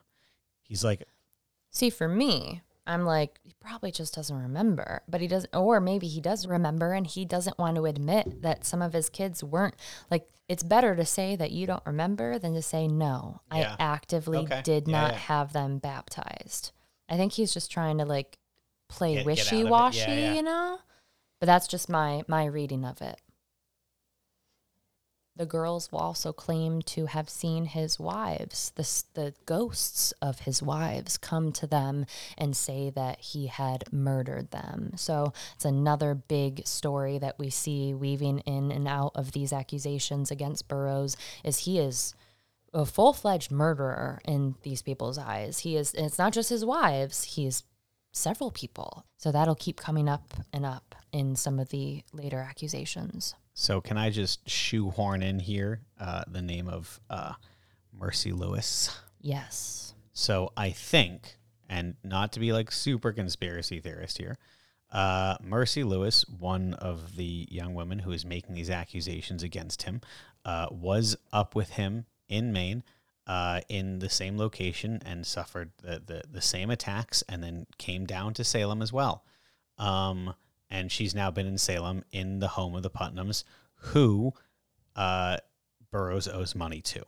He's 0.63 0.81
like, 0.81 1.03
See, 1.71 1.89
for 1.89 2.07
me, 2.07 2.61
I'm 2.87 3.03
like, 3.03 3.37
he 3.43 3.53
probably 3.59 3.91
just 3.91 4.15
doesn't 4.15 4.41
remember, 4.41 5.01
but 5.09 5.19
he 5.19 5.27
doesn't, 5.27 5.53
or 5.53 5.81
maybe 5.81 6.07
he 6.07 6.21
does 6.21 6.47
remember 6.47 6.93
and 6.93 7.05
he 7.05 7.25
doesn't 7.25 7.59
want 7.59 7.75
to 7.75 7.85
admit 7.85 8.43
that 8.43 8.65
some 8.65 8.81
of 8.81 8.93
his 8.93 9.09
kids 9.09 9.43
weren't. 9.43 9.75
Like, 10.09 10.29
it's 10.47 10.63
better 10.63 10.95
to 10.95 11.03
say 11.03 11.35
that 11.35 11.51
you 11.51 11.67
don't 11.67 11.85
remember 11.85 12.39
than 12.39 12.53
to 12.53 12.61
say, 12.61 12.87
no, 12.87 13.41
Yeah. 13.53 13.75
I 13.77 13.83
actively 13.83 14.37
Okay. 14.39 14.61
did 14.63 14.87
Yeah, 14.87 15.01
not 15.01 15.11
yeah. 15.11 15.17
have 15.17 15.51
them 15.51 15.79
baptized. 15.79 16.71
I 17.09 17.17
think 17.17 17.33
he's 17.33 17.53
just 17.53 17.69
trying 17.69 17.97
to 17.97 18.05
like 18.05 18.37
play 18.87 19.15
Get- 19.15 19.25
get 19.25 19.39
out 19.39 19.45
of 19.47 19.51
wishy 19.51 19.63
washy, 19.65 20.35
you 20.37 20.43
know? 20.43 20.79
But 21.41 21.47
that's 21.47 21.67
just 21.67 21.89
my 21.89 22.23
my 22.29 22.45
reading 22.45 22.85
of 22.85 23.01
it. 23.01 23.19
The 25.37 25.45
girls 25.45 25.91
will 25.91 25.99
also 25.99 26.33
claim 26.33 26.81
to 26.83 27.05
have 27.05 27.29
seen 27.29 27.65
his 27.65 27.99
wives, 27.99 28.71
the, 28.75 29.03
the 29.13 29.33
ghosts 29.45 30.11
of 30.19 30.39
his 30.39 30.63
wives, 30.63 31.17
come 31.19 31.51
to 31.53 31.67
them 31.67 32.07
and 32.39 32.57
say 32.57 32.89
that 32.89 33.19
he 33.19 33.45
had 33.45 33.83
murdered 33.93 34.49
them. 34.49 34.93
So 34.95 35.33
it's 35.55 35.65
another 35.65 36.15
big 36.15 36.65
story 36.65 37.19
that 37.19 37.37
we 37.37 37.51
see 37.51 37.93
weaving 37.93 38.39
in 38.39 38.71
and 38.71 38.87
out 38.87 39.11
of 39.13 39.31
these 39.33 39.53
accusations 39.53 40.31
against 40.31 40.67
Burroughs 40.67 41.15
is 41.43 41.59
he 41.59 41.77
is 41.77 42.15
a 42.73 42.83
full-fledged 42.83 43.51
murderer 43.51 44.19
in 44.25 44.55
these 44.63 44.81
people's 44.81 45.19
eyes. 45.19 45.59
He 45.59 45.77
is 45.77 45.93
it's 45.93 46.17
not 46.17 46.33
just 46.33 46.49
his 46.49 46.65
wives, 46.65 47.23
he's 47.23 47.63
several 48.11 48.49
people. 48.49 49.05
So 49.17 49.31
that'll 49.31 49.55
keep 49.55 49.77
coming 49.77 50.09
up 50.09 50.33
and 50.51 50.65
up 50.65 50.95
in 51.11 51.35
some 51.35 51.59
of 51.59 51.69
the 51.69 52.03
later 52.11 52.39
accusations. 52.39 53.35
So 53.59 53.81
can 53.81 53.97
I 53.97 54.11
just 54.11 54.47
shoehorn 54.47 55.23
in 55.23 55.39
here 55.39 55.81
uh, 55.99 56.23
the 56.27 56.43
name 56.43 56.67
of 56.67 57.01
uh, 57.09 57.33
Mercy 57.91 58.31
Lewis? 58.31 58.95
Yes. 59.19 59.95
So 60.13 60.51
I 60.55 60.69
think, 60.69 61.37
and 61.67 61.95
not 62.03 62.33
to 62.33 62.39
be 62.39 62.53
like 62.53 62.71
super 62.71 63.11
conspiracy 63.11 63.79
theorist 63.79 64.19
here, 64.19 64.37
uh, 64.91 65.37
Mercy 65.41 65.83
Lewis, 65.83 66.23
one 66.29 66.75
of 66.75 67.15
the 67.15 67.47
young 67.49 67.73
women 67.73 67.97
who 67.97 68.11
is 68.11 68.23
making 68.23 68.53
these 68.53 68.69
accusations 68.69 69.41
against 69.41 69.81
him, 69.81 70.01
uh, 70.45 70.67
was 70.69 71.17
up 71.33 71.55
with 71.55 71.71
him 71.71 72.05
in 72.29 72.53
Maine. 72.53 72.83
Uh, 73.25 73.59
in 73.67 73.99
the 73.99 74.09
same 74.09 74.37
location 74.37 75.01
and 75.03 75.25
suffered 75.25 75.71
the, 75.81 76.01
the, 76.05 76.23
the 76.31 76.41
same 76.41 76.69
attacks 76.69 77.23
and 77.27 77.43
then 77.43 77.65
came 77.77 78.05
down 78.05 78.33
to 78.33 78.41
Salem 78.41 78.81
as 78.81 78.93
well. 78.93 79.25
Um, 79.77 80.33
and 80.69 80.91
she's 80.91 81.15
now 81.15 81.31
been 81.31 81.47
in 81.47 81.57
Salem 81.57 82.03
in 82.11 82.39
the 82.39 82.49
home 82.49 82.75
of 82.75 82.83
the 82.83 82.89
Putnams, 82.89 83.43
who 83.75 84.33
uh, 84.95 85.37
Burroughs 85.91 86.27
owes 86.27 86.55
money 86.55 86.81
to. 86.81 87.03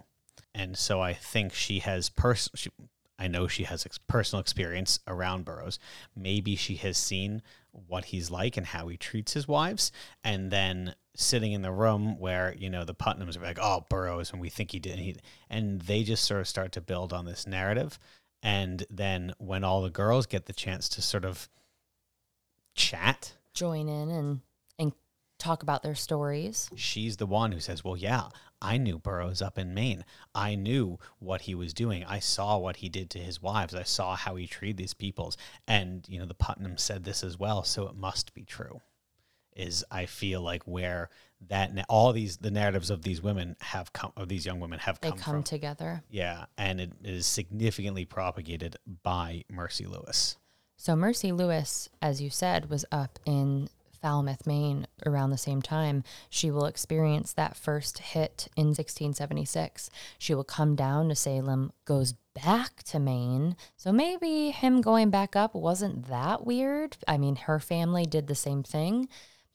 And 0.54 0.78
so 0.78 1.02
I 1.02 1.14
think 1.14 1.54
she 1.54 1.80
has 1.80 2.10
pers- 2.10 2.50
she, 2.56 2.70
I 3.18 3.28
know 3.28 3.48
she 3.48 3.64
has 3.64 3.86
ex- 3.86 3.98
personal 3.98 4.42
experience 4.42 5.00
around 5.08 5.46
Burroughs. 5.46 5.80
Maybe 6.16 6.56
she 6.56 6.76
has 6.76 6.98
seen 6.98 7.42
what 7.72 8.06
he's 8.06 8.32
like 8.32 8.58
and 8.58 8.66
how 8.66 8.88
he 8.88 8.98
treats 8.98 9.34
his 9.34 9.48
wives. 9.48 9.92
And 10.24 10.52
then 10.52 10.96
sitting 11.16 11.52
in 11.52 11.62
the 11.62 11.72
room 11.72 12.18
where, 12.18 12.56
you 12.58 12.70
know, 12.70 12.86
the 12.86 12.96
Putnams 12.96 13.38
are 13.38 13.44
like, 13.44 13.60
oh, 13.62 13.86
Burroughs, 13.90 14.32
and 14.32 14.42
we 14.42 14.50
think 14.50 14.72
he 14.72 14.80
did. 14.80 15.00
He, 15.00 15.18
and 15.50 15.82
they 15.82 16.04
just 16.04 16.24
sort 16.24 16.40
of 16.40 16.48
start 16.48 16.72
to 16.74 16.82
build 16.82 17.12
on 17.14 17.26
this 17.26 17.46
narrative. 17.46 18.00
And 18.42 18.86
then 18.90 19.34
when 19.38 19.64
all 19.64 19.82
the 19.82 19.90
girls 19.90 20.26
get 20.26 20.46
the 20.46 20.54
chance 20.54 20.88
to 20.90 21.02
sort 21.02 21.26
of 21.26 21.50
chat, 22.74 23.34
Join 23.60 23.90
in 23.90 24.10
and 24.10 24.40
and 24.80 24.94
talk 25.38 25.64
about 25.64 25.84
their 25.84 25.96
stories. 25.96 26.70
she's 26.76 27.18
the 27.18 27.26
one 27.26 27.52
who 27.52 27.60
says, 27.60 27.84
Well, 27.84 27.98
yeah, 27.98 28.30
I 28.62 28.78
knew 28.78 28.98
Burroughs 28.98 29.42
up 29.42 29.58
in 29.58 29.74
Maine. 29.74 30.06
I 30.34 30.56
knew 30.56 30.98
what 31.20 31.42
he 31.42 31.54
was 31.56 31.74
doing. 31.74 32.04
I 32.06 32.20
saw 32.20 32.58
what 32.58 32.78
he 32.78 32.88
did 32.90 33.10
to 33.12 33.20
his 33.20 33.42
wives. 33.42 33.76
I 33.76 33.84
saw 33.84 34.16
how 34.16 34.36
he 34.38 34.48
treated 34.48 34.78
these 34.78 34.94
peoples. 34.94 35.36
And, 35.68 36.06
you 36.08 36.20
know, 36.20 36.26
the 36.26 36.34
Putnam 36.34 36.78
said 36.78 37.04
this 37.04 37.22
as 37.24 37.38
well. 37.38 37.64
So 37.66 37.88
it 37.88 37.96
must 37.96 38.34
be 38.34 38.44
true. 38.46 38.80
Is 39.56 39.84
I 39.92 40.06
feel 40.06 40.42
like 40.42 40.64
where 40.64 41.10
that 41.50 41.74
na- 41.74 41.84
all 41.90 42.14
these 42.14 42.38
the 42.38 42.52
narratives 42.52 42.90
of 42.90 43.02
these 43.02 43.22
women 43.22 43.58
have 43.60 43.92
come 43.92 44.14
of 44.16 44.30
these 44.30 44.46
young 44.46 44.62
women 44.62 44.80
have 44.80 45.02
They 45.02 45.10
come, 45.10 45.20
come 45.20 45.34
from. 45.36 45.44
together. 45.44 46.02
yeah, 46.10 46.46
and 46.58 46.80
it 46.80 46.94
is 47.04 47.26
significantly 47.26 48.06
propagated 48.06 48.78
by 49.04 49.44
Mercy 49.50 49.86
Lewis. 49.86 50.38
So 50.82 50.96
Mercy 50.96 51.34
Lewis, 51.34 51.90
as 52.02 52.22
you 52.22 52.30
said, 52.30 52.70
was 52.70 52.86
up 52.90 53.20
in 53.26 53.68
Falmouth, 54.02 54.48
Maine 54.48 54.88
around 55.06 55.30
the 55.30 55.38
same 55.38 55.62
time. 55.62 56.06
She 56.30 56.50
will 56.50 56.64
experience 56.64 57.34
that 57.34 57.58
first 57.58 58.00
hit 58.00 58.48
in 58.56 58.68
1676. 58.68 59.90
She 60.18 60.34
will 60.34 60.46
come 60.46 60.78
down 60.78 61.10
to 61.10 61.16
Salem, 61.16 61.74
goes 61.84 62.14
back 62.34 62.82
to 62.84 62.98
Maine. 62.98 63.58
So 63.76 63.92
maybe 63.92 64.52
him 64.52 64.80
going 64.80 65.10
back 65.10 65.36
up 65.36 65.54
wasn't 65.54 66.08
that 66.08 66.46
weird. 66.46 66.96
I 67.06 67.18
mean, 67.18 67.36
her 67.36 67.60
family 67.60 68.06
did 68.06 68.28
the 68.28 68.34
same 68.34 68.64
thing, 68.64 69.10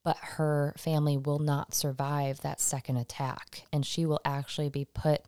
but 0.04 0.18
her 0.18 0.74
family 0.76 1.16
will 1.16 1.38
not 1.38 1.72
survive 1.72 2.42
that 2.42 2.60
second 2.60 2.98
attack. 2.98 3.62
And 3.72 3.86
she 3.86 4.04
will 4.04 4.20
actually 4.26 4.68
be 4.68 4.84
put 4.84 5.22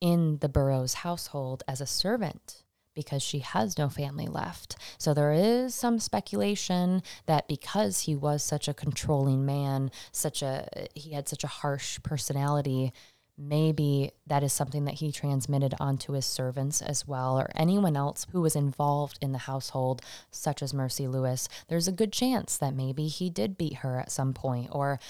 in 0.00 0.38
the 0.38 0.48
Burroughs 0.48 0.94
household 0.94 1.64
as 1.66 1.80
a 1.80 1.86
servant 1.86 2.62
because 2.94 3.22
she 3.22 3.40
has 3.40 3.78
no 3.78 3.88
family 3.88 4.26
left. 4.26 4.76
So 4.98 5.14
there 5.14 5.32
is 5.32 5.74
some 5.74 5.98
speculation 5.98 7.02
that 7.26 7.48
because 7.48 8.00
he 8.00 8.14
was 8.14 8.42
such 8.42 8.68
a 8.68 8.74
controlling 8.74 9.44
man, 9.44 9.90
such 10.12 10.42
a 10.42 10.68
he 10.94 11.10
had 11.10 11.28
such 11.28 11.44
a 11.44 11.48
harsh 11.48 11.98
personality, 12.02 12.92
maybe 13.36 14.12
that 14.26 14.42
is 14.42 14.52
something 14.52 14.84
that 14.84 14.94
he 14.94 15.10
transmitted 15.10 15.74
onto 15.80 16.12
his 16.12 16.26
servants 16.26 16.80
as 16.80 17.06
well 17.06 17.38
or 17.38 17.50
anyone 17.54 17.96
else 17.96 18.26
who 18.32 18.40
was 18.40 18.54
involved 18.54 19.18
in 19.20 19.32
the 19.32 19.38
household 19.38 20.00
such 20.30 20.62
as 20.62 20.72
Mercy 20.72 21.08
Lewis. 21.08 21.48
There's 21.68 21.88
a 21.88 21.92
good 21.92 22.12
chance 22.12 22.56
that 22.56 22.74
maybe 22.74 23.08
he 23.08 23.30
did 23.30 23.58
beat 23.58 23.78
her 23.78 23.98
at 23.98 24.12
some 24.12 24.34
point 24.34 24.68
or 24.70 25.00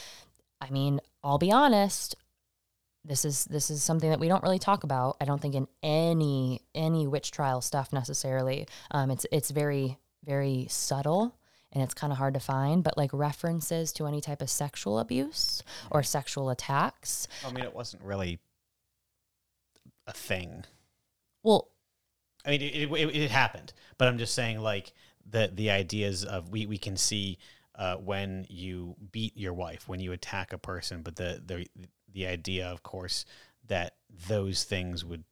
I 0.61 0.71
mean, 0.71 1.01
I'll 1.23 1.39
be 1.39 1.53
honest, 1.53 2.15
this 3.05 3.25
is 3.25 3.45
this 3.45 3.71
is 3.71 3.83
something 3.83 4.11
that 4.11 4.21
we 4.21 4.29
don't 4.29 4.43
really 4.43 4.59
talk 4.59 4.85
about. 4.85 5.17
I 5.21 5.25
don't 5.25 5.41
think 5.41 5.55
in 5.55 5.69
any 5.83 6.63
any 6.75 7.07
witch 7.07 7.31
trial 7.31 7.61
stuff 7.61 7.93
necessarily. 7.93 8.67
Um, 8.91 9.11
it's 9.11 9.27
it's 9.31 9.51
very 9.51 9.99
very 10.25 10.67
subtle 10.71 11.37
and 11.73 11.83
it's 11.83 11.95
kind 11.95 12.13
of 12.13 12.19
hard 12.19 12.35
to 12.35 12.41
find. 12.41 12.83
But 12.83 12.97
like 12.97 13.11
references 13.13 13.93
to 13.95 14.07
any 14.07 14.21
type 14.21 14.41
of 14.41 14.49
sexual 14.49 14.99
abuse 14.99 15.63
or 15.91 16.03
sexual 16.03 16.51
attacks. 16.51 17.29
I 17.47 17.53
mean, 17.53 17.65
it 17.65 17.75
wasn't 17.75 18.03
really 18.03 18.39
a 20.07 20.13
thing. 20.13 20.65
Well, 21.43 21.69
I 22.47 22.51
mean, 22.51 22.63
it, 22.63 22.91
it, 22.91 23.17
it 23.17 23.31
happened, 23.31 23.73
but 23.99 24.09
I'm 24.09 24.19
just 24.19 24.35
saying, 24.35 24.61
like 24.61 24.93
the 25.29 25.51
the 25.53 25.71
ideas 25.71 26.25
of 26.25 26.51
we 26.51 26.67
we 26.67 26.79
can 26.79 26.97
see 26.97 27.39
uh, 27.75 27.97
when 27.97 28.47
you 28.49 28.97
beat 29.13 29.37
your 29.37 29.53
wife, 29.53 29.89
when 29.89 30.01
you 30.01 30.13
attack 30.13 30.53
a 30.53 30.59
person, 30.59 31.03
but 31.03 31.17
the 31.17 31.43
the 31.45 31.67
the 32.15 32.27
idea, 32.27 32.67
of 32.67 32.83
course, 32.83 33.27
that 33.67 33.97
those 34.29 34.65
things 34.65 35.05
would, 35.05 35.25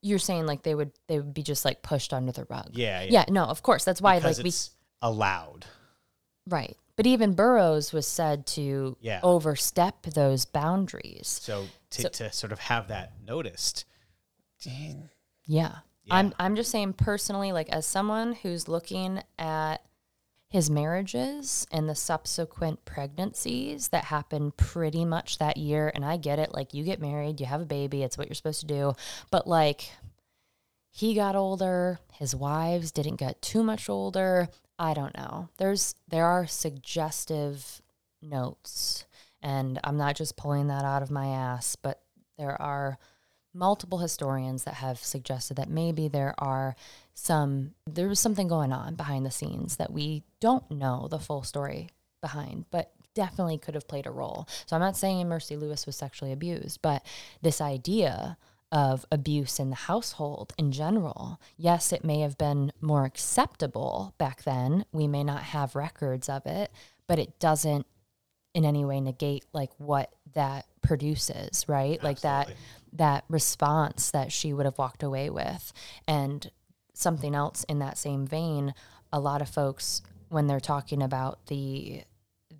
you're 0.00 0.18
saying 0.18 0.46
like 0.46 0.62
they 0.62 0.74
would 0.74 0.90
they 1.06 1.18
would 1.20 1.32
be 1.34 1.42
just 1.42 1.64
like 1.64 1.82
pushed 1.82 2.12
under 2.12 2.32
the 2.32 2.44
rug. 2.50 2.70
yeah, 2.72 3.02
Yeah, 3.02 3.24
no, 3.28 3.44
of 3.44 3.62
course. 3.62 3.84
That's 3.84 4.00
why 4.02 4.18
because 4.18 4.38
like 4.38 4.44
we 4.44 4.52
allowed. 5.00 5.66
right. 6.48 6.76
But 6.94 7.06
even 7.06 7.32
Burroughs 7.34 7.92
was 7.92 8.06
said 8.06 8.46
to 8.48 8.96
Yeah. 9.00 9.20
overstep 9.22 10.02
those 10.02 10.44
boundaries. 10.44 11.26
So 11.42 11.68
to 11.90 12.02
So- 12.02 12.08
to 12.08 12.32
sort 12.32 12.52
of 12.52 12.58
have 12.60 12.88
that 12.88 13.12
noticed, 13.24 13.84
Yeah. 14.64 14.94
Yeah. 15.46 15.78
I'm 16.10 16.34
I'm 16.38 16.56
just 16.56 16.70
saying 16.70 16.94
personally, 16.94 17.52
like 17.52 17.68
as 17.68 17.86
someone 17.86 18.32
who's 18.34 18.66
looking 18.68 19.22
at 19.38 19.78
his 20.52 20.68
marriages 20.68 21.66
and 21.72 21.88
the 21.88 21.94
subsequent 21.94 22.84
pregnancies 22.84 23.88
that 23.88 24.04
happened 24.04 24.54
pretty 24.58 25.02
much 25.02 25.38
that 25.38 25.56
year, 25.56 25.90
and 25.94 26.04
I 26.04 26.18
get 26.18 26.38
it, 26.38 26.52
like 26.52 26.74
you 26.74 26.84
get 26.84 27.00
married, 27.00 27.40
you 27.40 27.46
have 27.46 27.62
a 27.62 27.66
baby, 27.66 28.02
it's 28.02 28.18
what 28.18 28.28
you're 28.28 28.34
supposed 28.34 28.60
to 28.60 28.66
do. 28.66 28.92
But 29.30 29.46
like 29.46 29.90
he 30.90 31.14
got 31.14 31.34
older, 31.34 32.00
his 32.12 32.36
wives 32.36 32.92
didn't 32.92 33.16
get 33.16 33.40
too 33.40 33.62
much 33.62 33.88
older. 33.88 34.50
I 34.78 34.92
don't 34.92 35.16
know. 35.16 35.48
There's 35.56 35.94
there 36.08 36.26
are 36.26 36.46
suggestive 36.46 37.80
notes, 38.20 39.06
and 39.40 39.80
I'm 39.82 39.96
not 39.96 40.16
just 40.16 40.36
pulling 40.36 40.66
that 40.66 40.84
out 40.84 41.02
of 41.02 41.10
my 41.10 41.28
ass, 41.28 41.76
but 41.76 42.02
there 42.36 42.60
are 42.60 42.98
multiple 43.54 43.98
historians 43.98 44.64
that 44.64 44.74
have 44.74 44.98
suggested 44.98 45.56
that 45.56 45.68
maybe 45.68 46.08
there 46.08 46.34
are 46.38 46.74
some 47.14 47.74
there 47.86 48.08
was 48.08 48.20
something 48.20 48.48
going 48.48 48.72
on 48.72 48.94
behind 48.94 49.26
the 49.26 49.30
scenes 49.30 49.76
that 49.76 49.92
we 49.92 50.22
don't 50.40 50.70
know 50.70 51.06
the 51.10 51.18
full 51.18 51.42
story 51.42 51.90
behind 52.20 52.64
but 52.70 52.92
definitely 53.14 53.58
could 53.58 53.74
have 53.74 53.86
played 53.88 54.06
a 54.06 54.10
role. 54.10 54.48
So 54.66 54.74
i'm 54.76 54.80
not 54.80 54.96
saying 54.96 55.28
mercy 55.28 55.56
lewis 55.56 55.84
was 55.86 55.96
sexually 55.96 56.32
abused 56.32 56.80
but 56.80 57.04
this 57.42 57.60
idea 57.60 58.38
of 58.70 59.04
abuse 59.12 59.60
in 59.60 59.68
the 59.68 59.76
household 59.76 60.54
in 60.56 60.72
general 60.72 61.38
yes 61.58 61.92
it 61.92 62.04
may 62.04 62.20
have 62.20 62.38
been 62.38 62.72
more 62.80 63.04
acceptable 63.04 64.14
back 64.16 64.44
then. 64.44 64.86
We 64.92 65.06
may 65.06 65.24
not 65.24 65.42
have 65.42 65.76
records 65.76 66.30
of 66.30 66.46
it 66.46 66.70
but 67.06 67.18
it 67.18 67.38
doesn't 67.38 67.86
in 68.54 68.64
any 68.64 68.84
way 68.84 69.00
negate 69.00 69.44
like 69.52 69.70
what 69.76 70.10
that 70.34 70.66
produces 70.80 71.68
right? 71.68 72.02
Like 72.02 72.20
that 72.22 72.48
Absolutely. 72.48 72.64
That 72.92 73.24
response 73.28 74.10
that 74.10 74.32
she 74.32 74.52
would 74.52 74.66
have 74.66 74.78
walked 74.78 75.02
away 75.02 75.30
with. 75.30 75.72
And 76.06 76.50
something 76.94 77.34
else 77.34 77.64
in 77.64 77.78
that 77.78 77.98
same 77.98 78.26
vein 78.26 78.74
a 79.12 79.20
lot 79.20 79.42
of 79.42 79.48
folks 79.48 80.02
when 80.28 80.46
they're 80.46 80.60
talking 80.60 81.02
about 81.02 81.46
the 81.46 82.02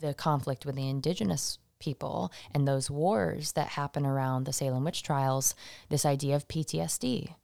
the 0.01 0.15
conflict 0.15 0.67
with 0.67 0.75
the 0.75 0.89
indigenous 0.89 1.59
people 1.79 2.33
and 2.53 2.67
those 2.67 2.91
wars 2.91 3.53
that 3.53 3.69
happen 3.69 4.05
around 4.07 4.45
the 4.45 4.53
Salem 4.53 4.85
witch 4.85 5.03
trials 5.03 5.55
this 5.89 6.05
idea 6.05 6.35
of 6.35 6.49
PTSD 6.49 7.35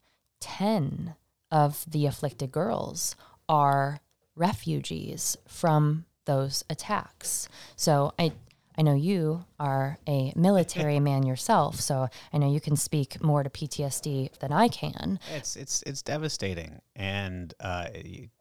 10 0.40 1.14
of 1.50 1.84
the 1.90 2.06
afflicted 2.06 2.52
girls 2.52 3.16
are 3.48 4.00
refugees 4.36 5.36
from 5.46 6.04
those 6.26 6.64
attacks. 6.68 7.48
So 7.74 8.12
i 8.18 8.32
I 8.78 8.82
know 8.82 8.94
you 8.94 9.44
are 9.58 9.98
a 10.06 10.32
military 10.36 11.00
man 11.08 11.24
yourself, 11.26 11.80
so 11.80 12.08
I 12.32 12.38
know 12.38 12.50
you 12.50 12.60
can 12.60 12.76
speak 12.76 13.22
more 13.22 13.42
to 13.42 13.50
PTSD 13.50 14.38
than 14.38 14.52
I 14.52 14.68
can. 14.68 15.18
It's 15.34 15.56
it's 15.56 15.82
it's 15.82 16.00
devastating 16.00 16.80
and 16.94 17.52
uh, 17.58 17.88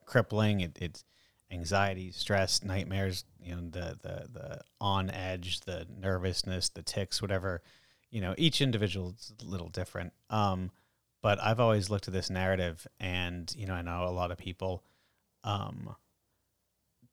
crippling. 0.05 0.61
It, 0.61 0.77
it's 0.79 1.03
anxiety, 1.51 2.11
stress, 2.11 2.63
nightmares. 2.63 3.25
You 3.41 3.55
know, 3.55 3.61
the 3.61 3.97
the 4.01 4.27
the 4.31 4.61
on 4.79 5.09
edge, 5.09 5.61
the 5.61 5.87
nervousness, 5.99 6.69
the 6.69 6.83
ticks, 6.83 7.19
whatever. 7.19 7.63
You 8.11 8.21
know, 8.21 8.35
each 8.37 8.61
individual 8.61 9.15
is 9.17 9.33
a 9.41 9.45
little 9.45 9.69
different. 9.69 10.13
Um, 10.29 10.71
but 11.23 11.43
I've 11.43 11.59
always 11.59 11.89
looked 11.89 12.07
at 12.07 12.13
this 12.13 12.29
narrative, 12.29 12.85
and 12.99 13.51
you 13.57 13.65
know, 13.65 13.73
I 13.73 13.81
know 13.81 14.03
a 14.03 14.11
lot 14.11 14.31
of 14.31 14.37
people. 14.37 14.83
Um, 15.43 15.95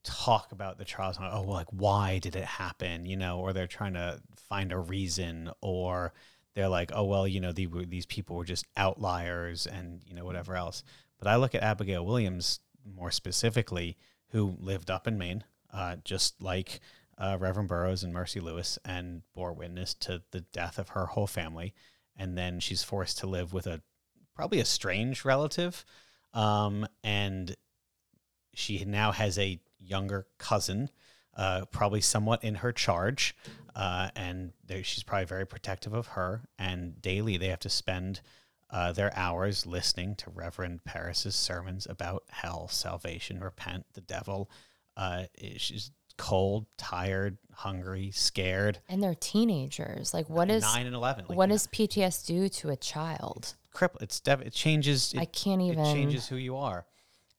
talk 0.04 0.52
about 0.52 0.78
the 0.78 0.84
trials 0.84 1.16
and 1.16 1.26
oh 1.32 1.42
like 1.42 1.66
why 1.70 2.18
did 2.18 2.36
it 2.36 2.44
happen 2.44 3.06
you 3.06 3.16
know 3.16 3.38
or 3.38 3.52
they're 3.52 3.66
trying 3.66 3.94
to 3.94 4.20
find 4.36 4.70
a 4.72 4.78
reason 4.78 5.50
or 5.60 6.12
they're 6.54 6.68
like 6.68 6.90
oh 6.94 7.04
well 7.04 7.26
you 7.26 7.40
know 7.40 7.52
the, 7.52 7.66
these 7.88 8.06
people 8.06 8.36
were 8.36 8.44
just 8.44 8.66
outliers 8.76 9.66
and 9.66 10.02
you 10.06 10.14
know 10.14 10.24
whatever 10.24 10.56
else. 10.56 10.82
But 11.18 11.28
i 11.28 11.36
look 11.36 11.54
at 11.54 11.62
abigail 11.62 12.04
williams 12.04 12.60
more 12.84 13.10
specifically 13.10 13.96
who 14.28 14.56
lived 14.60 14.90
up 14.90 15.06
in 15.06 15.16
maine 15.16 15.44
uh, 15.74 15.96
just 16.04 16.40
like 16.40 16.80
uh, 17.18 17.36
reverend 17.38 17.68
burroughs 17.68 18.02
and 18.02 18.12
mercy 18.12 18.40
lewis 18.40 18.78
and 18.84 19.22
bore 19.34 19.52
witness 19.52 19.94
to 19.94 20.22
the 20.30 20.40
death 20.40 20.78
of 20.78 20.90
her 20.90 21.06
whole 21.06 21.26
family. 21.26 21.74
And 22.16 22.38
then 22.38 22.60
she's 22.60 22.82
forced 22.82 23.18
to 23.18 23.26
live 23.26 23.52
with 23.52 23.66
a 23.66 23.82
probably 24.34 24.60
a 24.60 24.64
strange 24.64 25.24
relative 25.24 25.84
um, 26.32 26.86
and 27.02 27.54
she 28.54 28.84
now 28.84 29.12
has 29.12 29.38
a 29.38 29.60
younger 29.84 30.26
cousin, 30.38 30.90
uh, 31.36 31.64
probably 31.66 32.00
somewhat 32.00 32.44
in 32.44 32.56
her 32.56 32.72
charge, 32.72 33.34
uh, 33.74 34.10
and 34.14 34.52
she's 34.82 35.02
probably 35.02 35.26
very 35.26 35.46
protective 35.46 35.92
of 35.92 36.08
her. 36.08 36.42
And 36.58 37.00
daily, 37.00 37.36
they 37.36 37.48
have 37.48 37.60
to 37.60 37.70
spend 37.70 38.20
uh, 38.70 38.92
their 38.92 39.16
hours 39.16 39.66
listening 39.66 40.16
to 40.16 40.30
Reverend 40.30 40.84
Parris's 40.84 41.36
sermons 41.36 41.86
about 41.88 42.24
hell, 42.30 42.68
salvation, 42.68 43.40
repent, 43.40 43.86
the 43.94 44.00
devil. 44.00 44.50
Uh, 44.96 45.24
she's 45.56 45.90
cold, 46.16 46.66
tired, 46.76 47.38
hungry, 47.52 48.10
scared. 48.12 48.78
And 48.88 49.02
they're 49.02 49.14
teenagers. 49.14 50.14
Like, 50.14 50.28
what 50.28 50.50
is 50.50 50.62
nine 50.62 50.86
and 50.86 50.94
eleven? 50.94 51.26
Like, 51.28 51.36
what 51.36 51.48
does 51.48 51.66
PTS 51.68 52.26
do 52.26 52.48
to 52.48 52.70
a 52.70 52.76
child? 52.76 53.54
Cripple. 53.74 54.02
It's 54.02 54.20
dev- 54.20 54.42
it 54.42 54.52
changes. 54.52 55.12
It, 55.12 55.20
I 55.20 55.24
can't 55.24 55.60
even. 55.60 55.80
It 55.80 55.92
changes 55.92 56.28
who 56.28 56.36
you 56.36 56.56
are. 56.56 56.86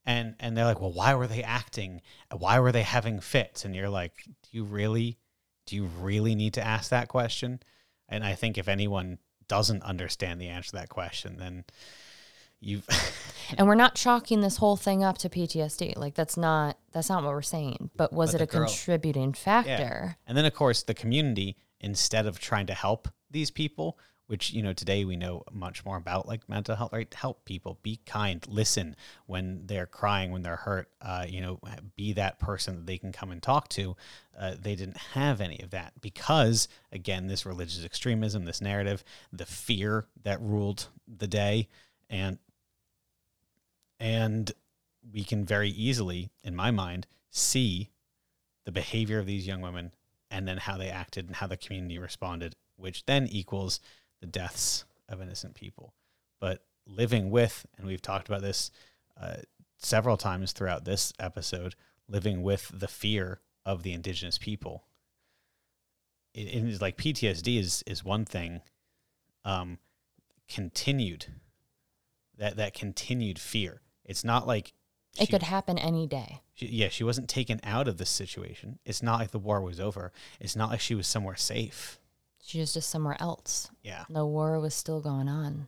And 0.06 0.36
and 0.40 0.56
they're 0.56 0.66
like, 0.66 0.82
well, 0.82 0.94
why 0.94 1.16
were 1.16 1.28
they 1.28 1.44
acting? 1.44 2.02
Why 2.36 2.60
were 2.60 2.72
they 2.72 2.84
having 2.84 3.20
fits? 3.20 3.66
And 3.66 3.76
you're 3.76 3.90
like, 3.90 4.14
do 4.26 4.50
you 4.52 4.64
really, 4.64 5.18
do 5.66 5.76
you 5.76 5.86
really 6.00 6.36
need 6.36 6.54
to 6.56 6.66
ask 6.66 6.90
that 6.92 7.08
question? 7.08 7.60
And 8.08 8.24
I 8.24 8.36
think 8.36 8.58
if 8.58 8.68
anyone 8.68 9.18
doesn't 9.48 9.84
understand 9.84 10.40
the 10.40 10.48
answer 10.48 10.72
to 10.72 10.76
that 10.78 10.90
question, 10.90 11.38
then 11.38 11.66
you've 12.60 12.88
and 13.58 13.68
we're 13.68 13.76
not 13.76 13.96
chalking 13.96 14.42
this 14.42 14.58
whole 14.58 14.76
thing 14.76 15.04
up 15.04 15.18
to 15.20 15.30
PTSD. 15.30 15.98
Like 15.98 16.16
that's 16.16 16.38
not 16.38 16.78
that's 16.92 17.10
not 17.10 17.24
what 17.24 17.32
we're 17.32 17.42
saying. 17.42 17.90
But 17.96 18.14
was 18.14 18.32
but 18.32 18.42
it 18.42 18.44
a 18.44 18.48
girl, 18.48 18.68
contributing 18.68 19.34
factor? 19.34 19.70
Yeah. 19.70 20.14
And 20.28 20.38
then 20.38 20.46
of 20.46 20.54
course 20.54 20.84
the 20.84 20.94
community, 20.94 21.58
instead 21.80 22.26
of 22.26 22.40
trying 22.40 22.68
to 22.68 22.74
help 22.74 23.08
these 23.32 23.52
people, 23.52 23.98
which 24.28 24.52
you 24.52 24.62
know 24.62 24.74
today 24.74 25.06
we 25.06 25.16
know 25.16 25.44
much 25.52 25.86
more 25.86 25.98
about 25.98 26.28
like 26.28 26.48
mental 26.50 26.76
health 26.76 26.94
right? 26.94 27.14
Help 27.14 27.46
people 27.46 27.80
be 27.84 28.00
kind 28.06 28.46
listen 28.48 28.96
when 29.26 29.66
they're 29.66 29.86
crying 29.86 30.32
when 30.32 30.42
they're 30.42 30.56
hurt 30.56 30.90
uh, 31.02 31.26
you 31.28 31.42
know 31.42 31.60
be 31.96 32.14
that 32.14 32.40
person 32.40 32.76
that 32.76 32.86
they 32.86 32.98
can 32.98 33.12
come 33.12 33.32
and 33.32 33.42
talk 33.42 33.70
to. 33.70 33.96
Uh, 34.38 34.56
they 34.60 34.76
didn't 34.76 34.98
have 34.98 35.42
any 35.42 35.60
of 35.62 35.72
that 35.72 35.94
because 36.02 36.68
again 36.92 37.28
this 37.28 37.46
religious 37.46 37.86
extremism 37.86 38.46
this 38.46 38.62
narrative 38.62 39.04
the 39.32 39.46
fear 39.46 40.06
that 40.24 40.42
ruled 40.42 40.88
the 41.08 41.28
day 41.28 41.68
and 42.10 42.38
and 44.00 44.52
we 45.14 45.24
can 45.24 45.46
very 45.46 45.70
easily, 45.70 46.30
in 46.44 46.56
my 46.56 46.72
mind, 46.72 47.08
see 47.30 47.92
the 48.66 48.72
behavior 48.72 49.20
of 49.20 49.26
these 49.26 49.48
young 49.48 49.62
women 49.62 49.92
and 50.32 50.48
then 50.48 50.58
how 50.58 50.78
they 50.78 50.90
acted 50.90 51.28
and 51.28 51.36
how 51.36 51.48
the 51.48 51.58
community 51.58 52.00
responded, 52.00 52.56
which 52.76 53.06
then 53.06 53.28
equals 53.28 53.80
the 54.26 54.32
deaths 54.32 54.86
of 55.08 55.22
innocent 55.22 55.54
people. 55.54 55.94
But 56.40 56.64
living 56.88 57.30
with, 57.30 57.66
and 57.78 57.86
we've 57.86 58.02
talked 58.02 58.28
about 58.28 58.42
this 58.42 58.72
uh, 59.20 59.38
several 59.78 60.18
times 60.18 60.52
throughout 60.52 60.86
this 60.86 61.14
episode, 61.20 61.76
living 62.08 62.42
with 62.42 62.72
the 62.74 62.88
fear 62.88 63.40
of 63.66 63.84
the 63.84 63.94
indigenous 63.94 64.38
people. 64.38 64.84
It, 66.34 66.48
it 66.48 66.64
is 66.68 66.82
like 66.82 66.98
PTSD 66.98 67.60
is 67.60 67.84
is 67.88 68.04
one 68.04 68.26
thing. 68.26 68.62
Um, 69.44 69.78
continued 70.48 71.28
that 72.38 72.58
that 72.58 72.74
continued 72.74 73.40
fear 73.40 73.82
it's 74.06 74.24
not 74.24 74.48
like 74.48 74.74
she, 75.16 75.24
it 75.24 75.30
could 75.30 75.44
happen 75.44 75.78
any 75.78 76.08
day. 76.08 76.42
She, 76.54 76.68
yeah, 76.68 76.90
she 76.90 77.04
wasn't 77.04 77.30
taken 77.30 77.60
out 77.64 77.88
of 77.88 77.98
this 77.98 78.10
situation. 78.10 78.80
It's 78.86 79.02
not 79.02 79.20
like 79.20 79.32
the 79.32 79.40
war 79.40 79.62
was 79.62 79.80
over. 79.80 80.12
It's 80.40 80.56
not 80.56 80.70
like 80.70 80.80
she 80.80 80.96
was 80.96 81.08
somewhere 81.08 81.36
safe. 81.36 82.00
She 82.46 82.60
was 82.60 82.74
just 82.74 82.90
somewhere 82.90 83.18
else. 83.20 83.70
Yeah. 83.84 84.06
The 84.10 84.26
war 84.26 84.60
was 84.60 84.74
still 84.74 85.02
going 85.02 85.28
on. 85.28 85.68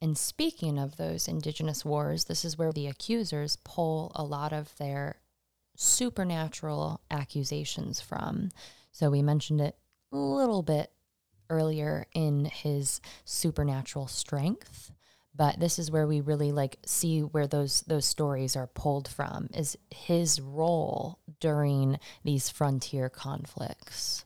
And 0.00 0.18
speaking 0.18 0.78
of 0.78 0.96
those 0.96 1.28
indigenous 1.28 1.84
wars, 1.84 2.24
this 2.24 2.44
is 2.44 2.58
where 2.58 2.72
the 2.72 2.86
accusers 2.86 3.56
pull 3.64 4.12
a 4.14 4.24
lot 4.24 4.52
of 4.52 4.76
their 4.76 5.20
supernatural 5.76 7.00
accusations 7.10 8.00
from. 8.00 8.50
So 8.92 9.08
we 9.10 9.22
mentioned 9.22 9.60
it 9.60 9.76
a 10.12 10.16
little 10.16 10.62
bit 10.62 10.90
earlier 11.48 12.06
in 12.12 12.46
his 12.46 13.00
supernatural 13.24 14.08
strength 14.08 14.92
but 15.36 15.60
this 15.60 15.78
is 15.78 15.90
where 15.90 16.06
we 16.06 16.20
really 16.20 16.50
like 16.50 16.78
see 16.86 17.20
where 17.20 17.46
those 17.46 17.82
those 17.82 18.04
stories 18.04 18.56
are 18.56 18.66
pulled 18.66 19.06
from 19.06 19.48
is 19.54 19.76
his 19.90 20.40
role 20.40 21.18
during 21.40 21.98
these 22.24 22.48
frontier 22.48 23.08
conflicts 23.08 24.24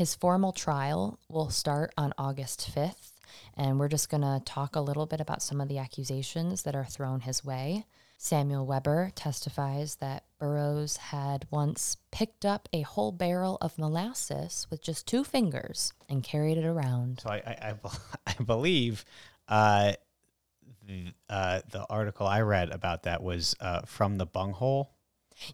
his 0.00 0.14
formal 0.14 0.50
trial 0.50 1.18
will 1.28 1.50
start 1.50 1.92
on 1.94 2.10
August 2.16 2.70
5th 2.74 3.12
and 3.54 3.78
we're 3.78 3.86
just 3.86 4.08
going 4.08 4.22
to 4.22 4.40
talk 4.46 4.74
a 4.74 4.80
little 4.80 5.04
bit 5.04 5.20
about 5.20 5.42
some 5.42 5.60
of 5.60 5.68
the 5.68 5.76
accusations 5.76 6.62
that 6.62 6.74
are 6.74 6.86
thrown 6.86 7.20
his 7.20 7.44
way 7.44 7.84
Samuel 8.16 8.64
Webber 8.64 9.12
testifies 9.14 9.96
that 9.96 10.24
Burroughs 10.38 10.96
had 10.96 11.46
once 11.50 11.98
picked 12.10 12.46
up 12.46 12.66
a 12.72 12.80
whole 12.80 13.12
barrel 13.12 13.58
of 13.60 13.76
molasses 13.76 14.66
with 14.70 14.82
just 14.82 15.06
two 15.06 15.22
fingers 15.22 15.92
and 16.08 16.24
carried 16.24 16.56
it 16.56 16.64
around. 16.64 17.20
So 17.20 17.28
I, 17.28 17.42
I, 17.46 17.56
I, 17.68 17.74
I 18.26 18.42
believe 18.42 19.04
uh, 19.48 19.92
uh, 21.28 21.60
the 21.70 21.84
article 21.90 22.26
I 22.26 22.40
read 22.40 22.70
about 22.70 23.02
that 23.02 23.22
was 23.22 23.54
uh, 23.60 23.82
from 23.82 24.16
the 24.16 24.24
bunghole. 24.24 24.92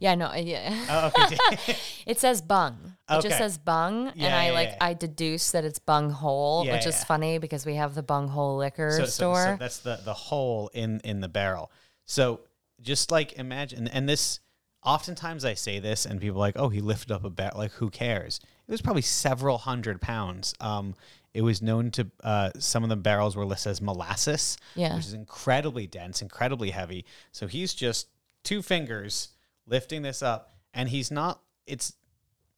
Yeah, 0.01 0.15
no, 0.15 0.33
yeah. 0.35 1.13
Oh, 1.17 1.25
okay. 1.25 1.77
it 2.07 2.19
says 2.19 2.43
bung. 2.43 2.97
It 3.09 3.15
okay. 3.15 3.29
just 3.29 3.39
says 3.39 3.59
bung, 3.59 4.13
yeah, 4.15 4.27
and 4.27 4.35
I 4.35 4.47
yeah, 4.47 4.53
like 4.53 4.69
yeah. 4.71 4.77
I 4.81 4.95
deduce 4.95 5.53
that 5.53 5.65
it's 5.65 5.79
bung 5.79 6.11
hole, 6.11 6.67
which 6.67 6.87
is 6.87 7.05
funny 7.05 7.39
because 7.39 7.65
we 7.65 7.75
have 7.75 7.95
the 7.95 8.03
bung 8.03 8.29
hole 8.29 8.57
liquor 8.57 8.91
so, 8.91 9.05
store. 9.05 9.37
So, 9.37 9.51
so 9.53 9.57
that's 9.59 9.79
the 9.79 10.01
the 10.05 10.15
hole 10.15 10.71
in 10.75 11.01
in 11.05 11.21
the 11.21 11.29
barrel. 11.29 11.71
So 12.05 12.41
just 12.81 13.11
like 13.11 13.35
imagine, 13.35 13.89
and 13.89 14.09
this 14.09 14.41
oftentimes 14.83 15.45
I 15.45 15.55
say 15.55 15.79
this, 15.81 16.07
and 16.07 16.21
people 16.21 16.39
are 16.39 16.41
like, 16.41 16.59
oh, 16.59 16.69
he 16.69 16.81
lifted 16.81 17.13
up 17.13 17.25
a 17.25 17.31
barrel. 17.31 17.59
Like, 17.59 17.73
who 17.73 17.91
cares? 17.91 18.41
It 18.67 18.71
was 18.71 18.81
probably 18.81 19.03
several 19.03 19.59
hundred 19.59 20.01
pounds. 20.01 20.55
Um, 20.61 20.95
it 21.35 21.43
was 21.43 21.61
known 21.61 21.91
to 21.93 22.11
uh, 22.25 22.51
some 22.59 22.83
of 22.83 22.89
the 22.89 22.97
barrels 22.97 23.37
were 23.37 23.45
listed 23.45 23.71
as 23.71 23.83
molasses, 23.83 24.57
yeah. 24.75 24.97
which 24.97 25.05
is 25.05 25.13
incredibly 25.13 25.87
dense, 25.87 26.23
incredibly 26.23 26.71
heavy. 26.71 27.05
So 27.31 27.47
he's 27.47 27.75
just 27.75 28.09
two 28.43 28.63
fingers 28.63 29.36
lifting 29.66 30.02
this 30.02 30.22
up, 30.22 30.52
and 30.74 30.88
he's 30.88 31.10
not. 31.10 31.40
It's 31.66 31.94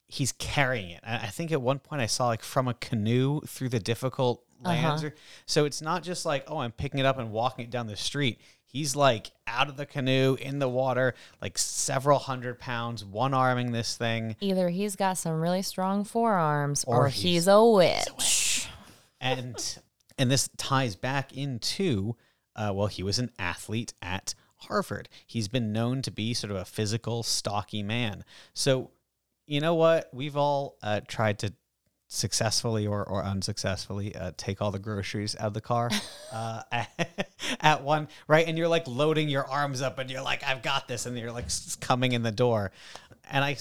he's 0.06 0.32
carrying 0.32 0.90
it. 0.90 1.00
I 1.04 1.26
think 1.26 1.52
at 1.52 1.60
one 1.60 1.78
point 1.78 2.00
I 2.00 2.06
saw 2.06 2.28
like 2.28 2.42
from 2.42 2.68
a 2.68 2.74
canoe 2.74 3.40
through 3.42 3.70
the 3.70 3.80
difficult 3.80 4.44
lands. 4.64 5.04
Uh-huh. 5.04 5.14
So 5.46 5.64
it's 5.64 5.82
not 5.82 6.02
just 6.02 6.24
like 6.24 6.44
oh 6.48 6.58
I'm 6.58 6.72
picking 6.72 7.00
it 7.00 7.06
up 7.06 7.18
and 7.18 7.30
walking 7.30 7.64
it 7.64 7.70
down 7.70 7.86
the 7.86 7.96
street. 7.96 8.40
He's 8.64 8.94
like 8.94 9.30
out 9.46 9.68
of 9.68 9.78
the 9.78 9.86
canoe 9.86 10.36
in 10.38 10.58
the 10.58 10.68
water, 10.68 11.14
like 11.40 11.56
several 11.56 12.18
hundred 12.18 12.58
pounds, 12.58 13.04
one 13.04 13.32
arming 13.32 13.72
this 13.72 13.96
thing. 13.96 14.36
Either 14.40 14.68
he's 14.68 14.94
got 14.94 15.16
some 15.16 15.40
really 15.40 15.62
strong 15.62 16.04
forearms 16.04 16.84
or, 16.84 17.06
or 17.06 17.08
he's, 17.08 17.22
he's, 17.22 17.48
a 17.48 17.64
witch. 17.64 17.96
He's 17.96 18.08
a 18.08 18.14
witch 18.14 18.68
and 19.20 19.78
and 20.16 20.30
this 20.30 20.48
ties 20.56 20.96
back 20.96 21.36
into 21.36 22.16
uh, 22.56 22.72
well, 22.74 22.88
he 22.88 23.04
was 23.04 23.20
an 23.20 23.30
athlete 23.38 23.94
at 24.02 24.34
Harvard. 24.58 25.08
He's 25.26 25.48
been 25.48 25.72
known 25.72 26.02
to 26.02 26.10
be 26.10 26.34
sort 26.34 26.50
of 26.50 26.56
a 26.56 26.64
physical, 26.64 27.22
stocky 27.22 27.82
man. 27.82 28.24
So, 28.54 28.90
you 29.46 29.60
know 29.60 29.74
what? 29.74 30.08
We've 30.12 30.36
all 30.36 30.76
uh, 30.82 31.00
tried 31.06 31.38
to 31.40 31.52
successfully 32.08 32.86
or, 32.86 33.04
or 33.04 33.22
unsuccessfully 33.22 34.14
uh, 34.16 34.32
take 34.36 34.62
all 34.62 34.70
the 34.70 34.78
groceries 34.78 35.36
out 35.36 35.48
of 35.48 35.54
the 35.54 35.60
car 35.60 35.90
uh, 36.32 36.62
at, 36.72 37.28
at 37.60 37.82
one 37.84 38.08
right 38.26 38.48
and 38.48 38.56
you're 38.56 38.66
like 38.66 38.88
loading 38.88 39.28
your 39.28 39.46
arms 39.46 39.82
up 39.82 39.98
and 39.98 40.10
you're 40.10 40.22
like 40.22 40.42
i've 40.42 40.62
got 40.62 40.88
this 40.88 41.04
and 41.04 41.18
you're 41.18 41.30
like 41.30 41.44
coming 41.80 42.12
in 42.12 42.22
the 42.22 42.32
door 42.32 42.72
and 43.30 43.44
i 43.44 43.54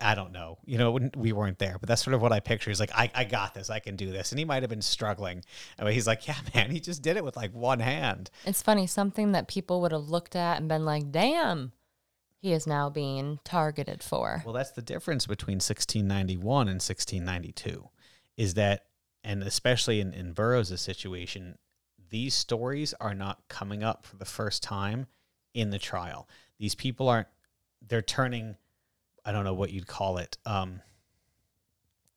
I 0.00 0.14
don't 0.14 0.32
know. 0.32 0.58
You 0.64 0.78
know, 0.78 1.10
we 1.16 1.32
weren't 1.32 1.58
there, 1.58 1.76
but 1.80 1.88
that's 1.88 2.04
sort 2.04 2.14
of 2.14 2.22
what 2.22 2.30
I 2.30 2.38
picture. 2.38 2.70
He's 2.70 2.78
like, 2.78 2.92
I, 2.94 3.10
I 3.14 3.24
got 3.24 3.54
this. 3.54 3.68
I 3.68 3.80
can 3.80 3.96
do 3.96 4.12
this. 4.12 4.30
And 4.30 4.38
he 4.38 4.44
might 4.44 4.62
have 4.62 4.70
been 4.70 4.82
struggling. 4.82 5.44
I 5.76 5.84
mean, 5.84 5.92
he's 5.92 6.06
like, 6.06 6.28
yeah, 6.28 6.36
man, 6.54 6.70
he 6.70 6.78
just 6.78 7.02
did 7.02 7.16
it 7.16 7.24
with 7.24 7.36
like 7.36 7.52
one 7.52 7.80
hand. 7.80 8.30
It's 8.44 8.62
funny. 8.62 8.86
Something 8.86 9.32
that 9.32 9.48
people 9.48 9.80
would 9.80 9.90
have 9.90 10.08
looked 10.08 10.36
at 10.36 10.58
and 10.58 10.68
been 10.68 10.84
like, 10.84 11.10
damn, 11.10 11.72
he 12.38 12.52
is 12.52 12.66
now 12.66 12.90
being 12.90 13.40
targeted 13.42 14.04
for. 14.04 14.42
Well, 14.44 14.54
that's 14.54 14.70
the 14.70 14.82
difference 14.82 15.26
between 15.26 15.56
1691 15.56 16.68
and 16.68 16.80
1692 16.80 17.88
is 18.36 18.54
that, 18.54 18.86
and 19.24 19.42
especially 19.42 20.00
in, 20.00 20.12
in 20.12 20.32
Burroughs' 20.32 20.80
situation, 20.80 21.58
these 22.10 22.34
stories 22.34 22.94
are 23.00 23.14
not 23.14 23.48
coming 23.48 23.82
up 23.82 24.06
for 24.06 24.16
the 24.16 24.24
first 24.24 24.62
time 24.62 25.06
in 25.54 25.70
the 25.70 25.78
trial. 25.78 26.28
These 26.58 26.76
people 26.76 27.08
aren't, 27.08 27.28
they're 27.80 28.00
turning 28.00 28.56
I 29.24 29.32
don't 29.32 29.44
know 29.44 29.54
what 29.54 29.70
you'd 29.70 29.86
call 29.86 30.18
it, 30.18 30.36
um, 30.44 30.80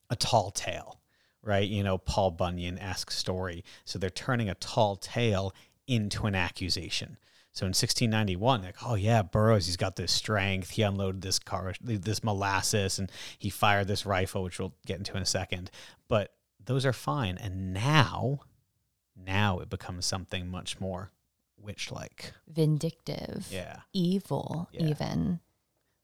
a 0.10 0.16
tall 0.16 0.52
tale, 0.52 1.00
right? 1.42 1.68
You 1.68 1.84
know, 1.84 1.98
Paul 1.98 2.32
Bunyan 2.32 2.80
esque 2.80 3.12
story. 3.12 3.64
So 3.84 4.00
they're 4.00 4.10
turning 4.10 4.50
a 4.50 4.56
tall 4.56 4.96
tale 4.96 5.54
into 5.88 6.26
an 6.26 6.36
accusation. 6.36 7.18
So 7.52 7.66
in 7.66 7.70
1691, 7.70 8.64
like, 8.64 8.76
oh 8.86 8.96
yeah, 8.96 9.22
Burroughs, 9.22 9.66
he's 9.66 9.78
got 9.78 9.96
this 9.96 10.12
strength. 10.12 10.72
He 10.72 10.82
unloaded 10.82 11.22
this 11.22 11.40
car, 11.40 11.74
this 11.80 12.22
molasses, 12.22 13.00
and 13.00 13.10
he 13.40 13.50
fired 13.50 13.88
this 13.88 14.06
rifle, 14.06 14.44
which 14.44 14.60
we'll 14.60 14.74
get 14.86 14.98
into 14.98 15.16
in 15.16 15.24
a 15.24 15.26
second. 15.26 15.72
But 16.10 16.34
those 16.66 16.86
are 16.86 16.92
fine. 16.92 17.38
And 17.38 17.74
now, 17.74 18.42
now 19.16 19.60
it 19.60 19.70
becomes 19.70 20.06
something 20.06 20.50
much 20.50 20.82
more 20.82 21.12
witch-like, 21.58 22.34
vindictive, 22.48 23.48
yeah, 23.50 23.78
evil, 23.94 24.68
yeah. 24.74 24.88
even. 24.88 25.40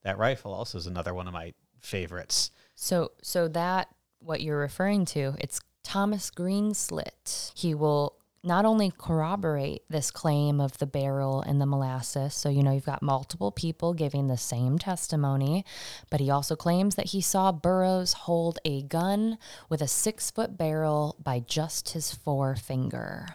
That 0.04 0.18
rifle 0.18 0.54
also 0.54 0.78
is 0.78 0.88
another 0.88 1.14
one 1.14 1.28
of 1.28 1.34
my 1.34 1.54
favorites. 1.80 2.52
So 2.76 3.12
so 3.22 3.48
that 3.50 3.90
what 4.20 4.42
you're 4.42 4.60
referring 4.60 5.06
to, 5.06 5.36
it's 5.40 5.62
Thomas 5.84 6.32
Greenslit. 6.32 7.52
He 7.56 7.74
will 7.74 8.18
not 8.44 8.66
only 8.66 8.92
corroborate 8.98 9.84
this 9.88 10.10
claim 10.10 10.60
of 10.60 10.78
the 10.80 10.88
barrel 10.88 11.42
and 11.42 11.62
the 11.62 11.66
molasses, 11.66 12.34
so 12.34 12.50
you 12.50 12.64
know 12.64 12.72
you've 12.72 12.86
got 12.86 13.04
multiple 13.04 13.52
people 13.52 13.94
giving 13.94 14.28
the 14.28 14.38
same 14.38 14.80
testimony, 14.80 15.64
but 16.10 16.20
he 16.20 16.30
also 16.30 16.56
claims 16.56 16.96
that 16.96 17.08
he 17.08 17.22
saw 17.22 17.52
Burroughs 17.52 18.14
hold 18.14 18.58
a 18.66 18.82
gun 18.84 19.38
with 19.70 19.82
a 19.82 19.88
six 19.88 20.32
foot 20.32 20.58
barrel 20.58 21.16
by 21.24 21.40
just 21.40 21.90
his 21.90 22.14
forefinger. 22.14 23.28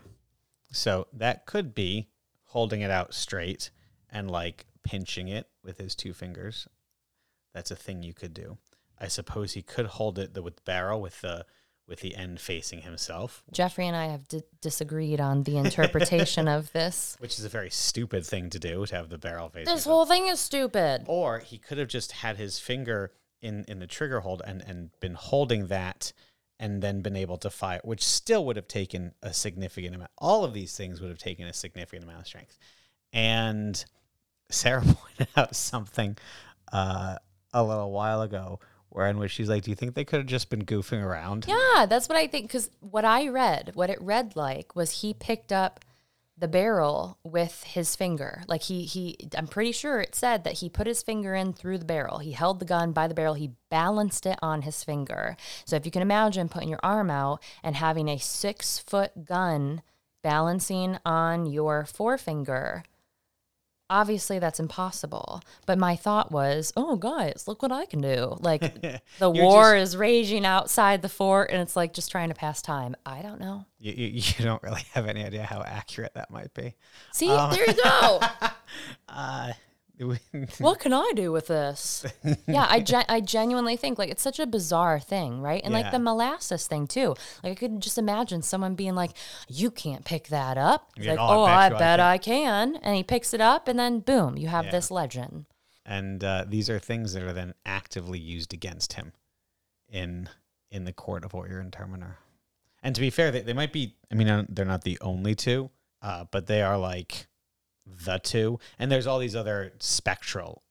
So 0.73 1.07
that 1.13 1.47
could 1.47 1.75
be 1.75 2.09
holding 2.47 2.81
it 2.81 2.91
out 2.91 3.15
straight 3.15 3.71
and 4.11 4.31
like 4.31 4.67
pinching 4.87 5.29
it 5.29 5.49
with 5.63 5.79
his 5.79 5.95
two 5.95 6.13
fingers. 6.13 6.69
That's 7.55 7.71
a 7.71 7.77
thing 7.77 8.03
you 8.03 8.15
could 8.15 8.35
do. 8.35 8.59
I 8.99 9.09
suppose 9.09 9.53
he 9.53 9.63
could 9.63 9.87
hold 9.87 10.19
it 10.19 10.35
the, 10.35 10.43
with 10.43 10.57
the 10.57 10.63
barrel 10.63 11.01
with 11.01 11.21
the 11.21 11.47
with 11.89 12.01
the 12.01 12.17
end 12.17 12.41
facing 12.41 12.81
himself, 12.81 13.45
Jeffrey 13.53 13.87
and 13.87 13.95
I 13.97 14.07
have 14.07 14.27
d- 14.27 14.43
disagreed 14.61 15.21
on 15.21 15.45
the 15.45 15.57
interpretation 15.57 16.49
of 16.49 16.73
this. 16.73 17.17
which 17.21 17.39
is 17.39 17.45
a 17.45 17.49
very 17.49 17.71
stupid 17.71 18.27
thing 18.27 18.51
to 18.51 18.59
do 18.59 18.85
to 18.87 18.97
have 18.97 19.09
the 19.09 19.19
barrel 19.19 19.49
facing. 19.51 19.73
This 19.73 19.85
whole 19.85 20.05
thing 20.05 20.27
is 20.27 20.41
stupid. 20.41 21.05
or 21.07 21.39
he 21.39 21.59
could 21.59 21.79
have 21.79 21.87
just 21.87 22.11
had 22.11 22.39
his 22.39 22.59
finger 22.59 23.13
in 23.41 23.65
in 23.69 23.79
the 23.79 23.87
trigger 23.87 24.21
hold 24.21 24.43
and 24.45 24.63
and 24.67 24.91
been 25.01 25.15
holding 25.15 25.69
that 25.69 26.13
and 26.59 26.83
then 26.83 27.03
been 27.03 27.17
able 27.17 27.37
to 27.37 27.51
fire 27.51 27.81
which 27.85 28.03
still 28.03 28.45
would 28.47 28.57
have 28.57 28.67
taken 28.67 29.13
a 29.23 29.33
significant 29.33 29.95
amount 29.95 30.11
all 30.19 30.43
of 30.43 30.55
these 30.55 30.75
things 30.75 31.01
would 31.01 31.11
have 31.11 31.19
taken 31.19 31.47
a 31.47 31.53
significant 31.53 32.03
amount 32.03 32.21
of 32.23 32.27
strength 32.27 32.59
and 33.13 33.85
sarah 34.51 34.83
pointed 34.85 35.29
out 35.37 35.55
something 35.55 36.17
uh, 36.73 37.17
a 37.53 37.63
little 37.63 37.91
while 37.91 38.23
ago 38.23 38.61
where 38.91 39.09
in 39.09 39.19
which 39.19 39.33
she's 39.33 39.49
like 39.49 39.63
do 39.63 39.71
you 39.71 39.75
think 39.75 39.95
they 39.95 40.05
could 40.05 40.21
have 40.21 40.27
just 40.27 40.49
been 40.49 40.65
goofing 40.65 41.03
around 41.03 41.45
Yeah, 41.47 41.87
that's 41.87 42.09
what 42.09 42.17
I 42.17 42.27
think. 42.27 42.47
Because 42.47 42.71
what 42.81 43.05
I 43.05 43.29
read, 43.29 43.73
what 43.75 43.91
it 43.91 44.01
read 44.01 44.37
like, 44.37 44.75
was 44.75 45.03
he 45.03 45.13
picked 45.13 45.53
up 45.53 45.81
the 46.39 46.49
barrel 46.49 47.19
with 47.23 47.65
his 47.65 47.97
finger. 47.97 48.43
Like 48.47 48.63
he 48.63 48.85
he, 48.85 49.17
I'm 49.37 49.47
pretty 49.47 49.73
sure 49.73 50.01
it 50.01 50.15
said 50.15 50.45
that 50.45 50.55
he 50.55 50.69
put 50.69 50.87
his 50.87 51.03
finger 51.03 51.35
in 51.35 51.53
through 51.53 51.79
the 51.79 51.85
barrel. 51.85 52.19
He 52.19 52.33
held 52.33 52.59
the 52.59 52.67
gun 52.67 52.93
by 52.93 53.09
the 53.09 53.15
barrel. 53.15 53.35
He 53.35 53.53
balanced 53.71 54.27
it 54.27 54.39
on 54.43 54.63
his 54.63 54.85
finger. 54.85 55.37
So 55.65 55.77
if 55.77 55.87
you 55.87 55.91
can 55.91 56.03
imagine 56.03 56.49
putting 56.49 56.69
your 56.69 56.81
arm 56.83 57.11
out 57.11 57.43
and 57.63 57.77
having 57.77 58.09
a 58.09 58.19
six 58.19 58.79
foot 58.79 59.25
gun 59.25 59.83
balancing 60.23 60.99
on 61.07 61.47
your 61.47 61.87
forefinger. 61.87 62.83
Obviously, 63.89 64.39
that's 64.39 64.59
impossible. 64.59 65.41
But 65.65 65.79
my 65.79 65.97
thought 65.97 66.33
was, 66.33 66.73
oh, 66.77 66.97
guys, 66.97 67.45
look 67.47 67.63
what 67.63 67.73
I 67.73 67.87
can 67.87 68.01
do. 68.01 68.37
Like, 68.41 68.81
the 69.19 69.31
war 69.31 69.77
is 69.77 69.97
raging 69.97 70.45
outside 70.45 71.03
the 71.03 71.09
fort, 71.09 71.51
and 71.51 71.63
it's 71.63 71.77
like 71.77 71.93
just 71.93 72.11
trying 72.11 72.29
to 72.29 72.35
pass 72.35 72.61
time. 72.63 72.97
I 73.07 73.23
don't 73.23 73.41
know. 73.41 73.65
you, 73.79 73.93
you, 73.93 74.07
you 74.39 74.45
don't 74.45 74.63
really 74.63 74.83
have 74.93 75.07
any 75.07 75.25
idea 75.25 75.45
how 75.45 75.63
accurate 75.63 76.15
that 76.15 76.31
might 76.31 76.53
be 76.55 76.75
See, 77.13 77.29
there 77.29 77.67
you 77.67 77.75
go. 77.83 78.21
uh, 79.09 79.53
what 80.59 80.79
can 80.79 80.93
I 80.93 81.11
do 81.15 81.33
with 81.33 81.47
this? 81.47 82.05
Yeah, 82.47 82.67
I, 82.69 82.81
gen- 82.81 83.07
I 83.09 83.21
genuinely 83.21 83.77
think 83.77 83.99
like 83.99 84.11
it's 84.11 84.23
such 84.23 84.39
a 84.39 84.47
bizarre 84.47 85.01
thing, 85.01 85.41
right? 85.41 85.63
And 85.65 85.73
like 85.73 85.91
the 85.91 85.99
molasses 85.99 86.67
thing 86.67 86.87
too. 86.87 87.15
Like 87.43 87.53
I 87.53 87.55
could 87.55 87.81
just 87.81 87.97
imagine 87.99 88.43
someone 88.43 88.75
being 88.75 88.95
like, 88.95 89.13
"You 89.49 89.71
can't 89.71 90.05
pick 90.05 90.29
that 90.29 90.59
up." 90.59 90.91
Yeah, 90.97 91.13
like, 91.13 91.21
"Oh, 91.21 91.41
"Oh, 91.41 91.45
I 91.45 91.67
I 91.67 91.69
bet 91.71 91.79
bet, 91.79 91.99
you 91.99 92.05
I 92.05 92.13
I, 92.13 92.19
can. 92.19 92.77
and 92.83 92.95
he 92.97 93.03
picks 93.03 93.33
it 93.33 93.41
up, 93.41 93.69
and 93.69 93.79
then 93.79 94.01
boom, 94.01 94.37
you 94.37 94.49
have 94.49 94.67
Yeah. 94.67 94.71
this 94.73 94.91
legend. 94.91 95.47
and 95.87 96.23
uh, 96.25 96.45
these 96.47 96.69
are 96.69 96.79
things 96.79 97.13
that 97.15 97.23
are 97.23 97.33
then 97.33 97.55
actively 97.65 98.19
used 98.19 98.53
against 98.53 98.95
him 98.95 99.13
in 99.89 100.29
in 100.71 100.85
the 100.85 100.93
court 100.93 101.25
of 101.25 101.35
Oyer 101.35 101.59
and 101.61 101.73
Terminer. 101.73 102.17
And 102.83 102.95
to 102.95 103.01
be 103.01 103.11
fair, 103.11 103.31
they, 103.31 103.41
they 103.41 103.53
might 103.55 103.73
be. 103.73 103.97
I 104.11 104.15
mean, 104.15 104.47
they're 104.49 104.65
not 104.65 104.85
the 104.85 104.99
only 105.01 105.35
two, 105.35 105.71
uh, 106.03 106.25
but 106.31 106.47
they 106.47 106.61
are 106.63 106.77
like 106.77 107.27
the 107.87 108.19
two. 108.19 108.59
And 108.79 108.91
there's 108.91 109.07
all 109.07 109.19
these 109.19 109.37
other 109.37 109.73
spectral 109.79 110.63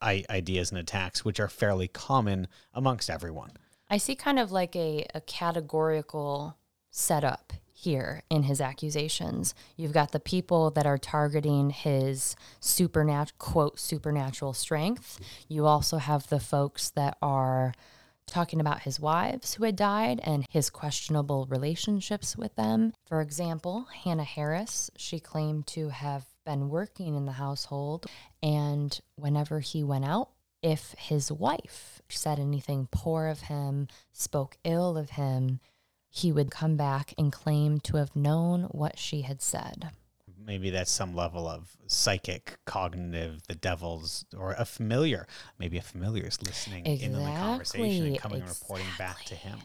I- 0.00 0.24
ideas 0.30 0.70
and 0.70 0.78
attacks, 0.78 1.24
which 1.24 1.38
are 1.38 1.48
fairly 1.48 1.88
common 1.88 2.48
amongst 2.74 3.10
everyone. 3.10 3.52
I 3.90 3.98
see 3.98 4.14
kind 4.14 4.38
of 4.38 4.50
like 4.50 4.74
a, 4.74 5.06
a 5.14 5.20
categorical 5.20 6.56
setup 6.90 7.52
here 7.74 8.22
in 8.30 8.44
his 8.44 8.60
accusations. 8.60 9.54
You've 9.76 9.92
got 9.92 10.12
the 10.12 10.20
people 10.20 10.70
that 10.70 10.86
are 10.86 10.98
targeting 10.98 11.70
his 11.70 12.36
supernatural 12.60 13.36
quote 13.38 13.80
supernatural 13.80 14.52
strength. 14.52 15.18
You 15.48 15.66
also 15.66 15.98
have 15.98 16.28
the 16.28 16.38
folks 16.38 16.90
that 16.90 17.18
are 17.20 17.74
talking 18.32 18.60
about 18.60 18.82
his 18.82 18.98
wives 18.98 19.54
who 19.54 19.64
had 19.64 19.76
died 19.76 20.20
and 20.24 20.46
his 20.48 20.70
questionable 20.70 21.46
relationships 21.46 22.36
with 22.36 22.54
them. 22.56 22.92
For 23.06 23.20
example, 23.20 23.86
Hannah 24.04 24.24
Harris, 24.24 24.90
she 24.96 25.20
claimed 25.20 25.66
to 25.68 25.90
have 25.90 26.24
been 26.44 26.68
working 26.68 27.14
in 27.14 27.26
the 27.26 27.32
household 27.32 28.06
and 28.42 28.98
whenever 29.16 29.60
he 29.60 29.84
went 29.84 30.04
out 30.04 30.30
if 30.62 30.94
his 30.96 31.30
wife 31.30 32.00
said 32.08 32.38
anything 32.38 32.88
poor 32.90 33.26
of 33.26 33.42
him, 33.42 33.88
spoke 34.12 34.56
ill 34.64 34.96
of 34.96 35.10
him, 35.10 35.60
he 36.08 36.30
would 36.30 36.50
come 36.50 36.76
back 36.76 37.14
and 37.18 37.32
claim 37.32 37.80
to 37.80 37.96
have 37.96 38.14
known 38.14 38.64
what 38.64 38.98
she 38.98 39.22
had 39.22 39.42
said. 39.42 39.90
Maybe 40.46 40.70
that's 40.70 40.90
some 40.90 41.14
level 41.14 41.46
of 41.46 41.76
psychic, 41.86 42.58
cognitive, 42.64 43.42
the 43.48 43.54
devil's, 43.54 44.24
or 44.36 44.52
a 44.52 44.64
familiar. 44.64 45.26
Maybe 45.58 45.78
a 45.78 45.82
familiar 45.82 46.26
is 46.26 46.42
listening 46.42 46.86
in 46.86 47.14
on 47.14 47.22
the 47.22 47.30
conversation 47.38 47.84
and 47.84 47.92
Exactly, 47.92 48.18
coming 48.18 48.40
and 48.40 48.48
reporting 48.48 48.86
back 48.98 49.24
to 49.24 49.34
him. 49.34 49.58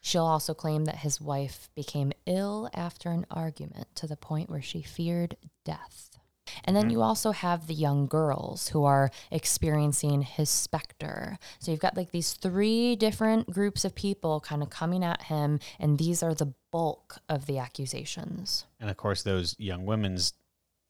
She'll 0.00 0.24
also 0.24 0.54
claim 0.54 0.84
that 0.84 0.98
his 0.98 1.20
wife 1.20 1.70
became 1.74 2.12
ill 2.24 2.70
after 2.72 3.10
an 3.10 3.26
argument 3.30 3.88
to 3.96 4.06
the 4.06 4.16
point 4.16 4.48
where 4.48 4.62
she 4.62 4.82
feared 4.82 5.36
death. 5.64 6.07
And 6.64 6.76
then 6.76 6.90
you 6.90 7.02
also 7.02 7.32
have 7.32 7.66
the 7.66 7.74
young 7.74 8.06
girls 8.06 8.68
who 8.68 8.84
are 8.84 9.10
experiencing 9.30 10.22
his 10.22 10.50
specter. 10.50 11.38
So 11.58 11.70
you've 11.70 11.80
got 11.80 11.96
like 11.96 12.10
these 12.10 12.32
three 12.34 12.96
different 12.96 13.50
groups 13.50 13.84
of 13.84 13.94
people 13.94 14.40
kind 14.40 14.62
of 14.62 14.70
coming 14.70 15.04
at 15.04 15.22
him, 15.22 15.60
and 15.78 15.98
these 15.98 16.22
are 16.22 16.34
the 16.34 16.54
bulk 16.70 17.18
of 17.28 17.46
the 17.46 17.58
accusations. 17.58 18.66
And 18.80 18.90
of 18.90 18.96
course, 18.96 19.22
those 19.22 19.54
young 19.58 19.86
women's 19.86 20.32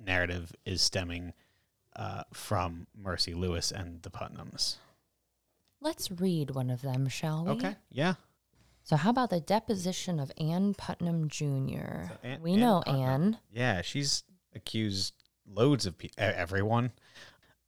narrative 0.04 0.52
is 0.64 0.82
stemming 0.82 1.32
uh, 1.96 2.22
from 2.32 2.86
Mercy 2.96 3.34
Lewis 3.34 3.72
and 3.72 4.02
the 4.02 4.10
Putnams. 4.10 4.76
Let's 5.80 6.10
read 6.10 6.52
one 6.52 6.70
of 6.70 6.82
them, 6.82 7.08
shall 7.08 7.44
we? 7.44 7.50
Okay, 7.52 7.76
yeah. 7.90 8.14
So, 8.82 8.96
how 8.96 9.10
about 9.10 9.28
the 9.30 9.40
deposition 9.40 10.18
of 10.18 10.32
Ann 10.38 10.72
Putnam 10.72 11.28
Jr.? 11.28 12.10
Ann- 12.22 12.40
we 12.40 12.54
Ann 12.54 12.60
know 12.60 12.82
Putnam. 12.86 13.02
Anne. 13.02 13.38
Yeah. 13.52 13.82
She's 13.82 14.24
accused 14.54 15.12
loads 15.52 15.86
of 15.86 15.96
people, 15.98 16.14
everyone. 16.18 16.92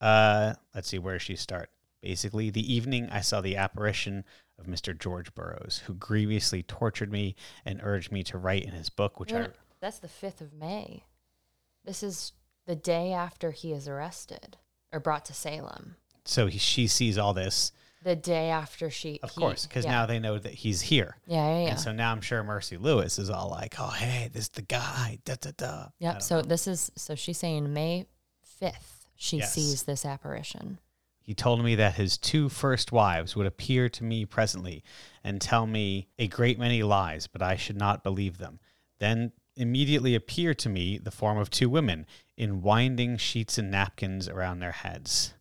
Uh, 0.00 0.54
let's 0.74 0.88
see, 0.88 0.98
where 0.98 1.18
she 1.18 1.36
start? 1.36 1.70
Basically, 2.02 2.50
the 2.50 2.72
evening 2.72 3.08
I 3.10 3.20
saw 3.20 3.40
the 3.40 3.56
apparition 3.56 4.24
of 4.58 4.66
Mr. 4.66 4.98
George 4.98 5.34
Burroughs, 5.34 5.82
who 5.86 5.94
grievously 5.94 6.62
tortured 6.62 7.12
me 7.12 7.34
and 7.64 7.80
urged 7.82 8.10
me 8.10 8.22
to 8.24 8.38
write 8.38 8.64
in 8.64 8.72
his 8.72 8.88
book, 8.88 9.20
which 9.20 9.32
I. 9.32 9.36
We're- 9.40 9.52
That's 9.80 9.98
the 9.98 10.08
5th 10.08 10.40
of 10.40 10.52
May. 10.52 11.04
This 11.84 12.02
is 12.02 12.32
the 12.66 12.76
day 12.76 13.12
after 13.12 13.50
he 13.50 13.72
is 13.72 13.88
arrested 13.88 14.56
or 14.92 15.00
brought 15.00 15.24
to 15.26 15.34
Salem. 15.34 15.96
So 16.24 16.46
he, 16.46 16.58
she 16.58 16.86
sees 16.86 17.16
all 17.18 17.32
this, 17.34 17.72
The 18.02 18.16
day 18.16 18.48
after 18.50 18.88
she. 18.88 19.20
of 19.22 19.30
he- 19.30 19.40
course, 19.40 19.66
because 19.66 19.84
yeah. 19.84 19.90
now 19.90 20.06
they 20.06 20.18
know 20.18 20.38
that 20.38 20.54
he's 20.54 20.80
here. 20.80 21.16
Yeah, 21.26 21.36
yeah, 21.36 21.62
yeah. 21.64 21.70
And 21.70 21.80
so 21.80 21.92
now 21.92 22.12
I'm 22.12 22.20
sure 22.22 22.42
Mercy 22.42 22.76
Lewis 22.78 23.18
is 23.18 23.28
all 23.28 23.50
like, 23.50 23.74
"Oh, 23.78 23.88
hey, 23.90 24.30
this 24.32 24.44
is 24.44 24.48
the 24.50 24.62
guy." 24.62 25.18
Da 25.24 25.34
da 25.40 25.50
da. 25.56 25.86
Yep. 25.98 26.22
So 26.22 26.36
know. 26.36 26.42
this 26.42 26.66
is 26.66 26.90
so 26.96 27.14
she's 27.14 27.36
saying 27.38 27.72
May 27.72 28.06
fifth 28.42 29.06
she 29.16 29.38
Yes. 29.38 29.52
sees 29.52 29.82
this 29.82 30.04
apparition. 30.06 30.78
he 31.22 31.34
told 31.34 31.62
me 31.62 31.74
that 31.76 31.94
his 31.94 32.16
two 32.18 32.48
first 32.48 32.90
wives 32.90 33.36
would 33.36 33.46
appear 33.46 33.88
to 33.88 34.02
me 34.02 34.24
presently 34.24 34.82
and 35.22 35.40
tell 35.40 35.66
me 35.66 36.08
a 36.18 36.26
great 36.26 36.58
many 36.58 36.82
lies, 36.82 37.26
but 37.26 37.42
I 37.42 37.56
should 37.56 37.76
not 37.76 38.02
believe 38.02 38.38
them. 38.38 38.58
Then 38.98 39.32
immediately 39.56 40.14
appear 40.14 40.54
to 40.54 40.68
me 40.68 40.96
the 40.98 41.10
form 41.10 41.36
of 41.38 41.50
two 41.50 41.68
women 41.68 42.06
in 42.36 42.62
winding 42.62 43.18
sheets 43.18 43.58
and 43.58 43.70
napkins 43.70 44.26
around 44.28 44.58
their 44.60 44.72
heads. 44.72 45.34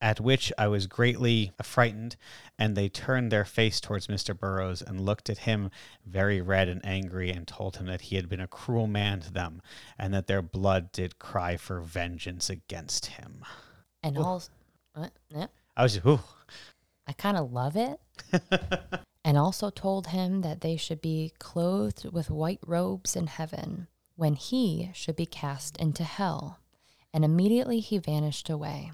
At 0.00 0.20
which 0.20 0.52
I 0.58 0.68
was 0.68 0.86
greatly 0.86 1.52
affrighted, 1.58 2.16
and 2.58 2.76
they 2.76 2.88
turned 2.88 3.32
their 3.32 3.44
face 3.44 3.80
towards 3.80 4.06
Mr. 4.06 4.38
Burroughs 4.38 4.82
and 4.82 5.00
looked 5.00 5.30
at 5.30 5.38
him 5.38 5.70
very 6.04 6.40
red 6.40 6.68
and 6.68 6.84
angry, 6.84 7.30
and 7.30 7.46
told 7.46 7.76
him 7.76 7.86
that 7.86 8.02
he 8.02 8.16
had 8.16 8.28
been 8.28 8.40
a 8.40 8.46
cruel 8.46 8.86
man 8.86 9.20
to 9.20 9.32
them, 9.32 9.62
and 9.98 10.12
that 10.12 10.26
their 10.26 10.42
blood 10.42 10.92
did 10.92 11.18
cry 11.18 11.56
for 11.56 11.80
vengeance 11.80 12.50
against 12.50 13.06
him. 13.06 13.44
And 14.02 14.18
also, 14.18 14.50
what? 14.94 15.12
Yeah. 15.30 15.46
I 15.76 15.82
was 15.82 15.96
ooh. 16.06 16.20
I 17.06 17.12
kind 17.12 17.36
of 17.36 17.52
love 17.52 17.76
it. 17.76 17.98
and 19.24 19.38
also 19.38 19.70
told 19.70 20.08
him 20.08 20.42
that 20.42 20.60
they 20.60 20.76
should 20.76 21.00
be 21.00 21.32
clothed 21.38 22.10
with 22.12 22.30
white 22.30 22.60
robes 22.66 23.16
in 23.16 23.26
heaven 23.26 23.88
when 24.16 24.34
he 24.34 24.90
should 24.94 25.16
be 25.16 25.26
cast 25.26 25.76
into 25.78 26.04
hell. 26.04 26.58
And 27.12 27.24
immediately 27.24 27.80
he 27.80 27.98
vanished 27.98 28.50
away. 28.50 28.92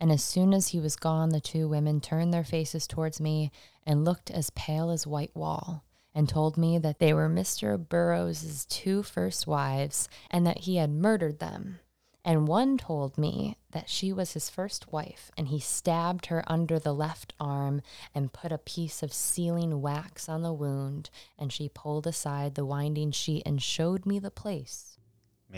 And 0.00 0.12
as 0.12 0.22
soon 0.22 0.54
as 0.54 0.68
he 0.68 0.78
was 0.80 0.96
gone, 0.96 1.30
the 1.30 1.40
two 1.40 1.68
women 1.68 2.00
turned 2.00 2.32
their 2.32 2.44
faces 2.44 2.86
towards 2.86 3.20
me 3.20 3.50
and 3.84 4.04
looked 4.04 4.30
as 4.30 4.50
pale 4.50 4.90
as 4.90 5.06
white 5.06 5.34
wall. 5.34 5.84
and 6.14 6.28
told 6.28 6.56
me 6.56 6.78
that 6.78 6.98
they 6.98 7.12
were 7.14 7.28
Mr. 7.28 7.78
Burroughs's 7.78 8.64
two 8.64 9.04
first 9.04 9.46
wives 9.46 10.08
and 10.30 10.44
that 10.46 10.60
he 10.60 10.76
had 10.76 10.90
murdered 10.90 11.38
them. 11.38 11.78
And 12.24 12.48
one 12.48 12.76
told 12.76 13.16
me 13.16 13.56
that 13.70 13.88
she 13.88 14.12
was 14.12 14.32
his 14.32 14.50
first 14.50 14.92
wife, 14.92 15.30
and 15.36 15.48
he 15.48 15.60
stabbed 15.60 16.26
her 16.26 16.42
under 16.46 16.78
the 16.78 16.92
left 16.92 17.32
arm 17.38 17.80
and 18.14 18.32
put 18.32 18.50
a 18.52 18.58
piece 18.58 19.02
of 19.02 19.12
sealing 19.12 19.80
wax 19.80 20.28
on 20.28 20.42
the 20.42 20.52
wound, 20.52 21.08
and 21.38 21.52
she 21.52 21.68
pulled 21.68 22.06
aside 22.06 22.54
the 22.54 22.66
winding 22.66 23.12
sheet 23.12 23.44
and 23.46 23.62
showed 23.62 24.04
me 24.04 24.18
the 24.18 24.30
place. 24.30 24.98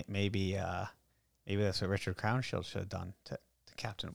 Maybe, 0.06 0.56
uh, 0.58 0.84
maybe 1.46 1.62
that's 1.62 1.80
what 1.80 1.90
Richard 1.90 2.16
Crowninshield 2.18 2.66
should 2.66 2.80
have 2.80 2.88
done 2.88 3.14
to, 3.24 3.38
to 3.66 3.74
Captain. 3.76 4.14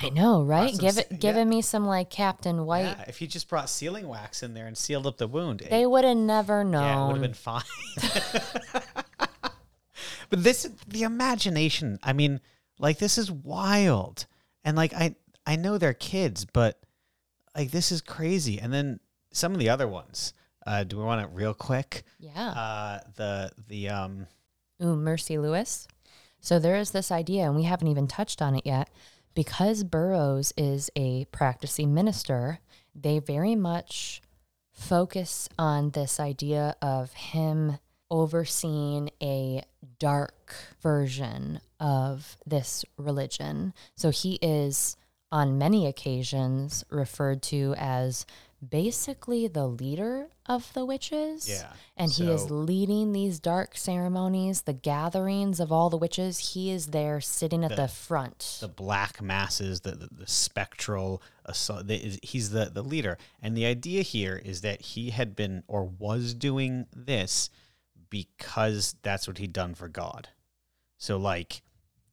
I 0.00 0.10
know, 0.10 0.42
right? 0.44 0.76
Give 0.78 0.96
it, 0.96 1.18
giving 1.18 1.48
me 1.48 1.60
some 1.60 1.86
like 1.86 2.08
Captain 2.10 2.64
White. 2.64 2.82
Yeah, 2.82 3.04
if 3.08 3.18
he 3.18 3.26
just 3.26 3.48
brought 3.48 3.68
sealing 3.68 4.06
wax 4.06 4.42
in 4.42 4.54
there 4.54 4.66
and 4.66 4.78
sealed 4.78 5.06
up 5.06 5.16
the 5.18 5.26
wound, 5.26 5.62
They 5.68 5.86
would 5.86 6.04
have 6.04 6.16
never 6.16 6.62
known. 6.62 6.82
yeah, 6.82 7.02
it 7.02 7.06
would 7.06 7.16
have 7.16 7.22
been 7.22 7.34
fine. 7.34 7.62
but 10.30 10.42
this, 10.44 10.68
the 10.86 11.02
imagination. 11.02 11.98
I 12.02 12.12
mean, 12.12 12.40
like 12.78 12.98
this 12.98 13.18
is 13.18 13.30
wild, 13.30 14.26
and 14.64 14.76
like 14.76 14.94
I, 14.94 15.16
I 15.46 15.56
know 15.56 15.78
they're 15.78 15.94
kids, 15.94 16.44
but 16.44 16.78
like 17.56 17.70
this 17.70 17.90
is 17.90 18.00
crazy. 18.00 18.60
And 18.60 18.72
then 18.72 19.00
some 19.32 19.52
of 19.52 19.58
the 19.58 19.68
other 19.70 19.88
ones. 19.88 20.32
Uh, 20.66 20.84
do 20.84 20.98
we 20.98 21.02
want 21.02 21.22
it 21.22 21.30
real 21.32 21.54
quick? 21.54 22.02
yeah. 22.18 22.48
Uh, 22.50 23.00
the 23.16 23.50
the 23.68 23.88
um, 23.88 24.26
Ooh, 24.82 24.94
Mercy 24.96 25.38
Lewis. 25.38 25.88
So 26.40 26.58
there 26.58 26.76
is 26.76 26.90
this 26.90 27.10
idea, 27.10 27.44
and 27.44 27.56
we 27.56 27.62
haven't 27.64 27.88
even 27.88 28.06
touched 28.06 28.42
on 28.42 28.54
it 28.54 28.66
yet. 28.66 28.90
Because 29.38 29.84
Burroughs 29.84 30.52
is 30.56 30.90
a 30.96 31.26
practicing 31.26 31.94
minister, 31.94 32.58
they 32.92 33.20
very 33.20 33.54
much 33.54 34.20
focus 34.72 35.48
on 35.56 35.90
this 35.90 36.18
idea 36.18 36.74
of 36.82 37.12
him 37.12 37.78
overseeing 38.10 39.10
a 39.22 39.62
dark 40.00 40.56
version 40.82 41.60
of 41.78 42.36
this 42.44 42.84
religion. 42.96 43.74
So 43.94 44.10
he 44.10 44.40
is, 44.42 44.96
on 45.30 45.56
many 45.56 45.86
occasions, 45.86 46.84
referred 46.90 47.40
to 47.42 47.76
as 47.78 48.26
basically 48.66 49.46
the 49.46 49.66
leader 49.66 50.28
of 50.46 50.72
the 50.72 50.84
witches. 50.84 51.48
Yeah. 51.48 51.72
And 51.96 52.10
he 52.10 52.30
is 52.30 52.50
leading 52.50 53.12
these 53.12 53.38
dark 53.38 53.76
ceremonies, 53.76 54.62
the 54.62 54.72
gatherings 54.72 55.60
of 55.60 55.70
all 55.70 55.90
the 55.90 55.96
witches. 55.96 56.54
He 56.54 56.70
is 56.70 56.88
there 56.88 57.20
sitting 57.20 57.64
at 57.64 57.76
the, 57.76 57.88
front. 57.88 58.58
the 58.60 58.68
black 58.68 59.20
masses, 59.22 59.80
the 59.82 59.92
the, 59.92 60.08
the 60.10 60.26
spectral. 60.26 61.22
assault- 61.44 61.86
the, 61.86 62.18
he's 62.22 62.50
the 62.50 62.66
the 62.66 62.82
leader, 62.82 63.18
and 63.42 63.56
the 63.56 63.66
idea 63.66 64.02
here 64.02 64.40
is 64.44 64.60
that 64.62 64.80
he 64.80 65.10
had 65.10 65.36
been 65.36 65.62
or 65.66 65.84
was 65.84 66.34
doing 66.34 66.86
this 66.94 67.50
because 68.10 68.96
that's 69.02 69.28
what 69.28 69.38
he'd 69.38 69.52
done 69.52 69.74
for 69.74 69.88
God. 69.88 70.28
So 70.96 71.16
like, 71.16 71.62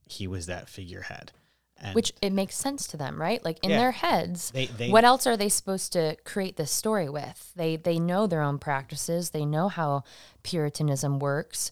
he 0.08 0.28
was 0.28 0.46
that 0.46 0.70
figurehead, 0.70 1.32
and 1.78 1.94
which 1.96 2.14
it 2.22 2.32
makes 2.32 2.56
sense 2.56 2.88
to 2.88 2.98
them, 2.98 3.20
right? 3.22 3.44
Like 3.44 3.60
in 3.64 3.70
Yeah. 3.72 3.78
their 3.78 3.92
heads, 3.92 4.52
They- 4.52 4.68
they- 4.68 4.90
what 4.90 5.04
else 5.04 5.28
are 5.28 5.36
they 5.38 5.50
supposed 5.50 5.92
to 5.94 6.16
create 6.24 6.56
this 6.56 6.72
story 6.72 7.10
with? 7.10 7.52
They 7.56 7.76
they 7.76 8.00
know 8.00 8.28
their 8.28 8.42
own 8.42 8.60
practices. 8.60 9.32
They 9.32 9.46
know 9.46 9.68
how 9.70 10.04
Puritanism 10.44 11.20
works. 11.20 11.72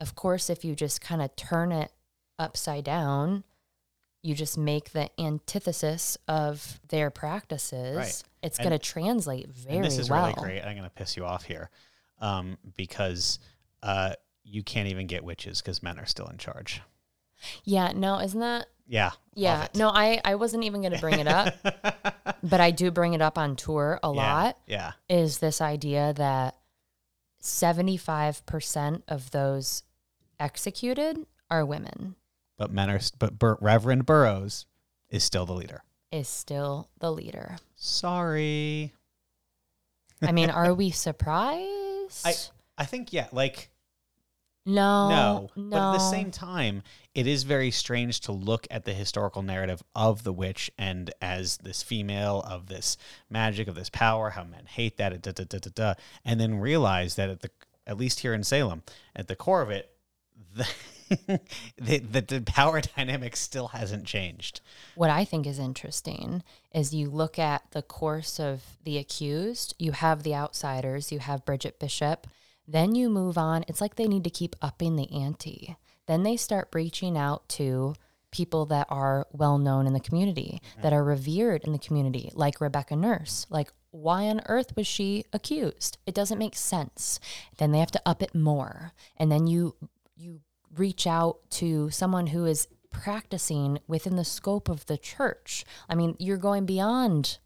Of 0.00 0.14
course, 0.14 0.50
if 0.50 0.64
you 0.64 0.74
just 0.74 1.00
kind 1.00 1.22
of 1.22 1.34
turn 1.36 1.70
it 1.72 1.92
upside 2.38 2.84
down, 2.84 3.44
you 4.22 4.34
just 4.34 4.56
make 4.58 4.90
the 4.92 5.08
antithesis 5.20 6.16
of 6.26 6.80
their 6.88 7.10
practices. 7.10 7.96
Right. 7.96 8.22
It's 8.42 8.58
going 8.58 8.70
to 8.70 8.78
translate 8.78 9.48
very 9.48 9.76
and 9.76 9.84
this 9.84 9.98
is 9.98 10.10
well. 10.10 10.22
really 10.26 10.34
great. 10.34 10.62
I'm 10.62 10.76
going 10.76 10.88
to 10.88 10.94
piss 10.94 11.16
you 11.16 11.24
off 11.24 11.44
here, 11.44 11.70
um, 12.18 12.58
because 12.76 13.38
uh, 13.82 14.14
you 14.42 14.62
can't 14.62 14.88
even 14.88 15.06
get 15.06 15.22
witches 15.24 15.60
because 15.62 15.82
men 15.82 15.98
are 15.98 16.06
still 16.06 16.26
in 16.26 16.38
charge. 16.38 16.82
Yeah, 17.64 17.92
no, 17.94 18.18
isn't 18.20 18.40
that 18.40 18.66
Yeah, 18.86 19.10
Yeah, 19.34 19.68
no, 19.74 19.88
I, 19.88 20.20
I 20.24 20.34
wasn't 20.36 20.64
even 20.64 20.80
going 20.82 20.92
to 20.92 20.98
bring 21.00 21.18
it 21.18 21.26
up, 21.28 21.54
but 22.42 22.60
I 22.60 22.70
do 22.70 22.90
bring 22.90 23.14
it 23.14 23.22
up 23.22 23.38
on 23.38 23.56
tour 23.56 23.98
a 24.02 24.08
Yeah, 24.08 24.12
lot. 24.12 24.58
Yeah, 24.66 24.92
Is 25.08 25.38
this 25.38 25.60
idea 25.60 26.12
that 26.16 26.56
75% 27.64 29.02
of 29.08 29.30
those 29.30 29.82
executed 30.40 31.26
are 31.50 31.64
women, 31.64 32.14
but 32.56 32.70
men 32.70 32.90
are. 32.90 33.00
But 33.18 33.38
Bur- 33.38 33.58
Reverend 33.60 34.06
Burroughs 34.06 34.66
is 35.10 35.22
still 35.24 35.46
the 35.46 35.54
leader. 35.54 35.82
is 36.10 36.28
still 36.28 36.88
the 37.00 37.12
leader. 37.12 37.56
Sorry. 37.76 38.92
I 40.22 40.32
mean, 40.32 40.50
are 40.50 40.72
we 40.82 40.90
surprised? 40.90 42.24
I 42.24 42.34
I 42.78 42.84
think 42.86 43.12
yeah, 43.12 43.28
like 43.32 43.70
no, 44.66 45.08
no, 45.08 45.50
no. 45.56 45.70
but 45.70 45.88
at 45.88 45.92
the 45.92 46.10
same 46.10 46.30
time, 46.30 46.82
it 47.14 47.26
is 47.26 47.44
very 47.44 47.70
strange 47.70 48.20
to 48.20 48.32
look 48.32 48.66
at 48.70 48.84
the 48.84 48.92
historical 48.92 49.42
narrative 49.42 49.82
of 49.94 50.24
the 50.24 50.32
witch 50.32 50.70
and 50.76 51.12
as 51.22 51.58
this 51.58 51.82
female 51.82 52.42
of 52.46 52.66
this 52.66 52.96
magic 53.30 53.68
of 53.68 53.76
this 53.76 53.90
power, 53.90 54.30
how 54.30 54.44
men 54.44 54.66
hate 54.66 54.96
that, 54.96 55.22
da, 55.22 55.30
da, 55.32 55.44
da, 55.44 55.58
da, 55.58 55.70
da, 55.74 55.94
and 56.24 56.40
then 56.40 56.58
realize 56.58 57.14
that 57.14 57.30
at 57.30 57.40
the 57.40 57.50
at 57.86 57.98
least 57.98 58.20
here 58.20 58.32
in 58.32 58.42
Salem, 58.42 58.82
at 59.14 59.28
the 59.28 59.36
core 59.36 59.62
of 59.62 59.70
it, 59.70 59.90
the 60.54 60.68
the, 61.76 61.98
the, 61.98 62.20
the 62.22 62.40
power 62.40 62.80
dynamic 62.96 63.36
still 63.36 63.68
hasn't 63.68 64.06
changed. 64.06 64.60
What 64.94 65.10
I 65.10 65.24
think 65.24 65.46
is 65.46 65.58
interesting 65.58 66.42
is 66.74 66.94
you 66.94 67.10
look 67.10 67.38
at 67.38 67.70
the 67.70 67.82
course 67.82 68.40
of 68.40 68.62
the 68.84 68.98
accused, 68.98 69.74
you 69.78 69.92
have 69.92 70.22
the 70.22 70.34
outsiders, 70.34 71.12
you 71.12 71.18
have 71.18 71.44
Bridget 71.44 71.78
Bishop, 71.78 72.26
then 72.66 72.94
you 72.94 73.08
move 73.10 73.36
on. 73.36 73.64
It's 73.68 73.80
like 73.80 73.96
they 73.96 74.08
need 74.08 74.24
to 74.24 74.30
keep 74.30 74.56
upping 74.62 74.96
the 74.96 75.12
ante. 75.12 75.76
Then 76.06 76.22
they 76.22 76.36
start 76.36 76.68
reaching 76.72 77.16
out 77.16 77.48
to 77.50 77.94
people 78.30 78.66
that 78.66 78.86
are 78.90 79.26
well 79.32 79.58
known 79.58 79.86
in 79.86 79.92
the 79.92 80.00
community, 80.00 80.60
mm. 80.76 80.82
that 80.82 80.92
are 80.92 81.04
revered 81.04 81.62
in 81.64 81.72
the 81.72 81.78
community, 81.78 82.30
like 82.34 82.60
Rebecca 82.60 82.96
Nurse. 82.96 83.46
Like, 83.48 83.72
why 83.90 84.24
on 84.24 84.42
earth 84.46 84.76
was 84.76 84.88
she 84.88 85.24
accused? 85.32 85.98
It 86.04 86.14
doesn't 86.14 86.38
make 86.38 86.56
sense. 86.56 87.20
Then 87.58 87.70
they 87.70 87.78
have 87.78 87.92
to 87.92 88.02
up 88.04 88.22
it 88.22 88.34
more. 88.34 88.92
And 89.16 89.30
then 89.30 89.46
you 89.46 89.76
you 90.16 90.40
reach 90.74 91.06
out 91.06 91.38
to 91.50 91.90
someone 91.90 92.28
who 92.28 92.44
is 92.44 92.66
practicing 92.90 93.78
within 93.86 94.16
the 94.16 94.24
scope 94.24 94.68
of 94.68 94.86
the 94.86 94.98
church. 94.98 95.64
I 95.88 95.94
mean, 95.94 96.16
you're 96.18 96.36
going 96.36 96.66
beyond 96.66 97.38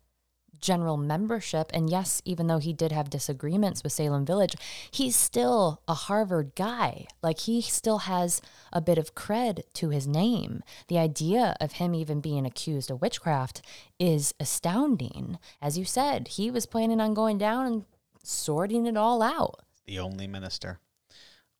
general 0.60 0.96
membership. 0.96 1.70
And 1.74 1.90
yes, 1.90 2.22
even 2.24 2.46
though 2.46 2.58
he 2.58 2.72
did 2.72 2.92
have 2.92 3.10
disagreements 3.10 3.82
with 3.82 3.92
Salem 3.92 4.24
Village, 4.24 4.54
he's 4.90 5.16
still 5.16 5.82
a 5.88 5.94
Harvard 5.94 6.52
guy. 6.54 7.06
Like 7.22 7.40
he 7.40 7.60
still 7.60 7.98
has 7.98 8.40
a 8.72 8.80
bit 8.80 8.98
of 8.98 9.14
cred 9.14 9.62
to 9.74 9.90
his 9.90 10.06
name. 10.06 10.62
The 10.88 10.98
idea 10.98 11.56
of 11.60 11.72
him 11.72 11.94
even 11.94 12.20
being 12.20 12.46
accused 12.46 12.90
of 12.90 13.00
witchcraft 13.00 13.62
is 13.98 14.34
astounding. 14.40 15.38
As 15.60 15.78
you 15.78 15.84
said, 15.84 16.28
he 16.28 16.50
was 16.50 16.66
planning 16.66 17.00
on 17.00 17.14
going 17.14 17.38
down 17.38 17.66
and 17.66 17.84
sorting 18.22 18.86
it 18.86 18.96
all 18.96 19.22
out. 19.22 19.60
The 19.86 20.00
only 20.00 20.26
minister. 20.26 20.80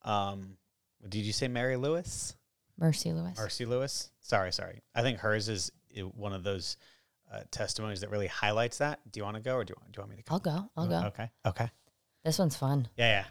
Um, 0.02 0.56
did 1.08 1.24
you 1.24 1.32
say 1.32 1.48
Mary 1.48 1.76
Lewis? 1.76 2.34
Mercy 2.78 3.12
Lewis. 3.12 3.38
Mercy 3.38 3.64
Lewis. 3.64 4.10
Sorry, 4.20 4.52
sorry. 4.52 4.82
I 4.94 5.02
think 5.02 5.18
hers 5.18 5.48
is 5.48 5.72
one 6.14 6.32
of 6.32 6.44
those 6.44 6.76
uh, 7.32 7.40
testimonies 7.50 8.00
that 8.00 8.10
really 8.10 8.26
highlights 8.26 8.78
that. 8.78 9.00
Do 9.10 9.20
you 9.20 9.24
want 9.24 9.36
to 9.36 9.42
go, 9.42 9.54
or 9.56 9.64
do 9.64 9.72
you 9.72 9.76
want, 9.80 9.92
do 9.92 9.98
you 9.98 10.02
want 10.02 10.10
me 10.10 10.16
to 10.16 10.22
go? 10.22 10.34
I'll 10.34 10.40
go. 10.40 10.70
I'll 10.76 10.86
go. 11.02 11.06
Okay. 11.08 11.30
Okay. 11.46 11.70
This 12.24 12.38
one's 12.38 12.56
fun. 12.56 12.88
Yeah, 12.96 13.08
yeah. 13.20 13.24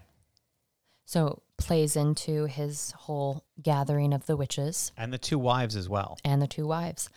So 1.06 1.42
plays 1.58 1.96
into 1.96 2.46
his 2.46 2.92
whole 2.92 3.44
gathering 3.62 4.14
of 4.14 4.26
the 4.26 4.36
witches 4.36 4.92
And 4.98 5.12
the 5.14 5.18
two 5.18 5.40
wives 5.40 5.76
as 5.76 5.88
well. 5.90 6.18
and 6.24 6.42
the 6.42 6.48
two 6.48 6.68
wives. 6.68 7.10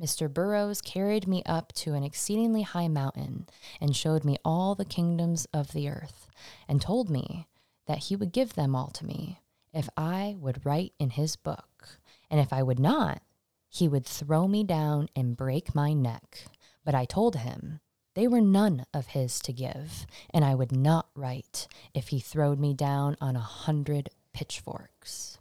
Mr. 0.00 0.32
Burroughs 0.32 0.80
carried 0.80 1.28
me 1.28 1.42
up 1.46 1.72
to 1.74 1.94
an 1.94 2.02
exceedingly 2.02 2.62
high 2.62 2.88
mountain 2.88 3.46
and 3.80 3.94
showed 3.94 4.24
me 4.24 4.36
all 4.44 4.74
the 4.74 4.84
kingdoms 4.84 5.46
of 5.52 5.72
the 5.72 5.88
earth, 5.88 6.26
and 6.66 6.80
told 6.80 7.08
me 7.08 7.46
that 7.86 7.98
he 7.98 8.16
would 8.16 8.32
give 8.32 8.54
them 8.54 8.74
all 8.74 8.88
to 8.88 9.06
me 9.06 9.40
if 9.72 9.88
I 9.96 10.34
would 10.40 10.64
write 10.66 10.94
in 10.98 11.10
his 11.10 11.36
book. 11.36 11.98
And 12.30 12.40
if 12.40 12.52
I 12.52 12.62
would 12.62 12.80
not, 12.80 13.22
he 13.74 13.88
would 13.88 14.06
throw 14.06 14.46
me 14.46 14.62
down 14.62 15.08
and 15.16 15.36
break 15.36 15.74
my 15.74 15.92
neck. 15.92 16.44
But 16.84 16.94
I 16.94 17.04
told 17.04 17.34
him 17.36 17.80
they 18.14 18.28
were 18.28 18.40
none 18.40 18.86
of 18.94 19.08
his 19.08 19.40
to 19.40 19.52
give, 19.52 20.06
and 20.32 20.44
I 20.44 20.54
would 20.54 20.70
not 20.70 21.08
write 21.16 21.66
if 21.92 22.08
he 22.08 22.20
throwed 22.20 22.60
me 22.60 22.72
down 22.72 23.16
on 23.20 23.34
a 23.34 23.40
hundred 23.40 24.10
pitchforks. 24.32 25.38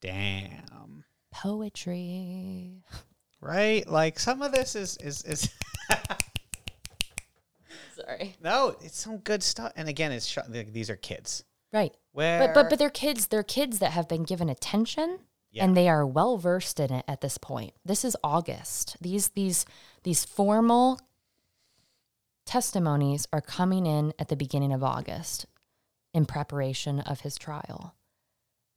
Damn. 0.00 1.04
Poetry. 1.30 2.82
Right? 3.40 3.88
Like 3.88 4.18
some 4.18 4.42
of 4.42 4.50
this 4.50 4.74
is 4.74 4.96
is 4.96 5.22
is 5.22 5.48
Sorry. 7.94 8.34
no, 8.42 8.74
it's 8.80 8.98
some 8.98 9.18
good 9.18 9.44
stuff. 9.44 9.70
And 9.76 9.88
again, 9.88 10.10
it's 10.10 10.26
sh- 10.26 10.38
these 10.48 10.90
are 10.90 10.96
kids. 10.96 11.44
Right. 11.72 11.94
Where 12.12 12.40
But 12.40 12.54
but 12.54 12.70
but 12.70 12.78
they're 12.80 12.90
kids. 12.90 13.28
They're 13.28 13.44
kids 13.44 13.78
that 13.78 13.92
have 13.92 14.08
been 14.08 14.24
given 14.24 14.48
attention 14.48 15.20
Yeah. 15.54 15.64
and 15.64 15.76
they 15.76 15.88
are 15.88 16.04
well 16.04 16.36
versed 16.36 16.80
in 16.80 16.92
it 16.92 17.04
at 17.06 17.20
this 17.20 17.38
point. 17.38 17.74
This 17.84 18.04
is 18.04 18.16
August. 18.24 18.96
These 19.00 19.28
these 19.28 19.64
these 20.02 20.24
formal 20.24 21.00
testimonies 22.44 23.26
are 23.32 23.40
coming 23.40 23.86
in 23.86 24.12
at 24.18 24.28
the 24.28 24.36
beginning 24.36 24.72
of 24.72 24.82
August 24.82 25.46
in 26.12 26.26
preparation 26.26 27.00
of 27.00 27.20
his 27.20 27.36
trial. 27.36 27.94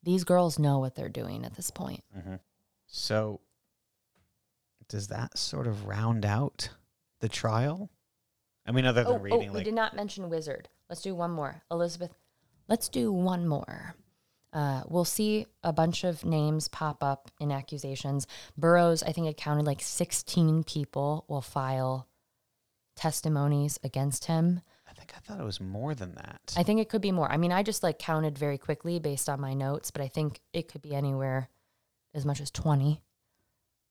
These 0.03 0.23
girls 0.23 0.57
know 0.59 0.79
what 0.79 0.95
they're 0.95 1.09
doing 1.09 1.43
at 1.45 1.55
this 1.55 1.71
point. 1.71 2.03
Mm-hmm. 2.15 2.35
So, 2.85 3.41
does 4.87 5.07
that 5.07 5.37
sort 5.37 5.67
of 5.67 5.85
round 5.85 6.25
out 6.25 6.69
the 7.19 7.27
trial? 7.27 7.89
I 8.65 8.71
mean, 8.71 8.85
other 8.85 9.03
than 9.03 9.13
Oh, 9.13 9.15
oh, 9.15 9.19
reading, 9.19 9.51
we 9.51 9.63
did 9.63 9.73
not 9.73 9.95
mention 9.95 10.29
wizard. 10.29 10.69
Let's 10.89 11.01
do 11.01 11.15
one 11.15 11.31
more. 11.31 11.63
Elizabeth, 11.71 12.13
let's 12.67 12.87
do 12.87 13.11
one 13.11 13.47
more. 13.47 13.95
Uh, 14.53 14.81
we'll 14.87 15.05
see 15.05 15.45
a 15.63 15.73
bunch 15.73 16.03
of 16.03 16.23
names 16.25 16.67
pop 16.67 17.03
up 17.03 17.29
in 17.39 17.51
accusations. 17.51 18.27
Burroughs, 18.57 19.03
I 19.03 19.11
think 19.11 19.27
it 19.27 19.37
counted 19.37 19.65
like 19.65 19.81
16 19.81 20.63
people 20.63 21.25
will 21.27 21.41
file 21.41 22.07
testimonies 22.95 23.77
against 23.83 24.25
him. 24.25 24.61
I 24.89 24.93
think 24.93 25.13
I 25.15 25.19
thought 25.19 25.39
it 25.39 25.45
was 25.45 25.61
more 25.61 25.93
than 25.93 26.15
that. 26.15 26.53
I 26.55 26.63
think 26.63 26.79
it 26.79 26.89
could 26.89 27.01
be 27.01 27.11
more. 27.11 27.31
I 27.31 27.37
mean, 27.37 27.51
I 27.51 27.61
just 27.61 27.83
like 27.83 27.99
counted 27.99 28.37
very 28.37 28.57
quickly 28.57 28.99
based 28.99 29.29
on 29.29 29.39
my 29.39 29.53
notes, 29.53 29.91
but 29.91 30.01
I 30.01 30.07
think 30.07 30.39
it 30.53 30.69
could 30.69 30.81
be 30.81 30.95
anywhere 30.95 31.49
as 32.13 32.25
much 32.25 32.41
as 32.41 32.49
20. 32.49 33.01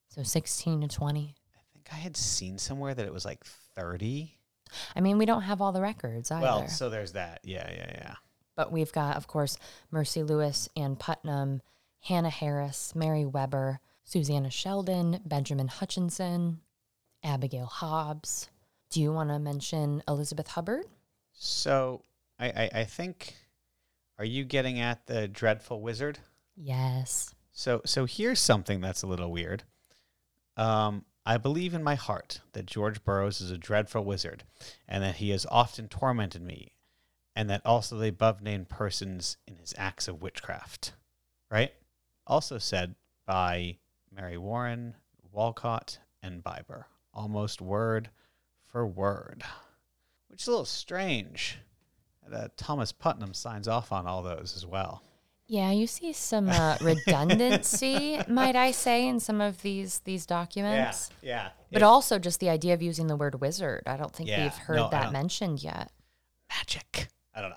So 0.09 0.23
16 0.23 0.81
to 0.81 0.89
20. 0.89 1.35
I 1.55 1.61
think 1.73 1.89
I 1.93 1.97
had 1.97 2.17
seen 2.17 2.59
somewhere 2.59 2.95
that 2.95 3.07
it 3.07 3.13
was 3.13 3.25
like 3.25 3.45
30. 3.45 4.33
I 4.97 5.01
mean, 5.01 5.19
we 5.19 5.27
don't 5.27 5.43
have 5.43 5.61
all 5.61 5.73
the 5.73 5.81
records 5.81 6.31
either. 6.31 6.43
Well, 6.43 6.69
so 6.69 6.89
there's 6.89 7.13
that. 7.13 7.41
Yeah, 7.45 7.71
yeah, 7.71 7.91
yeah. 7.95 8.15
But 8.57 8.73
we've 8.73 8.93
got, 8.93 9.17
of 9.17 9.27
course, 9.27 9.59
Mercy 9.91 10.23
Lewis, 10.23 10.69
Ann 10.77 10.97
Putnam, 10.97 11.63
Hannah 12.01 12.31
Harris, 12.31 12.95
Mary 12.95 13.25
Webber, 13.25 13.81
Susanna 14.05 14.51
Sheldon, 14.51 15.21
Benjamin 15.25 15.69
Hutchinson, 15.69 16.61
Abigail 17.23 17.67
Hobbs. 17.67 18.49
Do 18.91 19.01
you 19.03 19.13
want 19.13 19.31
to 19.31 19.39
mention 19.39 20.03
Elizabeth 20.09 20.49
Hubbard? 20.49 20.87
So 21.33 22.03
I, 22.39 22.47
I, 22.47 22.71
I 22.81 22.85
think, 22.85 23.35
are 24.19 24.25
you 24.25 24.45
getting 24.45 24.81
at 24.81 25.07
the 25.07 25.29
dreadful 25.29 25.81
wizard? 25.81 26.19
Yes. 26.57 27.35
So 27.53 27.83
so 27.85 28.05
here's 28.05 28.41
something 28.41 28.81
that's 28.81 29.03
a 29.03 29.07
little 29.07 29.31
weird. 29.31 29.65
Um, 30.57 31.05
I 31.25 31.39
believe 31.39 31.75
in 31.75 31.83
my 31.83 31.97
heart 31.97 32.41
that 32.53 32.67
George 32.67 33.03
Burroughs 33.03 33.41
is 33.41 33.51
a 33.51 33.59
dreadful 33.59 34.05
wizard, 34.05 34.45
and 34.87 35.03
that 35.03 35.17
he 35.17 35.31
has 35.31 35.45
often 35.51 35.89
tormented 35.89 36.43
me, 36.43 36.73
and 37.37 37.49
that 37.51 37.61
also 37.65 37.97
the 37.99 38.09
above 38.09 38.43
named 38.43 38.69
persons 38.69 39.37
in 39.47 39.57
his 39.57 39.75
acts 39.77 40.09
of 40.09 40.23
witchcraft. 40.23 40.95
Right? 41.51 41.73
Also 42.27 42.59
said 42.59 42.97
by 43.27 43.77
Mary 44.11 44.39
Warren, 44.39 44.95
Walcott, 45.31 45.99
and 46.23 46.43
Bibber, 46.43 46.87
almost 47.13 47.61
word 47.61 48.09
for 48.65 48.87
word. 48.87 49.45
Which 50.29 50.43
is 50.43 50.49
a 50.49 50.51
little 50.51 50.65
strange. 50.65 51.59
that, 52.27 52.57
Thomas 52.57 52.91
Putnam 52.91 53.35
signs 53.35 53.69
off 53.69 53.93
on 53.93 54.07
all 54.07 54.23
those 54.23 54.55
as 54.57 54.67
well. 54.67 55.03
Yeah, 55.47 55.71
you 55.71 55.87
see 55.87 56.13
some 56.13 56.49
uh, 56.49 56.77
redundancy, 56.83 58.19
might 58.29 58.57
I 58.57 58.73
say, 58.73 59.07
in 59.07 59.21
some 59.21 59.41
of 59.41 59.63
these 59.63 60.01
these 60.01 60.27
documents. 60.27 61.11
yeah. 61.23 61.31
yeah. 61.31 61.49
But 61.71 61.83
also 61.85 62.19
just 62.19 62.41
the 62.41 62.49
idea 62.49 62.75
of 62.75 62.83
using 62.83 63.07
the 63.07 63.15
word 63.15 63.41
wizard. 63.41 63.85
I 63.87 63.97
don't 63.97 64.13
think 64.13 64.29
Yeah, 64.29 64.43
we've 64.43 64.55
heard 64.55 64.77
no, 64.77 64.89
that 64.91 65.13
mentioned 65.13 65.63
yet. 65.63 65.93
magic. 66.49 67.09
I 67.37 67.41
don't 67.43 67.51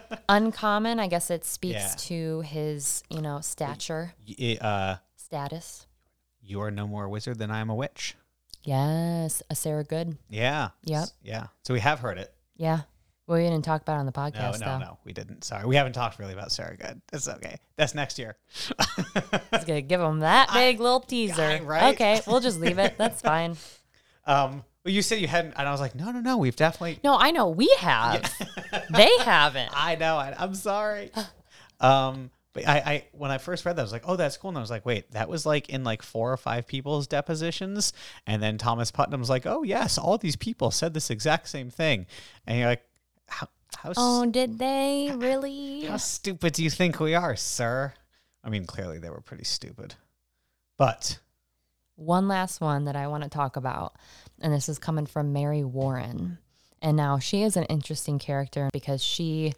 know. 0.00 0.06
Uncommon, 0.28 0.98
I 1.00 1.06
guess 1.06 1.30
it 1.30 1.44
speaks 1.44 1.74
Yeah. 1.74 1.94
to 1.96 2.40
his, 2.42 3.02
you 3.08 3.20
know, 3.22 3.40
stature, 3.40 4.12
Y- 4.38 4.58
uh, 4.60 4.96
status. 5.16 5.86
you 6.42 6.60
are 6.60 6.70
no 6.70 6.86
more 6.86 7.04
a 7.04 7.08
wizard 7.08 7.38
than 7.38 7.50
I 7.50 7.60
am 7.60 7.70
a 7.70 7.74
witch. 7.74 8.16
Yes, 8.64 9.42
a 9.48 9.54
Sarah 9.54 9.84
Good. 9.84 10.18
Yeah. 10.28 10.70
Yep. 10.84 11.08
Yeah. 11.22 11.46
So 11.64 11.72
we 11.74 11.80
have 11.80 12.00
heard 12.00 12.18
it. 12.18 12.32
Yeah. 12.56 12.80
Well, 13.26 13.38
we 13.38 13.44
didn't 13.44 13.64
talk 13.64 13.82
about 13.82 13.96
it 13.96 14.00
on 14.00 14.06
the 14.06 14.12
podcast, 14.12 14.60
no, 14.60 14.66
though. 14.66 14.78
no, 14.78 14.98
we 15.04 15.12
didn't. 15.12 15.44
Sorry, 15.44 15.64
we 15.66 15.76
haven't 15.76 15.92
talked 15.92 16.18
really 16.18 16.32
about 16.32 16.50
Sarah 16.50 16.76
Good. 16.76 17.00
That's 17.12 17.28
okay. 17.28 17.56
That's 17.76 17.94
next 17.94 18.18
year. 18.18 18.36
It's 19.52 19.64
gonna 19.64 19.80
give 19.82 20.00
them 20.00 20.20
that 20.20 20.50
big 20.54 20.80
little 20.80 21.00
teaser. 21.00 21.42
I- 21.42 21.60
right? 21.60 21.94
Okay, 21.94 22.20
we'll 22.26 22.40
just 22.40 22.58
leave 22.58 22.78
it. 22.78 22.96
That's 22.98 23.20
fine. 23.32 23.56
um, 24.26 24.64
well, 24.84 24.94
you 24.94 25.02
said 25.02 25.20
you 25.20 25.28
hadn't, 25.28 25.54
and 25.56 25.68
I 25.68 25.72
was 25.72 25.80
like, 25.80 25.94
no, 25.94 26.10
no, 26.10 26.20
no, 26.20 26.36
we've 26.38 26.56
definitely. 26.56 27.00
No, 27.04 27.16
I 27.18 27.30
know 27.30 27.48
we 27.48 27.68
have. 27.78 28.32
they 28.90 29.10
haven't. 29.20 29.70
I 29.74 29.96
know. 29.96 30.16
I, 30.16 30.34
I'm 30.38 30.54
sorry. 30.54 31.10
um, 31.80 32.30
but 32.54 32.66
I, 32.66 32.76
I, 32.78 33.04
when 33.12 33.30
I 33.30 33.38
first 33.38 33.66
read 33.66 33.76
that, 33.76 33.82
I 33.82 33.84
was 33.84 33.92
like, 33.92 34.04
oh, 34.06 34.16
that's 34.16 34.36
cool. 34.36 34.48
And 34.48 34.56
I 34.56 34.60
was 34.60 34.70
like, 34.70 34.86
wait, 34.86 35.10
that 35.12 35.28
was 35.28 35.44
like 35.44 35.68
in 35.68 35.84
like 35.84 36.02
four 36.02 36.32
or 36.32 36.36
five 36.36 36.66
people's 36.66 37.06
depositions. 37.06 37.92
And 38.26 38.42
then 38.42 38.56
Thomas 38.56 38.90
Putnam's 38.90 39.28
like, 39.28 39.46
oh, 39.46 39.62
yes, 39.62 39.98
all 39.98 40.16
these 40.16 40.36
people 40.36 40.70
said 40.70 40.94
this 40.94 41.10
exact 41.10 41.48
same 41.48 41.70
thing. 41.70 42.06
And 42.46 42.58
you're 42.58 42.68
like, 42.68 42.82
how, 43.26 43.48
how, 43.76 43.92
Oh, 43.96 44.26
did 44.26 44.58
they 44.58 45.12
really? 45.14 45.84
how 45.84 45.98
stupid 45.98 46.54
do 46.54 46.64
you 46.64 46.70
think 46.70 46.98
we 46.98 47.14
are, 47.14 47.36
sir? 47.36 47.92
I 48.42 48.48
mean, 48.48 48.64
clearly 48.64 48.98
they 48.98 49.10
were 49.10 49.20
pretty 49.20 49.44
stupid. 49.44 49.94
But 50.78 51.18
One 51.96 52.28
last 52.28 52.60
one 52.60 52.86
that 52.86 52.96
I 52.96 53.08
want 53.08 53.24
to 53.24 53.28
talk 53.28 53.56
about, 53.56 53.94
and 54.40 54.52
this 54.52 54.68
is 54.68 54.78
coming 54.78 55.06
from 55.06 55.32
Mary 55.32 55.64
Warren. 55.64 56.38
And 56.80 56.96
now 56.96 57.18
she 57.18 57.42
is 57.42 57.56
an 57.56 57.64
interesting 57.64 58.18
character 58.18 58.70
because 58.72 59.02
she 59.02 59.54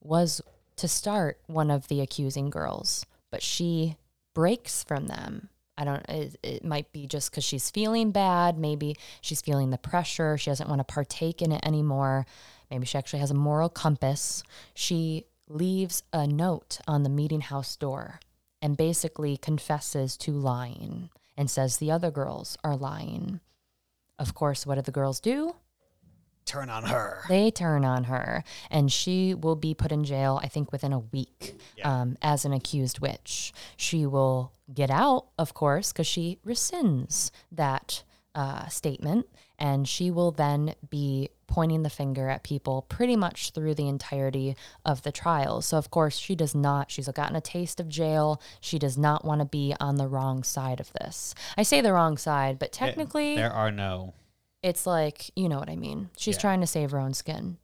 was 0.00 0.40
to 0.76 0.88
start 0.88 1.38
one 1.46 1.70
of 1.70 1.88
the 1.88 2.00
accusing 2.00 2.50
girls, 2.50 3.06
but 3.30 3.42
she 3.42 3.96
breaks 4.34 4.84
from 4.84 5.06
them. 5.06 5.48
I 5.76 5.84
don't, 5.84 6.04
it, 6.08 6.36
it 6.42 6.64
might 6.64 6.90
be 6.92 7.06
just 7.06 7.30
because 7.30 7.44
she's 7.44 7.70
feeling 7.70 8.10
bad. 8.10 8.58
Maybe 8.58 8.96
she's 9.20 9.40
feeling 9.40 9.70
the 9.70 9.78
pressure. 9.78 10.36
She 10.36 10.50
doesn't 10.50 10.68
want 10.68 10.80
to 10.80 10.84
partake 10.84 11.40
in 11.40 11.52
it 11.52 11.64
anymore. 11.64 12.26
Maybe 12.70 12.86
she 12.86 12.98
actually 12.98 13.20
has 13.20 13.30
a 13.30 13.34
moral 13.34 13.68
compass. 13.68 14.42
She 14.74 15.26
leaves 15.48 16.02
a 16.12 16.26
note 16.26 16.80
on 16.88 17.04
the 17.04 17.08
meeting 17.08 17.42
house 17.42 17.76
door 17.76 18.18
and 18.60 18.76
basically 18.76 19.36
confesses 19.36 20.16
to 20.18 20.32
lying 20.32 21.10
and 21.36 21.48
says 21.48 21.76
the 21.76 21.92
other 21.92 22.10
girls 22.10 22.58
are 22.64 22.76
lying. 22.76 23.40
Of 24.18 24.34
course, 24.34 24.66
what 24.66 24.76
do 24.76 24.82
the 24.82 24.90
girls 24.92 25.20
do? 25.20 25.54
turn 26.44 26.70
on 26.70 26.82
her. 26.84 27.24
They 27.28 27.50
turn 27.50 27.84
on 27.84 28.04
her, 28.04 28.42
and 28.70 28.90
she 28.90 29.34
will 29.34 29.54
be 29.54 29.74
put 29.74 29.92
in 29.92 30.02
jail, 30.02 30.40
I 30.42 30.48
think, 30.48 30.72
within 30.72 30.94
a 30.94 30.98
week 31.00 31.60
Yeah. 31.76 32.00
um, 32.00 32.16
as 32.22 32.46
an 32.46 32.54
accused 32.54 33.00
witch. 33.00 33.52
She 33.76 34.06
will 34.06 34.52
get 34.72 34.88
out, 34.90 35.26
of 35.36 35.52
course, 35.52 35.92
because 35.92 36.06
she 36.06 36.38
rescinds 36.46 37.30
that 37.52 38.02
uh, 38.34 38.66
statement, 38.68 39.26
and 39.58 39.88
she 39.88 40.10
will 40.10 40.30
then 40.30 40.74
be 40.88 41.30
pointing 41.46 41.82
the 41.82 41.90
finger 41.90 42.28
at 42.28 42.42
people 42.42 42.82
pretty 42.88 43.16
much 43.16 43.50
through 43.50 43.74
the 43.74 43.88
entirety 43.88 44.54
of 44.84 45.02
the 45.02 45.10
trial. 45.10 45.60
So, 45.62 45.78
of 45.78 45.90
course, 45.90 46.16
she 46.18 46.34
does 46.36 46.54
not, 46.54 46.90
she's 46.90 47.08
gotten 47.08 47.34
a 47.36 47.40
taste 47.40 47.80
of 47.80 47.88
jail. 47.88 48.40
She 48.60 48.78
does 48.78 48.96
not 48.98 49.24
want 49.24 49.40
to 49.40 49.44
be 49.46 49.74
on 49.80 49.96
the 49.96 50.06
wrong 50.06 50.42
side 50.44 50.78
of 50.78 50.92
this. 51.00 51.34
I 51.56 51.62
say 51.62 51.80
the 51.80 51.92
wrong 51.92 52.16
side, 52.18 52.58
but 52.58 52.72
technically, 52.72 53.34
there 53.36 53.52
are 53.52 53.70
no. 53.72 54.14
it's 54.62 54.86
like, 54.86 55.30
you 55.36 55.48
know 55.48 55.58
what 55.58 55.70
I 55.70 55.76
mean. 55.76 56.10
She's 56.16 56.36
Yeah. 56.36 56.40
trying 56.42 56.60
to 56.60 56.66
save 56.66 56.90
her 56.90 56.98
own 57.00 57.14
skin. 57.14 57.56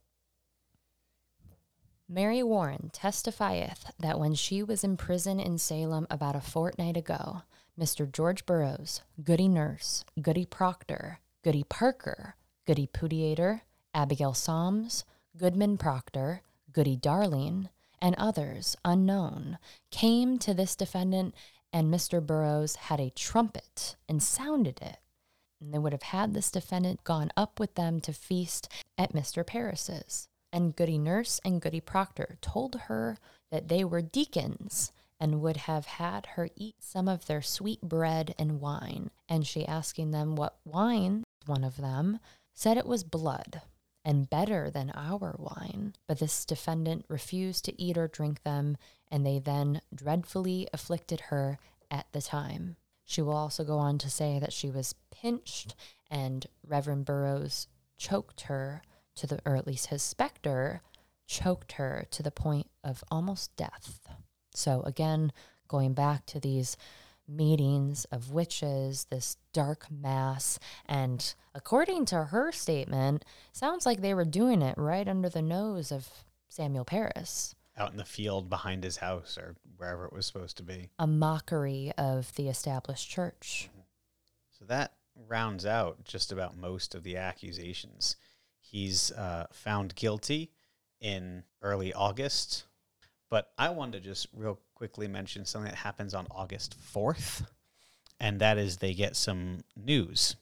Mary 2.09 2.43
Warren 2.43 2.91
testifieth 2.93 3.91
that 3.99 4.19
when 4.19 4.35
she 4.35 4.62
was 4.62 4.85
in 4.85 4.97
prison 4.97 5.41
in 5.41 5.59
Salem 5.59 6.07
about 6.11 6.37
a 6.37 6.41
fortnight 6.41 6.97
ago, 6.97 7.43
Mr. 7.79 8.11
George 8.11 8.45
Burroughs, 8.47 9.01
Goody 9.23 9.49
Nurse, 9.49 10.05
Goody 10.21 10.45
Proctor, 10.47 11.19
Goody 11.45 11.65
Parker, 11.65 12.35
Goody 12.66 12.89
Pudeator, 12.89 13.61
Abigail 13.95 14.35
Soames, 14.35 15.05
Goodman 15.37 15.79
Proctor, 15.79 16.43
Goody 16.73 16.97
Darling, 16.97 17.69
and 18.03 18.16
others 18.16 18.77
unknown 18.85 19.59
came 19.93 20.39
to 20.39 20.53
this 20.55 20.75
defendant, 20.75 21.35
and 21.73 21.93
Mr. 21.93 22.25
Burroughs 22.25 22.77
had 22.77 22.99
a 22.99 23.11
trumpet 23.11 23.95
and 24.09 24.21
sounded 24.23 24.81
it 24.83 24.99
and 25.65 25.73
they 25.73 25.79
would 25.79 25.93
have 25.93 26.03
had 26.03 26.35
this 26.35 26.51
defendant 26.51 27.05
gone 27.05 27.31
up 27.37 27.59
with 27.59 27.75
them 27.75 28.01
to 28.01 28.12
feast 28.12 28.69
at 28.99 29.12
Mr. 29.12 29.47
Parris's. 29.47 30.29
And 30.53 30.77
Goody 30.77 30.99
Nurse 30.99 31.41
and 31.45 31.61
Goody 31.61 31.81
Proctor 31.81 32.37
told 32.41 32.83
her 32.87 33.16
that 33.51 33.69
they 33.69 33.83
were 33.83 34.03
deacons 34.03 34.93
and 35.19 35.41
would 35.41 35.57
have 35.57 35.87
had 35.87 36.27
her 36.35 36.49
eat 36.55 36.77
some 36.81 37.09
of 37.09 37.27
their 37.27 37.41
sweet 37.41 37.81
bread 37.81 38.35
and 38.39 38.61
wine. 38.61 39.11
And 39.29 39.47
she 39.47 39.66
asking 39.66 40.11
them 40.11 40.37
what 40.37 40.59
wine, 40.65 41.25
one 41.47 41.65
of 41.65 41.77
them 41.77 42.19
said 42.53 42.77
it 42.77 42.87
was 42.87 43.05
blood 43.05 43.62
and 44.05 44.29
better 44.29 44.71
than 44.71 44.91
our 44.91 45.35
wine. 45.39 45.95
But 46.07 46.19
this 46.19 46.45
defendant 46.45 47.05
refused 47.09 47.65
to 47.65 47.81
eat 47.81 47.97
or 47.97 48.07
drink 48.07 48.43
them, 48.43 48.77
and 49.11 49.25
they 49.25 49.39
then 49.39 49.81
dreadfully 49.95 50.69
afflicted 50.73 51.23
her 51.23 51.59
at 51.91 52.07
the 52.12 52.21
time. 52.21 52.77
She 53.05 53.23
will 53.23 53.37
also 53.37 53.65
go 53.65 53.79
on 53.79 53.99
to 53.99 54.11
say 54.11 54.39
that 54.39 54.53
she 54.53 54.71
was 54.71 54.95
pinched 55.11 55.75
and 56.11 56.47
Reverend 56.66 57.05
Burroughs 57.05 57.66
choked 57.97 58.43
her 58.43 58.83
to 59.16 59.27
the, 59.27 59.41
or 59.45 59.57
at 59.57 59.66
least 59.66 59.87
his 59.87 60.03
specter 60.03 60.83
choked 61.27 61.73
her 61.73 62.07
to 62.11 62.23
the 62.23 62.31
point 62.31 62.69
of 62.83 63.05
almost 63.11 63.55
death. 63.57 64.09
So 64.55 64.83
again, 64.83 65.33
going 65.69 65.95
back 65.95 66.27
to 66.27 66.41
these 66.41 66.77
meetings 67.28 68.05
of 68.06 68.32
witches, 68.32 69.06
this 69.10 69.36
dark 69.52 69.90
mass. 69.90 70.59
And 70.86 71.34
according 71.55 72.06
to 72.06 72.24
her 72.24 72.52
statement, 72.52 73.24
sounds 73.52 73.86
like 73.86 74.01
they 74.01 74.14
were 74.14 74.24
doing 74.24 74.62
it 74.62 74.76
right 74.76 75.09
under 75.09 75.28
the 75.28 75.42
nose 75.42 75.90
of 75.90 76.09
Samuel 76.48 76.84
Parris. 76.84 77.55
Out 77.76 77.90
in 77.90 77.96
the 77.96 78.05
field 78.05 78.48
behind 78.48 78.84
his 78.84 78.98
house 78.98 79.36
or 79.36 79.56
wherever 79.76 80.05
it 80.06 80.12
was 80.12 80.26
supposed 80.26 80.56
to 80.59 80.62
be. 80.62 80.90
A 80.98 81.06
mockery 81.06 81.92
of 81.98 82.34
the 82.36 82.48
established 82.48 83.10
church. 83.10 83.68
So 84.56 84.64
that 84.66 84.92
rounds 85.28 85.66
out 85.66 86.05
just 86.05 86.30
about 86.30 86.56
most 86.56 86.94
of 86.94 87.02
the 87.02 87.16
accusations. 87.16 88.16
He's 88.60 89.10
uh, 89.12 89.46
found 89.52 89.94
guilty 89.94 90.52
in 91.01 91.44
early 91.62 91.92
August. 91.92 92.64
But 93.35 93.51
I 93.59 93.70
wanted 93.70 94.01
to 94.01 94.09
just 94.11 94.28
real 94.32 94.61
quickly 94.77 95.09
mention 95.09 95.44
something 95.44 95.69
that 95.69 95.78
happens 95.78 96.15
on 96.15 96.28
August 96.31 96.77
4th, 96.94 97.44
and 98.20 98.39
that 98.39 98.59
is 98.59 98.77
they 98.77 98.94
get 98.94 99.16
some 99.16 99.65
news. 99.74 100.36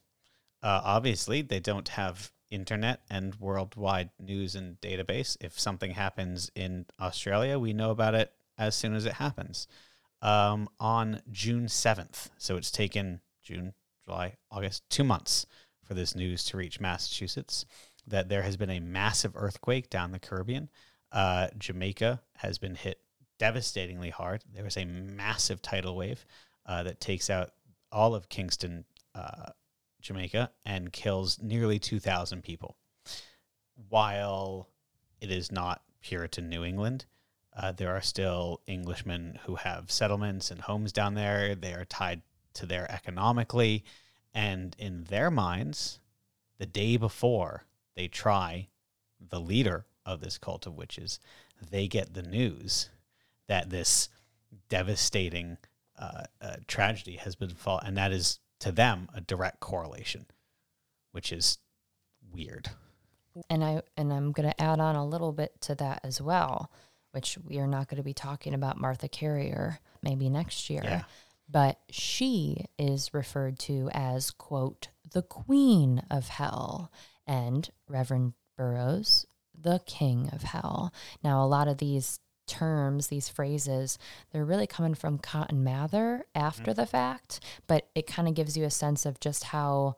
Uh, 0.62 0.82
obviously, 0.85 1.40
they 1.40 1.59
don't 1.59 1.89
have 1.89 2.32
internet 2.51 3.01
and 3.09 3.35
worldwide 3.36 4.10
news 4.20 4.55
and 4.55 4.78
database. 4.82 5.39
If 5.40 5.59
something 5.59 5.93
happens 5.93 6.51
in 6.55 6.85
Australia, 7.01 7.59
we 7.59 7.73
know 7.73 7.93
about 7.93 8.14
it 8.14 8.31
as 8.59 8.74
soon 8.74 8.93
as 8.93 9.06
it 9.06 9.14
happens. 9.14 9.69
Um, 10.20 10.69
on 10.78 11.23
June 11.31 11.69
7th, 11.69 12.28
so 12.36 12.59
it's 12.59 12.70
taken 12.70 13.23
June, 13.43 13.73
July, 14.05 14.36
August, 14.51 14.82
two 14.90 15.05
months 15.05 15.47
for 15.82 15.94
this 15.94 16.14
news 16.14 16.44
to 16.44 16.59
reach 16.59 16.78
Massachusetts 16.78 17.64
that 18.06 18.28
there 18.28 18.43
has 18.43 18.59
been 18.59 18.69
a 18.69 18.81
massive 18.81 19.32
earthquake 19.35 19.89
down 19.89 20.12
the 20.12 20.19
Caribbean. 20.19 20.69
Uh, 21.12 21.48
Jamaica 21.59 22.20
has 22.36 22.59
been 22.59 22.74
hit 22.74 23.01
devastatingly 23.39 24.10
hard. 24.10 24.43
There 24.52 24.64
was 24.64 24.76
a 24.76 24.84
massive 24.84 25.60
tidal 25.60 25.97
wave 25.97 26.24
uh, 26.64 26.84
that 26.84 27.01
takes 27.01 27.28
out 27.28 27.51
all 27.90 28.14
of 28.14 28.28
Kingston, 28.28 28.84
uh, 29.14 29.51
Jamaica, 30.01 30.51
and 30.64 30.93
kills 30.93 31.39
nearly 31.40 31.78
2,000 31.78 32.43
people. 32.43 32.76
While 33.89 34.68
it 35.20 35.30
is 35.30 35.52
not 35.52 35.82
Puritan 36.01 36.48
New 36.48 36.64
England, 36.64 37.05
uh, 37.55 37.72
there 37.72 37.94
are 37.94 38.01
still 38.01 38.60
Englishmen 38.66 39.39
who 39.44 39.56
have 39.56 39.90
settlements 39.90 40.51
and 40.51 40.60
homes 40.60 40.93
down 40.93 41.14
there. 41.14 41.55
They 41.55 41.74
are 41.74 41.84
tied 41.84 42.22
to 42.55 42.66
there 42.66 42.90
economically. 42.90 43.84
And 44.32 44.74
in 44.78 45.05
their 45.05 45.30
minds, 45.30 46.01
the 46.59 46.66
day 46.66 46.97
before 46.97 47.64
they 47.94 48.09
try 48.09 48.68
the 49.20 49.40
leader 49.40 49.84
of 50.05 50.20
this 50.20 50.39
cult 50.39 50.66
of 50.66 50.77
witches, 50.77 51.19
they 51.70 51.89
get 51.89 52.15
the 52.15 52.23
news 52.23 52.89
that 53.49 53.70
this 53.70 54.09
devastating 54.69 55.59
uh, 55.99 56.24
uh, 56.41 56.57
tragedy 56.66 57.16
has 57.16 57.35
been 57.35 57.51
fought, 57.51 57.87
and 57.87 57.97
that 57.97 58.12
is 58.12 58.41
to 58.61 58.73
them 58.73 59.09
a 59.15 59.20
direct 59.20 59.61
correlation, 59.61 60.27
which 61.12 61.33
is 61.33 61.59
weird. 62.33 62.70
And 63.49 63.65
I 63.65 63.83
and 63.97 64.12
I'm 64.12 64.33
going 64.33 64.49
to 64.49 64.61
add 64.61 64.81
on 64.81 64.97
a 64.97 65.07
little 65.07 65.33
bit 65.33 65.61
to 65.62 65.74
that 65.77 66.01
as 66.05 66.20
well, 66.20 66.70
which 67.12 67.39
we 67.45 67.59
are 67.59 67.66
not 67.66 67.89
going 67.89 67.97
to 67.97 68.03
be 68.03 68.15
talking 68.15 68.55
about 68.55 68.81
Martha 68.81 69.09
Carrier 69.09 69.79
maybe 70.03 70.29
next 70.29 70.69
year. 70.69 70.83
Yeah. 70.85 71.03
But 71.49 71.79
she 71.91 72.66
is 72.79 73.12
referred 73.12 73.59
to 73.61 73.91
as 73.93 74.31
quote 74.31 74.89
the 75.12 75.23
queen 75.23 76.03
of 76.11 76.29
hell 76.29 76.91
and 77.27 77.69
Reverend 77.89 78.35
Burroughs 78.57 79.27
the 79.62 79.80
king 79.86 80.30
of 80.32 80.43
hell. 80.43 80.93
Now 81.22 81.43
a 81.43 81.47
lot 81.47 81.68
of 81.68 81.78
these 81.78 82.20
terms, 82.47 83.06
these 83.06 83.28
phrases, 83.28 83.98
they're 84.30 84.44
really 84.44 84.66
coming 84.66 84.94
from 84.94 85.18
Cotton 85.18 85.64
Mather 85.64 86.26
after 86.34 86.72
mm. 86.72 86.76
the 86.76 86.86
fact, 86.86 87.40
but 87.66 87.89
it 87.94 88.06
kind 88.06 88.28
of 88.28 88.34
gives 88.34 88.56
you 88.56 88.64
a 88.64 88.70
sense 88.70 89.06
of 89.06 89.20
just 89.20 89.44
how 89.44 89.97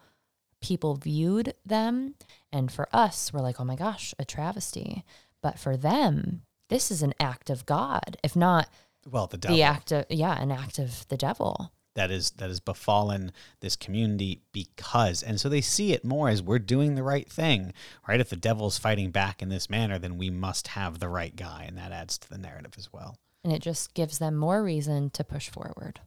people 0.61 0.95
viewed 0.95 1.55
them. 1.65 2.15
And 2.53 2.71
for 2.71 2.89
us, 2.93 3.33
we're 3.33 3.41
like, 3.41 3.61
oh 3.61 3.65
my 3.65 3.77
gosh, 3.77 4.15
a 4.19 4.25
travesty. 4.25 5.05
But 5.43 5.59
for 5.59 5.77
them, 5.77 6.43
this 6.69 6.91
is 6.91 7.03
an 7.03 7.15
act 7.21 7.51
of 7.51 7.67
God, 7.67 8.17
if 8.23 8.35
not 8.35 8.69
Well, 9.11 9.27
the 9.27 9.37
devil 9.37 9.57
the 9.57 9.63
act 9.63 9.93
of, 9.93 10.07
yeah, 10.09 10.41
an 10.41 10.51
act 10.51 10.79
of 10.79 11.07
the 11.09 11.17
devil. 11.17 11.73
That 11.95 12.11
is 12.11 12.33
that 12.33 12.49
has 12.49 12.61
befallen 12.61 13.33
this 13.61 13.77
community 13.77 14.43
because, 14.53 15.23
and 15.23 15.41
so 15.41 15.49
they 15.49 15.61
see 15.61 15.93
it 15.93 16.05
more 16.05 16.29
as 16.29 16.43
we're 16.43 16.59
doing 16.59 16.95
the 16.95 17.03
right 17.03 17.31
thing, 17.31 17.73
right? 18.09 18.21
If 18.21 18.31
the 18.31 18.37
devil's 18.37 18.79
fighting 18.79 19.11
back 19.11 19.43
in 19.43 19.49
this 19.49 19.71
manner, 19.71 19.99
then 19.99 20.19
we 20.19 20.31
must 20.31 20.69
have 20.69 20.99
the 20.99 21.09
right 21.09 21.35
guy, 21.35 21.65
and 21.67 21.79
that 21.79 21.93
adds 21.93 22.19
to 22.19 22.29
the 22.29 22.39
narrative 22.39 22.75
as 22.77 22.93
well. 22.93 23.19
And 23.43 23.53
it 23.53 23.63
just 23.63 23.95
gives 23.95 24.19
them 24.19 24.37
more 24.37 24.63
reason 24.63 25.11
to 25.11 25.25
push 25.25 25.49
forward. 25.49 26.01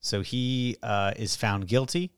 So 0.00 0.20
he 0.20 0.76
uh, 0.82 1.14
is 1.16 1.34
found 1.34 1.66
guilty 1.66 2.12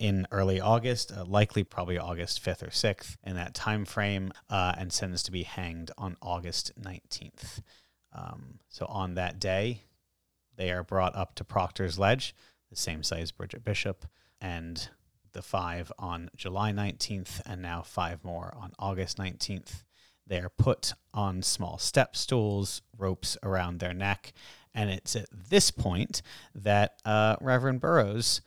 in 0.00 0.26
early 0.30 0.60
August, 0.60 1.12
uh, 1.12 1.24
likely 1.24 1.64
probably 1.64 1.98
August 1.98 2.42
5th 2.42 2.62
or 2.62 2.70
6th 2.70 3.16
in 3.24 3.36
that 3.36 3.54
time 3.54 3.84
frame, 3.84 4.32
uh, 4.48 4.74
and 4.78 4.92
sentenced 4.92 5.26
to 5.26 5.32
be 5.32 5.42
hanged 5.42 5.90
on 5.98 6.16
August 6.22 6.72
19th. 6.80 7.60
Um, 8.14 8.60
so 8.68 8.86
on 8.86 9.14
that 9.14 9.38
day, 9.38 9.82
they 10.56 10.70
are 10.70 10.82
brought 10.82 11.16
up 11.16 11.34
to 11.36 11.44
Proctor's 11.44 11.98
Ledge, 11.98 12.34
the 12.70 12.76
same 12.76 13.02
site 13.02 13.20
as 13.20 13.32
Bridget 13.32 13.64
Bishop, 13.64 14.06
and 14.40 14.88
the 15.32 15.42
five 15.42 15.92
on 15.98 16.30
July 16.36 16.72
19th, 16.72 17.40
and 17.46 17.62
now 17.62 17.82
five 17.82 18.24
more 18.24 18.52
on 18.56 18.72
August 18.78 19.18
19th. 19.18 19.84
They 20.26 20.38
are 20.38 20.50
put 20.50 20.92
on 21.12 21.42
small 21.42 21.78
step 21.78 22.16
stools, 22.16 22.82
ropes 22.96 23.36
around 23.42 23.80
their 23.80 23.94
neck, 23.94 24.32
and 24.74 24.90
it's 24.90 25.16
at 25.16 25.26
this 25.32 25.70
point 25.70 26.22
that 26.54 27.00
uh, 27.04 27.36
Reverend 27.40 27.80
Burroughs 27.80 28.40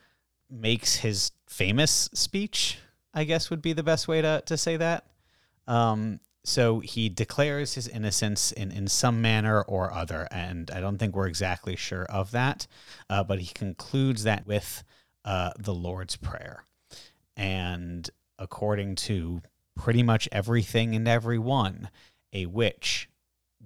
makes 0.50 0.96
his 0.96 1.32
famous 1.48 2.08
speech, 2.14 2.78
I 3.12 3.24
guess 3.24 3.50
would 3.50 3.62
be 3.62 3.72
the 3.72 3.82
best 3.82 4.08
way 4.08 4.22
to, 4.22 4.42
to 4.46 4.56
say 4.56 4.76
that. 4.76 5.06
Um, 5.66 6.20
so 6.46 6.78
he 6.78 7.08
declares 7.08 7.74
his 7.74 7.88
innocence 7.88 8.52
in, 8.52 8.70
in 8.70 8.86
some 8.86 9.20
manner 9.20 9.62
or 9.62 9.92
other, 9.92 10.28
and 10.30 10.70
I 10.70 10.80
don't 10.80 10.96
think 10.96 11.16
we're 11.16 11.26
exactly 11.26 11.74
sure 11.74 12.04
of 12.04 12.30
that, 12.30 12.68
uh, 13.10 13.24
but 13.24 13.40
he 13.40 13.52
concludes 13.52 14.22
that 14.22 14.46
with 14.46 14.84
uh, 15.24 15.50
the 15.58 15.74
Lord's 15.74 16.14
Prayer. 16.16 16.64
And 17.36 18.08
according 18.38 18.94
to 19.06 19.42
pretty 19.74 20.04
much 20.04 20.28
everything 20.30 20.94
and 20.94 21.08
everyone, 21.08 21.90
a 22.32 22.46
witch 22.46 23.08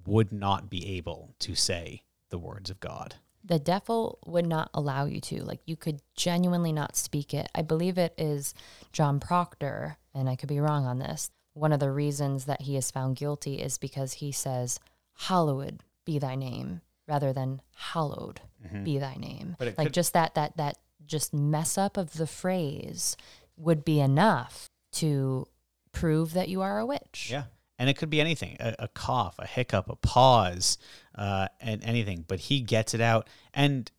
would 0.06 0.32
not 0.32 0.70
be 0.70 0.96
able 0.96 1.34
to 1.40 1.54
say 1.54 2.02
the 2.30 2.38
words 2.38 2.70
of 2.70 2.80
God. 2.80 3.16
the 3.44 3.58
devil 3.58 4.18
would 4.26 4.46
not 4.46 4.70
allow 4.74 5.04
you 5.06 5.20
to. 5.20 5.42
Like 5.42 5.60
you 5.66 5.76
could 5.76 6.00
genuinely 6.14 6.72
not 6.72 6.96
speak 6.96 7.34
it. 7.34 7.48
I 7.54 7.62
believe 7.62 7.98
it 7.98 8.14
is 8.18 8.54
John 8.92 9.18
Proctor, 9.20 9.96
and 10.14 10.28
I 10.28 10.36
could 10.36 10.48
be 10.48 10.60
wrong 10.60 10.86
on 10.86 10.98
this. 10.98 11.30
One 11.60 11.72
of 11.72 11.80
the 11.80 11.90
reasons 11.90 12.46
that 12.46 12.62
he 12.62 12.76
is 12.78 12.90
found 12.90 13.16
guilty 13.16 13.56
is 13.56 13.76
because 13.76 14.14
he 14.14 14.32
says, 14.32 14.80
Hallowed 15.14 15.82
be 16.06 16.18
thy 16.18 16.34
name, 16.34 16.80
rather 17.06 17.34
than 17.34 17.60
hallowed 17.74 18.40
be 18.82 18.96
thy 18.96 19.16
name. 19.16 19.48
Mm-hmm. 19.48 19.52
But 19.58 19.78
like 19.78 19.88
could- 19.88 19.92
just 19.94 20.14
that 20.14 20.34
that 20.36 20.56
that 20.56 20.78
just 21.04 21.34
mess 21.34 21.76
up 21.76 21.98
of 21.98 22.14
the 22.14 22.26
phrase 22.26 23.14
would 23.58 23.84
be 23.84 24.00
enough 24.00 24.70
to 24.92 25.46
prove 25.92 26.32
that 26.32 26.48
you 26.48 26.62
are 26.62 26.78
a 26.78 26.86
witch. 26.86 27.28
Yeah. 27.30 27.44
And 27.78 27.90
it 27.90 27.98
could 27.98 28.10
be 28.10 28.22
anything 28.22 28.56
a, 28.58 28.76
a 28.78 28.88
cough, 28.88 29.36
a 29.38 29.46
hiccup, 29.46 29.90
a 29.90 29.96
pause, 29.96 30.78
uh, 31.14 31.48
and 31.60 31.84
anything. 31.84 32.24
But 32.26 32.40
he 32.40 32.60
gets 32.60 32.94
it 32.94 33.02
out. 33.02 33.28
And 33.52 33.90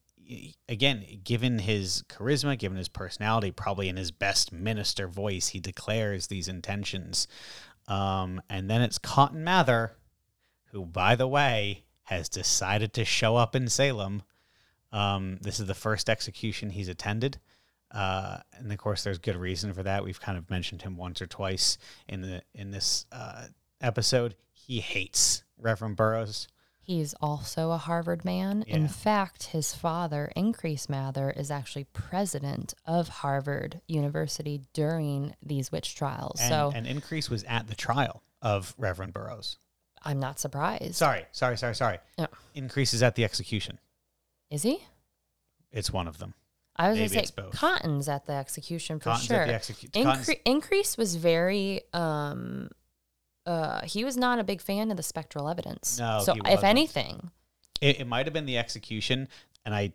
again, 0.69 1.05
given 1.23 1.59
his 1.59 2.03
charisma, 2.09 2.57
given 2.57 2.77
his 2.77 2.89
personality, 2.89 3.51
probably 3.51 3.89
in 3.89 3.97
his 3.97 4.11
best 4.11 4.51
minister 4.51 5.07
voice, 5.07 5.49
he 5.49 5.59
declares 5.59 6.27
these 6.27 6.47
intentions. 6.47 7.27
Um, 7.87 8.41
and 8.49 8.69
then 8.69 8.81
it's 8.81 8.97
Cotton 8.97 9.43
Mather, 9.43 9.93
who, 10.71 10.85
by 10.85 11.15
the 11.15 11.27
way, 11.27 11.83
has 12.03 12.29
decided 12.29 12.93
to 12.93 13.05
show 13.05 13.35
up 13.35 13.55
in 13.55 13.67
Salem. 13.67 14.23
Um, 14.91 15.37
this 15.41 15.59
is 15.59 15.67
the 15.67 15.73
first 15.73 16.09
execution 16.09 16.69
he's 16.69 16.89
attended. 16.89 17.39
Uh, 17.91 18.37
and 18.53 18.71
of 18.71 18.77
course, 18.77 19.03
there's 19.03 19.17
good 19.17 19.35
reason 19.35 19.73
for 19.73 19.83
that. 19.83 20.03
We've 20.03 20.19
kind 20.19 20.37
of 20.37 20.49
mentioned 20.49 20.81
him 20.81 20.95
once 20.95 21.21
or 21.21 21.27
twice 21.27 21.77
in 22.07 22.21
the 22.21 22.41
in 22.53 22.71
this 22.71 23.05
uh, 23.11 23.47
episode. 23.81 24.35
He 24.53 24.79
hates 24.79 25.43
Reverend 25.57 25.97
Burroughs. 25.97 26.47
He's 26.83 27.13
also 27.21 27.71
a 27.71 27.77
Harvard 27.77 28.25
man. 28.25 28.63
In 28.67 28.87
fact, 28.87 29.43
his 29.47 29.73
father, 29.73 30.31
Increase 30.35 30.89
Mather, 30.89 31.29
is 31.29 31.51
actually 31.51 31.85
president 31.93 32.73
of 32.85 33.07
Harvard 33.07 33.81
University 33.87 34.61
during 34.73 35.35
these 35.43 35.71
witch 35.71 35.95
trials. 35.95 36.39
And, 36.41 36.49
so 36.49 36.71
and 36.75 36.87
Increase 36.87 37.29
was 37.29 37.43
at 37.43 37.67
the 37.67 37.75
trial 37.75 38.23
of 38.41 38.73
Reverend 38.77 39.13
Burroughs. 39.13 39.57
I'm 40.03 40.19
not 40.19 40.39
surprised. 40.39 40.95
Sorry, 40.95 41.25
sorry, 41.31 41.57
sorry, 41.57 41.75
sorry. 41.75 41.99
Yeah. 42.17 42.27
Increase 42.55 42.93
is 42.93 43.03
at 43.03 43.15
the 43.15 43.23
execution. 43.23 43.77
Is 44.49 44.63
he? 44.63 44.83
It's 45.71 45.91
one 45.91 46.07
of 46.07 46.17
them. 46.17 46.33
I 46.75 46.89
was 46.89 46.97
going 46.97 47.09
to 47.09 47.15
say 47.15 47.25
both. 47.35 47.53
Cotton's 47.53 48.09
at 48.09 48.25
the 48.25 48.33
execution 48.33 48.99
for 48.99 49.11
Cotton's 49.11 49.27
sure. 49.27 49.37
at 49.41 49.47
the 49.47 49.73
execu- 49.73 49.91
Incre- 49.91 50.39
Increase 50.45 50.97
was 50.97 51.15
very 51.15 51.81
um 51.93 52.69
uh 53.45 53.81
he 53.85 54.03
was 54.03 54.17
not 54.17 54.39
a 54.39 54.43
big 54.43 54.61
fan 54.61 54.91
of 54.91 54.97
the 54.97 55.03
spectral 55.03 55.49
evidence. 55.49 55.99
No, 55.99 56.21
so 56.23 56.35
if 56.45 56.63
anything, 56.63 57.31
It, 57.79 58.01
it 58.01 58.07
might 58.07 58.25
have 58.25 58.33
been 58.33 58.45
the 58.45 58.57
execution, 58.57 59.27
and 59.65 59.73
I 59.73 59.93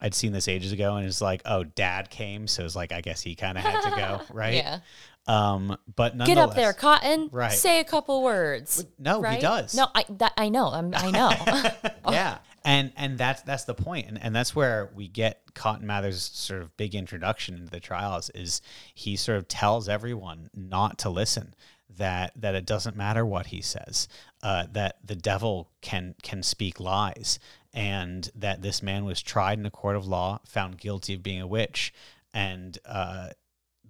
I'd 0.00 0.14
seen 0.14 0.32
this 0.32 0.48
ages 0.48 0.72
ago, 0.72 0.96
and 0.96 1.06
it's 1.06 1.20
like, 1.20 1.42
oh, 1.44 1.62
Dad 1.64 2.08
came, 2.08 2.46
so 2.46 2.64
it's 2.64 2.76
like 2.76 2.92
I 2.92 3.00
guess 3.00 3.20
he 3.20 3.34
kind 3.34 3.58
of 3.58 3.64
had 3.64 3.82
to 3.82 3.90
go, 3.90 4.20
right? 4.34 4.54
Yeah. 4.54 4.80
Um, 5.26 5.76
but 5.94 6.16
Get 6.24 6.38
up 6.38 6.54
there, 6.54 6.72
Cotton. 6.72 7.28
Right. 7.30 7.52
Say 7.52 7.80
a 7.80 7.84
couple 7.84 8.22
words. 8.22 8.84
No, 8.98 9.20
right? 9.20 9.34
he 9.34 9.40
does. 9.40 9.74
No, 9.74 9.88
I 9.94 10.04
that 10.08 10.32
I 10.36 10.48
know. 10.48 10.68
I'm, 10.68 10.92
I 10.94 11.10
know. 11.10 11.90
yeah 12.10 12.38
and 12.64 12.92
and 12.96 13.18
that's 13.18 13.42
that's 13.42 13.64
the 13.64 13.74
point 13.74 14.06
and, 14.08 14.22
and 14.22 14.34
that's 14.34 14.54
where 14.54 14.90
we 14.94 15.08
get 15.08 15.42
cotton 15.54 15.86
mather's 15.86 16.22
sort 16.22 16.60
of 16.60 16.76
big 16.76 16.94
introduction 16.94 17.54
into 17.56 17.70
the 17.70 17.80
trials 17.80 18.30
is 18.30 18.60
he 18.94 19.16
sort 19.16 19.38
of 19.38 19.48
tells 19.48 19.88
everyone 19.88 20.50
not 20.54 20.98
to 20.98 21.10
listen 21.10 21.54
that 21.96 22.32
that 22.36 22.54
it 22.54 22.64
doesn't 22.64 22.96
matter 22.96 23.24
what 23.24 23.46
he 23.46 23.60
says 23.60 24.08
uh, 24.42 24.66
that 24.72 24.96
the 25.04 25.16
devil 25.16 25.70
can 25.80 26.14
can 26.22 26.42
speak 26.42 26.80
lies 26.80 27.38
and 27.72 28.30
that 28.34 28.62
this 28.62 28.82
man 28.82 29.04
was 29.04 29.22
tried 29.22 29.58
in 29.58 29.66
a 29.66 29.70
court 29.70 29.96
of 29.96 30.06
law 30.06 30.40
found 30.44 30.78
guilty 30.78 31.14
of 31.14 31.22
being 31.22 31.40
a 31.40 31.46
witch 31.46 31.92
and 32.32 32.78
uh, 32.86 33.28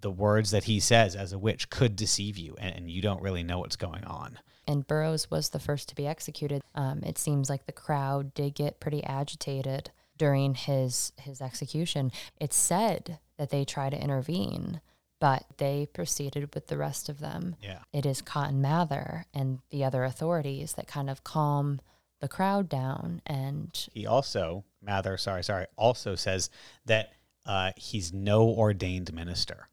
the 0.01 0.11
words 0.11 0.51
that 0.51 0.65
he 0.65 0.81
says 0.81 1.15
as 1.15 1.33
a 1.33 1.39
witch 1.39 1.69
could 1.71 1.95
deceive 1.95 2.39
you 2.39 2.57
and, 2.59 2.75
and 2.75 2.91
you 2.91 3.03
don't 3.03 3.23
really 3.23 3.43
know 3.43 3.59
what's 3.59 3.77
going 3.77 4.05
on 4.05 4.39
and 4.67 4.87
Burroughs 4.87 5.31
was 5.31 5.49
the 5.49 5.59
first 5.59 5.89
to 5.89 5.97
be 5.97 6.07
executed. 6.07 6.63
Um, 6.77 7.03
it 7.03 7.19
seems 7.19 7.51
like 7.51 7.67
the 7.67 7.73
crowd 7.73 8.33
did 8.35 8.55
get 8.55 8.79
pretty 8.79 9.03
agitated 9.03 9.91
during 10.17 10.55
his 10.55 11.13
his 11.17 11.41
execution. 11.41 12.13
It's 12.41 12.57
said 12.57 13.19
that 13.37 13.51
they 13.51 13.65
tried 13.65 13.91
to 13.91 14.01
intervene, 14.01 14.81
but 15.21 15.45
they 15.59 15.87
proceeded 15.93 16.55
with 16.55 16.67
the 16.67 16.77
rest 16.77 17.09
of 17.09 17.21
them. 17.21 17.55
yeah 17.63 17.81
It 17.93 18.05
is 18.05 18.21
Cotton 18.23 18.61
Mather 18.61 19.27
and 19.33 19.61
the 19.71 19.85
other 19.85 20.03
authorities 20.05 20.73
that 20.73 20.89
kind 20.89 21.09
of 21.09 21.23
calm 21.23 21.81
the 22.21 22.29
crowd 22.29 22.69
down 22.69 23.23
and 23.25 23.89
he 23.95 24.07
also 24.07 24.65
Mather, 24.83 25.17
sorry, 25.17 25.45
sorry, 25.45 25.67
also 25.77 26.15
says 26.15 26.51
that 26.87 27.13
uh, 27.47 27.73
he's 27.77 28.13
no 28.13 28.49
ordained 28.49 29.13
minister. 29.13 29.69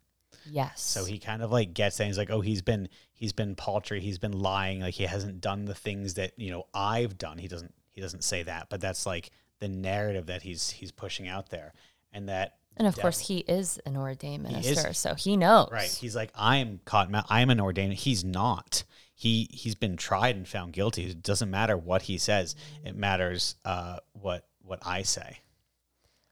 yes. 0.49 0.81
So 0.81 1.05
he 1.05 1.19
kind 1.19 1.41
of 1.41 1.51
like 1.51 1.73
gets 1.73 1.97
that. 1.97 2.07
He's 2.07 2.17
like, 2.17 2.29
oh, 2.29 2.41
he's 2.41 2.61
been 2.61 2.89
he's 3.13 3.33
been 3.33 3.55
paltry. 3.55 3.99
He's 4.01 4.19
been 4.19 4.37
lying. 4.37 4.81
Like 4.81 4.93
he 4.93 5.05
hasn't 5.05 5.41
done 5.41 5.65
the 5.65 5.75
things 5.75 6.15
that 6.15 6.33
you 6.37 6.51
know 6.51 6.65
I've 6.73 7.17
done. 7.17 7.37
He 7.37 7.47
doesn't 7.47 7.73
he 7.91 8.01
doesn't 8.01 8.23
say 8.23 8.43
that, 8.43 8.67
but 8.69 8.81
that's 8.81 9.05
like 9.05 9.31
the 9.59 9.67
narrative 9.67 10.27
that 10.27 10.41
he's 10.43 10.69
he's 10.69 10.91
pushing 10.91 11.27
out 11.27 11.49
there, 11.49 11.73
and 12.11 12.29
that 12.29 12.56
and 12.77 12.87
of 12.87 12.95
devil- 12.95 13.01
course 13.03 13.19
he 13.19 13.39
is 13.39 13.79
an 13.85 13.97
ordained 13.97 14.45
is- 14.45 14.51
minister, 14.51 14.93
so 14.93 15.15
he 15.15 15.37
knows. 15.37 15.69
Right. 15.71 15.89
He's 15.91 16.15
like, 16.15 16.31
I 16.35 16.57
am 16.57 16.79
caught. 16.85 17.09
I 17.29 17.41
am 17.41 17.49
an 17.49 17.59
ordained. 17.59 17.93
He's 17.93 18.23
not. 18.23 18.83
He 19.13 19.49
he's 19.51 19.75
been 19.75 19.97
tried 19.97 20.35
and 20.35 20.47
found 20.47 20.73
guilty. 20.73 21.05
It 21.05 21.23
doesn't 21.23 21.49
matter 21.49 21.75
what 21.75 22.03
he 22.03 22.17
says. 22.17 22.55
It 22.85 22.95
matters 22.95 23.55
uh, 23.65 23.97
what 24.13 24.47
what 24.61 24.79
I 24.85 25.01
say, 25.01 25.39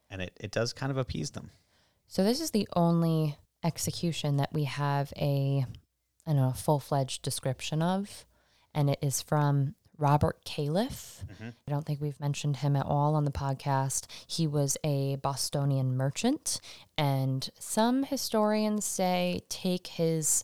and 0.10 0.22
it 0.22 0.38
it 0.40 0.52
does 0.52 0.72
kind 0.72 0.92
of 0.92 0.98
appease 0.98 1.32
them. 1.32 1.50
So 2.08 2.24
this 2.24 2.40
is 2.40 2.52
the 2.52 2.68
only 2.76 3.38
execution 3.64 4.38
that 4.38 4.54
we 4.54 4.66
have 4.66 5.12
a 5.18 5.66
I 6.28 6.32
don't 6.32 6.36
know, 6.42 6.52
full 6.52 6.80
fledged 6.80 7.24
description 7.24 7.82
of, 7.82 8.26
and 8.74 8.90
it 8.90 9.00
is 9.02 9.22
from 9.22 9.74
Robert 9.98 10.44
Calef. 10.46 11.24
Mm-hmm. 11.26 11.50
I 11.68 11.72
don't 11.72 11.86
think 11.86 12.02
we've 12.02 12.20
mentioned 12.20 12.58
him 12.58 12.76
at 12.76 12.86
all 12.86 13.16
on 13.16 13.26
the 13.26 13.32
podcast. 13.32 14.06
He 14.28 14.48
was 14.48 14.78
a 14.84 15.18
Bostonian 15.18 15.96
merchant, 15.96 16.60
and 16.98 17.50
some 17.60 18.04
historians 18.04 18.86
say 18.86 19.42
take 19.50 19.88
his 19.88 20.44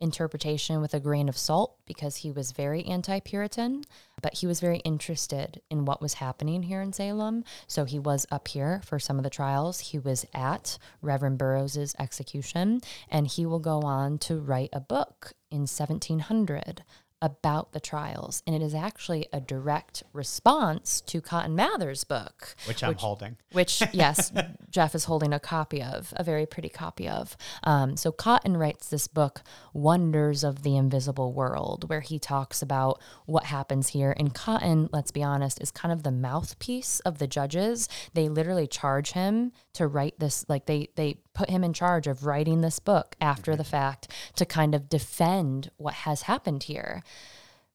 interpretation 0.00 0.80
with 0.80 0.94
a 0.94 1.00
grain 1.00 1.28
of 1.28 1.36
salt 1.36 1.76
because 1.86 2.16
he 2.16 2.30
was 2.30 2.52
very 2.52 2.84
anti 2.84 3.20
Puritan, 3.20 3.84
but 4.22 4.34
he 4.34 4.46
was 4.46 4.60
very 4.60 4.78
interested 4.78 5.60
in 5.70 5.84
what 5.84 6.00
was 6.00 6.14
happening 6.14 6.62
here 6.62 6.80
in 6.80 6.92
Salem. 6.92 7.44
So 7.66 7.84
he 7.84 7.98
was 7.98 8.26
up 8.30 8.48
here 8.48 8.80
for 8.84 8.98
some 8.98 9.18
of 9.18 9.24
the 9.24 9.30
trials. 9.30 9.80
He 9.80 9.98
was 9.98 10.24
at 10.34 10.78
Reverend 11.02 11.38
Burroughs's 11.38 11.94
execution, 11.98 12.80
and 13.10 13.26
he 13.26 13.46
will 13.46 13.58
go 13.58 13.80
on 13.80 14.18
to 14.18 14.38
write 14.38 14.70
a 14.72 14.80
book 14.80 15.32
in 15.50 15.60
1700 15.60 16.84
about 17.20 17.72
the 17.72 17.80
trials. 17.80 18.42
And 18.46 18.54
it 18.54 18.62
is 18.62 18.74
actually 18.74 19.26
a 19.32 19.40
direct 19.40 20.02
response 20.12 21.00
to 21.02 21.20
Cotton 21.20 21.54
Mather's 21.54 22.04
book 22.04 22.54
Which 22.66 22.82
I'm 22.82 22.94
holding. 22.94 23.36
which 23.52 23.82
yes 23.92 24.32
jeff 24.70 24.94
is 24.94 25.04
holding 25.04 25.32
a 25.32 25.40
copy 25.40 25.82
of 25.82 26.12
a 26.16 26.22
very 26.22 26.44
pretty 26.44 26.68
copy 26.68 27.08
of 27.08 27.36
um, 27.64 27.96
so 27.96 28.12
cotton 28.12 28.56
writes 28.56 28.88
this 28.88 29.06
book 29.06 29.42
wonders 29.72 30.44
of 30.44 30.62
the 30.62 30.76
invisible 30.76 31.32
world 31.32 31.88
where 31.88 32.00
he 32.00 32.18
talks 32.18 32.60
about 32.60 33.00
what 33.26 33.44
happens 33.44 33.88
here 33.88 34.14
and 34.18 34.34
cotton 34.34 34.88
let's 34.92 35.10
be 35.10 35.22
honest 35.22 35.60
is 35.62 35.70
kind 35.70 35.92
of 35.92 36.02
the 36.02 36.10
mouthpiece 36.10 37.00
of 37.00 37.18
the 37.18 37.26
judges 37.26 37.88
they 38.14 38.28
literally 38.28 38.66
charge 38.66 39.12
him 39.12 39.52
to 39.72 39.86
write 39.86 40.18
this 40.18 40.44
like 40.48 40.66
they 40.66 40.88
they 40.96 41.16
put 41.34 41.50
him 41.50 41.62
in 41.62 41.72
charge 41.72 42.06
of 42.06 42.24
writing 42.26 42.60
this 42.60 42.78
book 42.78 43.16
after 43.20 43.54
the 43.54 43.64
fact 43.64 44.08
to 44.36 44.44
kind 44.44 44.74
of 44.74 44.88
defend 44.88 45.70
what 45.76 45.94
has 45.94 46.22
happened 46.22 46.64
here 46.64 47.02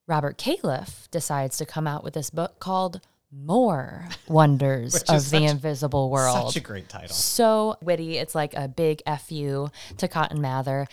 Robert 0.08 0.38
Calef 0.38 1.10
decides 1.12 1.58
to 1.58 1.66
come 1.66 1.88
out 1.88 2.04
with 2.04 2.14
this 2.14 2.30
book 2.30 2.60
called 2.60 3.00
More 3.32 4.10
Wonders 4.28 4.96
of 5.04 5.08
the 5.08 5.20
such- 5.20 5.42
Invisible 5.42 6.10
World. 6.10 6.52
Such 6.52 6.58
a 6.62 6.66
great 6.66 6.90
title. 6.90 7.10
so 7.10 7.78
witty. 7.82 8.18
It's 8.18 8.36
like 8.36 8.54
a 8.54 8.68
big 8.68 9.02
FU 9.20 9.70
to 9.98 10.08
Cotton 10.08 10.42
Mather. 10.42 10.88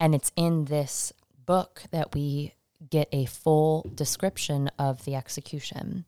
And 0.00 0.14
it's 0.14 0.32
in 0.34 0.64
this 0.64 1.12
book 1.46 1.84
that 1.92 2.14
we 2.14 2.54
get 2.90 3.08
a 3.12 3.26
full 3.26 3.88
description 3.94 4.68
of 4.76 5.04
the 5.04 5.14
execution. 5.14 6.04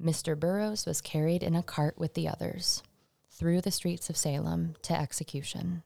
Mr. 0.00 0.38
Burroughs 0.38 0.84
was 0.84 1.00
carried 1.00 1.42
in 1.42 1.54
a 1.54 1.62
cart 1.62 1.96
with 1.96 2.12
the 2.12 2.28
others 2.28 2.82
through 3.42 3.60
the 3.60 3.72
streets 3.72 4.08
of 4.08 4.16
Salem 4.16 4.76
to 4.82 4.96
execution. 4.96 5.82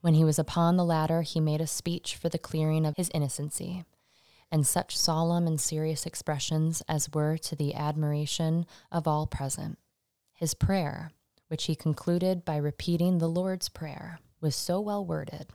When 0.00 0.14
he 0.14 0.24
was 0.24 0.40
upon 0.40 0.76
the 0.76 0.84
ladder, 0.84 1.22
he 1.22 1.38
made 1.38 1.60
a 1.60 1.66
speech 1.68 2.16
for 2.16 2.28
the 2.28 2.36
clearing 2.36 2.84
of 2.84 2.96
his 2.96 3.12
innocency, 3.14 3.84
and 4.50 4.66
such 4.66 4.98
solemn 4.98 5.46
and 5.46 5.60
serious 5.60 6.04
expressions 6.04 6.82
as 6.88 7.08
were 7.14 7.36
to 7.36 7.54
the 7.54 7.76
admiration 7.76 8.66
of 8.90 9.06
all 9.06 9.28
present. 9.28 9.78
His 10.34 10.52
prayer, 10.52 11.12
which 11.46 11.66
he 11.66 11.76
concluded 11.76 12.44
by 12.44 12.56
repeating 12.56 13.18
the 13.18 13.28
Lord's 13.28 13.68
Prayer, 13.68 14.18
was 14.40 14.56
so 14.56 14.80
well 14.80 15.06
worded 15.06 15.46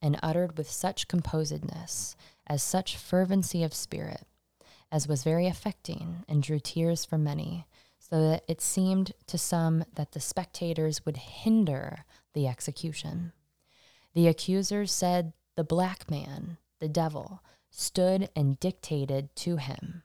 and 0.00 0.16
uttered 0.22 0.56
with 0.56 0.70
such 0.70 1.08
composedness, 1.08 2.14
as 2.46 2.62
such 2.62 2.96
fervency 2.96 3.64
of 3.64 3.74
spirit, 3.74 4.28
as 4.92 5.08
was 5.08 5.24
very 5.24 5.48
affecting 5.48 6.24
and 6.28 6.40
drew 6.40 6.60
tears 6.60 7.04
from 7.04 7.24
many, 7.24 7.66
so 8.10 8.20
that 8.28 8.42
it 8.48 8.60
seemed 8.60 9.12
to 9.26 9.38
some 9.38 9.84
that 9.94 10.12
the 10.12 10.20
spectators 10.20 11.06
would 11.06 11.16
hinder 11.16 12.04
the 12.34 12.48
execution. 12.48 13.32
The 14.14 14.26
accusers 14.26 14.90
said 14.90 15.32
the 15.56 15.64
black 15.64 16.10
man, 16.10 16.58
the 16.80 16.88
devil, 16.88 17.42
stood 17.70 18.28
and 18.34 18.58
dictated 18.58 19.34
to 19.36 19.56
him. 19.56 20.02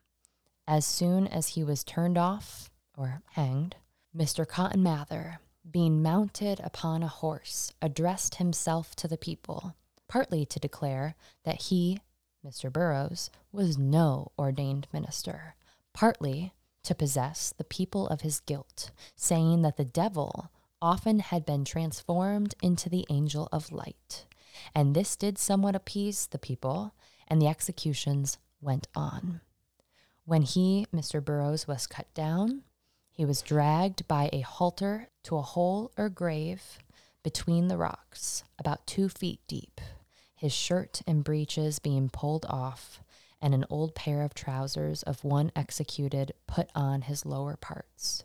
As 0.67 0.85
soon 0.85 1.27
as 1.27 1.49
he 1.49 1.63
was 1.63 1.83
turned 1.83 2.17
off 2.17 2.69
or 2.95 3.21
hanged, 3.31 3.75
Mr. 4.15 4.47
Cotton 4.47 4.83
Mather, 4.83 5.39
being 5.69 6.03
mounted 6.03 6.59
upon 6.59 7.01
a 7.01 7.07
horse, 7.07 7.71
addressed 7.81 8.35
himself 8.35 8.95
to 8.97 9.07
the 9.07 9.17
people, 9.17 9.75
partly 10.07 10.45
to 10.45 10.59
declare 10.59 11.15
that 11.43 11.63
he, 11.63 11.99
Mr. 12.45 12.71
Burroughs, 12.71 13.31
was 13.51 13.77
no 13.77 14.31
ordained 14.37 14.87
minister, 14.93 15.55
partly 15.93 16.53
to 16.85 16.95
possess 16.95 17.53
the 17.57 17.63
people 17.63 18.07
of 18.07 18.21
his 18.21 18.39
guilt, 18.39 18.91
saying 19.15 19.61
that 19.61 19.77
the 19.77 19.85
devil 19.85 20.51
often 20.81 21.19
had 21.19 21.45
been 21.45 21.65
transformed 21.65 22.55
into 22.61 22.89
the 22.89 23.05
angel 23.09 23.49
of 23.51 23.71
light. 23.71 24.25
And 24.73 24.95
this 24.95 25.15
did 25.15 25.37
somewhat 25.37 25.75
appease 25.75 26.27
the 26.27 26.37
people, 26.37 26.93
and 27.27 27.41
the 27.41 27.47
executions 27.47 28.37
went 28.61 28.87
on. 28.95 29.41
When 30.25 30.43
he, 30.43 30.87
Mr. 30.93 31.23
Burroughs, 31.23 31.67
was 31.67 31.87
cut 31.87 32.11
down, 32.13 32.63
he 33.11 33.25
was 33.25 33.41
dragged 33.41 34.07
by 34.07 34.29
a 34.33 34.41
halter 34.41 35.09
to 35.23 35.37
a 35.37 35.41
hole 35.41 35.91
or 35.97 36.09
grave 36.09 36.79
between 37.23 37.67
the 37.67 37.77
rocks, 37.77 38.43
about 38.59 38.85
two 38.85 39.09
feet 39.09 39.39
deep, 39.47 39.81
his 40.35 40.53
shirt 40.53 41.01
and 41.07 41.23
breeches 41.23 41.79
being 41.79 42.09
pulled 42.09 42.45
off, 42.47 43.01
and 43.45 43.53
an 43.53 43.63
old 43.69 43.93
pair 43.93 44.23
of 44.23 44.33
trousers 44.33 45.03
of 45.03 45.23
one 45.23 45.51
executed 45.55 46.33
put 46.47 46.67
on 46.73 47.03
his 47.03 47.27
lower 47.27 47.55
parts. 47.55 48.23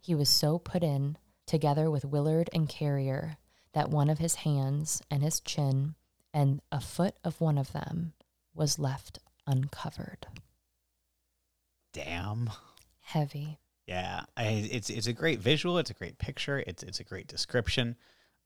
He 0.00 0.14
was 0.14 0.30
so 0.30 0.58
put 0.58 0.82
in, 0.82 1.18
together 1.44 1.90
with 1.90 2.06
Willard 2.06 2.48
and 2.54 2.66
Carrier, 2.70 3.36
that 3.74 3.90
one 3.90 4.08
of 4.08 4.18
his 4.18 4.36
hands 4.36 5.02
and 5.10 5.22
his 5.22 5.40
chin 5.40 5.94
and 6.32 6.62
a 6.72 6.80
foot 6.80 7.16
of 7.22 7.38
one 7.38 7.58
of 7.58 7.72
them 7.72 8.14
was 8.54 8.78
left 8.78 9.18
uncovered. 9.46 10.26
Damn. 11.92 12.48
Heavy. 13.00 13.58
Yeah, 13.86 14.22
I, 14.38 14.70
it's 14.72 14.88
it's 14.88 15.06
a 15.06 15.12
great 15.12 15.40
visual. 15.40 15.76
It's 15.76 15.90
a 15.90 15.94
great 15.94 16.16
picture. 16.16 16.64
It's 16.66 16.82
it's 16.82 17.00
a 17.00 17.04
great 17.04 17.26
description, 17.26 17.96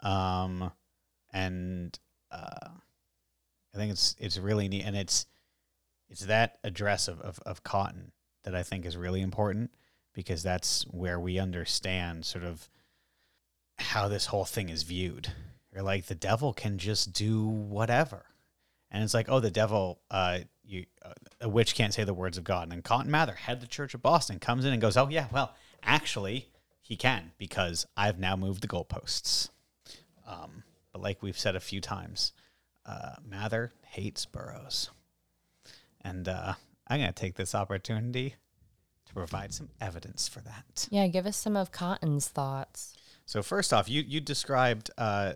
um, 0.00 0.72
and 1.32 1.96
uh, 2.32 2.70
I 3.72 3.76
think 3.76 3.92
it's 3.92 4.16
it's 4.18 4.38
really 4.38 4.66
neat. 4.66 4.84
And 4.84 4.96
it's 4.96 5.26
it's 6.08 6.26
that 6.26 6.58
address 6.64 7.08
of, 7.08 7.20
of 7.20 7.38
of 7.46 7.62
Cotton 7.62 8.12
that 8.44 8.54
I 8.54 8.62
think 8.62 8.86
is 8.86 8.96
really 8.96 9.22
important 9.22 9.72
because 10.12 10.42
that's 10.42 10.82
where 10.84 11.20
we 11.20 11.38
understand 11.38 12.24
sort 12.24 12.44
of 12.44 12.68
how 13.78 14.08
this 14.08 14.26
whole 14.26 14.44
thing 14.44 14.68
is 14.68 14.82
viewed. 14.82 15.32
You're 15.72 15.82
like 15.82 16.06
the 16.06 16.14
devil 16.14 16.52
can 16.52 16.78
just 16.78 17.12
do 17.12 17.46
whatever, 17.46 18.24
and 18.90 19.04
it's 19.04 19.14
like, 19.14 19.28
oh, 19.28 19.40
the 19.40 19.50
devil, 19.50 20.00
uh, 20.10 20.38
you, 20.64 20.86
uh, 21.04 21.12
a 21.40 21.48
witch 21.48 21.74
can't 21.74 21.92
say 21.92 22.04
the 22.04 22.14
words 22.14 22.38
of 22.38 22.44
God. 22.44 22.72
And 22.72 22.82
Cotton 22.82 23.10
Mather, 23.10 23.34
head 23.34 23.56
of 23.56 23.60
the 23.60 23.66
Church 23.66 23.92
of 23.94 24.02
Boston, 24.02 24.38
comes 24.38 24.64
in 24.64 24.72
and 24.72 24.80
goes, 24.80 24.96
oh 24.96 25.08
yeah, 25.08 25.26
well, 25.32 25.54
actually, 25.82 26.48
he 26.80 26.96
can 26.96 27.32
because 27.36 27.86
I've 27.96 28.18
now 28.18 28.36
moved 28.36 28.62
the 28.62 28.68
goalposts. 28.68 29.50
Um, 30.26 30.62
but 30.92 31.02
like 31.02 31.22
we've 31.22 31.38
said 31.38 31.56
a 31.56 31.60
few 31.60 31.80
times, 31.80 32.32
uh, 32.86 33.16
Mather 33.22 33.72
hates 33.82 34.24
Burroughs, 34.24 34.90
and 36.06 36.28
uh, 36.28 36.54
I'm 36.86 37.00
going 37.00 37.12
to 37.12 37.20
take 37.20 37.34
this 37.34 37.54
opportunity 37.54 38.34
to 39.06 39.14
provide 39.14 39.52
some 39.52 39.68
evidence 39.80 40.28
for 40.28 40.40
that. 40.40 40.88
Yeah, 40.90 41.06
give 41.08 41.26
us 41.26 41.36
some 41.36 41.56
of 41.56 41.72
Cotton's 41.72 42.28
thoughts. 42.28 42.94
So 43.24 43.42
first 43.42 43.72
off, 43.72 43.88
you 43.88 44.02
you 44.02 44.20
described 44.20 44.90
uh, 44.96 45.34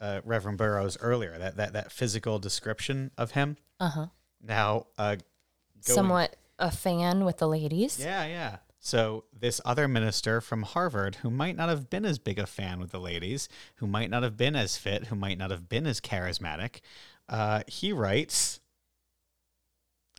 uh, 0.00 0.20
Reverend 0.24 0.58
Burroughs 0.58 0.96
earlier 1.00 1.38
that 1.38 1.56
that 1.56 1.72
that 1.74 1.92
physical 1.92 2.38
description 2.38 3.12
of 3.16 3.32
him. 3.32 3.56
Uh 3.78 3.88
huh. 3.88 4.06
Now, 4.42 4.86
uh, 4.98 5.16
going- 5.16 5.94
Somewhat 5.94 6.36
a 6.58 6.70
fan 6.70 7.24
with 7.24 7.38
the 7.38 7.48
ladies. 7.48 7.98
Yeah, 8.00 8.26
yeah. 8.26 8.56
So 8.80 9.24
this 9.32 9.60
other 9.64 9.88
minister 9.88 10.40
from 10.42 10.62
Harvard, 10.62 11.16
who 11.16 11.30
might 11.30 11.56
not 11.56 11.70
have 11.70 11.88
been 11.88 12.04
as 12.04 12.18
big 12.18 12.38
a 12.38 12.46
fan 12.46 12.80
with 12.80 12.90
the 12.90 13.00
ladies, 13.00 13.48
who 13.76 13.86
might 13.86 14.10
not 14.10 14.22
have 14.22 14.36
been 14.36 14.54
as 14.54 14.76
fit, 14.76 15.06
who 15.06 15.16
might 15.16 15.38
not 15.38 15.50
have 15.50 15.68
been 15.70 15.86
as 15.86 16.00
charismatic, 16.00 16.80
uh, 17.28 17.62
he 17.66 17.92
writes. 17.92 18.60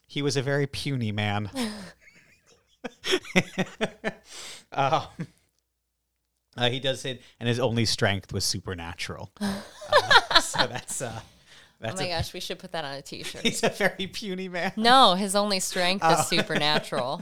He 0.08 0.22
was 0.22 0.38
a 0.38 0.42
very 0.42 0.68
puny 0.68 1.12
man. 1.12 1.50
um, 4.72 5.04
uh, 6.58 6.70
he 6.70 6.80
does 6.80 7.04
it, 7.06 7.22
and 7.40 7.50
his 7.50 7.60
only 7.60 7.86
strength 7.86 8.32
was 8.34 8.44
supernatural. 8.46 9.32
Uh, 9.88 10.40
so 10.42 10.66
that's 10.66 11.00
uh, 11.02 11.22
Oh 11.84 11.94
my 11.96 12.04
a, 12.06 12.10
gosh, 12.10 12.34
we 12.34 12.40
should 12.40 12.58
put 12.58 12.72
that 12.72 12.84
on 12.84 12.96
a 12.96 13.02
t-shirt. 13.04 13.42
he's 13.44 13.64
a 13.64 13.70
very 13.70 14.08
puny 14.08 14.50
man. 14.50 14.72
no, 14.76 15.14
his 15.14 15.36
only 15.36 15.60
strength 15.60 16.02
Oh. 16.04 16.20
is 16.20 16.28
supernatural. 16.28 17.22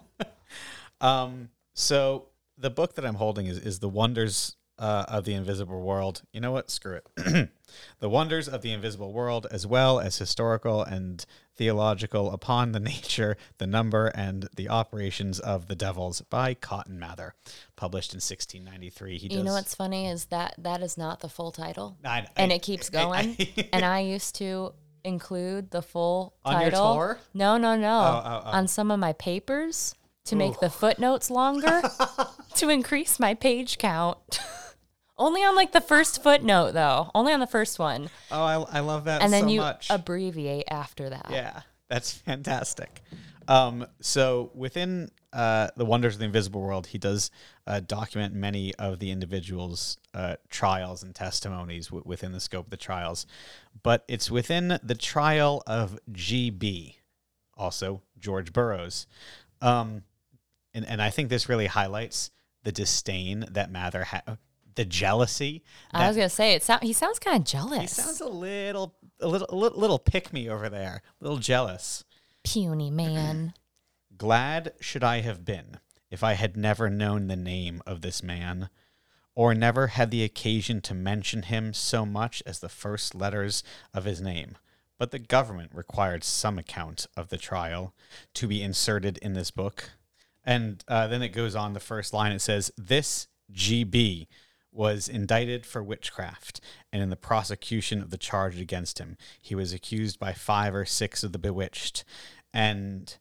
Um, 1.01 1.49
so 1.73 2.29
the 2.57 2.69
book 2.69 2.95
that 2.95 3.05
I'm 3.05 3.15
holding 3.15 3.47
is 3.47 3.57
is 3.57 3.79
the 3.79 3.89
Wonders 3.89 4.55
uh, 4.83 5.05
of 5.07 5.23
the 5.23 5.33
Invisible 5.33 5.81
World. 5.81 6.21
You 6.33 6.41
know 6.41 6.51
what? 6.51 6.69
Screw 6.69 6.99
it. 7.15 7.49
the 7.99 8.09
Wonders 8.09 8.49
of 8.49 8.61
the 8.61 8.71
Invisible 8.71 9.13
World, 9.13 9.47
as 9.49 9.65
well 9.65 9.99
as 9.99 10.17
historical 10.17 10.83
and 10.83 11.25
theological 11.55 12.31
upon 12.33 12.73
the 12.73 12.79
nature, 12.93 13.37
the 13.59 13.65
number, 13.67 14.07
and 14.07 14.49
the 14.55 14.67
operations 14.67 15.39
of 15.39 15.67
the 15.67 15.75
devils 15.75 16.21
by 16.21 16.53
Cotton 16.53 16.99
Mather, 16.99 17.33
published 17.77 18.11
in 18.13 18.17
1693. 18.17 19.17
He 19.17 19.27
does. 19.29 19.37
You 19.37 19.43
know 19.45 19.53
what's 19.53 19.73
funny 19.73 20.07
is 20.07 20.25
that 20.25 20.55
that 20.57 20.81
is 20.81 20.97
not 20.97 21.21
the 21.21 21.29
full 21.29 21.51
title, 21.51 21.97
I- 22.03 22.27
and 22.35 22.51
I- 22.51 22.55
it 22.55 22.61
keeps 22.61 22.89
going. 22.89 23.35
I- 23.39 23.69
and 23.73 23.85
I 23.85 24.01
used 24.01 24.35
to 24.35 24.73
include 25.05 25.71
the 25.71 25.81
full 25.81 26.33
On 26.43 26.59
your 26.61 26.71
title. 26.71 26.93
tour? 26.95 27.19
No, 27.33 27.57
no, 27.57 27.75
no. 27.77 27.99
Oh, 27.99 28.21
oh, 28.25 28.41
oh. 28.45 28.49
On 28.51 28.67
some 28.67 28.91
of 28.91 28.99
my 28.99 29.13
papers 29.13 29.95
to 30.25 30.35
make 30.37 30.59
the 30.61 30.69
footnotes 30.69 31.29
longer 31.29 31.81
to 32.55 32.69
increase 32.69 33.19
my 33.19 33.33
page 33.33 33.77
count. 33.77 34.39
Only 35.23 35.41
on 35.41 35.55
like 35.55 35.71
the 35.71 35.79
first 35.81 36.21
footnote 36.21 36.73
though. 36.73 37.09
Only 37.15 37.31
on 37.31 37.39
the 37.39 37.47
first 37.47 37.79
one. 37.79 38.09
oh, 38.29 38.43
I, 38.43 38.55
I 38.77 38.79
love 38.81 39.05
that 39.05 39.21
And 39.21 39.31
then 39.31 39.43
so 39.43 39.49
you 39.49 39.59
much. 39.61 39.87
abbreviate 39.89 40.65
after 40.69 41.09
that. 41.09 41.27
Yeah, 41.29 41.61
that's 41.89 42.11
fantastic. 42.11 43.01
Um, 43.47 43.87
so 44.01 44.51
within 44.53 45.11
uh, 45.31 45.69
the 45.77 45.85
wonders 45.85 46.15
of 46.15 46.19
the 46.19 46.25
invisible 46.25 46.61
world, 46.61 46.87
he 46.87 46.97
does 46.97 47.31
uh, 47.67 47.79
document 47.79 48.33
many 48.33 48.75
of 48.75 48.99
the 48.99 49.11
individuals' 49.11 49.97
uh, 50.13 50.35
trials 50.49 51.03
and 51.03 51.15
testimonies 51.15 51.87
w- 51.87 52.03
within 52.05 52.31
the 52.33 52.39
scope 52.39 52.65
of 52.65 52.69
the 52.69 52.77
trials. 52.77 53.25
But 53.81 54.03
it's 54.07 54.29
within 54.29 54.77
the 54.83 54.95
trial 54.95 55.63
of 55.67 55.99
GB, 56.11 56.95
also 57.57 58.01
George 58.19 58.51
Burroughs, 58.53 59.07
um, 59.61 60.03
and 60.73 60.85
and 60.85 61.01
I 61.01 61.09
think 61.09 61.29
this 61.29 61.47
really 61.49 61.67
highlights 61.67 62.31
the 62.63 62.71
disdain 62.71 63.45
that 63.51 63.71
Mather 63.71 64.05
had, 64.05 64.37
the 64.75 64.85
jealousy. 64.85 65.63
I 65.91 66.07
was 66.07 66.17
gonna 66.17 66.29
say 66.29 66.53
it. 66.53 66.63
Sound, 66.63 66.83
he 66.83 66.93
sounds 66.93 67.19
kind 67.19 67.37
of 67.37 67.45
jealous. 67.45 67.95
He 67.95 68.01
sounds 68.01 68.21
a 68.21 68.27
little, 68.27 68.95
a 69.19 69.27
little, 69.27 69.47
a 69.49 69.55
little, 69.55 69.79
little 69.79 69.99
pick 69.99 70.33
me 70.33 70.49
over 70.49 70.69
there, 70.69 71.01
a 71.19 71.23
little 71.23 71.39
jealous. 71.39 72.03
puny 72.43 72.91
man. 72.91 73.53
Glad 74.17 74.73
should 74.79 75.03
I 75.03 75.21
have 75.21 75.43
been 75.43 75.79
if 76.09 76.23
I 76.23 76.33
had 76.33 76.55
never 76.55 76.89
known 76.89 77.27
the 77.27 77.35
name 77.35 77.81
of 77.87 78.01
this 78.01 78.21
man, 78.21 78.69
or 79.35 79.55
never 79.55 79.87
had 79.87 80.11
the 80.11 80.23
occasion 80.23 80.79
to 80.81 80.93
mention 80.93 81.43
him 81.43 81.73
so 81.73 82.05
much 82.05 82.43
as 82.45 82.59
the 82.59 82.69
first 82.69 83.15
letters 83.15 83.63
of 83.93 84.05
his 84.05 84.21
name. 84.21 84.55
But 84.99 85.09
the 85.09 85.19
government 85.19 85.71
required 85.73 86.23
some 86.23 86.59
account 86.59 87.07
of 87.17 87.29
the 87.29 87.37
trial 87.37 87.95
to 88.35 88.47
be 88.47 88.61
inserted 88.61 89.17
in 89.17 89.33
this 89.33 89.49
book. 89.49 89.89
And 90.43 90.83
uh, 90.87 91.07
then 91.07 91.23
it 91.23 91.29
goes 91.29 91.55
on 91.55 91.73
the 91.73 91.79
first 91.79 92.13
line 92.13 92.31
it 92.31 92.41
says, 92.41 92.71
This 92.77 93.27
GB 93.51 94.27
was 94.73 95.07
indicted 95.07 95.65
for 95.65 95.83
witchcraft, 95.83 96.59
and 96.91 97.01
in 97.01 97.09
the 97.09 97.15
prosecution 97.15 98.01
of 98.01 98.09
the 98.09 98.17
charge 98.17 98.59
against 98.59 98.99
him, 98.99 99.17
he 99.41 99.55
was 99.55 99.73
accused 99.73 100.19
by 100.19 100.33
five 100.33 100.73
or 100.73 100.85
six 100.85 101.23
of 101.23 101.31
the 101.31 101.39
bewitched, 101.39 102.03
and 102.53 103.17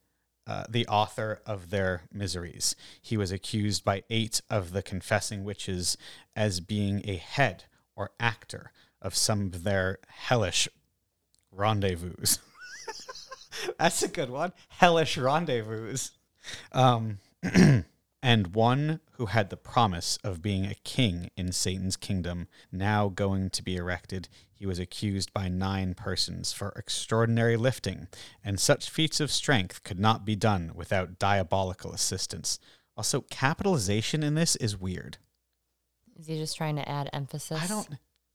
uh, 0.47 0.65
the 0.69 0.87
author 0.89 1.41
of 1.47 1.71
their 1.71 2.03
miseries. 2.13 2.75
He 3.01 3.17
was 3.17 3.31
accused 3.31 3.85
by 3.85 4.03
eight 4.11 4.41
of 4.51 4.73
the 4.73 4.83
confessing 4.83 5.45
witches 5.45 5.97
as 6.35 6.61
being 6.61 7.03
a 7.05 7.17
head 7.17 7.65
or 7.95 8.11
actor 8.19 8.73
of 9.01 9.15
some 9.15 9.47
of 9.47 9.63
their 9.63 9.99
hellish 10.09 10.69
rendezvous. 11.53 12.15
That's 13.79 14.03
a 14.03 14.09
good 14.09 14.31
one. 14.31 14.53
Hellish 14.69 15.17
rendezvous. 15.17 15.97
Um, 16.73 17.19
and 18.23 18.55
one 18.55 19.01
who 19.13 19.27
had 19.27 19.51
the 19.51 19.57
promise 19.57 20.19
of 20.23 20.41
being 20.41 20.65
a 20.65 20.77
king 20.85 21.31
in 21.37 21.53
Satan's 21.53 21.97
kingdom, 21.97 22.47
now 22.71 23.09
going 23.09 23.51
to 23.51 23.63
be 23.63 23.77
erected, 23.77 24.29
he 24.55 24.65
was 24.65 24.79
accused 24.79 25.33
by 25.33 25.49
nine 25.49 25.95
persons 25.95 26.53
for 26.53 26.73
extraordinary 26.77 27.57
lifting, 27.57 28.07
and 28.45 28.61
such 28.61 28.89
feats 28.89 29.19
of 29.19 29.31
strength 29.31 29.83
could 29.83 29.99
not 29.99 30.25
be 30.25 30.37
done 30.37 30.71
without 30.75 31.19
diabolical 31.19 31.93
assistance. 31.93 32.61
Also, 32.97 33.23
capitalization 33.23 34.23
in 34.23 34.35
this 34.35 34.55
is 34.57 34.79
weird. 34.79 35.19
Is 36.19 36.29
he 36.29 36.37
just 36.37 36.57
trying 36.57 36.77
to 36.77 36.89
add 36.89 37.11
emphasis? 37.13 37.61
I 37.61 37.67
don't. 37.67 37.89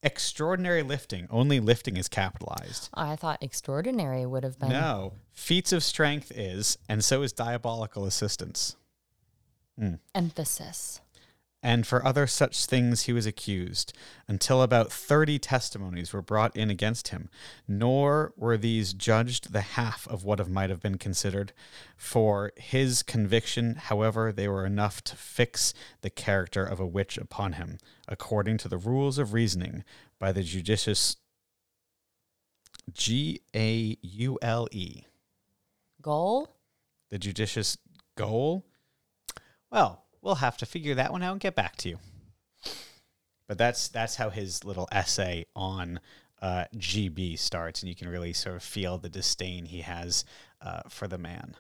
Extraordinary 0.04 0.84
lifting. 0.84 1.28
Only 1.30 1.60
lifting 1.60 1.96
is 1.96 2.08
capitalized. 2.08 2.90
Oh, 2.94 3.02
I 3.04 3.16
thought 3.16 3.42
extraordinary 3.42 4.26
would 4.26 4.44
have 4.44 4.60
been. 4.60 4.70
No. 4.70 5.14
Feats 5.32 5.72
of 5.72 5.84
strength 5.84 6.32
is, 6.36 6.78
and 6.90 7.04
so 7.04 7.22
is 7.22 7.32
diabolical 7.32 8.06
assistance. 8.06 8.76
Mm. 9.80 10.00
Emphasis. 10.16 11.02
and 11.64 11.88
for 11.88 12.06
other 12.06 12.28
such 12.28 12.66
things 12.66 13.04
he 13.04 13.14
was 13.14 13.26
accused, 13.26 13.92
until 14.28 14.62
about 14.62 14.92
thirty 14.92 15.40
testimonies 15.40 16.14
were 16.14 16.22
brought 16.22 16.56
in 16.56 16.70
against 16.70 17.08
him. 17.10 17.30
Nor 17.68 18.32
were 18.38 18.58
these 18.58 18.94
judged 18.94 19.52
the 19.52 19.62
half 19.62 20.08
of 20.08 20.24
what 20.24 20.48
might 20.50 20.70
have 20.70 20.80
been 20.80 21.00
considered. 21.00 21.52
For 21.96 22.54
his 22.56 23.02
conviction, 23.04 23.76
however, 23.76 24.32
they 24.32 24.48
were 24.48 24.66
enough 24.68 25.04
to 25.06 25.16
fix 25.16 25.74
the 26.02 26.12
character 26.12 26.64
of 26.64 26.80
a 26.80 26.86
witch 26.88 27.18
upon 27.18 27.54
him, 27.54 27.80
according 28.08 28.60
to 28.60 28.70
the 28.70 28.78
rules 28.78 29.18
of 29.18 29.34
reasoning, 29.34 29.84
by 30.20 30.32
the 30.32 30.44
judicious 30.44 31.18
G 32.94 33.42
A 33.56 33.98
U 34.02 34.38
L 34.44 34.68
E. 34.72 35.04
Goal? 36.04 36.56
The 37.10 37.18
judicious 37.18 37.78
goal? 38.16 38.64
Well, 39.72 40.04
we'll 40.22 40.36
have 40.36 40.58
to 40.58 40.66
figure 40.66 40.96
that 40.96 41.12
one 41.12 41.24
out 41.24 41.34
and 41.34 41.42
get 41.42 41.56
back 41.56 41.76
to 41.78 41.90
you. 41.90 42.00
But 43.48 43.58
that's 43.58 43.88
that's 43.88 44.16
how 44.16 44.30
his 44.30 44.64
little 44.64 44.88
essay 44.92 45.46
on 45.56 46.00
uh, 46.42 46.66
GB 46.76 47.40
starts, 47.40 47.82
and 47.82 47.90
you 47.90 47.96
can 47.96 48.10
really 48.10 48.34
sort 48.34 48.56
of 48.56 48.64
feel 48.64 48.98
the 48.98 49.10
disdain 49.10 49.66
he 49.66 49.82
has 49.82 50.26
uh, 50.62 50.82
for 50.90 51.08
the 51.08 51.18
man. 51.18 51.56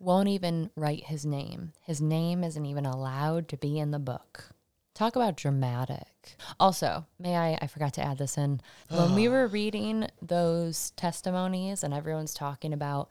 Won't 0.00 0.28
even 0.28 0.70
write 0.76 1.04
his 1.04 1.24
name. 1.24 1.72
His 1.82 2.00
name 2.00 2.42
isn't 2.42 2.66
even 2.66 2.86
allowed 2.86 3.48
to 3.48 3.56
be 3.56 3.78
in 3.78 3.92
the 3.92 3.98
book. 3.98 4.46
Talk 4.94 5.16
about 5.16 5.36
dramatic. 5.36 6.36
Also, 6.60 7.06
may 7.18 7.36
I, 7.36 7.58
I 7.62 7.66
forgot 7.66 7.94
to 7.94 8.04
add 8.04 8.18
this 8.18 8.36
in. 8.36 8.60
When 8.88 9.14
we 9.14 9.28
were 9.30 9.46
reading 9.46 10.08
those 10.20 10.90
testimonies 10.90 11.82
and 11.82 11.94
everyone's 11.94 12.34
talking 12.34 12.72
about 12.72 13.08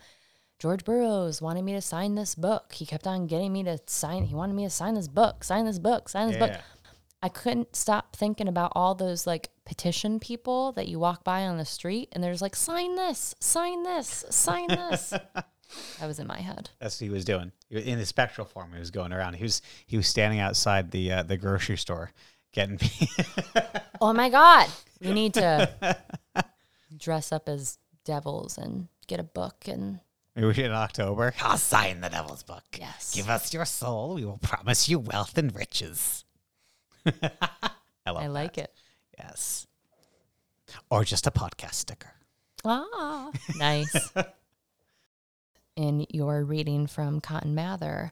George 0.61 0.85
Burroughs 0.85 1.41
wanted 1.41 1.63
me 1.63 1.73
to 1.73 1.81
sign 1.81 2.13
this 2.13 2.35
book. 2.35 2.73
He 2.73 2.85
kept 2.85 3.07
on 3.07 3.25
getting 3.25 3.51
me 3.51 3.63
to 3.63 3.79
sign. 3.88 4.25
He 4.25 4.35
wanted 4.35 4.53
me 4.53 4.63
to 4.63 4.69
sign 4.69 4.93
this 4.93 5.07
book, 5.07 5.43
sign 5.43 5.65
this 5.65 5.79
book, 5.79 6.07
sign 6.07 6.27
this 6.27 6.38
book. 6.38 6.51
I 7.23 7.29
couldn't 7.29 7.75
stop 7.75 8.15
thinking 8.15 8.47
about 8.47 8.71
all 8.75 8.93
those 8.93 9.25
like 9.25 9.49
petition 9.65 10.19
people 10.19 10.71
that 10.73 10.88
you 10.88 10.99
walk 10.99 11.23
by 11.23 11.47
on 11.47 11.57
the 11.57 11.65
street 11.65 12.09
and 12.11 12.23
there's 12.23 12.43
like, 12.43 12.55
sign 12.55 12.95
this, 12.95 13.33
sign 13.39 13.81
this, 13.81 14.23
sign 14.29 14.67
this. 14.67 15.09
that 15.33 16.05
was 16.05 16.19
in 16.19 16.27
my 16.27 16.38
head. 16.38 16.69
That's 16.79 17.01
what 17.01 17.05
he 17.05 17.09
was 17.09 17.25
doing. 17.25 17.51
In 17.71 17.97
the 17.97 18.05
spectral 18.05 18.45
form, 18.45 18.71
he 18.73 18.77
was 18.77 18.91
going 18.91 19.13
around. 19.13 19.38
He 19.38 19.43
was 19.43 19.63
he 19.88 19.97
was 19.97 20.07
standing 20.07 20.39
outside 20.39 20.91
the 20.91 21.11
uh, 21.11 21.23
the 21.23 21.38
grocery 21.38 21.77
store, 21.77 22.11
getting 22.53 22.75
me. 22.75 23.09
Oh 23.99 24.13
my 24.13 24.29
God. 24.29 24.67
We 24.99 25.11
need 25.11 25.35
to 25.35 25.97
dress 26.97 27.31
up 27.31 27.49
as 27.49 27.79
devils 28.03 28.59
and 28.59 28.89
get 29.07 29.19
a 29.19 29.23
book 29.23 29.67
and 29.67 29.99
Maybe 30.35 30.47
we 30.47 30.53
should 30.53 30.65
in 30.65 30.71
October. 30.71 31.33
I'll 31.41 31.57
sign 31.57 32.01
the 32.01 32.09
devil's 32.09 32.43
book. 32.43 32.63
Yes. 32.77 33.13
Give 33.13 33.29
us 33.29 33.53
your 33.53 33.65
soul. 33.65 34.15
We 34.15 34.25
will 34.25 34.39
promise 34.41 34.87
you 34.87 34.99
wealth 34.99 35.37
and 35.37 35.53
riches. 35.53 36.23
I 37.05 38.11
love 38.11 38.23
I 38.23 38.27
like 38.27 38.57
it. 38.57 38.73
Yes. 39.17 39.67
Or 40.89 41.03
just 41.03 41.27
a 41.27 41.31
podcast 41.31 41.73
sticker. 41.73 42.13
Ah, 42.63 43.31
nice. 43.57 44.11
In 45.75 46.05
your 46.09 46.43
reading 46.43 46.87
from 46.87 47.21
Cotton 47.21 47.55
Mather, 47.55 48.11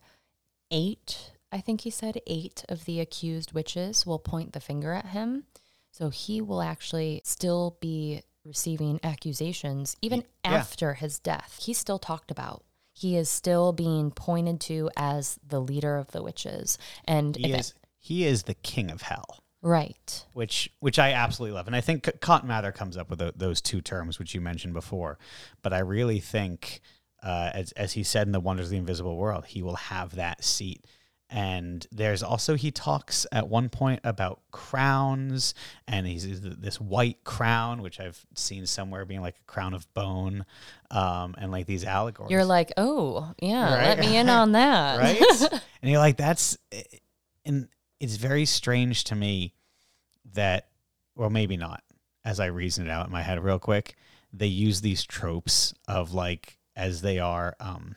eight, 0.72 1.32
I 1.52 1.62
think 1.62 1.82
he 1.82 1.90
said, 1.90 2.22
eight 2.28 2.66
of 2.68 2.86
the 2.86 3.00
accused 3.00 3.54
witches 3.54 4.06
will 4.06 4.20
point 4.20 4.54
the 4.54 4.60
finger 4.60 4.94
at 4.94 5.08
him. 5.08 5.44
So 5.92 6.10
he 6.10 6.42
will 6.42 6.62
actually 6.62 7.22
still 7.24 7.78
be 7.80 8.24
receiving 8.50 9.00
accusations 9.04 9.96
even 10.02 10.24
yeah. 10.44 10.52
after 10.56 10.96
his 10.96 11.20
death. 11.20 11.60
He's 11.62 11.78
still 11.78 12.00
talked 12.00 12.32
about. 12.32 12.64
He 12.92 13.16
is 13.16 13.30
still 13.30 13.72
being 13.72 14.12
pointed 14.12 14.60
to 14.62 14.90
as 14.98 15.40
the 15.48 15.62
leader 15.62 15.96
of 15.96 16.12
the 16.12 16.22
witches. 16.22 16.78
And 17.06 17.38
He 17.38 17.54
is 17.54 17.74
he 17.98 18.26
is 18.26 18.44
the 18.44 18.56
king 18.56 18.92
of 18.92 19.04
hell. 19.04 19.44
right. 19.62 20.26
which 20.34 20.70
which 20.80 21.00
I 21.00 21.12
absolutely 21.14 21.56
love, 21.56 21.68
and 21.68 21.76
I 21.76 21.82
think 21.82 22.10
Cotton 22.20 22.48
Mather 22.50 22.72
comes 22.74 22.98
up 22.98 23.10
with 23.10 23.20
tho- 23.20 23.32
those 23.36 23.62
two 23.62 23.82
terms 23.82 24.20
which 24.20 24.34
you 24.36 24.42
mentioned 24.42 24.74
before. 24.74 25.18
But 25.62 25.72
I 25.74 25.80
really 25.80 26.20
think, 26.20 26.82
uh, 27.24 27.52
as 27.54 27.72
as 27.74 27.94
he 27.94 28.04
said 28.04 28.28
in 28.28 28.32
the 28.34 28.40
Wonders 28.40 28.68
of 28.68 28.72
the 28.72 28.78
Invisible 28.78 29.16
World, 29.18 29.46
he 29.46 29.62
will 29.62 29.76
have 29.76 30.16
that 30.16 30.44
seat. 30.44 30.86
And 31.32 31.86
there's 31.92 32.24
also 32.24 32.56
he 32.56 32.72
talks 32.72 33.28
at 33.32 33.48
one 33.48 33.70
point 33.70 34.00
about 34.04 34.42
crowns, 34.52 35.54
and 35.88 36.08
he's 36.08 36.42
this 36.42 36.82
white 36.82 37.24
crown, 37.24 37.84
which 37.84 38.00
I've 38.00 38.26
seen 38.34 38.66
somewhere 38.66 39.06
being 39.06 39.22
like 39.22 39.36
a 39.38 39.44
crown 39.52 39.76
of 39.76 39.92
bone, 39.94 40.46
um, 40.90 41.36
and 41.38 41.52
like 41.52 41.68
these 41.68 41.84
allegories. 41.84 42.32
You're 42.32 42.46
like, 42.46 42.72
oh, 42.78 43.32
yeah, 43.40 43.76
Right. 43.76 43.84
let 43.90 44.00
me 44.00 44.18
in 44.18 44.28
on 44.30 44.54
that. 44.54 45.00
right? 45.00 45.22
and 45.82 45.92
you're 45.92 46.00
like, 46.00 46.18
that's, 46.18 46.58
and 47.46 47.68
it's 48.00 48.16
very 48.16 48.46
strange 48.46 49.04
to 49.06 49.16
me 49.16 49.54
that, 50.34 50.70
well, 51.16 51.30
maybe 51.30 51.58
not. 51.58 51.84
As 52.26 52.40
I 52.40 52.48
reason 52.48 52.88
it 52.88 52.90
out 52.90 53.06
in 53.06 53.12
my 53.12 53.22
head 53.22 53.44
real 53.44 53.60
quick, 53.60 53.96
they 54.34 54.48
use 54.48 54.82
these 54.82 55.04
tropes 55.06 55.74
of 55.88 56.14
like 56.14 56.58
as 56.76 57.02
they 57.02 57.20
are 57.20 57.56
um, 57.60 57.96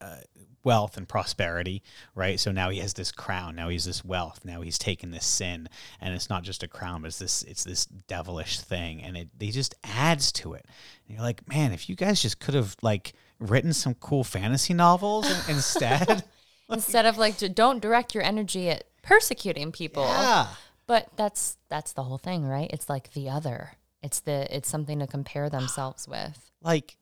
uh, 0.00 0.16
wealth 0.64 0.96
and 0.96 1.08
prosperity, 1.08 1.82
right? 2.14 2.38
So 2.38 2.52
now 2.52 2.70
he 2.70 2.78
has 2.78 2.94
this 2.94 3.12
crown, 3.12 3.56
now 3.56 3.68
he's 3.68 3.84
this 3.84 4.04
wealth, 4.04 4.44
now 4.44 4.60
he's 4.60 4.78
taken 4.78 5.10
this 5.10 5.26
sin, 5.26 5.68
and 6.00 6.14
it's 6.14 6.28
not 6.28 6.42
just 6.42 6.62
a 6.62 6.68
crown, 6.68 7.02
but 7.02 7.08
it's 7.08 7.18
this 7.18 7.42
it's 7.44 7.64
this 7.64 7.86
devilish 7.86 8.60
thing, 8.60 9.02
and 9.02 9.16
it 9.16 9.28
they 9.38 9.48
just 9.48 9.74
adds 9.84 10.32
to 10.32 10.54
it. 10.54 10.66
And 11.06 11.16
you're 11.16 11.24
like, 11.24 11.48
man, 11.48 11.72
if 11.72 11.88
you 11.88 11.96
guys 11.96 12.22
just 12.22 12.40
could 12.40 12.54
have 12.54 12.76
like 12.82 13.14
written 13.38 13.72
some 13.72 13.94
cool 13.94 14.24
fantasy 14.24 14.74
novels 14.74 15.26
instead. 15.48 16.24
Instead 16.70 17.06
of 17.06 17.16
like, 17.16 17.38
don't 17.54 17.80
direct 17.80 18.14
your 18.14 18.22
energy 18.22 18.68
at 18.68 18.84
persecuting 19.02 19.72
people. 19.72 20.04
yeah. 20.04 20.48
But 20.86 21.08
that's 21.16 21.58
that's 21.68 21.92
the 21.92 22.02
whole 22.02 22.18
thing, 22.18 22.46
right? 22.46 22.70
It's 22.72 22.88
like 22.88 23.12
the 23.12 23.28
other. 23.28 23.72
It's 24.02 24.20
the 24.20 24.54
it's 24.54 24.68
something 24.68 24.98
to 25.00 25.06
compare 25.06 25.50
themselves 25.50 26.08
with. 26.08 26.50
Like, 26.62 26.96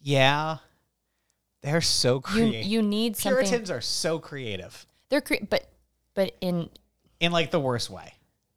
yeah, 0.00 0.58
they're 1.66 1.80
so 1.80 2.20
creative. 2.20 2.64
you 2.64 2.80
need 2.82 3.16
something. 3.16 3.44
Puritans 3.44 3.70
are 3.70 3.80
so 3.80 4.18
creative 4.18 4.86
They're 5.10 5.20
cre- 5.20 5.44
but 5.48 5.66
but 6.14 6.34
in 6.40 6.70
in 7.20 7.32
like 7.32 7.50
the 7.50 7.60
worst 7.60 7.90
way. 7.90 8.12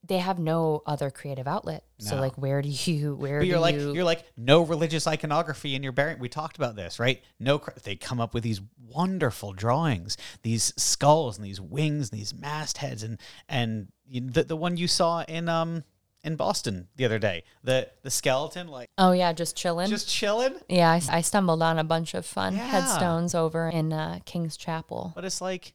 they 0.05 0.17
have 0.19 0.39
no 0.39 0.81
other 0.85 1.09
creative 1.11 1.47
outlet. 1.47 1.83
So 1.99 2.15
like, 2.15 2.35
where 2.37 2.61
do 2.61 2.69
you 2.69 3.15
where 3.15 3.39
But 3.39 3.47
you're 3.47 3.59
like 3.59 3.75
you? 3.75 3.93
you're 3.93 4.03
like 4.05 4.23
no 4.37 4.61
religious 4.61 5.05
iconography 5.07 5.75
in 5.75 5.83
your 5.83 5.91
bearing. 5.91 6.19
We 6.19 6.29
talked 6.29 6.55
about 6.57 6.75
this, 6.75 6.99
right? 6.99 7.21
No, 7.39 7.61
they 7.83 7.95
come 7.95 8.19
up 8.21 8.33
with 8.33 8.43
these 8.43 8.61
wonderful 8.87 9.53
drawings, 9.53 10.15
these 10.41 10.73
skulls 10.77 11.37
and 11.37 11.45
these 11.45 11.59
wings 11.61 12.09
and 12.11 12.19
these 12.19 12.33
mastheads, 12.33 13.03
and 13.03 13.19
and 13.49 13.89
the 14.11 14.43
the 14.43 14.55
one 14.55 14.77
you 14.77 14.87
saw 14.87 15.23
in 15.27 15.47
um 15.49 15.83
in 16.29 16.35
Boston 16.37 16.87
the 16.95 17.05
other 17.05 17.19
day, 17.19 17.43
the 17.63 17.89
the 18.03 18.11
skeleton 18.11 18.67
like 18.67 18.89
oh 18.97 19.11
yeah, 19.11 19.33
just 19.33 19.57
chilling. 19.57 19.89
just 19.89 20.07
chilling. 20.07 20.53
yeah, 20.69 20.99
I 21.09 21.21
stumbled 21.21 21.61
on 21.61 21.79
a 21.79 21.83
bunch 21.83 22.13
of 22.13 22.25
fun 22.25 22.53
Yeah. 22.55 22.67
headstones 22.67 23.33
over 23.35 23.67
in 23.67 23.91
uh, 23.91 24.19
King's 24.25 24.55
Chapel. 24.55 25.11
But 25.15 25.25
it's 25.25 25.41
like 25.41 25.73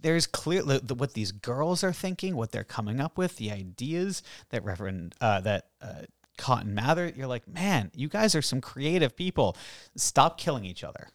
there's 0.00 0.26
clearly 0.26 0.80
the, 0.82 0.94
what 0.94 1.12
these 1.14 1.30
girls 1.30 1.84
are 1.84 1.92
thinking, 1.92 2.34
what 2.34 2.50
they're 2.50 2.64
coming 2.64 3.00
up 3.00 3.16
with, 3.16 3.36
the 3.36 3.52
ideas 3.52 4.22
that 4.50 4.64
Reverend 4.64 5.14
uh, 5.20 5.40
that 5.42 5.66
uh, 5.80 6.02
Cotton 6.38 6.74
Mather. 6.74 7.12
You're 7.14 7.26
like, 7.28 7.46
man, 7.46 7.90
you 7.94 8.08
guys 8.08 8.34
are 8.34 8.42
some 8.42 8.60
creative 8.60 9.14
people. 9.14 9.56
Stop 9.96 10.38
killing 10.38 10.64
each 10.64 10.82
other. 10.82 11.08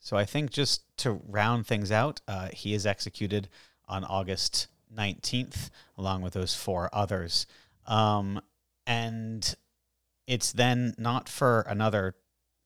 So 0.00 0.16
I 0.16 0.24
think 0.24 0.50
just 0.50 0.82
to 0.98 1.20
round 1.28 1.66
things 1.66 1.90
out, 1.92 2.20
uh, 2.28 2.48
he 2.52 2.74
is 2.74 2.84
executed 2.86 3.48
on 3.88 4.04
August 4.04 4.68
19th, 4.94 5.70
along 5.96 6.22
with 6.22 6.32
those 6.34 6.54
four 6.54 6.88
others. 6.92 7.46
Um, 7.88 8.40
and 8.86 9.54
it's 10.28 10.52
then 10.52 10.94
not 10.98 11.28
for 11.28 11.62
another 11.62 12.14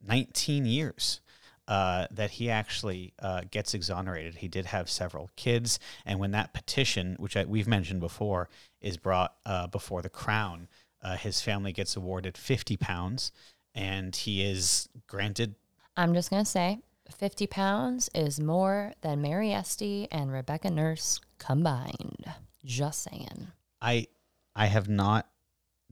19 0.06 0.66
years 0.66 1.20
uh, 1.68 2.06
that 2.10 2.32
he 2.32 2.50
actually 2.50 3.14
uh, 3.20 3.42
gets 3.50 3.72
exonerated. 3.72 4.36
He 4.36 4.48
did 4.48 4.66
have 4.66 4.90
several 4.90 5.30
kids, 5.36 5.78
and 6.04 6.18
when 6.18 6.32
that 6.32 6.52
petition, 6.52 7.16
which 7.18 7.36
I, 7.36 7.44
we've 7.44 7.68
mentioned 7.68 8.00
before, 8.00 8.48
is 8.80 8.96
brought 8.96 9.34
uh, 9.46 9.68
before 9.68 10.02
the 10.02 10.10
crown, 10.10 10.68
uh, 11.02 11.16
his 11.16 11.40
family 11.40 11.72
gets 11.72 11.96
awarded 11.96 12.36
50 12.36 12.76
pounds, 12.76 13.32
and 13.74 14.14
he 14.14 14.42
is 14.42 14.88
granted. 15.06 15.54
I'm 15.96 16.14
just 16.14 16.30
gonna 16.30 16.44
say, 16.44 16.80
fifty 17.10 17.46
pounds 17.46 18.10
is 18.14 18.40
more 18.40 18.92
than 19.02 19.22
Mary 19.22 19.52
Esty 19.52 20.08
and 20.10 20.32
Rebecca 20.32 20.70
Nurse 20.70 21.20
combined. 21.38 22.24
Just 22.64 23.02
saying. 23.02 23.48
I 23.80 24.06
I 24.54 24.66
have 24.66 24.88
not 24.88 25.28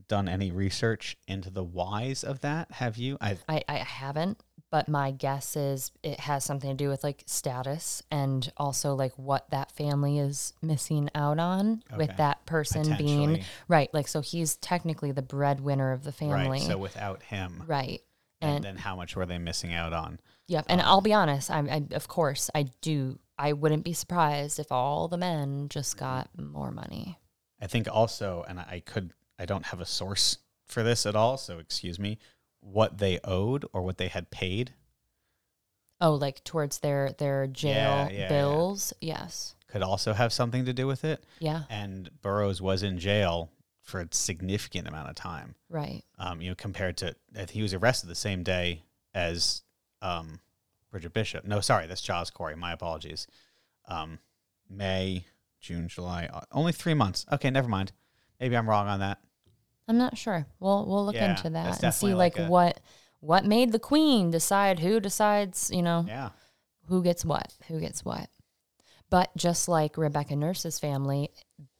done 0.07 0.27
any 0.27 0.51
research 0.51 1.17
into 1.27 1.49
the 1.49 1.63
whys 1.63 2.23
of 2.23 2.41
that. 2.41 2.71
Have 2.73 2.97
you? 2.97 3.17
I 3.21 3.37
I, 3.47 3.63
I 3.67 3.75
haven't, 3.77 4.41
but 4.69 4.89
my 4.89 5.11
guess 5.11 5.55
is 5.55 5.91
it 6.03 6.19
has 6.21 6.43
something 6.43 6.69
to 6.69 6.75
do 6.75 6.89
with 6.89 7.03
like 7.03 7.23
status 7.27 8.03
and 8.11 8.51
also 8.57 8.93
like 8.95 9.13
what 9.17 9.49
that 9.51 9.71
family 9.71 10.19
is 10.19 10.53
missing 10.61 11.09
out 11.15 11.39
on 11.39 11.83
Okay. 11.93 11.97
with 12.07 12.17
that 12.17 12.45
person 12.45 12.95
being 12.97 13.43
right. 13.67 13.93
Like, 13.93 14.07
so 14.07 14.21
he's 14.21 14.57
technically 14.57 15.11
the 15.11 15.21
breadwinner 15.21 15.91
of 15.91 16.03
the 16.03 16.11
family. 16.11 16.59
right. 16.59 16.61
So 16.61 16.77
without 16.77 17.23
him, 17.23 17.63
Right. 17.67 18.01
and, 18.41 18.55
And, 18.57 18.63
then 18.65 18.75
how 18.77 18.95
much 18.95 19.15
were 19.15 19.25
they 19.25 19.37
missing 19.37 19.73
out 19.73 19.93
on? 19.93 20.19
yep. 20.47 20.65
And 20.67 20.81
I'll 20.81 21.01
be 21.01 21.13
honest, 21.13 21.49
I, 21.49 21.59
I, 21.59 21.83
of 21.95 22.07
course, 22.09 22.49
I 22.53 22.63
do. 22.81 23.17
I 23.37 23.53
wouldn't 23.53 23.83
be 23.85 23.93
surprised 23.93 24.59
if 24.59 24.71
all 24.71 25.07
the 25.07 25.17
men 25.17 25.67
just 25.69 25.97
got 25.97 26.29
more 26.37 26.69
money. 26.71 27.17
I 27.61 27.67
think 27.67 27.87
also, 27.91 28.43
and 28.47 28.59
I 28.59 28.81
could, 28.85 29.13
I 29.37 29.45
don't 29.45 29.65
have 29.67 29.79
a 29.79 29.85
source 29.85 30.37
for 30.65 30.83
this 30.83 31.05
at 31.05 31.15
all, 31.15 31.37
so 31.37 31.59
excuse 31.59 31.99
me, 31.99 32.17
what 32.59 32.97
they 32.97 33.19
owed 33.23 33.65
or 33.73 33.81
what 33.83 33.97
they 33.97 34.07
had 34.07 34.31
paid 34.31 34.73
Oh, 36.03 36.15
like 36.15 36.43
towards 36.43 36.79
their 36.79 37.11
their 37.19 37.45
jail 37.45 37.73
Yeah, 37.75 38.09
yeah, 38.09 38.19
yeah. 38.21 38.27
bills. 38.29 38.91
Yes. 39.01 39.55
could 39.67 39.83
also 39.83 40.13
have 40.13 40.33
something 40.33 40.65
to 40.65 40.73
do 40.73 40.87
with 40.87 41.05
it. 41.05 41.23
Yeah. 41.39 41.63
And 41.69 42.09
Burroughs 42.23 42.59
was 42.59 42.81
in 42.81 42.97
jail 42.97 43.51
for 43.83 44.01
a 44.01 44.07
significant 44.11 44.87
amount 44.87 45.09
of 45.09 45.15
time. 45.15 45.53
Right. 45.69 46.03
Um, 46.17 46.41
you 46.41 46.49
know, 46.49 46.55
compared 46.55 46.97
to 46.97 47.15
I 47.37 47.45
he 47.51 47.61
was 47.61 47.75
arrested 47.75 48.07
the 48.09 48.15
same 48.15 48.41
day 48.41 48.81
as 49.13 49.61
um, 50.01 50.39
Bridget 50.89 51.13
Bishop. 51.13 51.45
No, 51.45 51.59
sorry, 51.59 51.85
that's 51.85 52.01
Giles 52.01 52.31
Corey. 52.31 52.55
My 52.55 52.71
apologies. 52.73 53.27
Um, 53.87 54.17
May, 54.69 55.25
June, 55.61 55.87
July, 55.87 56.29
only 56.51 56.71
three 56.73 56.93
months. 56.93 57.25
Okay, 57.31 57.49
never 57.49 57.69
mind. 57.69 57.91
Maybe 58.39 58.57
I'm 58.57 58.67
wrong 58.69 58.87
on 58.87 58.99
that. 58.99 59.19
I'm 59.87 59.97
not 59.97 60.17
sure. 60.17 60.45
We'll 60.59 60.85
we'll 60.87 61.05
look 61.05 61.15
Yeah, 61.15 61.31
into 61.31 61.49
that 61.51 61.83
and 61.83 61.93
see 61.93 62.13
like, 62.13 62.37
like 62.37 62.47
a- 62.47 62.49
what 62.49 62.79
what 63.19 63.45
made 63.45 63.71
the 63.71 63.79
queen 63.79 64.31
decide 64.31 64.79
who 64.79 64.99
decides, 64.99 65.69
you 65.71 65.81
know, 65.83 66.05
Yeah. 66.07 66.29
who 66.87 67.03
gets 67.03 67.23
what, 67.23 67.53
who 67.67 67.79
gets 67.79 68.03
what. 68.03 68.29
But 69.09 69.29
just 69.37 69.67
like 69.67 69.97
Rebecca 69.97 70.35
Nurse's 70.35 70.79
family, 70.79 71.29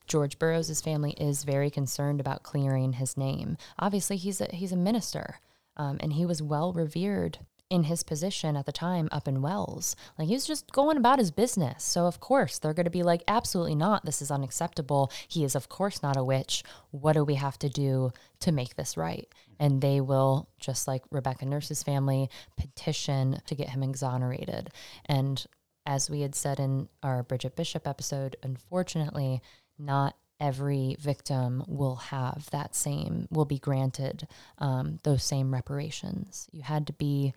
George 0.08 0.38
Burroughs' 0.38 0.82
family 0.82 1.12
is 1.14 1.44
very 1.45 1.70
concerned 1.72 2.20
about 2.20 2.44
clearing 2.44 2.94
his 2.94 3.18
name. 3.18 3.58
Obviously, 3.80 4.18
he's 4.18 4.41
a 4.41 4.48
he's 4.52 4.72
a 4.74 4.78
minister, 4.78 5.40
um, 5.78 5.98
and 6.02 6.14
he 6.14 6.26
was 6.26 6.41
well 6.44 6.74
revered 6.74 7.40
in 7.72 7.84
his 7.84 8.03
position 8.03 8.57
at 8.57 8.65
the 8.65 8.72
time 8.72 9.07
up 9.14 9.30
in 9.30 9.41
Wells. 9.41 9.95
Like 10.19 10.27
he 10.27 10.34
was 10.34 10.45
just 10.45 10.72
going 10.73 10.98
about 10.98 11.19
his 11.19 11.31
business. 11.31 11.85
So 11.85 12.06
of 12.06 12.19
course 12.19 12.60
they're 12.60 12.73
going 12.73 12.84
to 12.84 12.91
be 12.91 13.02
like, 13.02 13.23
absolutely 13.30 13.76
not. 13.76 14.06
This 14.06 14.22
is 14.22 14.30
unacceptable. 14.30 15.10
He 15.27 15.45
is 15.45 15.56
of 15.56 15.69
course 15.69 16.03
not 16.03 16.18
a 16.18 16.23
witch. 16.23 16.64
What 16.91 17.14
do 17.14 17.23
we 17.23 17.35
have 17.35 17.57
to 17.60 17.69
do 17.69 18.11
to 18.41 18.52
make 18.52 18.76
this 18.76 18.98
right? 18.98 19.34
And 19.57 19.81
they 19.81 20.02
will, 20.02 20.49
just 20.60 20.85
like 20.85 21.03
Rebecca 21.11 21.45
Nurse's 21.45 21.81
family, 21.81 22.30
petition 22.57 23.39
to 23.45 23.56
get 23.56 23.69
him 23.69 23.84
exonerated. 23.84 24.69
And 25.06 25.43
as 25.85 26.10
we 26.10 26.22
had 26.22 26.35
said 26.35 26.60
in 26.60 26.89
our 27.02 27.23
Bridget 27.23 27.56
Bishop 27.56 27.88
episode, 27.88 28.35
unfortunately, 28.43 29.41
not 29.80 30.15
every 30.41 30.97
victim 30.99 31.63
will 31.68 31.95
have 31.95 32.49
that 32.51 32.76
same, 32.76 33.27
will 33.31 33.45
be 33.45 33.59
granted 33.59 34.27
um, 34.57 34.99
those 35.03 35.23
same 35.23 35.53
reparations. 35.53 36.47
You 36.51 36.63
had 36.63 36.88
to 36.88 36.93
be, 36.93 37.34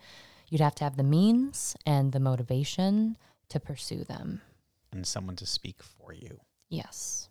you'd 0.49 0.61
have 0.61 0.75
to 0.75 0.83
have 0.83 0.97
the 0.97 1.03
means 1.03 1.77
and 1.85 2.11
the 2.11 2.19
motivation 2.19 3.15
to 3.49 3.59
pursue 3.59 4.03
them. 4.03 4.41
And 4.91 5.05
someone 5.05 5.35
to 5.37 5.45
speak 5.45 5.83
for 5.83 6.11
you. 6.11 6.39
Yes. 6.67 7.29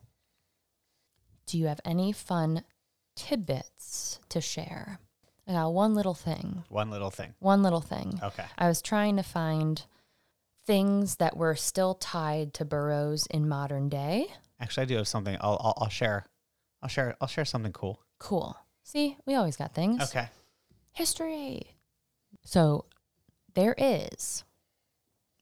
Do 1.47 1.59
you 1.59 1.67
have 1.67 1.81
any 1.85 2.13
fun 2.13 2.63
tidbits 3.17 4.21
to 4.29 4.41
share? 4.41 5.01
I 5.47 5.53
got 5.53 5.75
one 5.75 5.95
little 5.95 6.15
thing. 6.15 6.65
One 6.69 6.91
little 6.91 7.11
thing. 7.11 7.35
One 7.41 7.63
little 7.63 7.81
thing. 7.81 8.19
Okay. 8.23 8.47
I 8.57 8.69
was 8.69 8.81
trying 8.81 9.17
to 9.17 9.23
find 9.23 9.83
things 10.67 11.17
that 11.17 11.37
were 11.37 11.55
still 11.55 11.95
tied 11.95 12.55
to 12.55 12.65
Burroughs 12.65 13.27
in 13.27 13.49
modern 13.49 13.89
day. 13.89 14.29
Actually, 14.61 14.83
I 14.83 14.87
do 14.87 14.97
have 14.97 15.09
something. 15.09 15.37
I'll, 15.41 15.59
I'll 15.61 15.75
I'll 15.83 15.89
share. 15.89 16.27
I'll 16.83 16.89
share. 16.89 17.17
I'll 17.21 17.29
share 17.29 17.45
something 17.45 17.73
cool. 17.73 18.01
Cool. 18.19 18.57
See, 18.83 19.17
we 19.27 19.35
always 19.35 19.57
got 19.57 19.75
things. 19.75 20.03
Okay. 20.03 20.29
History. 20.93 21.75
So 22.45 22.85
there 23.55 23.75
is 23.79 24.45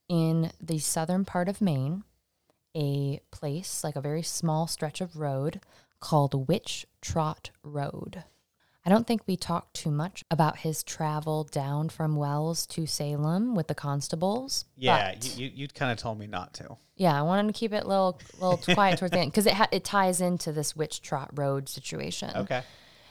in 0.09 0.51
the 0.60 0.78
southern 0.78 1.24
part 1.24 1.48
of 1.48 1.60
Maine 1.60 2.05
a 2.74 3.20
place, 3.30 3.84
like 3.84 3.97
a 3.97 4.01
very 4.01 4.22
small 4.22 4.66
stretch 4.66 5.01
of 5.01 5.16
road 5.16 5.60
called 6.01 6.48
Witch 6.48 6.86
Trot 7.01 7.51
Road. 7.62 8.24
I 8.84 8.90
don't 8.90 9.06
think 9.06 9.22
we 9.26 9.36
talked 9.36 9.74
too 9.74 9.90
much 9.92 10.24
about 10.30 10.59
his 10.59 10.82
travel 10.82 11.44
down 11.44 11.88
from 11.88 12.16
Wells 12.16 12.66
to 12.68 12.84
Salem 12.86 13.54
with 13.54 13.68
the 13.68 13.74
constables. 13.76 14.64
Yeah, 14.76 15.14
you, 15.22 15.44
you 15.44 15.52
you'd 15.54 15.74
kind 15.74 15.92
of 15.92 15.98
told 15.98 16.18
me 16.18 16.26
not 16.26 16.52
to. 16.54 16.76
yeah, 16.96 17.16
I 17.16 17.22
wanted 17.22 17.52
to 17.52 17.59
keep 17.59 17.72
it 17.72 17.84
a 17.84 17.88
little, 17.88 18.20
little 18.40 18.74
quiet 18.74 18.98
towards 18.98 19.12
the 19.12 19.20
end 19.20 19.30
because 19.30 19.46
it 19.46 19.54
ha- 19.54 19.68
it 19.70 19.84
ties 19.84 20.20
into 20.20 20.50
this 20.50 20.74
Witch 20.74 21.00
Trot 21.00 21.30
Road 21.38 21.68
situation. 21.68 22.30
Okay. 22.34 22.62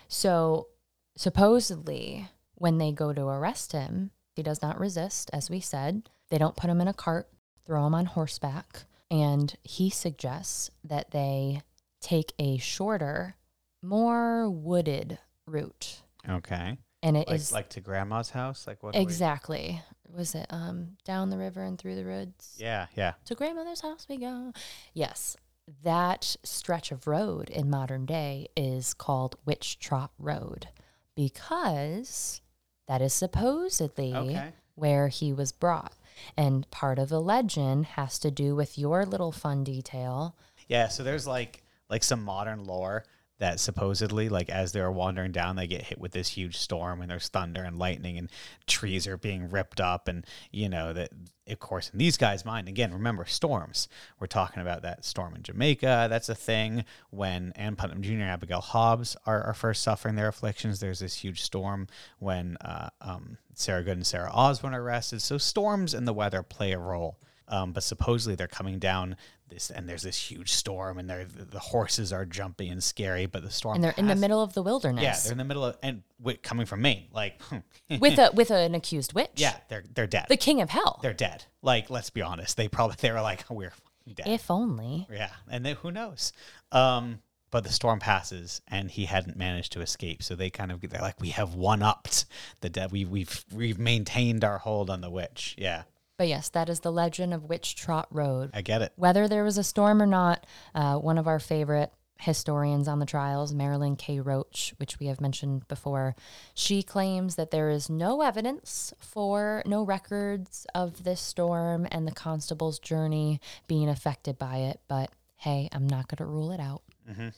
So 0.10 0.68
supposedly, 1.15 2.27
when 2.56 2.77
they 2.77 2.91
go 2.91 3.14
to 3.14 3.27
arrest 3.27 3.72
him, 3.72 4.11
he 4.35 4.43
does 4.43 4.61
not 4.61 4.80
resist, 4.80 5.30
as 5.31 5.49
we 5.49 5.61
said. 5.61 6.10
They 6.30 6.38
don't 6.38 6.56
put 6.57 6.69
him 6.69 6.81
in 6.81 6.88
a 6.88 6.93
cart, 6.93 7.30
throw 7.65 7.88
him 7.88 7.95
on 7.95 8.06
horseback, 8.07 8.84
and 9.10 9.56
he 9.64 9.89
suggests 9.89 10.69
that 10.84 11.11
they 11.11 11.61
take 12.02 12.34
a 12.39 12.57
shorter, 12.57 13.35
more 13.81 14.49
wooded 14.49 15.18
route. 15.45 16.01
Okay. 16.27 16.77
And 17.03 17.18
it 17.18 17.27
Like 17.27 17.35
is 17.35 17.51
like 17.51 17.69
to 17.69 17.81
grandma's 17.81 18.30
house. 18.30 18.68
Like 18.68 18.84
what? 18.84 18.93
do 18.93 18.99
we- 18.99 19.03
exactly 19.03 19.81
was 20.13 20.35
it 20.35 20.45
um 20.49 20.97
down 21.05 21.30
the 21.30 21.38
river 21.38 21.63
and 21.63 21.77
through 21.80 21.95
the 21.95 22.03
woods? 22.03 22.57
Yeah. 22.59 22.88
Yeah. 22.95 23.13
to 23.26 23.35
grandmother's 23.35 23.81
house 23.81 24.05
we 24.09 24.18
go. 24.18 24.51
Yes, 24.93 25.38
that 25.84 26.35
stretch 26.43 26.91
of 26.91 27.07
road 27.07 27.49
in 27.49 27.69
modern 27.69 28.05
day 28.05 28.47
is 28.57 28.93
called 28.93 29.35
Witch 29.45 29.80
Trot 29.80 30.11
Road 30.19 30.68
because 31.15 32.41
that 32.88 33.01
is 33.01 33.13
supposedly 33.13 34.13
Okay. 34.15 34.53
where 34.76 35.07
he 35.07 35.31
was 35.34 35.51
brought. 35.51 35.93
And 36.38 36.69
part 36.72 36.99
of 36.99 37.09
the 37.09 37.22
legend 37.22 37.85
has 37.88 38.19
to 38.19 38.30
do 38.31 38.55
with 38.55 38.77
your 38.77 39.05
little 39.05 39.31
fun 39.31 39.63
detail. 39.63 40.35
Yeah, 40.68 40.88
so 40.88 41.03
there's 41.03 41.26
like 41.26 41.63
like 41.89 42.03
some 42.03 42.23
modern 42.23 42.63
lore 42.65 43.05
that 43.41 43.59
supposedly 43.59 44.30
like 44.30 44.51
as 44.51 44.72
they're 44.72 44.91
wandering 44.91 45.31
down 45.31 45.55
they 45.55 45.65
get 45.65 45.81
hit 45.81 45.99
with 45.99 46.11
this 46.11 46.27
huge 46.27 46.55
storm 46.55 47.01
and 47.01 47.09
there's 47.09 47.27
thunder 47.27 47.63
and 47.63 47.80
lightning 47.80 48.19
and 48.19 48.30
trees 48.68 49.07
are 49.07 49.18
being 49.18 49.49
ripped 49.49 49.81
up 49.81 50.07
and 50.07 50.27
you 50.51 50.69
know 50.69 50.93
that 50.93 51.09
of 51.47 51.59
course 51.59 51.89
in 51.89 51.97
these 51.97 52.18
guys 52.18 52.45
mind 52.45 52.68
again 52.68 52.93
remember 52.93 53.26
storms. 53.26 53.88
We're 54.19 54.27
talking 54.27 54.61
about 54.61 54.84
that 54.84 55.03
storm 55.03 55.35
in 55.35 55.41
jamaica. 55.41 56.05
That's 56.07 56.30
a 56.30 56.35
thing 56.35 56.85
when 57.09 57.51
ann 57.55 57.76
putnam 57.76 58.03
jr 58.03 58.11
and 58.11 58.22
abigail 58.22 58.61
hobbs 58.61 59.18
are, 59.26 59.41
are 59.41 59.55
first 59.55 59.81
suffering 59.81 60.13
their 60.13 60.27
afflictions. 60.27 60.80
There's 60.80 60.99
this 60.99 61.15
huge 61.15 61.41
storm 61.41 61.88
when 62.19 62.57
uh, 62.57 62.89
um, 63.01 63.39
sarah 63.55 63.84
good 63.84 63.97
and 63.97 64.05
sarah 64.05 64.30
osborne 64.31 64.76
are 64.76 64.84
arrested. 64.84 65.23
So 65.23 65.39
storms 65.39 65.95
and 65.95 66.07
the 66.07 66.13
weather 66.13 66.43
play 66.43 66.73
a 66.73 66.77
role 66.77 67.18
um, 67.52 67.73
but 67.73 67.84
supposedly 67.84 68.36
they're 68.36 68.48
coming 68.48 68.80
down 68.80 69.15
this, 69.49 69.69
and 69.69 69.88
there's 69.88 70.02
this 70.02 70.18
huge 70.18 70.52
storm, 70.53 70.98
and 70.98 71.10
they're, 71.10 71.26
the 71.26 71.60
horses 71.60 72.11
are 72.14 72.26
jumpy 72.26 72.69
and 72.69 72.82
scary. 72.84 73.26
But 73.26 73.44
the 73.44 73.52
storm, 73.52 73.76
And 73.76 73.84
they're 73.84 73.94
in 73.98 74.07
the 74.07 74.15
middle 74.15 74.41
of 74.41 74.53
the 74.53 74.64
wilderness. 74.64 75.03
Yeah, 75.03 75.15
they're 75.23 75.34
in 75.34 75.38
the 75.38 75.44
middle 75.44 75.65
of 75.65 75.78
and 75.84 76.03
wi- 76.19 76.40
coming 76.41 76.65
from 76.65 76.82
Maine, 76.82 77.07
like 77.14 77.40
with 77.99 78.18
a 78.18 78.32
with 78.34 78.49
an 78.49 78.73
accused 78.73 79.14
witch. 79.14 79.32
yeah, 79.36 79.57
they're 79.69 79.84
they're 79.94 80.07
dead. 80.07 80.26
The 80.30 80.38
king 80.38 80.61
of 80.61 80.69
hell. 80.69 80.99
they're 81.02 81.14
dead. 81.14 81.45
Like 81.61 81.90
let's 81.90 82.10
be 82.10 82.22
honest, 82.22 82.57
they 82.57 82.68
probably 82.68 82.95
they 82.99 83.11
were 83.11 83.22
like 83.22 83.44
we're 83.49 83.73
dead. 84.15 84.28
If 84.28 84.49
only. 84.49 85.06
yeah, 85.11 85.32
and 85.49 85.65
then 85.65 85.76
who 85.76 85.91
knows? 85.91 86.32
Um, 86.72 87.19
but 87.52 87.65
the 87.65 87.69
storm 87.73 87.99
passes, 87.99 88.61
and 88.69 88.90
he 88.90 89.03
hadn't 89.06 89.36
managed 89.36 89.73
to 89.73 89.82
escape. 89.82 90.23
So 90.23 90.36
they 90.36 90.49
kind 90.49 90.72
of 90.72 90.80
they're 90.80 91.02
like, 91.02 91.19
we 91.19 91.32
have 91.32 91.53
one 91.53 91.84
upped 91.84 92.26
the 92.61 92.69
dead. 92.69 92.94
We 92.94 93.03
we've 93.03 93.44
we've 93.53 93.78
maintained 93.78 94.45
our 94.45 94.57
hold 94.60 94.90
on 94.90 95.02
the 95.02 95.10
witch. 95.10 95.56
Yeah, 95.57 95.84
But 96.22 96.27
yes, 96.27 96.49
that 96.49 96.69
is 96.69 96.81
the 96.81 96.91
legend 96.91 97.34
of 97.34 97.45
Witch 97.49 97.73
Trot 97.73 98.07
Road. 98.11 98.52
I 98.53 98.61
get 98.61 98.84
it. 98.84 98.93
Whether 98.95 99.27
there 99.27 99.43
was 99.43 99.57
a 99.57 99.64
storm 99.64 99.99
or 99.99 100.06
not, 100.06 100.45
uh, 100.76 100.98
one 100.99 101.18
of 101.18 101.27
our 101.27 101.39
favorite 101.39 101.91
historians 102.19 102.88
on 102.88 102.99
the 102.99 103.07
trials, 103.07 103.56
Marilynne 103.56 103.98
K. 103.98 104.19
Roach, 104.19 104.76
which 104.77 104.99
we 104.99 105.07
have 105.07 105.19
mentioned 105.19 105.68
before, 105.68 106.15
she 106.53 106.84
claims 106.84 107.38
that 107.38 107.49
there 107.49 107.72
is 107.72 107.89
no 107.89 108.22
evidence 108.22 108.93
for 108.99 109.64
no 109.65 109.81
records 109.81 110.68
of 110.76 111.06
this 111.06 111.19
storm 111.19 111.88
and 111.89 112.07
the 112.07 112.11
constable's 112.11 112.77
journey 112.77 113.41
being 113.68 113.89
affected 113.89 114.38
by 114.38 114.57
it. 114.57 114.80
But 114.88 115.10
hey, 115.38 115.69
I'm 115.72 115.88
not 115.88 116.07
going 116.07 116.18
to 116.18 116.26
rule 116.31 116.52
it 116.52 116.60
out. 116.60 116.84
hmm 117.11 117.30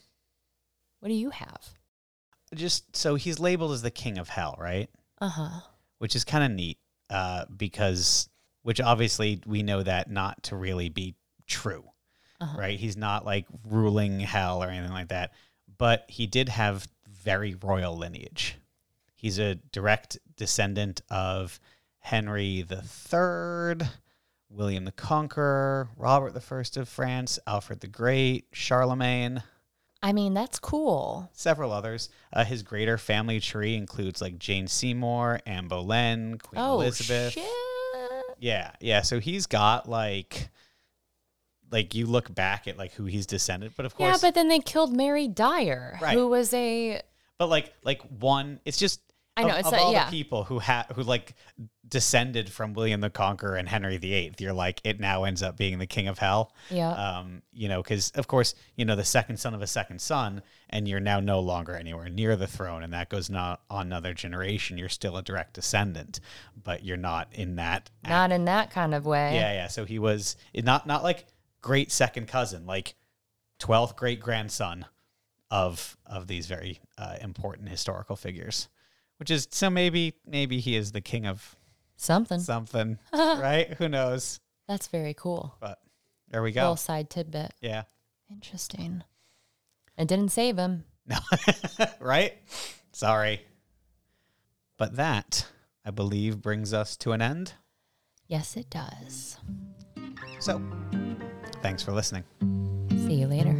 What 0.99 1.07
do 1.07 1.15
you 1.15 1.29
have? 1.29 1.69
Just 2.53 2.97
so 2.97 3.15
he's 3.15 3.39
labeled 3.39 3.71
as 3.71 3.81
the 3.81 3.91
king 3.91 4.17
of 4.17 4.27
hell, 4.27 4.57
right? 4.59 4.89
Uh 5.21 5.29
huh. 5.29 5.59
which 5.99 6.17
is 6.17 6.25
kind 6.25 6.43
of 6.43 6.51
neat 6.51 6.79
uh, 7.09 7.45
because, 7.55 8.27
which 8.63 8.81
obviously 8.81 9.41
we 9.45 9.61
know 9.63 9.83
that 9.83 10.09
not 10.09 10.41
to 10.43 10.55
really 10.55 10.89
be 10.89 11.15
true, 11.47 11.83
Uh-huh. 12.41 12.57
right? 12.57 12.79
He's 12.79 12.97
not 12.97 13.25
like 13.25 13.45
ruling 13.69 14.19
hell 14.19 14.63
or 14.63 14.69
anything 14.69 14.91
like 14.93 15.09
that, 15.09 15.33
but 15.77 16.05
he 16.09 16.25
did 16.27 16.49
have 16.49 16.87
very 17.07 17.55
royal 17.55 17.95
lineage. 17.97 18.55
He's 19.15 19.39
a 19.39 19.55
direct 19.55 20.17
descendant 20.35 21.01
of 21.09 21.59
Henry 21.99 22.61
the 22.63 22.81
Third, 22.81 23.87
William 24.49 24.83
the 24.85 24.91
Conqueror, 24.91 25.87
Robert 25.97 26.33
the 26.33 26.41
First 26.41 26.75
of 26.77 26.89
France, 26.89 27.39
Alfred 27.47 27.79
the 27.79 27.87
Great, 27.87 28.47
Charlemagne 28.51 29.43
I 30.05 30.11
mean, 30.11 30.33
that's 30.33 30.59
cool. 30.59 31.29
several 31.31 31.71
others. 31.71 32.09
Uh, 32.33 32.43
his 32.43 32.61
greater 32.61 32.97
family 32.97 33.39
tree 33.39 33.75
includes 33.77 34.21
like 34.21 34.37
Jane 34.37 34.67
Seymour, 34.67 35.39
Anne 35.45 35.69
Boleyn, 35.69 36.39
Queen 36.39 36.61
oh, 36.61 36.81
Elizabeth. 36.81 37.31
shit. 37.31 37.45
Yeah, 38.43 38.71
yeah. 38.81 39.03
So 39.03 39.19
he's 39.21 39.45
got 39.45 39.87
like, 39.87 40.49
like 41.71 41.95
you 41.95 42.05
look 42.05 42.33
back 42.35 42.67
at 42.67 42.77
like 42.77 42.91
who 42.91 43.05
he's 43.05 43.25
descended, 43.25 43.71
but 43.77 43.85
of 43.85 43.95
course, 43.95 44.21
Yeah, 44.21 44.27
but 44.27 44.35
then 44.35 44.49
they 44.49 44.59
killed 44.59 44.93
Mary 44.95 45.29
Dyer, 45.29 45.97
Right. 46.01 46.13
who 46.17 46.27
was 46.27 46.53
a 46.53 47.01
but 47.39 47.47
like 47.47 47.73
like 47.83 48.01
one, 48.19 48.59
it's 48.65 48.77
just. 48.77 48.99
I 49.37 49.43
know, 49.43 49.53
of, 49.53 49.59
it's 49.59 49.67
of 49.67 49.71
like- 49.71 49.81
all 49.81 49.93
yeah. 49.93 50.05
the 50.05 50.11
people 50.11 50.43
who 50.43 50.59
had 50.59 50.83
who 50.93 51.03
like 51.03 51.35
descended 51.87 52.49
from 52.49 52.73
William 52.73 53.01
the 53.01 53.09
Conqueror 53.09 53.55
and 53.55 53.67
Henry 53.67 53.97
VIII. 53.97 54.35
You're 54.39 54.53
like 54.53 54.81
it 54.83 54.99
now 54.99 55.25
ends 55.25 55.43
up 55.43 55.57
being 55.57 55.79
the 55.79 55.85
king 55.85 56.07
of 56.07 56.17
hell. 56.17 56.53
yeah. 56.69 56.91
um, 56.91 57.41
you 57.51 57.67
know, 57.67 57.81
because 57.83 58.11
of 58.11 58.27
course, 58.27 58.55
you 58.75 58.85
know, 58.85 58.95
the 58.95 59.03
second 59.03 59.37
son 59.37 59.53
of 59.53 59.61
a 59.61 59.67
second 59.67 59.99
son, 59.99 60.41
and 60.69 60.87
you're 60.87 60.99
now 60.99 61.19
no 61.19 61.39
longer 61.39 61.75
anywhere 61.75 62.09
near 62.09 62.35
the 62.35 62.47
throne, 62.47 62.83
and 62.83 62.93
that 62.93 63.09
goes 63.09 63.29
not 63.29 63.61
on 63.69 63.87
another 63.87 64.13
generation. 64.13 64.77
You're 64.77 64.89
still 64.89 65.17
a 65.17 65.21
direct 65.21 65.53
descendant, 65.53 66.19
but 66.61 66.83
you're 66.83 66.97
not 66.97 67.27
in 67.33 67.57
that. 67.57 67.89
Not 68.07 68.31
in 68.31 68.45
that 68.45 68.71
kind 68.71 68.93
of 68.93 69.05
way. 69.05 69.35
yeah, 69.35 69.53
yeah. 69.53 69.67
So 69.67 69.85
he 69.85 69.99
was 69.99 70.37
not 70.55 70.87
not 70.87 71.03
like 71.03 71.25
great 71.61 71.91
second 71.91 72.27
cousin, 72.27 72.65
like 72.65 72.95
twelfth 73.59 73.95
great 73.95 74.19
grandson 74.19 74.85
of 75.51 75.97
of 76.05 76.27
these 76.27 76.47
very 76.47 76.79
uh, 76.97 77.17
important 77.21 77.69
historical 77.69 78.15
figures. 78.15 78.69
Which 79.17 79.29
is 79.29 79.47
so 79.51 79.69
maybe 79.69 80.15
maybe 80.25 80.59
he 80.59 80.75
is 80.75 80.91
the 80.91 81.01
king 81.01 81.25
of 81.27 81.55
Something. 82.03 82.39
something, 82.41 82.97
right? 83.13 83.73
Who 83.77 83.87
knows? 83.87 84.41
That's 84.67 84.87
very 84.87 85.13
cool. 85.13 85.55
But 85.61 85.79
there 86.29 86.43
we 86.43 86.51
Little 86.51 86.71
go. 86.73 86.75
side 86.75 87.09
tidbit. 87.09 87.53
Yeah. 87.61 87.83
Interesting. 88.29 89.03
It 89.97 90.07
didn't 90.09 90.29
save 90.29 90.57
him. 90.57 90.83
No, 91.07 91.17
right? 92.01 92.33
Sorry. 92.91 93.41
But 94.77 94.95
that, 94.97 95.47
I 95.85 95.91
believe, 95.91 96.41
brings 96.41 96.73
us 96.73 96.97
to 96.97 97.11
an 97.13 97.21
end. 97.21 97.53
Yes, 98.27 98.57
it 98.57 98.69
does. 98.69 99.37
So, 100.39 100.61
thanks 101.61 101.83
for 101.83 101.91
listening. 101.93 102.23
See 102.91 103.15
you 103.15 103.27
later. 103.27 103.53